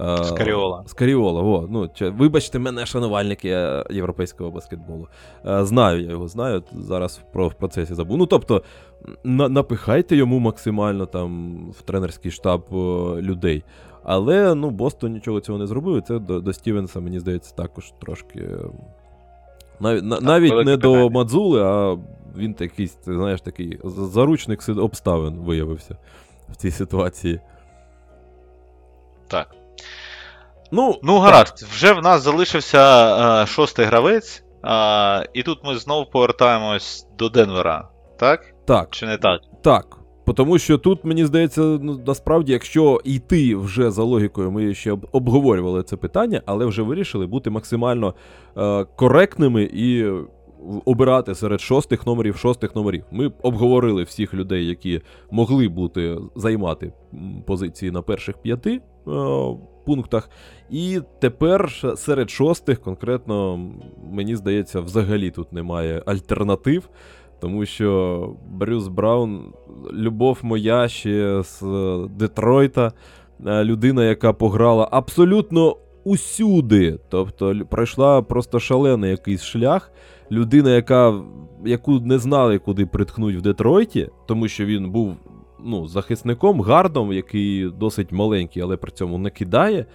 Е, 0.00 0.24
Скаріола. 0.24 0.82
Скаріола, 0.86 1.42
о, 1.42 1.66
ну, 1.70 1.90
Вибачте 2.00 2.58
мене, 2.58 2.86
шанувальники 2.86 3.48
європейського 3.90 4.50
баскетболу. 4.50 5.08
Знаю, 5.44 6.02
я 6.02 6.10
його 6.10 6.28
знаю, 6.28 6.62
зараз 6.72 7.20
про, 7.32 7.48
в 7.48 7.54
процесі 7.54 7.94
забув. 7.94 8.18
Ну, 8.18 8.26
тобто, 8.26 8.62
на, 9.24 9.48
напихайте 9.48 10.16
йому 10.16 10.38
максимально 10.38 11.06
там 11.06 11.58
в 11.70 11.82
тренерський 11.82 12.30
штаб 12.30 12.64
людей. 13.18 13.64
Але 14.02 14.54
ну, 14.54 14.70
Бостон 14.70 15.12
нічого 15.12 15.40
цього 15.40 15.58
не 15.58 15.66
зробив, 15.66 15.98
і 15.98 16.00
це 16.00 16.18
до, 16.18 16.40
до 16.40 16.52
Стівенса, 16.52 17.00
мені 17.00 17.20
здається, 17.20 17.54
також 17.54 17.92
трошки. 18.00 18.48
Нав, 19.80 20.00
так, 20.00 20.22
навіть 20.22 20.52
не 20.52 20.64
питання. 20.64 20.76
до 20.76 21.10
Мадзули, 21.10 21.62
а 21.62 21.96
він 22.36 22.54
такий, 22.54 22.86
ти 22.86 23.14
знаєш, 23.14 23.40
такий 23.40 23.78
заручник 23.84 24.68
обставин 24.68 25.34
виявився 25.34 25.96
в 26.52 26.56
цій 26.56 26.70
ситуації. 26.70 27.40
Так. 29.28 29.57
Ну, 30.70 30.98
ну 31.02 31.18
гаразд, 31.18 31.56
так. 31.56 31.68
вже 31.68 31.92
в 31.92 32.02
нас 32.02 32.22
залишився 32.22 32.78
а, 32.80 33.46
шостий 33.46 33.84
гравець, 33.84 34.44
а, 34.62 35.24
і 35.32 35.42
тут 35.42 35.58
ми 35.64 35.76
знову 35.78 36.10
повертаємось 36.10 37.06
до 37.18 37.28
Денвера, 37.28 37.88
так? 38.18 38.54
Так. 38.66 38.88
Чи 38.90 39.06
не 39.06 39.16
так? 39.16 39.40
Так. 39.62 39.98
Тому 40.36 40.58
що 40.58 40.78
тут, 40.78 41.04
мені 41.04 41.26
здається, 41.26 41.60
ну, 41.60 42.00
насправді, 42.06 42.52
якщо 42.52 43.00
йти 43.04 43.56
вже 43.56 43.90
за 43.90 44.02
логікою, 44.02 44.50
ми 44.50 44.74
ще 44.74 44.96
обговорювали 45.12 45.82
це 45.82 45.96
питання, 45.96 46.42
але 46.46 46.66
вже 46.66 46.82
вирішили 46.82 47.26
бути 47.26 47.50
максимально 47.50 48.14
е, 48.56 48.84
коректними 48.84 49.62
і 49.72 50.12
обирати 50.84 51.34
серед 51.34 51.60
шостих 51.60 52.06
номерів 52.06 52.36
шостих 52.36 52.76
номерів. 52.76 53.04
Ми 53.10 53.32
обговорили 53.42 54.02
всіх 54.02 54.34
людей, 54.34 54.66
які 54.66 55.00
могли 55.30 55.68
бути 55.68 56.18
займати 56.36 56.92
позиції 57.46 57.90
на 57.90 58.02
перших 58.02 58.38
п'яти 58.38 58.70
е, 58.72 58.80
пунктах. 59.88 60.30
І 60.70 61.00
тепер 61.20 61.72
серед 61.96 62.30
шостих, 62.30 62.80
конкретно, 62.80 63.60
мені 64.12 64.36
здається, 64.36 64.80
взагалі 64.80 65.30
тут 65.30 65.52
немає 65.52 66.02
альтернатив. 66.06 66.88
Тому 67.40 67.66
що 67.66 68.36
Брюс 68.50 68.88
Браун, 68.88 69.52
любов 69.92 70.38
моя 70.42 70.88
ще 70.88 71.42
з 71.42 71.62
Детройта, 72.18 72.92
е, 73.46 73.64
людина, 73.64 74.04
яка 74.04 74.32
пограла 74.32 74.88
абсолютно 74.92 75.76
усюди. 76.04 76.98
Тобто 77.08 77.54
пройшла 77.70 78.22
просто 78.22 78.60
шалений 78.60 79.10
якийсь 79.10 79.42
шлях. 79.42 79.92
Людина, 80.30 80.74
яка, 80.74 81.22
яку 81.64 82.00
не 82.00 82.18
знали, 82.18 82.58
куди 82.58 82.86
приткнуть 82.86 83.36
в 83.36 83.40
Детройті, 83.40 84.08
тому 84.26 84.48
що 84.48 84.64
він 84.64 84.90
був 84.90 85.16
ну, 85.64 85.88
захисником, 85.88 86.60
гардом, 86.60 87.12
який 87.12 87.70
досить 87.70 88.12
маленький, 88.12 88.62
але 88.62 88.76
при 88.76 88.90
цьому 88.90 89.18
не 89.18 89.30
кидає 89.30 89.86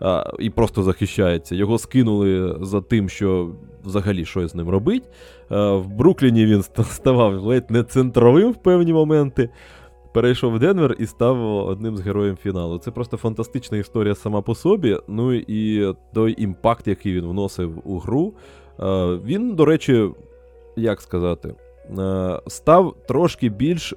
а, 0.00 0.32
і 0.38 0.50
просто 0.50 0.82
захищається. 0.82 1.54
Його 1.54 1.78
скинули 1.78 2.56
за 2.60 2.80
тим, 2.80 3.08
що 3.08 3.50
взагалі 3.84 4.24
щось 4.24 4.50
з 4.50 4.54
ним 4.54 4.68
робить. 4.68 5.02
А, 5.48 5.72
в 5.72 5.88
Брукліні 5.88 6.46
він 6.46 6.62
ставав 6.84 7.42
ледь 7.42 7.70
не 7.70 7.82
центровим 7.82 8.52
в 8.52 8.62
певні 8.62 8.92
моменти. 8.92 9.50
Перейшов 10.14 10.52
в 10.52 10.58
Денвер 10.58 10.96
і 10.98 11.06
став 11.06 11.66
одним 11.66 11.96
з 11.96 12.00
героїв 12.00 12.36
фіналу. 12.36 12.78
Це 12.78 12.90
просто 12.90 13.16
фантастична 13.16 13.78
історія 13.78 14.14
сама 14.14 14.42
по 14.42 14.54
собі. 14.54 14.96
Ну 15.08 15.34
і 15.34 15.94
той 16.14 16.42
імпакт, 16.42 16.88
який 16.88 17.12
він 17.12 17.26
вносив 17.26 17.82
у 17.84 17.98
гру. 17.98 18.34
Він, 19.24 19.54
до 19.54 19.64
речі, 19.64 20.10
як 20.76 21.00
сказати, 21.00 21.54
став 22.46 22.94
трошки 23.08 23.48
більш 23.48 23.94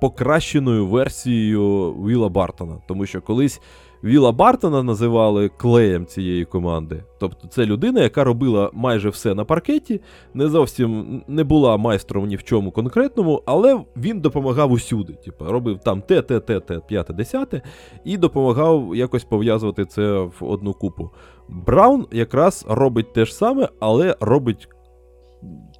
покращеною 0.00 0.86
версією 0.86 1.92
Віла 1.92 2.28
Бартона. 2.28 2.78
Тому 2.88 3.06
що 3.06 3.20
колись 3.22 3.60
Віла 4.04 4.32
Бартона 4.32 4.82
називали 4.82 5.48
клеєм 5.48 6.06
цієї 6.06 6.44
команди. 6.44 7.04
Тобто 7.18 7.48
це 7.48 7.66
людина, 7.66 8.02
яка 8.02 8.24
робила 8.24 8.70
майже 8.72 9.08
все 9.08 9.34
на 9.34 9.44
паркеті, 9.44 10.00
не 10.34 10.48
зовсім 10.48 11.22
не 11.28 11.44
була 11.44 11.76
майстром 11.76 12.26
ні 12.26 12.36
в 12.36 12.44
чому 12.44 12.70
конкретному, 12.70 13.42
але 13.46 13.80
він 13.96 14.20
допомагав 14.20 14.72
усюди. 14.72 15.12
Типу, 15.12 15.44
робив 15.44 15.78
там 15.78 16.02
те, 16.02 16.22
те, 16.22 16.40
те, 16.40 16.60
те, 16.60 16.80
п'яте, 16.88 17.12
десяте, 17.12 17.62
і 18.04 18.16
допомагав 18.16 18.96
якось 18.96 19.24
пов'язувати 19.24 19.84
це 19.84 20.20
в 20.20 20.36
одну 20.40 20.72
купу. 20.72 21.10
Браун 21.48 22.06
якраз 22.12 22.64
робить 22.68 23.12
те 23.12 23.24
ж 23.24 23.34
саме, 23.34 23.68
але 23.80 24.16
робить, 24.20 24.68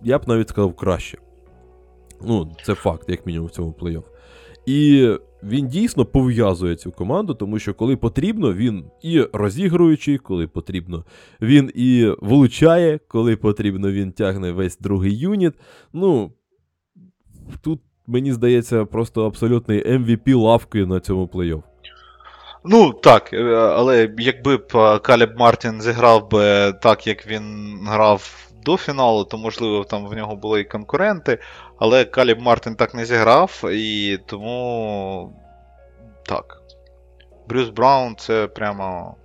я 0.02 0.18
б 0.18 0.22
навіть 0.26 0.48
сказав, 0.48 0.76
краще. 0.76 1.18
Ну, 2.24 2.56
це 2.64 2.74
факт, 2.74 3.08
як 3.08 3.26
мінімум, 3.26 3.48
в 3.48 3.50
цьому 3.50 3.74
плей-офф. 3.80 4.04
І 4.66 5.08
він 5.42 5.68
дійсно 5.68 6.04
пов'язує 6.04 6.76
цю 6.76 6.92
команду, 6.92 7.34
тому 7.34 7.58
що 7.58 7.74
коли 7.74 7.96
потрібно, 7.96 8.52
він 8.52 8.84
і 9.02 9.22
розігруючий, 9.32 10.18
коли 10.18 10.46
потрібно, 10.46 11.04
він 11.40 11.70
і 11.74 12.12
влучає, 12.20 12.98
коли 13.08 13.36
потрібно, 13.36 13.92
він 13.92 14.12
тягне 14.12 14.52
весь 14.52 14.78
другий 14.78 15.18
юніт. 15.18 15.54
Ну, 15.92 16.32
тут, 17.60 17.80
мені 18.06 18.32
здається, 18.32 18.84
просто 18.84 19.26
абсолютний 19.26 19.86
MVP 19.86 20.36
лавки 20.36 20.86
на 20.86 21.00
цьому 21.00 21.26
плей-офф. 21.26 21.62
Ну, 22.64 22.92
так, 22.92 23.32
е, 23.32 23.44
але 23.54 24.10
якби 24.18 24.56
б 24.56 24.66
е, 24.74 24.98
Каліб 24.98 25.30
Мартін 25.38 25.80
зіграв 25.82 26.30
би 26.30 26.72
так, 26.72 27.06
як 27.06 27.26
він 27.26 27.76
грав 27.86 28.50
до 28.64 28.76
фіналу, 28.76 29.24
то, 29.24 29.38
можливо, 29.38 29.84
там 29.84 30.06
в 30.06 30.14
нього 30.16 30.36
були 30.36 30.60
і 30.60 30.64
конкуренти. 30.64 31.38
Але 31.80 32.04
Каліб 32.04 32.40
Мартин 32.40 32.74
так 32.74 32.94
не 32.94 33.04
зіграв, 33.04 33.62
і 33.72 34.18
тому. 34.26 35.32
Так. 36.26 36.62
Брюс 37.48 37.68
Браун 37.68 38.16
це 38.16 38.46
прямо. 38.46 39.16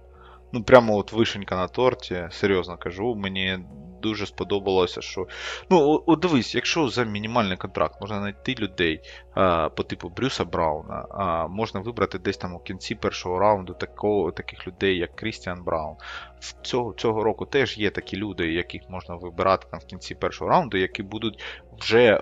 Ну, 0.52 0.64
прямо 0.64 0.98
от 0.98 1.12
вишенька 1.12 1.56
на 1.56 1.68
торті, 1.68 2.28
серйозно 2.32 2.78
кажу. 2.78 3.16
Мені 3.16 3.60
дуже 4.02 4.26
сподобалося, 4.26 5.02
що. 5.02 5.28
Ну, 5.70 6.04
от 6.06 6.20
дивись, 6.20 6.56
якщо 6.56 6.88
за 6.90 7.04
мінімальний 7.04 7.58
контракт 7.58 8.02
можна 8.02 8.20
знайти 8.20 8.56
людей 8.56 9.02
а, 9.34 9.70
по 9.70 9.84
типу 9.84 10.10
Брюса 10.10 10.46
Брауна, 10.46 11.06
а, 11.10 11.48
можна 11.48 11.80
вибрати 11.80 12.20
десь 12.20 12.38
там 12.38 12.56
у 12.56 12.60
кінці 12.60 12.96
першого 12.96 13.40
раунду 13.40 13.74
такого, 13.74 14.32
таких 14.32 14.68
людей, 14.68 14.98
як 14.98 15.16
Крістіан 15.16 15.64
Браун. 15.64 15.96
Цього 16.62 16.94
цього 16.94 17.24
року 17.24 17.46
теж 17.46 17.78
є 17.78 17.90
такі 17.90 18.18
люди, 18.18 18.52
яких 18.52 18.82
можна 18.90 19.16
вибирати 19.16 19.68
там 19.72 19.80
в 19.80 19.86
кінці 19.86 20.16
першого 20.16 20.52
раунду, 20.52 20.78
які 20.78 21.04
будуть 21.04 21.44
вже 21.80 22.22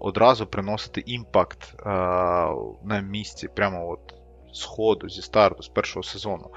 одразу 0.00 0.46
приносити 0.46 1.02
імпакт 1.06 1.74
а, 1.86 2.54
на 2.84 3.00
місці, 3.00 3.48
прямо 3.48 3.90
от 3.90 4.14
з 4.52 4.64
ходу, 4.64 5.08
зі 5.08 5.22
старту, 5.22 5.62
з 5.62 5.68
першого 5.68 6.02
сезону. 6.02 6.50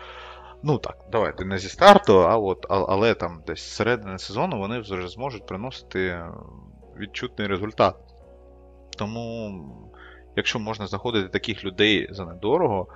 Ну 0.64 0.78
так, 0.78 0.98
давайте 1.12 1.46
не 1.46 1.58
зі 1.58 1.70
старту, 1.70 2.20
а 2.20 2.38
от, 2.38 2.66
але 2.70 3.14
там 3.14 3.41
десь 3.48 3.62
з 3.62 3.76
середини 3.76 4.20
сезону 4.20 4.60
вони 4.60 4.80
вже 4.80 5.08
зможуть 5.08 5.46
приносити 5.46 6.26
відчутний 7.00 7.48
результат. 7.48 7.96
Тому, 8.98 9.52
якщо 10.36 10.60
можна 10.60 10.88
знаходити 10.88 11.30
таких 11.30 11.64
людей 11.64 12.08
за 12.12 12.26
недорого, 12.26 12.88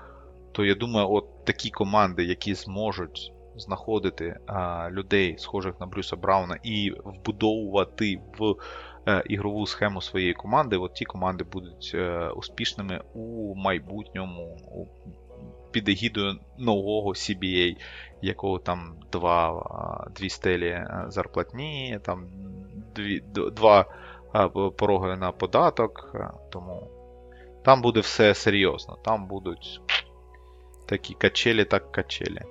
то 0.52 0.66
я 0.66 0.76
думаю, 0.76 1.12
от 1.12 1.46
такі 1.46 1.70
команди, 1.70 2.24
які 2.24 2.54
зможуть 2.54 3.34
знаходити 3.56 4.38
а, 4.46 4.90
людей, 4.92 5.38
схожих 5.38 5.80
на 5.80 5.86
Брюса 5.86 6.16
Брауна, 6.16 6.58
і 6.64 6.94
вбудовувати 7.06 8.20
в 8.40 8.52
е, 8.52 8.56
ігрову 9.26 9.66
схему 9.68 10.02
своєї 10.02 10.34
команди, 10.34 10.78
от 10.78 10.94
ті 10.94 11.06
команди 11.06 11.44
будуть 11.44 11.92
е, 11.96 12.30
успішними 12.30 13.02
у 13.14 13.56
майбутньому 13.56 14.58
під 15.72 15.90
егідою 15.90 16.40
нового 16.58 17.10
CBA, 17.10 17.76
якого 18.22 18.60
там 18.60 18.96
два, 19.12 19.50
а, 19.50 20.10
дві 20.10 20.30
стелі 20.30 20.68
е, 20.68 21.06
зарплатні, 21.08 22.00
там 22.04 22.28
дві, 22.96 23.24
два 23.52 23.86
пороги 24.78 25.16
на 25.18 25.32
податок. 25.32 26.12
е, 26.16 26.30
Тому 26.52 26.88
там 27.66 27.82
буде 27.82 28.00
все 28.00 28.34
серйозно. 28.34 28.98
Там 29.06 29.28
будуть 29.28 29.82
такі 30.86 31.14
качелі, 31.14 31.66
так 31.66 31.92
качелі. 31.92 32.42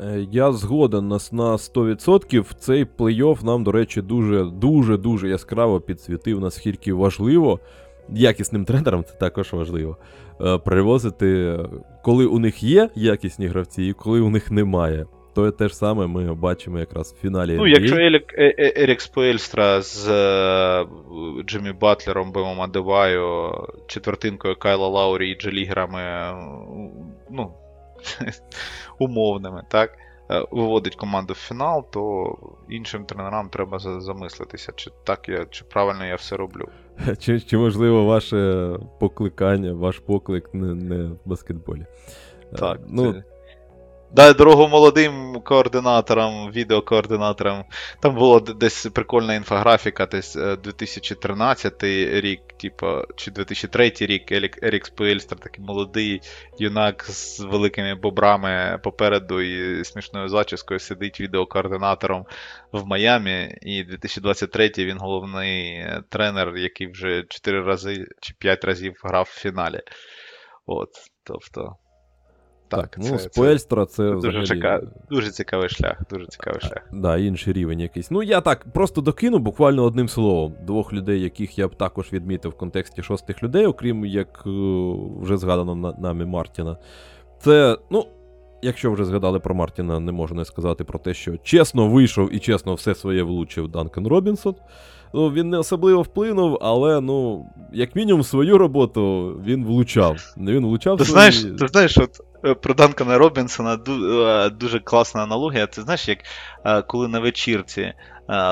Е, 0.00 0.26
Я 0.32 0.52
згоден 0.52 1.08
на, 1.08 1.18
на 1.32 1.56
100%. 1.56 2.54
Цей 2.58 2.84
плей-офф 2.84 3.44
нам, 3.44 3.64
до 3.64 3.72
речі, 3.72 4.02
дуже 4.02 4.96
дуже 4.96 5.28
яскраво 5.28 5.80
підсвітив, 5.80 6.40
наскільки 6.40 6.92
важливо. 6.92 7.60
Якісним 8.10 8.64
тренерам 8.64 9.04
це 9.04 9.14
також 9.14 9.52
важливо. 9.52 9.96
е, 10.40 10.58
Привозити, 10.58 11.58
коли 12.02 12.26
у 12.26 12.38
них 12.38 12.62
є 12.62 12.88
якісні 12.94 13.46
гравці, 13.46 13.84
і 13.84 13.92
коли 13.92 14.20
у 14.20 14.30
них 14.30 14.50
немає. 14.50 15.06
То 15.34 15.50
те 15.50 15.68
ж 15.68 15.76
саме 15.76 16.06
ми 16.06 16.34
бачимо 16.34 16.78
якраз 16.78 17.14
в 17.18 17.20
фіналі. 17.22 17.56
Ну, 17.56 17.66
якщо 17.66 17.96
Елік, 17.96 18.34
е, 18.38 18.72
Ерік 18.76 19.00
Споельстра 19.00 19.80
з 19.82 20.04
Джиммі 21.46 21.72
Батлером, 21.80 22.32
Бемом 22.32 22.60
Адеваю, 22.62 23.50
четвертинкою 23.86 24.56
Кайла 24.56 24.88
Лаурі 24.88 25.30
і 25.30 25.34
Джелігерами, 25.34 26.00
ну, 27.30 27.52
умовними, 28.98 29.62
так, 29.68 29.98
е, 30.30 30.44
виводить 30.50 30.96
команду 30.96 31.32
в 31.32 31.36
фінал, 31.36 31.86
то 31.90 32.34
іншим 32.68 33.04
тренерам 33.04 33.48
треба 33.48 33.78
замислитися, 33.78 34.72
чи 34.76 34.90
так 35.04 35.28
я, 35.28 35.44
чи 35.44 35.64
правильно 35.64 36.06
я 36.06 36.14
все 36.14 36.36
роблю. 36.36 36.68
Чи, 37.18 37.40
чи 37.40 37.58
можливо 37.58 38.04
ваше 38.04 38.70
покликання, 38.98 39.72
ваш 39.72 39.98
поклик 39.98 40.54
не, 40.54 40.74
не 40.74 41.04
в 41.04 41.18
баскетболі? 41.24 41.86
Е, 42.52 42.56
Так, 42.56 42.80
ну, 42.88 43.12
це... 43.12 43.24
Дай 44.10 44.34
дорогу 44.34 44.68
молодим 44.68 45.40
координаторам, 45.44 46.50
відеокоординаторам. 46.50 47.64
Там 48.00 48.14
була 48.14 48.40
десь 48.40 48.86
прикольна 48.86 49.34
інфографіка, 49.34 50.06
десь 50.06 50.36
е, 50.36 50.56
2013 50.56 51.82
рік, 51.82 52.40
типу, 52.60 52.86
чи 53.16 53.30
2003 53.30 53.92
рік 54.00 54.32
Ерік 54.62 54.86
Споельстер, 54.86 55.38
такий 55.38 55.64
молодий 55.64 56.20
юнак 56.58 57.04
з 57.04 57.40
великими 57.40 57.94
бобрами 57.94 58.80
попереду 58.84 59.40
і 59.40 59.84
смішною 59.84 60.28
зачіскою 60.28 60.80
сидить 60.80 61.20
відеокоординатором 61.20 62.26
в 62.72 62.86
Майамі. 62.86 63.58
І 63.62 63.84
2023 63.84 64.72
він 64.78 64.98
головний 64.98 65.72
е, 65.72 66.02
тренер, 66.08 66.56
який 66.56 66.86
вже 66.86 67.24
4 67.28 67.62
рази 67.62 68.06
чи 68.20 68.34
5 68.38 68.64
разів 68.64 69.00
грав 69.04 69.28
в 69.30 69.40
фіналі. 69.40 69.80
От, 70.66 70.90
тобто. 71.24 71.76
Так, 72.68 72.96
ну, 72.98 73.04
це- 73.04 73.18
Споельстра 73.18 73.86
це, 73.86 73.96
це 73.96 74.10
дуже, 74.10 74.28
взагалі... 74.28 74.46
чека... 74.46 74.80
дуже 75.10 75.30
цікавий 75.30 75.68
шлях, 75.68 76.02
дуже 76.10 76.26
цікавий 76.26 76.60
шлях. 76.60 76.88
Да, 76.92 77.16
інший 77.16 77.52
рівень 77.52 77.80
якийсь. 77.80 78.10
Ну, 78.10 78.22
я 78.22 78.40
так 78.40 78.64
просто 78.72 79.00
докину 79.00 79.38
буквально 79.38 79.84
одним 79.84 80.08
словом. 80.08 80.54
Двох 80.66 80.92
людей, 80.92 81.20
яких 81.20 81.58
я 81.58 81.68
б 81.68 81.74
також 81.74 82.12
відмітив 82.12 82.50
в 82.50 82.56
контексті 82.56 83.02
шостих 83.02 83.42
людей, 83.42 83.66
окрім 83.66 84.04
як 84.04 84.42
е, 84.46 84.50
вже 85.20 85.36
згадано 85.36 85.74
на- 85.74 85.92
нами 85.92 86.26
Мартіна. 86.26 86.76
Це, 87.40 87.78
ну, 87.90 88.06
якщо 88.62 88.92
вже 88.92 89.04
згадали 89.04 89.40
про 89.40 89.54
Мартіна, 89.54 90.00
не 90.00 90.12
можу 90.12 90.34
не 90.34 90.44
сказати 90.44 90.84
про 90.84 90.98
те, 90.98 91.14
що 91.14 91.36
чесно 91.36 91.88
вийшов 91.88 92.34
і 92.34 92.38
чесно 92.38 92.74
все 92.74 92.94
своє 92.94 93.22
влучив 93.22 93.68
Данкан 93.68 94.06
Робінсон. 94.06 94.54
Ну, 95.14 95.30
він 95.30 95.50
не 95.50 95.58
особливо 95.58 96.02
вплинув, 96.02 96.58
але, 96.60 97.00
ну, 97.00 97.46
як 97.72 97.96
мінімум, 97.96 98.22
свою 98.22 98.58
роботу 98.58 99.34
він 99.44 99.64
влучав. 99.64 100.34
Він 100.36 100.66
влучав 100.66 100.98
Ти 100.98 101.04
свої... 101.04 101.32
знаєш, 101.32 101.58
ти 101.60 101.68
знаєш, 101.68 101.98
от 101.98 102.20
е, 102.44 102.54
про 102.54 102.74
Данкана 102.74 103.18
Робінсона 103.18 103.78
е, 103.88 104.50
дуже 104.50 104.80
класна 104.80 105.22
аналогія. 105.22 105.66
Ти 105.66 105.82
знаєш, 105.82 106.08
як 106.08 106.18
е, 106.64 106.82
коли 106.82 107.08
на 107.08 107.20
вечірці 107.20 107.92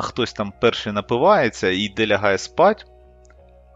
хтось 0.03 0.33
там 0.33 0.53
перший 0.61 0.93
напивається 0.93 1.69
і 1.71 1.79
йде 1.79 2.07
лягає 2.07 2.39
спать, 2.39 2.87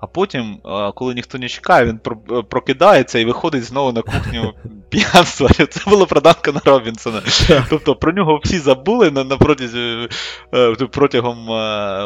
а 0.01 0.07
потім, 0.07 0.59
коли 0.95 1.15
ніхто 1.15 1.39
не 1.39 1.49
чекає, 1.49 1.87
він 1.87 2.01
е, 2.31 2.43
прокидається 2.43 3.19
і 3.19 3.25
виходить 3.25 3.65
знову 3.65 3.93
на 3.93 4.03
кухню 4.03 4.55
п'янства. 4.89 5.49
Це 5.71 5.91
було 5.91 6.07
про 6.07 6.21
Данкана 6.21 6.61
Робінсона. 6.65 7.23
Тобто 7.71 7.95
про 7.95 8.13
нього 8.13 8.41
всі 8.45 8.59
забули 8.59 9.11
на, 9.11 9.25
на 9.25 9.37
протязі, 9.37 10.09
е, 10.55 10.75
протягом 10.91 11.51
е, 11.51 12.05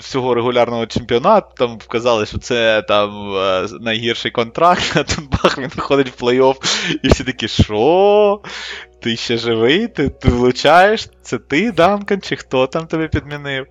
всього 0.00 0.34
регулярного 0.34 0.86
чемпіонату. 0.86 1.46
Там 1.56 1.78
вказали, 1.78 2.26
що 2.26 2.38
це 2.38 2.82
там 2.82 3.34
найгірший 3.80 4.30
контракт, 4.30 4.92
а 4.96 5.02
тут 5.02 5.28
бах, 5.30 5.58
він 5.58 5.70
виходить 5.76 6.20
в 6.20 6.24
плей-офф, 6.24 6.56
і 7.02 7.08
всі 7.08 7.24
такі, 7.24 7.48
що? 7.48 8.40
Ти 9.04 9.16
ще 9.16 9.36
живий? 9.36 9.88
Ти, 9.88 10.08
ти 10.08 10.28
влучаєш? 10.28 11.08
Це 11.22 11.38
ти, 11.38 11.72
Данкан, 11.72 12.20
чи 12.20 12.36
хто 12.36 12.66
там 12.66 12.86
тебе 12.86 13.08
підмінив? 13.08 13.66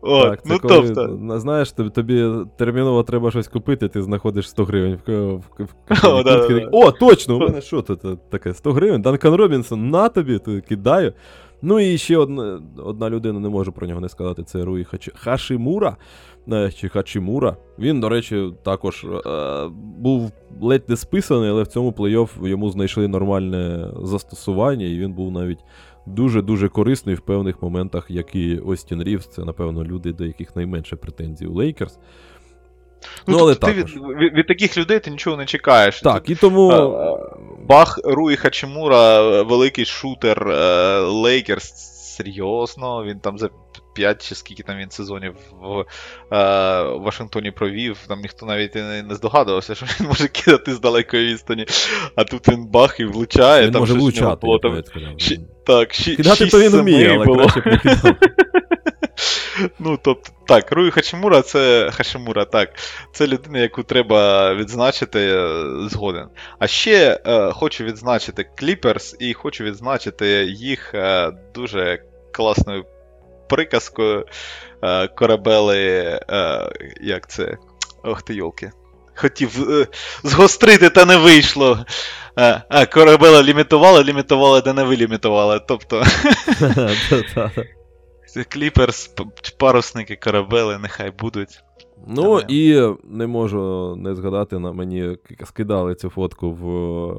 От, 0.00 0.30
Так, 0.30 0.42
це 0.42 0.52
ну 0.52 0.58
коли, 0.58 0.90
тобто. 0.94 1.38
знаєш, 1.40 1.72
тобі, 1.72 1.90
тобі 1.90 2.28
терміново 2.58 3.02
треба 3.02 3.30
щось 3.30 3.48
купити, 3.48 3.88
ти 3.88 4.02
знаходиш 4.02 4.48
100 4.48 4.64
гривень 4.64 4.98
в, 5.06 5.10
в, 5.10 5.36
в, 5.58 5.64
в 5.88 6.04
О, 6.06 6.22
да. 6.22 6.68
О, 6.72 6.92
точно! 6.92 7.36
У 7.36 7.38
мене 7.38 7.60
що 7.62 7.82
тут 7.82 8.04
е, 8.04 8.16
таке? 8.30 8.54
100 8.54 8.72
гривень? 8.72 9.02
Данкан 9.02 9.34
Робінсон, 9.34 9.90
на 9.90 10.08
тобі, 10.08 10.38
ти 10.38 10.60
кидаю. 10.60 11.12
Ну 11.62 11.80
і 11.80 11.98
ще 11.98 12.16
одна, 12.16 12.60
одна 12.84 13.10
людина, 13.10 13.40
не 13.40 13.48
можу 13.48 13.72
про 13.72 13.86
нього 13.86 14.00
не 14.00 14.08
сказати, 14.08 14.42
це 14.42 14.64
Руї 14.64 14.84
Хачі... 14.84 15.12
Хашимура. 15.14 15.96
е, 16.52 16.72
Чи 16.72 16.88
Хачимура. 16.88 17.56
Він, 17.78 18.00
до 18.00 18.08
речі, 18.08 18.52
також 18.64 19.04
е, 19.26 19.68
був 19.98 20.32
ледь 20.60 20.88
не 20.88 20.96
списаний, 20.96 21.50
але 21.50 21.62
в 21.62 21.66
цьому 21.66 21.90
плей-офф 21.90 22.46
йому 22.48 22.70
знайшли 22.70 23.08
нормальне 23.08 23.90
застосування, 24.02 24.86
і 24.86 24.98
він 24.98 25.12
був 25.12 25.32
навіть 25.32 25.58
дуже-дуже 26.06 26.68
корисний 26.68 27.14
в 27.14 27.20
певних 27.20 27.62
моментах, 27.62 28.06
як 28.08 28.34
і 28.34 28.58
Остін 28.58 29.02
Рівс. 29.02 29.26
Це, 29.26 29.44
напевно, 29.44 29.84
люди, 29.84 30.12
до 30.12 30.24
яких 30.24 30.56
найменше 30.56 30.96
претензій 30.96 31.46
у 31.46 31.54
Лейкерс. 31.54 31.98
Ну, 33.26 33.34
Ну, 33.34 33.38
але 33.42 33.54
тобто 33.54 33.66
ти 33.66 33.74
також. 33.74 33.96
від, 33.96 34.18
від, 34.18 34.32
від 34.34 34.46
таких 34.46 34.78
людей 34.78 35.00
ти 35.00 35.10
нічого 35.10 35.36
не 35.36 35.46
чекаєш. 35.46 36.00
Так, 36.00 36.30
і 36.30 36.34
тому. 36.34 36.68
Бах, 37.68 38.00
Руї 38.04 38.36
Хачимура, 38.36 39.22
великий 39.42 39.84
шутер 39.84 40.48
е, 40.48 40.98
Лейкерс. 41.00 41.94
Серйозно, 42.16 43.04
він 43.04 43.20
там 43.20 43.38
за 43.38 43.50
5 43.94 44.28
чи 44.28 44.34
скільки 44.34 44.62
там 44.62 44.78
він 44.78 44.90
сезонів 44.90 45.34
в 45.60 45.80
е, 45.80 46.82
Вашингтоні 46.82 47.50
провів. 47.50 47.98
Там 48.08 48.20
ніхто 48.20 48.46
навіть 48.46 48.76
і 48.76 48.78
не, 48.78 49.02
не 49.02 49.14
здогадувався, 49.14 49.74
що 49.74 49.86
він 49.86 50.06
може 50.06 50.28
кидати 50.28 50.74
з 50.74 50.80
далекої 50.80 51.32
відстані. 51.32 51.66
А 52.16 52.24
тут 52.24 52.48
він 52.48 52.66
бах 52.66 53.00
і 53.00 53.04
влучає. 53.04 53.66
Він 53.66 53.72
там 53.72 53.82
може 53.82 53.94
влучати, 53.94 54.38
було 54.46 54.58
там 54.58 54.82
Так, 55.68 55.94
ші, 55.94 56.16
Кидати 56.16 56.46
то 56.46 56.60
він 56.60 56.70
вміє, 56.70 57.14
але 57.14 57.24
було. 57.26 57.38
краще 57.38 57.60
б 57.60 57.66
не 57.66 57.78
кидав. 57.78 58.16
Ну, 59.78 59.98
тобто, 60.02 60.30
так, 60.46 60.72
Руї 60.72 60.90
Хачимура 60.90 61.42
це 61.42 61.90
Хашимура, 61.92 62.44
так. 62.44 62.70
Це 63.12 63.26
людина, 63.26 63.58
яку 63.58 63.82
треба 63.82 64.54
відзначити 64.54 65.20
е, 65.20 65.64
згоден. 65.88 66.28
А 66.58 66.66
ще 66.66 67.20
е, 67.26 67.52
хочу 67.52 67.84
відзначити 67.84 68.46
Clippers 68.62 69.16
і 69.18 69.34
хочу 69.34 69.64
відзначити 69.64 70.44
їх 70.44 70.94
е, 70.94 71.32
дуже 71.54 72.02
класною 72.32 72.84
приказкою 73.48 74.26
е, 74.82 75.08
корабели. 75.08 75.78
Е, 76.30 76.70
як 77.00 77.30
це? 77.30 77.56
Ох 78.04 78.22
ти 78.22 78.34
йолки. 78.34 78.70
Хотів 79.20 79.70
е, 79.70 79.86
згострити, 80.22 80.90
та 80.90 81.04
не 81.04 81.16
вийшло. 81.16 81.84
Е, 82.38 82.62
а, 82.68 82.86
корабела 82.86 83.42
лімітували, 83.42 84.04
лімітували, 84.04 84.60
та 84.60 84.72
не 84.72 84.84
вилімітували. 84.84 85.60
Тобто. 85.68 86.02
Кліперс, 88.48 89.14
парусники, 89.58 90.16
корабели, 90.16 90.78
нехай 90.78 91.10
будуть. 91.10 91.62
Ну 92.06 92.40
і 92.48 92.82
не 93.04 93.26
можу 93.26 93.94
не 93.96 94.14
згадати, 94.14 94.58
на 94.58 94.72
мені 94.72 95.16
скидали 95.44 95.94
цю 95.94 96.10
фотку 96.10 96.52
в 96.52 96.68
е, 96.68 97.14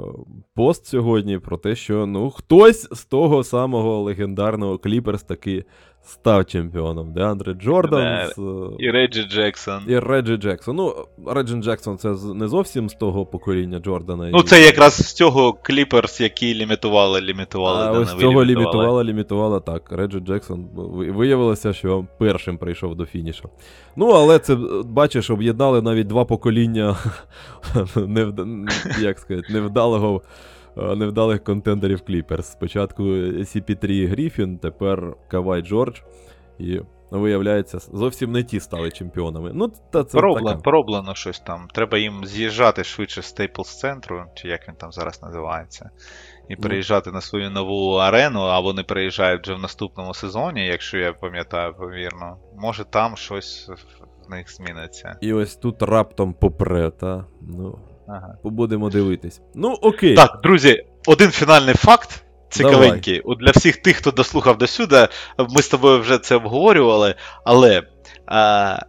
пост 0.55 0.85
сьогодні 0.85 1.39
про 1.39 1.57
те, 1.57 1.75
що 1.75 2.05
ну 2.05 2.29
хтось 2.29 2.87
з 2.91 3.05
того 3.05 3.43
самого 3.43 4.01
легендарного 4.01 4.77
Кліперс 4.77 5.23
таки 5.23 5.65
став 6.09 6.45
чемпіоном. 6.45 7.13
Деандре 7.13 7.53
Джордан 7.53 8.27
з, 8.27 8.39
е, 8.39 8.41
І 8.79 8.91
Реджі 8.91 9.23
Джексон. 9.23 9.83
і 9.87 9.99
Реджі 9.99 10.37
Джексон. 10.37 10.75
Ну, 10.75 10.95
Реджі 11.27 11.55
Джексон 11.55 11.97
це 11.97 12.15
не 12.33 12.47
зовсім 12.47 12.89
з 12.89 12.93
того 12.93 13.25
покоління 13.25 13.79
Джордана. 13.79 14.29
Ну, 14.31 14.39
і- 14.39 14.43
це 14.43 14.61
якраз 14.61 14.93
з 14.93 15.13
цього 15.13 15.53
Кліперс, 15.53 16.21
які 16.21 16.55
лімітували, 16.55 17.21
лімітували, 17.21 17.85
А 17.87 17.91
ось 17.91 18.15
цього 18.15 18.45
лімітувала, 18.45 19.03
лімітувала 19.03 19.59
так. 19.59 19.91
Реджі 19.91 20.19
Джексон 20.19 20.67
виявилося, 21.15 21.73
що 21.73 22.05
першим 22.17 22.57
прийшов 22.57 22.95
до 22.95 23.05
фінішу. 23.05 23.49
Ну, 23.95 24.09
але 24.09 24.39
це, 24.39 24.53
е, 24.53 24.57
бачиш, 24.85 25.29
об'єднали 25.29 25.81
навіть 25.81 26.07
два 26.07 26.25
покоління 26.25 26.97
як 29.01 29.19
сказати, 29.19 29.53
невдалого 29.53 30.21
е, 30.25 30.29
невдалих 30.95 31.43
контендерів 31.43 32.01
Кліперс. 32.01 32.51
Спочатку 32.51 33.03
CP3 33.03 34.07
Гріфін, 34.07 34.57
тепер 34.57 35.15
Кавай 35.27 35.61
Джордж. 35.61 35.99
І 36.59 36.79
виявляється, 37.11 37.79
зовсім 37.79 38.31
не 38.31 38.43
ті 38.43 38.59
стали 38.59 38.91
чемпіонами. 38.91 39.51
Ну, 39.53 39.71
та 39.91 40.03
це 40.03 40.17
Пороблено, 40.17 40.61
пороблено 40.61 41.15
щось 41.15 41.39
там. 41.39 41.67
Треба 41.73 41.97
їм 41.97 42.25
з'їжджати 42.25 42.83
швидше 42.83 43.21
з 43.21 43.25
Стейплс 43.25 43.79
центру, 43.79 44.23
чи 44.35 44.47
як 44.47 44.67
він 44.67 44.75
там 44.75 44.91
зараз 44.91 45.21
називається, 45.23 45.89
і 46.49 46.55
Ну. 46.55 46.61
переїжджати 46.61 47.11
на 47.11 47.21
свою 47.21 47.49
нову 47.49 47.93
арену, 47.95 48.39
а 48.39 48.59
вони 48.59 48.83
переїжджають 48.83 49.41
вже 49.43 49.53
в 49.53 49.59
наступному 49.59 50.13
сезоні, 50.13 50.65
якщо 50.65 50.97
я 50.97 51.13
пам'ятаю 51.13 51.73
повірно. 51.73 52.37
Може 52.57 52.83
там 52.83 53.17
щось 53.17 53.69
в 54.27 54.29
них 54.31 54.55
зміниться. 54.55 55.17
І 55.21 55.33
ось 55.33 55.55
тут 55.55 55.81
раптом 55.81 56.33
попре, 56.33 56.91
та. 56.91 57.25
Ну, 57.41 57.79
Ага. 58.09 58.37
побудемо 58.43 58.89
дивитись. 58.89 59.41
Ну, 59.55 59.73
окей. 59.81 60.15
Так, 60.15 60.39
друзі, 60.43 60.85
один 61.07 61.31
фінальний 61.31 61.75
факт. 61.75 62.23
Цікавенький. 62.49 63.19
От 63.19 63.39
Для 63.39 63.51
всіх 63.51 63.77
тих, 63.77 63.97
хто 63.97 64.11
дослухав 64.11 64.57
до 64.57 64.67
сюди, 64.67 65.07
ми 65.49 65.61
з 65.61 65.67
тобою 65.67 65.99
вже 65.99 66.17
це 66.17 66.35
обговорювали, 66.35 67.15
але 67.45 67.83
а, 68.25 68.79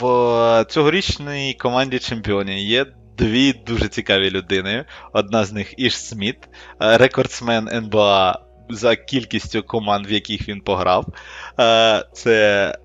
в 0.00 0.64
цьогорічній 0.68 1.56
команді 1.60 1.98
чемпіонів 1.98 2.58
є 2.58 2.86
дві 3.18 3.52
дуже 3.52 3.88
цікаві 3.88 4.30
людини. 4.30 4.84
Одна 5.12 5.44
з 5.44 5.52
них 5.52 5.74
Іш 5.76 5.98
Сміт, 5.98 6.36
е, 6.82 6.96
рекордсмен 6.98 7.68
НБА 7.68 8.40
за 8.70 8.96
кількістю 8.96 9.62
команд, 9.62 10.06
в 10.10 10.12
яких 10.12 10.48
він 10.48 10.60
пограв. 10.60 11.06
Е, 11.60 12.04
Це 12.12 12.78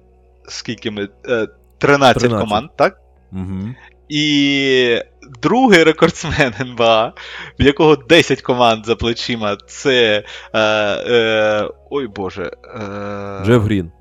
скільки 0.48 0.92
ми. 0.92 1.04
е, 1.04 1.48
13, 1.78 2.22
13. 2.22 2.40
команд, 2.40 2.70
так? 2.78 2.98
Угу. 3.32 3.76
І 4.10 5.02
другий 5.42 5.84
рекордсмен 5.84 6.54
НБА, 6.60 7.14
в 7.60 7.64
якого 7.64 7.96
10 7.96 8.42
команд 8.42 8.86
за 8.86 8.96
плечима, 8.96 9.58
це. 9.68 10.24
Е, 10.54 10.60
е, 10.60 11.70
ой 11.90 12.08
Боже. 12.08 12.52
Е, 12.76 13.46
Джеф 13.46 13.64
Грін. 13.64 13.92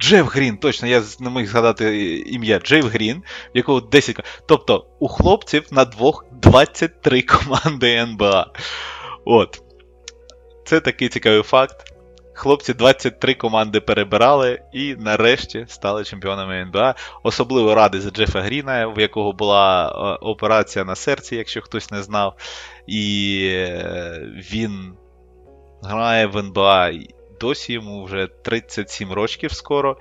Джеф 0.00 0.34
Грін, 0.34 0.56
точно, 0.56 0.88
я 0.88 1.02
не 1.20 1.30
міг 1.30 1.46
згадати 1.46 2.16
ім'я. 2.18 2.58
Джеф 2.58 2.84
Грін, 2.84 3.22
в 3.54 3.56
якого 3.56 3.80
10 3.80 4.16
команд. 4.16 4.42
Тобто 4.46 4.86
у 4.98 5.08
хлопців 5.08 5.66
на 5.70 5.84
двох 5.84 6.24
23 6.32 7.22
команди 7.22 7.94
НБА. 7.96 8.46
От. 9.24 9.62
Це 10.64 10.80
такий 10.80 11.08
цікавий 11.08 11.42
факт. 11.42 11.85
Хлопці 12.38 12.74
23 12.74 13.34
команди 13.34 13.80
перебирали 13.80 14.60
і 14.72 14.96
нарешті 14.98 15.64
стали 15.68 16.04
чемпіонами 16.04 16.54
НБА. 16.54 16.94
Особливо 17.22 17.74
радий 17.74 18.00
за 18.00 18.10
Джефа 18.10 18.40
Гріна, 18.40 18.86
в 18.86 19.00
якого 19.00 19.32
була 19.32 19.88
е, 19.88 20.18
операція 20.24 20.84
на 20.84 20.94
серці, 20.94 21.36
якщо 21.36 21.62
хтось 21.62 21.90
не 21.90 22.02
знав. 22.02 22.36
І 22.86 23.40
е, 23.52 24.20
він 24.52 24.94
грає 25.82 26.26
в 26.26 26.36
НБА. 26.36 26.90
Досі 27.40 27.72
йому 27.72 28.04
вже 28.04 28.28
37 28.42 29.12
років 29.12 29.52
скоро. 29.52 29.96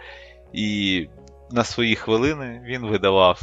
І 0.54 1.08
на 1.52 1.64
свої 1.64 1.96
хвилини 1.96 2.62
він 2.66 2.86
видавав 2.86 3.42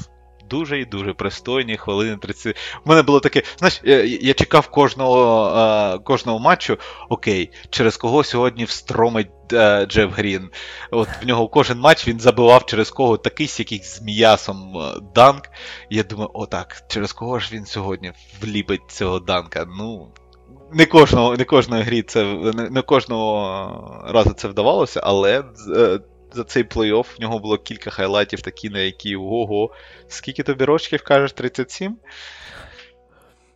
дуже 0.52 0.80
і 0.80 0.84
дуже 0.84 1.12
пристойні 1.12 1.76
хвилини 1.76 2.16
30. 2.16 2.56
У 2.86 2.88
мене 2.88 3.02
було 3.02 3.20
таке, 3.20 3.42
знаєш, 3.58 3.80
я, 3.84 4.04
я 4.04 4.34
чекав 4.34 4.68
кожного, 4.68 5.48
е, 5.58 5.98
кожного 5.98 6.38
матчу. 6.38 6.78
Окей, 7.08 7.50
через 7.70 7.96
кого 7.96 8.24
сьогодні 8.24 8.64
встромить 8.64 9.52
е, 9.52 9.86
Джеф 9.86 10.12
Грін. 10.12 10.50
От 10.90 11.08
в 11.22 11.26
нього 11.26 11.48
кожен 11.48 11.78
матч 11.78 12.08
він 12.08 12.20
забивав 12.20 12.66
через 12.66 12.90
кого 12.90 13.16
такий 13.16 13.50
якийсь 13.58 13.96
з 13.96 14.02
м'ясом 14.02 14.76
е, 14.76 15.00
данк. 15.14 15.42
Я 15.90 16.02
думаю, 16.02 16.30
отак, 16.34 16.82
через 16.88 17.12
кого 17.12 17.38
ж 17.38 17.50
він 17.52 17.66
сьогодні 17.66 18.12
вліпить 18.42 18.82
цього 18.88 19.18
данка? 19.18 19.66
Ну. 19.78 20.08
Не 20.74 20.86
кожного, 20.86 21.36
не 21.36 21.44
кожної 21.44 21.82
грі 21.82 22.02
це 22.02 22.24
не, 22.54 22.70
не 22.70 22.82
кожного 22.82 24.04
разу 24.08 24.30
це 24.30 24.48
вдавалося, 24.48 25.00
але 25.04 25.44
за 26.34 26.44
цей 26.44 26.64
плей-офф 26.64 27.16
в 27.16 27.20
нього 27.20 27.38
було 27.38 27.58
кілька 27.58 27.90
хайлайтів, 27.90 28.40
такі, 28.40 28.70
на 28.70 28.78
які 28.78 29.16
ого. 29.16 29.70
Скільки 30.08 30.42
тобі 30.42 30.64
рочків 30.64 31.02
кажеш? 31.02 31.32
37? 31.32 31.96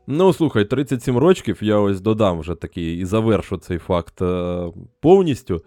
Ну, 0.06 0.32
слухай, 0.32 0.64
37 0.64 1.18
рочків, 1.18 1.58
я 1.60 1.78
ось 1.78 2.00
додам 2.00 2.40
вже 2.40 2.54
такий 2.54 2.98
і 2.98 3.04
завершу 3.04 3.56
цей 3.56 3.78
факт 3.78 4.22
е, 4.22 4.66
повністю. 5.00 5.64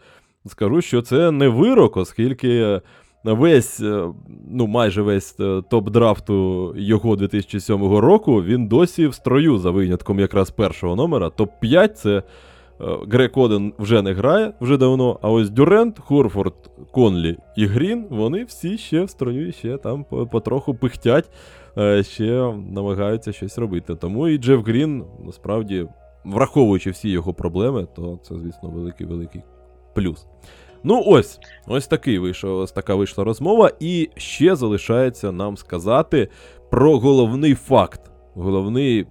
Скажу, 0.47 0.81
що 0.81 1.01
це 1.01 1.31
не 1.31 1.47
вирок, 1.47 1.97
оскільки 1.97 2.81
весь, 3.23 3.79
е, 3.79 4.07
ну 4.49 4.67
майже 4.67 5.01
весь 5.01 5.39
е, 5.39 5.61
топ 5.69 5.89
драфту 5.89 6.73
його 6.77 7.15
2007 7.15 7.97
року 7.97 8.43
він 8.43 8.67
досі 8.67 9.07
в 9.07 9.13
строю 9.13 9.57
за 9.57 9.71
винятком 9.71 10.19
якраз 10.19 10.51
першого 10.51 10.95
номера. 10.95 11.27
Топ-5 11.27 11.87
це 11.87 12.23
Грек 12.79 13.37
Оден 13.37 13.73
вже 13.79 14.01
не 14.01 14.13
грає 14.13 14.53
вже 14.61 14.77
давно, 14.77 15.19
а 15.21 15.31
ось 15.31 15.49
Дюрент, 15.49 15.99
Хорфорд, 15.99 16.53
Конлі 16.91 17.37
і 17.57 17.65
Грін, 17.65 18.05
вони 18.09 18.43
всі 18.43 18.77
ще 18.77 19.03
в 19.03 19.09
строю, 19.09 19.51
ще 19.51 19.77
там 19.77 20.05
потроху 20.31 20.75
пихтять 20.75 21.29
е, 21.77 22.03
ще 22.03 22.53
намагаються 22.69 23.31
щось 23.31 23.57
робити. 23.57 23.95
Тому 23.95 24.27
і 24.27 24.37
Джеф 24.37 24.65
Грін, 24.65 25.03
насправді, 25.25 25.87
враховуючи 26.25 26.91
всі 26.91 27.09
його 27.09 27.33
проблеми, 27.33 27.87
то 27.95 28.19
це, 28.23 28.35
звісно, 28.35 28.69
великий-великий 28.69 29.41
плюс. 29.95 30.27
Ну, 30.83 31.03
ось, 31.05 31.39
ось 31.67 31.87
такий 31.87 32.19
вийшов, 32.19 32.59
ось 32.59 32.71
така 32.71 32.95
вийшла 32.95 33.23
розмова. 33.23 33.71
І 33.79 34.09
ще 34.15 34.55
залишається 34.55 35.31
нам 35.31 35.57
сказати 35.57 36.27
про 36.69 36.99
головний 36.99 37.55
факт, 37.55 38.01
головний 38.33 39.07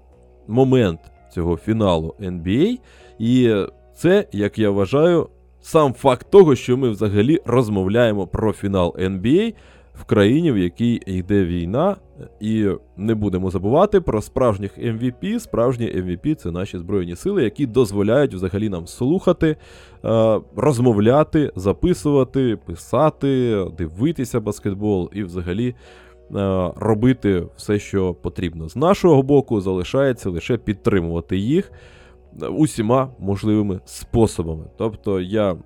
момент 0.46 1.00
цього 1.32 1.56
фіналу 1.56 2.14
NBA. 2.20 2.78
І 3.18 3.54
це, 3.94 4.26
як 4.32 4.58
я 4.58 4.70
вважаю, 4.70 5.28
сам 5.60 5.92
факт 5.92 6.26
того, 6.30 6.54
що 6.54 6.76
ми 6.76 6.88
взагалі 6.90 7.38
розмовляємо 7.46 8.26
про 8.26 8.52
фінал 8.52 8.96
NBA 8.98 9.54
в 9.94 10.04
країні, 10.04 10.52
в 10.52 10.58
якій 10.58 11.00
йде 11.06 11.44
війна, 11.44 11.96
і 12.40 12.68
не 12.96 13.14
будемо 13.14 13.50
забувати 13.50 14.00
про 14.00 14.22
справжніх 14.22 14.78
MVP. 14.78 15.38
Справжні 15.40 15.86
MVP 15.86 16.34
це 16.34 16.50
наші 16.50 16.78
збройні 16.78 17.16
сили, 17.16 17.44
які 17.44 17.66
дозволяють 17.66 18.34
взагалі 18.34 18.68
нам 18.68 18.86
слухати, 18.86 19.56
е, 20.04 20.40
розмовляти, 20.56 21.52
записувати, 21.56 22.58
писати, 22.66 23.64
дивитися 23.78 24.40
баскетбол 24.40 25.10
і 25.12 25.22
взагалі. 25.22 25.74
е, 26.36 26.72
Робити 26.76 27.46
все, 27.56 27.78
що 27.78 28.14
потрібно. 28.14 28.68
З 28.68 28.76
нашого 28.76 29.22
боку, 29.22 29.60
залишається 29.60 30.30
лише 30.30 30.56
підтримувати 30.56 31.36
їх 31.36 31.72
усіма 32.50 33.10
можливими 33.18 33.80
способами. 33.84 34.64
Тобто 34.78 35.20
я 35.20 35.56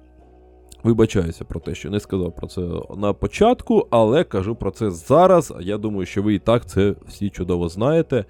Вибачаюся 0.84 1.44
про 1.44 1.60
те, 1.60 1.74
що 1.74 1.90
не 1.90 2.01
сказав 2.01 2.36
про 2.36 2.47
це 2.47 2.60
на 2.97 3.12
початку, 3.12 3.86
але 3.90 4.24
кажу 4.24 4.55
про 4.55 4.70
це 4.70 4.90
зараз. 4.90 5.55
Я 5.60 5.78
думаю, 5.78 6.06
що 6.06 6.22
ви 6.22 6.34
і 6.34 6.39
так 6.39 6.66
це 6.66 6.94
всі 7.06 7.30
чудово 7.30 7.68
знаєте. 7.68 8.24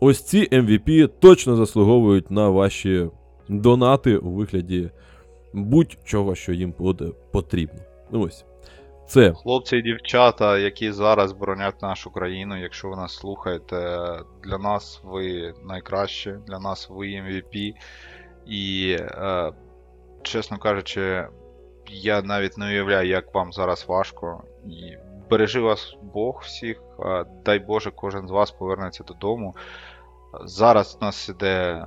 Ось 0.00 0.22
ці 0.22 0.48
MVP 0.48 1.08
точно 1.20 1.56
заслуговують 1.56 2.30
на 2.30 2.48
ваші 2.48 3.10
донати 3.48 4.16
у 4.16 4.30
вигляді 4.30 4.90
будь-чого, 5.54 6.34
що 6.34 6.52
їм 6.52 6.74
буде 6.78 7.10
потрібно. 7.32 7.80
Ну, 8.12 8.20
Ось. 8.20 8.44
Це 9.12 9.32
Хлопці 9.32 9.76
і 9.76 9.82
дівчата, 9.82 10.58
які 10.58 10.92
зараз 10.92 11.32
боронять 11.32 11.82
нашу 11.82 12.10
країну, 12.10 12.60
якщо 12.60 12.88
ви 12.88 12.96
нас 12.96 13.14
слухаєте, 13.14 13.76
для 14.44 14.58
нас 14.58 15.00
ви 15.04 15.54
найкраще, 15.64 16.38
для 16.46 16.58
нас 16.58 16.90
ви 16.90 17.06
MVP. 17.06 17.74
І, 18.46 18.96
е, 19.00 19.52
чесно 20.22 20.58
кажучи, 20.58 21.26
я 21.86 22.22
навіть 22.22 22.58
не 22.58 22.66
уявляю, 22.66 23.08
як 23.08 23.34
вам 23.34 23.52
зараз 23.52 23.84
важко. 23.88 24.42
І 24.66 24.96
бережи 25.30 25.60
вас 25.60 25.96
Бог 26.02 26.40
всіх, 26.44 26.82
дай 27.44 27.58
Боже, 27.58 27.90
кожен 27.90 28.28
з 28.28 28.30
вас 28.30 28.50
повернеться 28.50 29.04
додому. 29.04 29.54
Зараз 30.44 30.98
у 31.00 31.04
нас 31.04 31.28
іде 31.28 31.86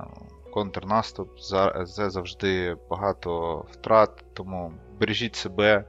контрнаступ, 0.54 1.40
це 1.40 2.10
завжди 2.10 2.78
багато 2.90 3.58
втрат, 3.72 4.26
тому 4.34 4.72
бережіть 5.00 5.36
себе, 5.36 5.86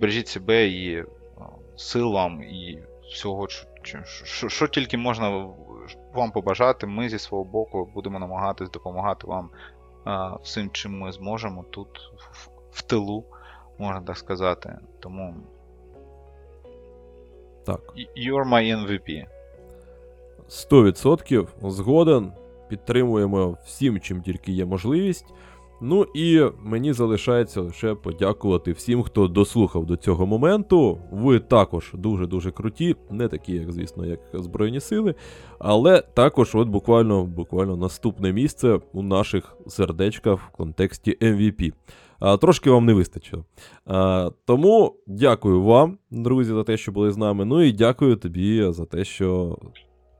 бережіть 0.00 0.28
себе 0.28 0.68
і 0.68 0.94
е, 0.96 1.06
сил 1.76 2.12
вам, 2.12 2.42
і 2.42 2.82
всього, 3.10 3.48
що, 3.48 3.66
що, 3.82 3.98
що, 4.04 4.48
що 4.48 4.68
тільки 4.68 4.96
можна 4.96 5.48
вам 6.14 6.30
побажати. 6.30 6.86
Ми 6.86 7.08
зі 7.08 7.18
свого 7.18 7.44
боку 7.44 7.90
будемо 7.94 8.18
намагатись 8.18 8.70
допомагати 8.70 9.26
вам 9.26 9.50
е, 10.06 10.38
всім, 10.42 10.70
чим 10.70 10.98
ми 10.98 11.12
зможемо 11.12 11.64
тут, 11.70 11.88
в, 12.32 12.48
в 12.70 12.82
тилу, 12.82 13.24
можна 13.78 14.00
так 14.00 14.16
сказати. 14.16 14.78
Тому 15.00 15.34
так. 17.64 17.80
you're 18.16 18.48
my 18.48 18.86
MVP. 18.86 19.26
100% 20.48 21.70
згоден. 21.70 22.32
Підтримуємо 22.68 23.56
всім, 23.64 24.00
чим 24.00 24.22
тільки 24.22 24.52
є 24.52 24.64
можливість. 24.64 25.26
Ну 25.80 26.06
і 26.14 26.42
мені 26.64 26.92
залишається 26.92 27.60
лише 27.60 27.94
подякувати 27.94 28.72
всім, 28.72 29.02
хто 29.02 29.28
дослухав 29.28 29.86
до 29.86 29.96
цього 29.96 30.26
моменту. 30.26 30.98
Ви 31.12 31.38
також 31.38 31.92
дуже-дуже 31.94 32.50
круті, 32.50 32.96
не 33.10 33.28
такі, 33.28 33.52
як, 33.52 33.72
звісно, 33.72 34.06
як 34.06 34.20
Збройні 34.34 34.80
Сили, 34.80 35.14
але 35.58 36.00
також, 36.00 36.54
от 36.54 36.68
буквально, 36.68 37.24
буквально 37.24 37.76
наступне 37.76 38.32
місце 38.32 38.80
у 38.92 39.02
наших 39.02 39.56
сердечках 39.66 40.40
в 40.40 40.56
контексті 40.56 41.18
MVP. 41.22 41.72
А, 42.20 42.36
Трошки 42.36 42.70
вам 42.70 42.86
не 42.86 42.94
вистачило. 42.94 43.44
А, 43.86 44.30
Тому 44.44 44.94
дякую 45.06 45.62
вам, 45.62 45.98
друзі, 46.10 46.52
за 46.52 46.64
те, 46.64 46.76
що 46.76 46.92
були 46.92 47.10
з 47.10 47.16
нами. 47.16 47.44
Ну 47.44 47.62
і 47.62 47.72
дякую 47.72 48.16
тобі 48.16 48.72
за 48.72 48.84
те, 48.84 49.04
що, 49.04 49.58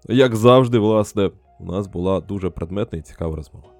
як 0.09 0.37
завжди, 0.37 0.79
власне, 0.79 1.31
у 1.61 1.65
нас 1.65 1.87
була 1.87 2.21
дуже 2.21 2.51
предметна 2.51 2.99
і 2.99 3.03
цікава 3.03 3.37
розмова. 3.37 3.78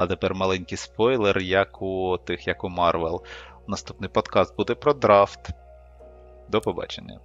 А 0.00 0.06
тепер 0.06 0.34
маленький 0.34 0.78
спойлер, 0.78 1.38
як 1.38 1.82
у 1.82 2.18
тих, 2.24 2.46
як 2.46 2.64
у 2.64 2.68
Марвел. 2.68 3.22
Наступний 3.66 4.10
подкаст 4.10 4.56
буде 4.56 4.74
про 4.74 4.92
драфт. 4.92 5.50
До 6.48 6.60
побачення. 6.60 7.20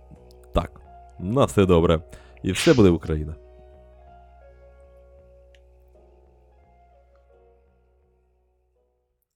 Так, 0.54 0.82
на 1.20 1.46
все 1.46 1.66
добре. 1.66 2.02
І 2.44 2.52
все 2.52 2.74
буде 2.74 2.90
Україна. 2.90 3.36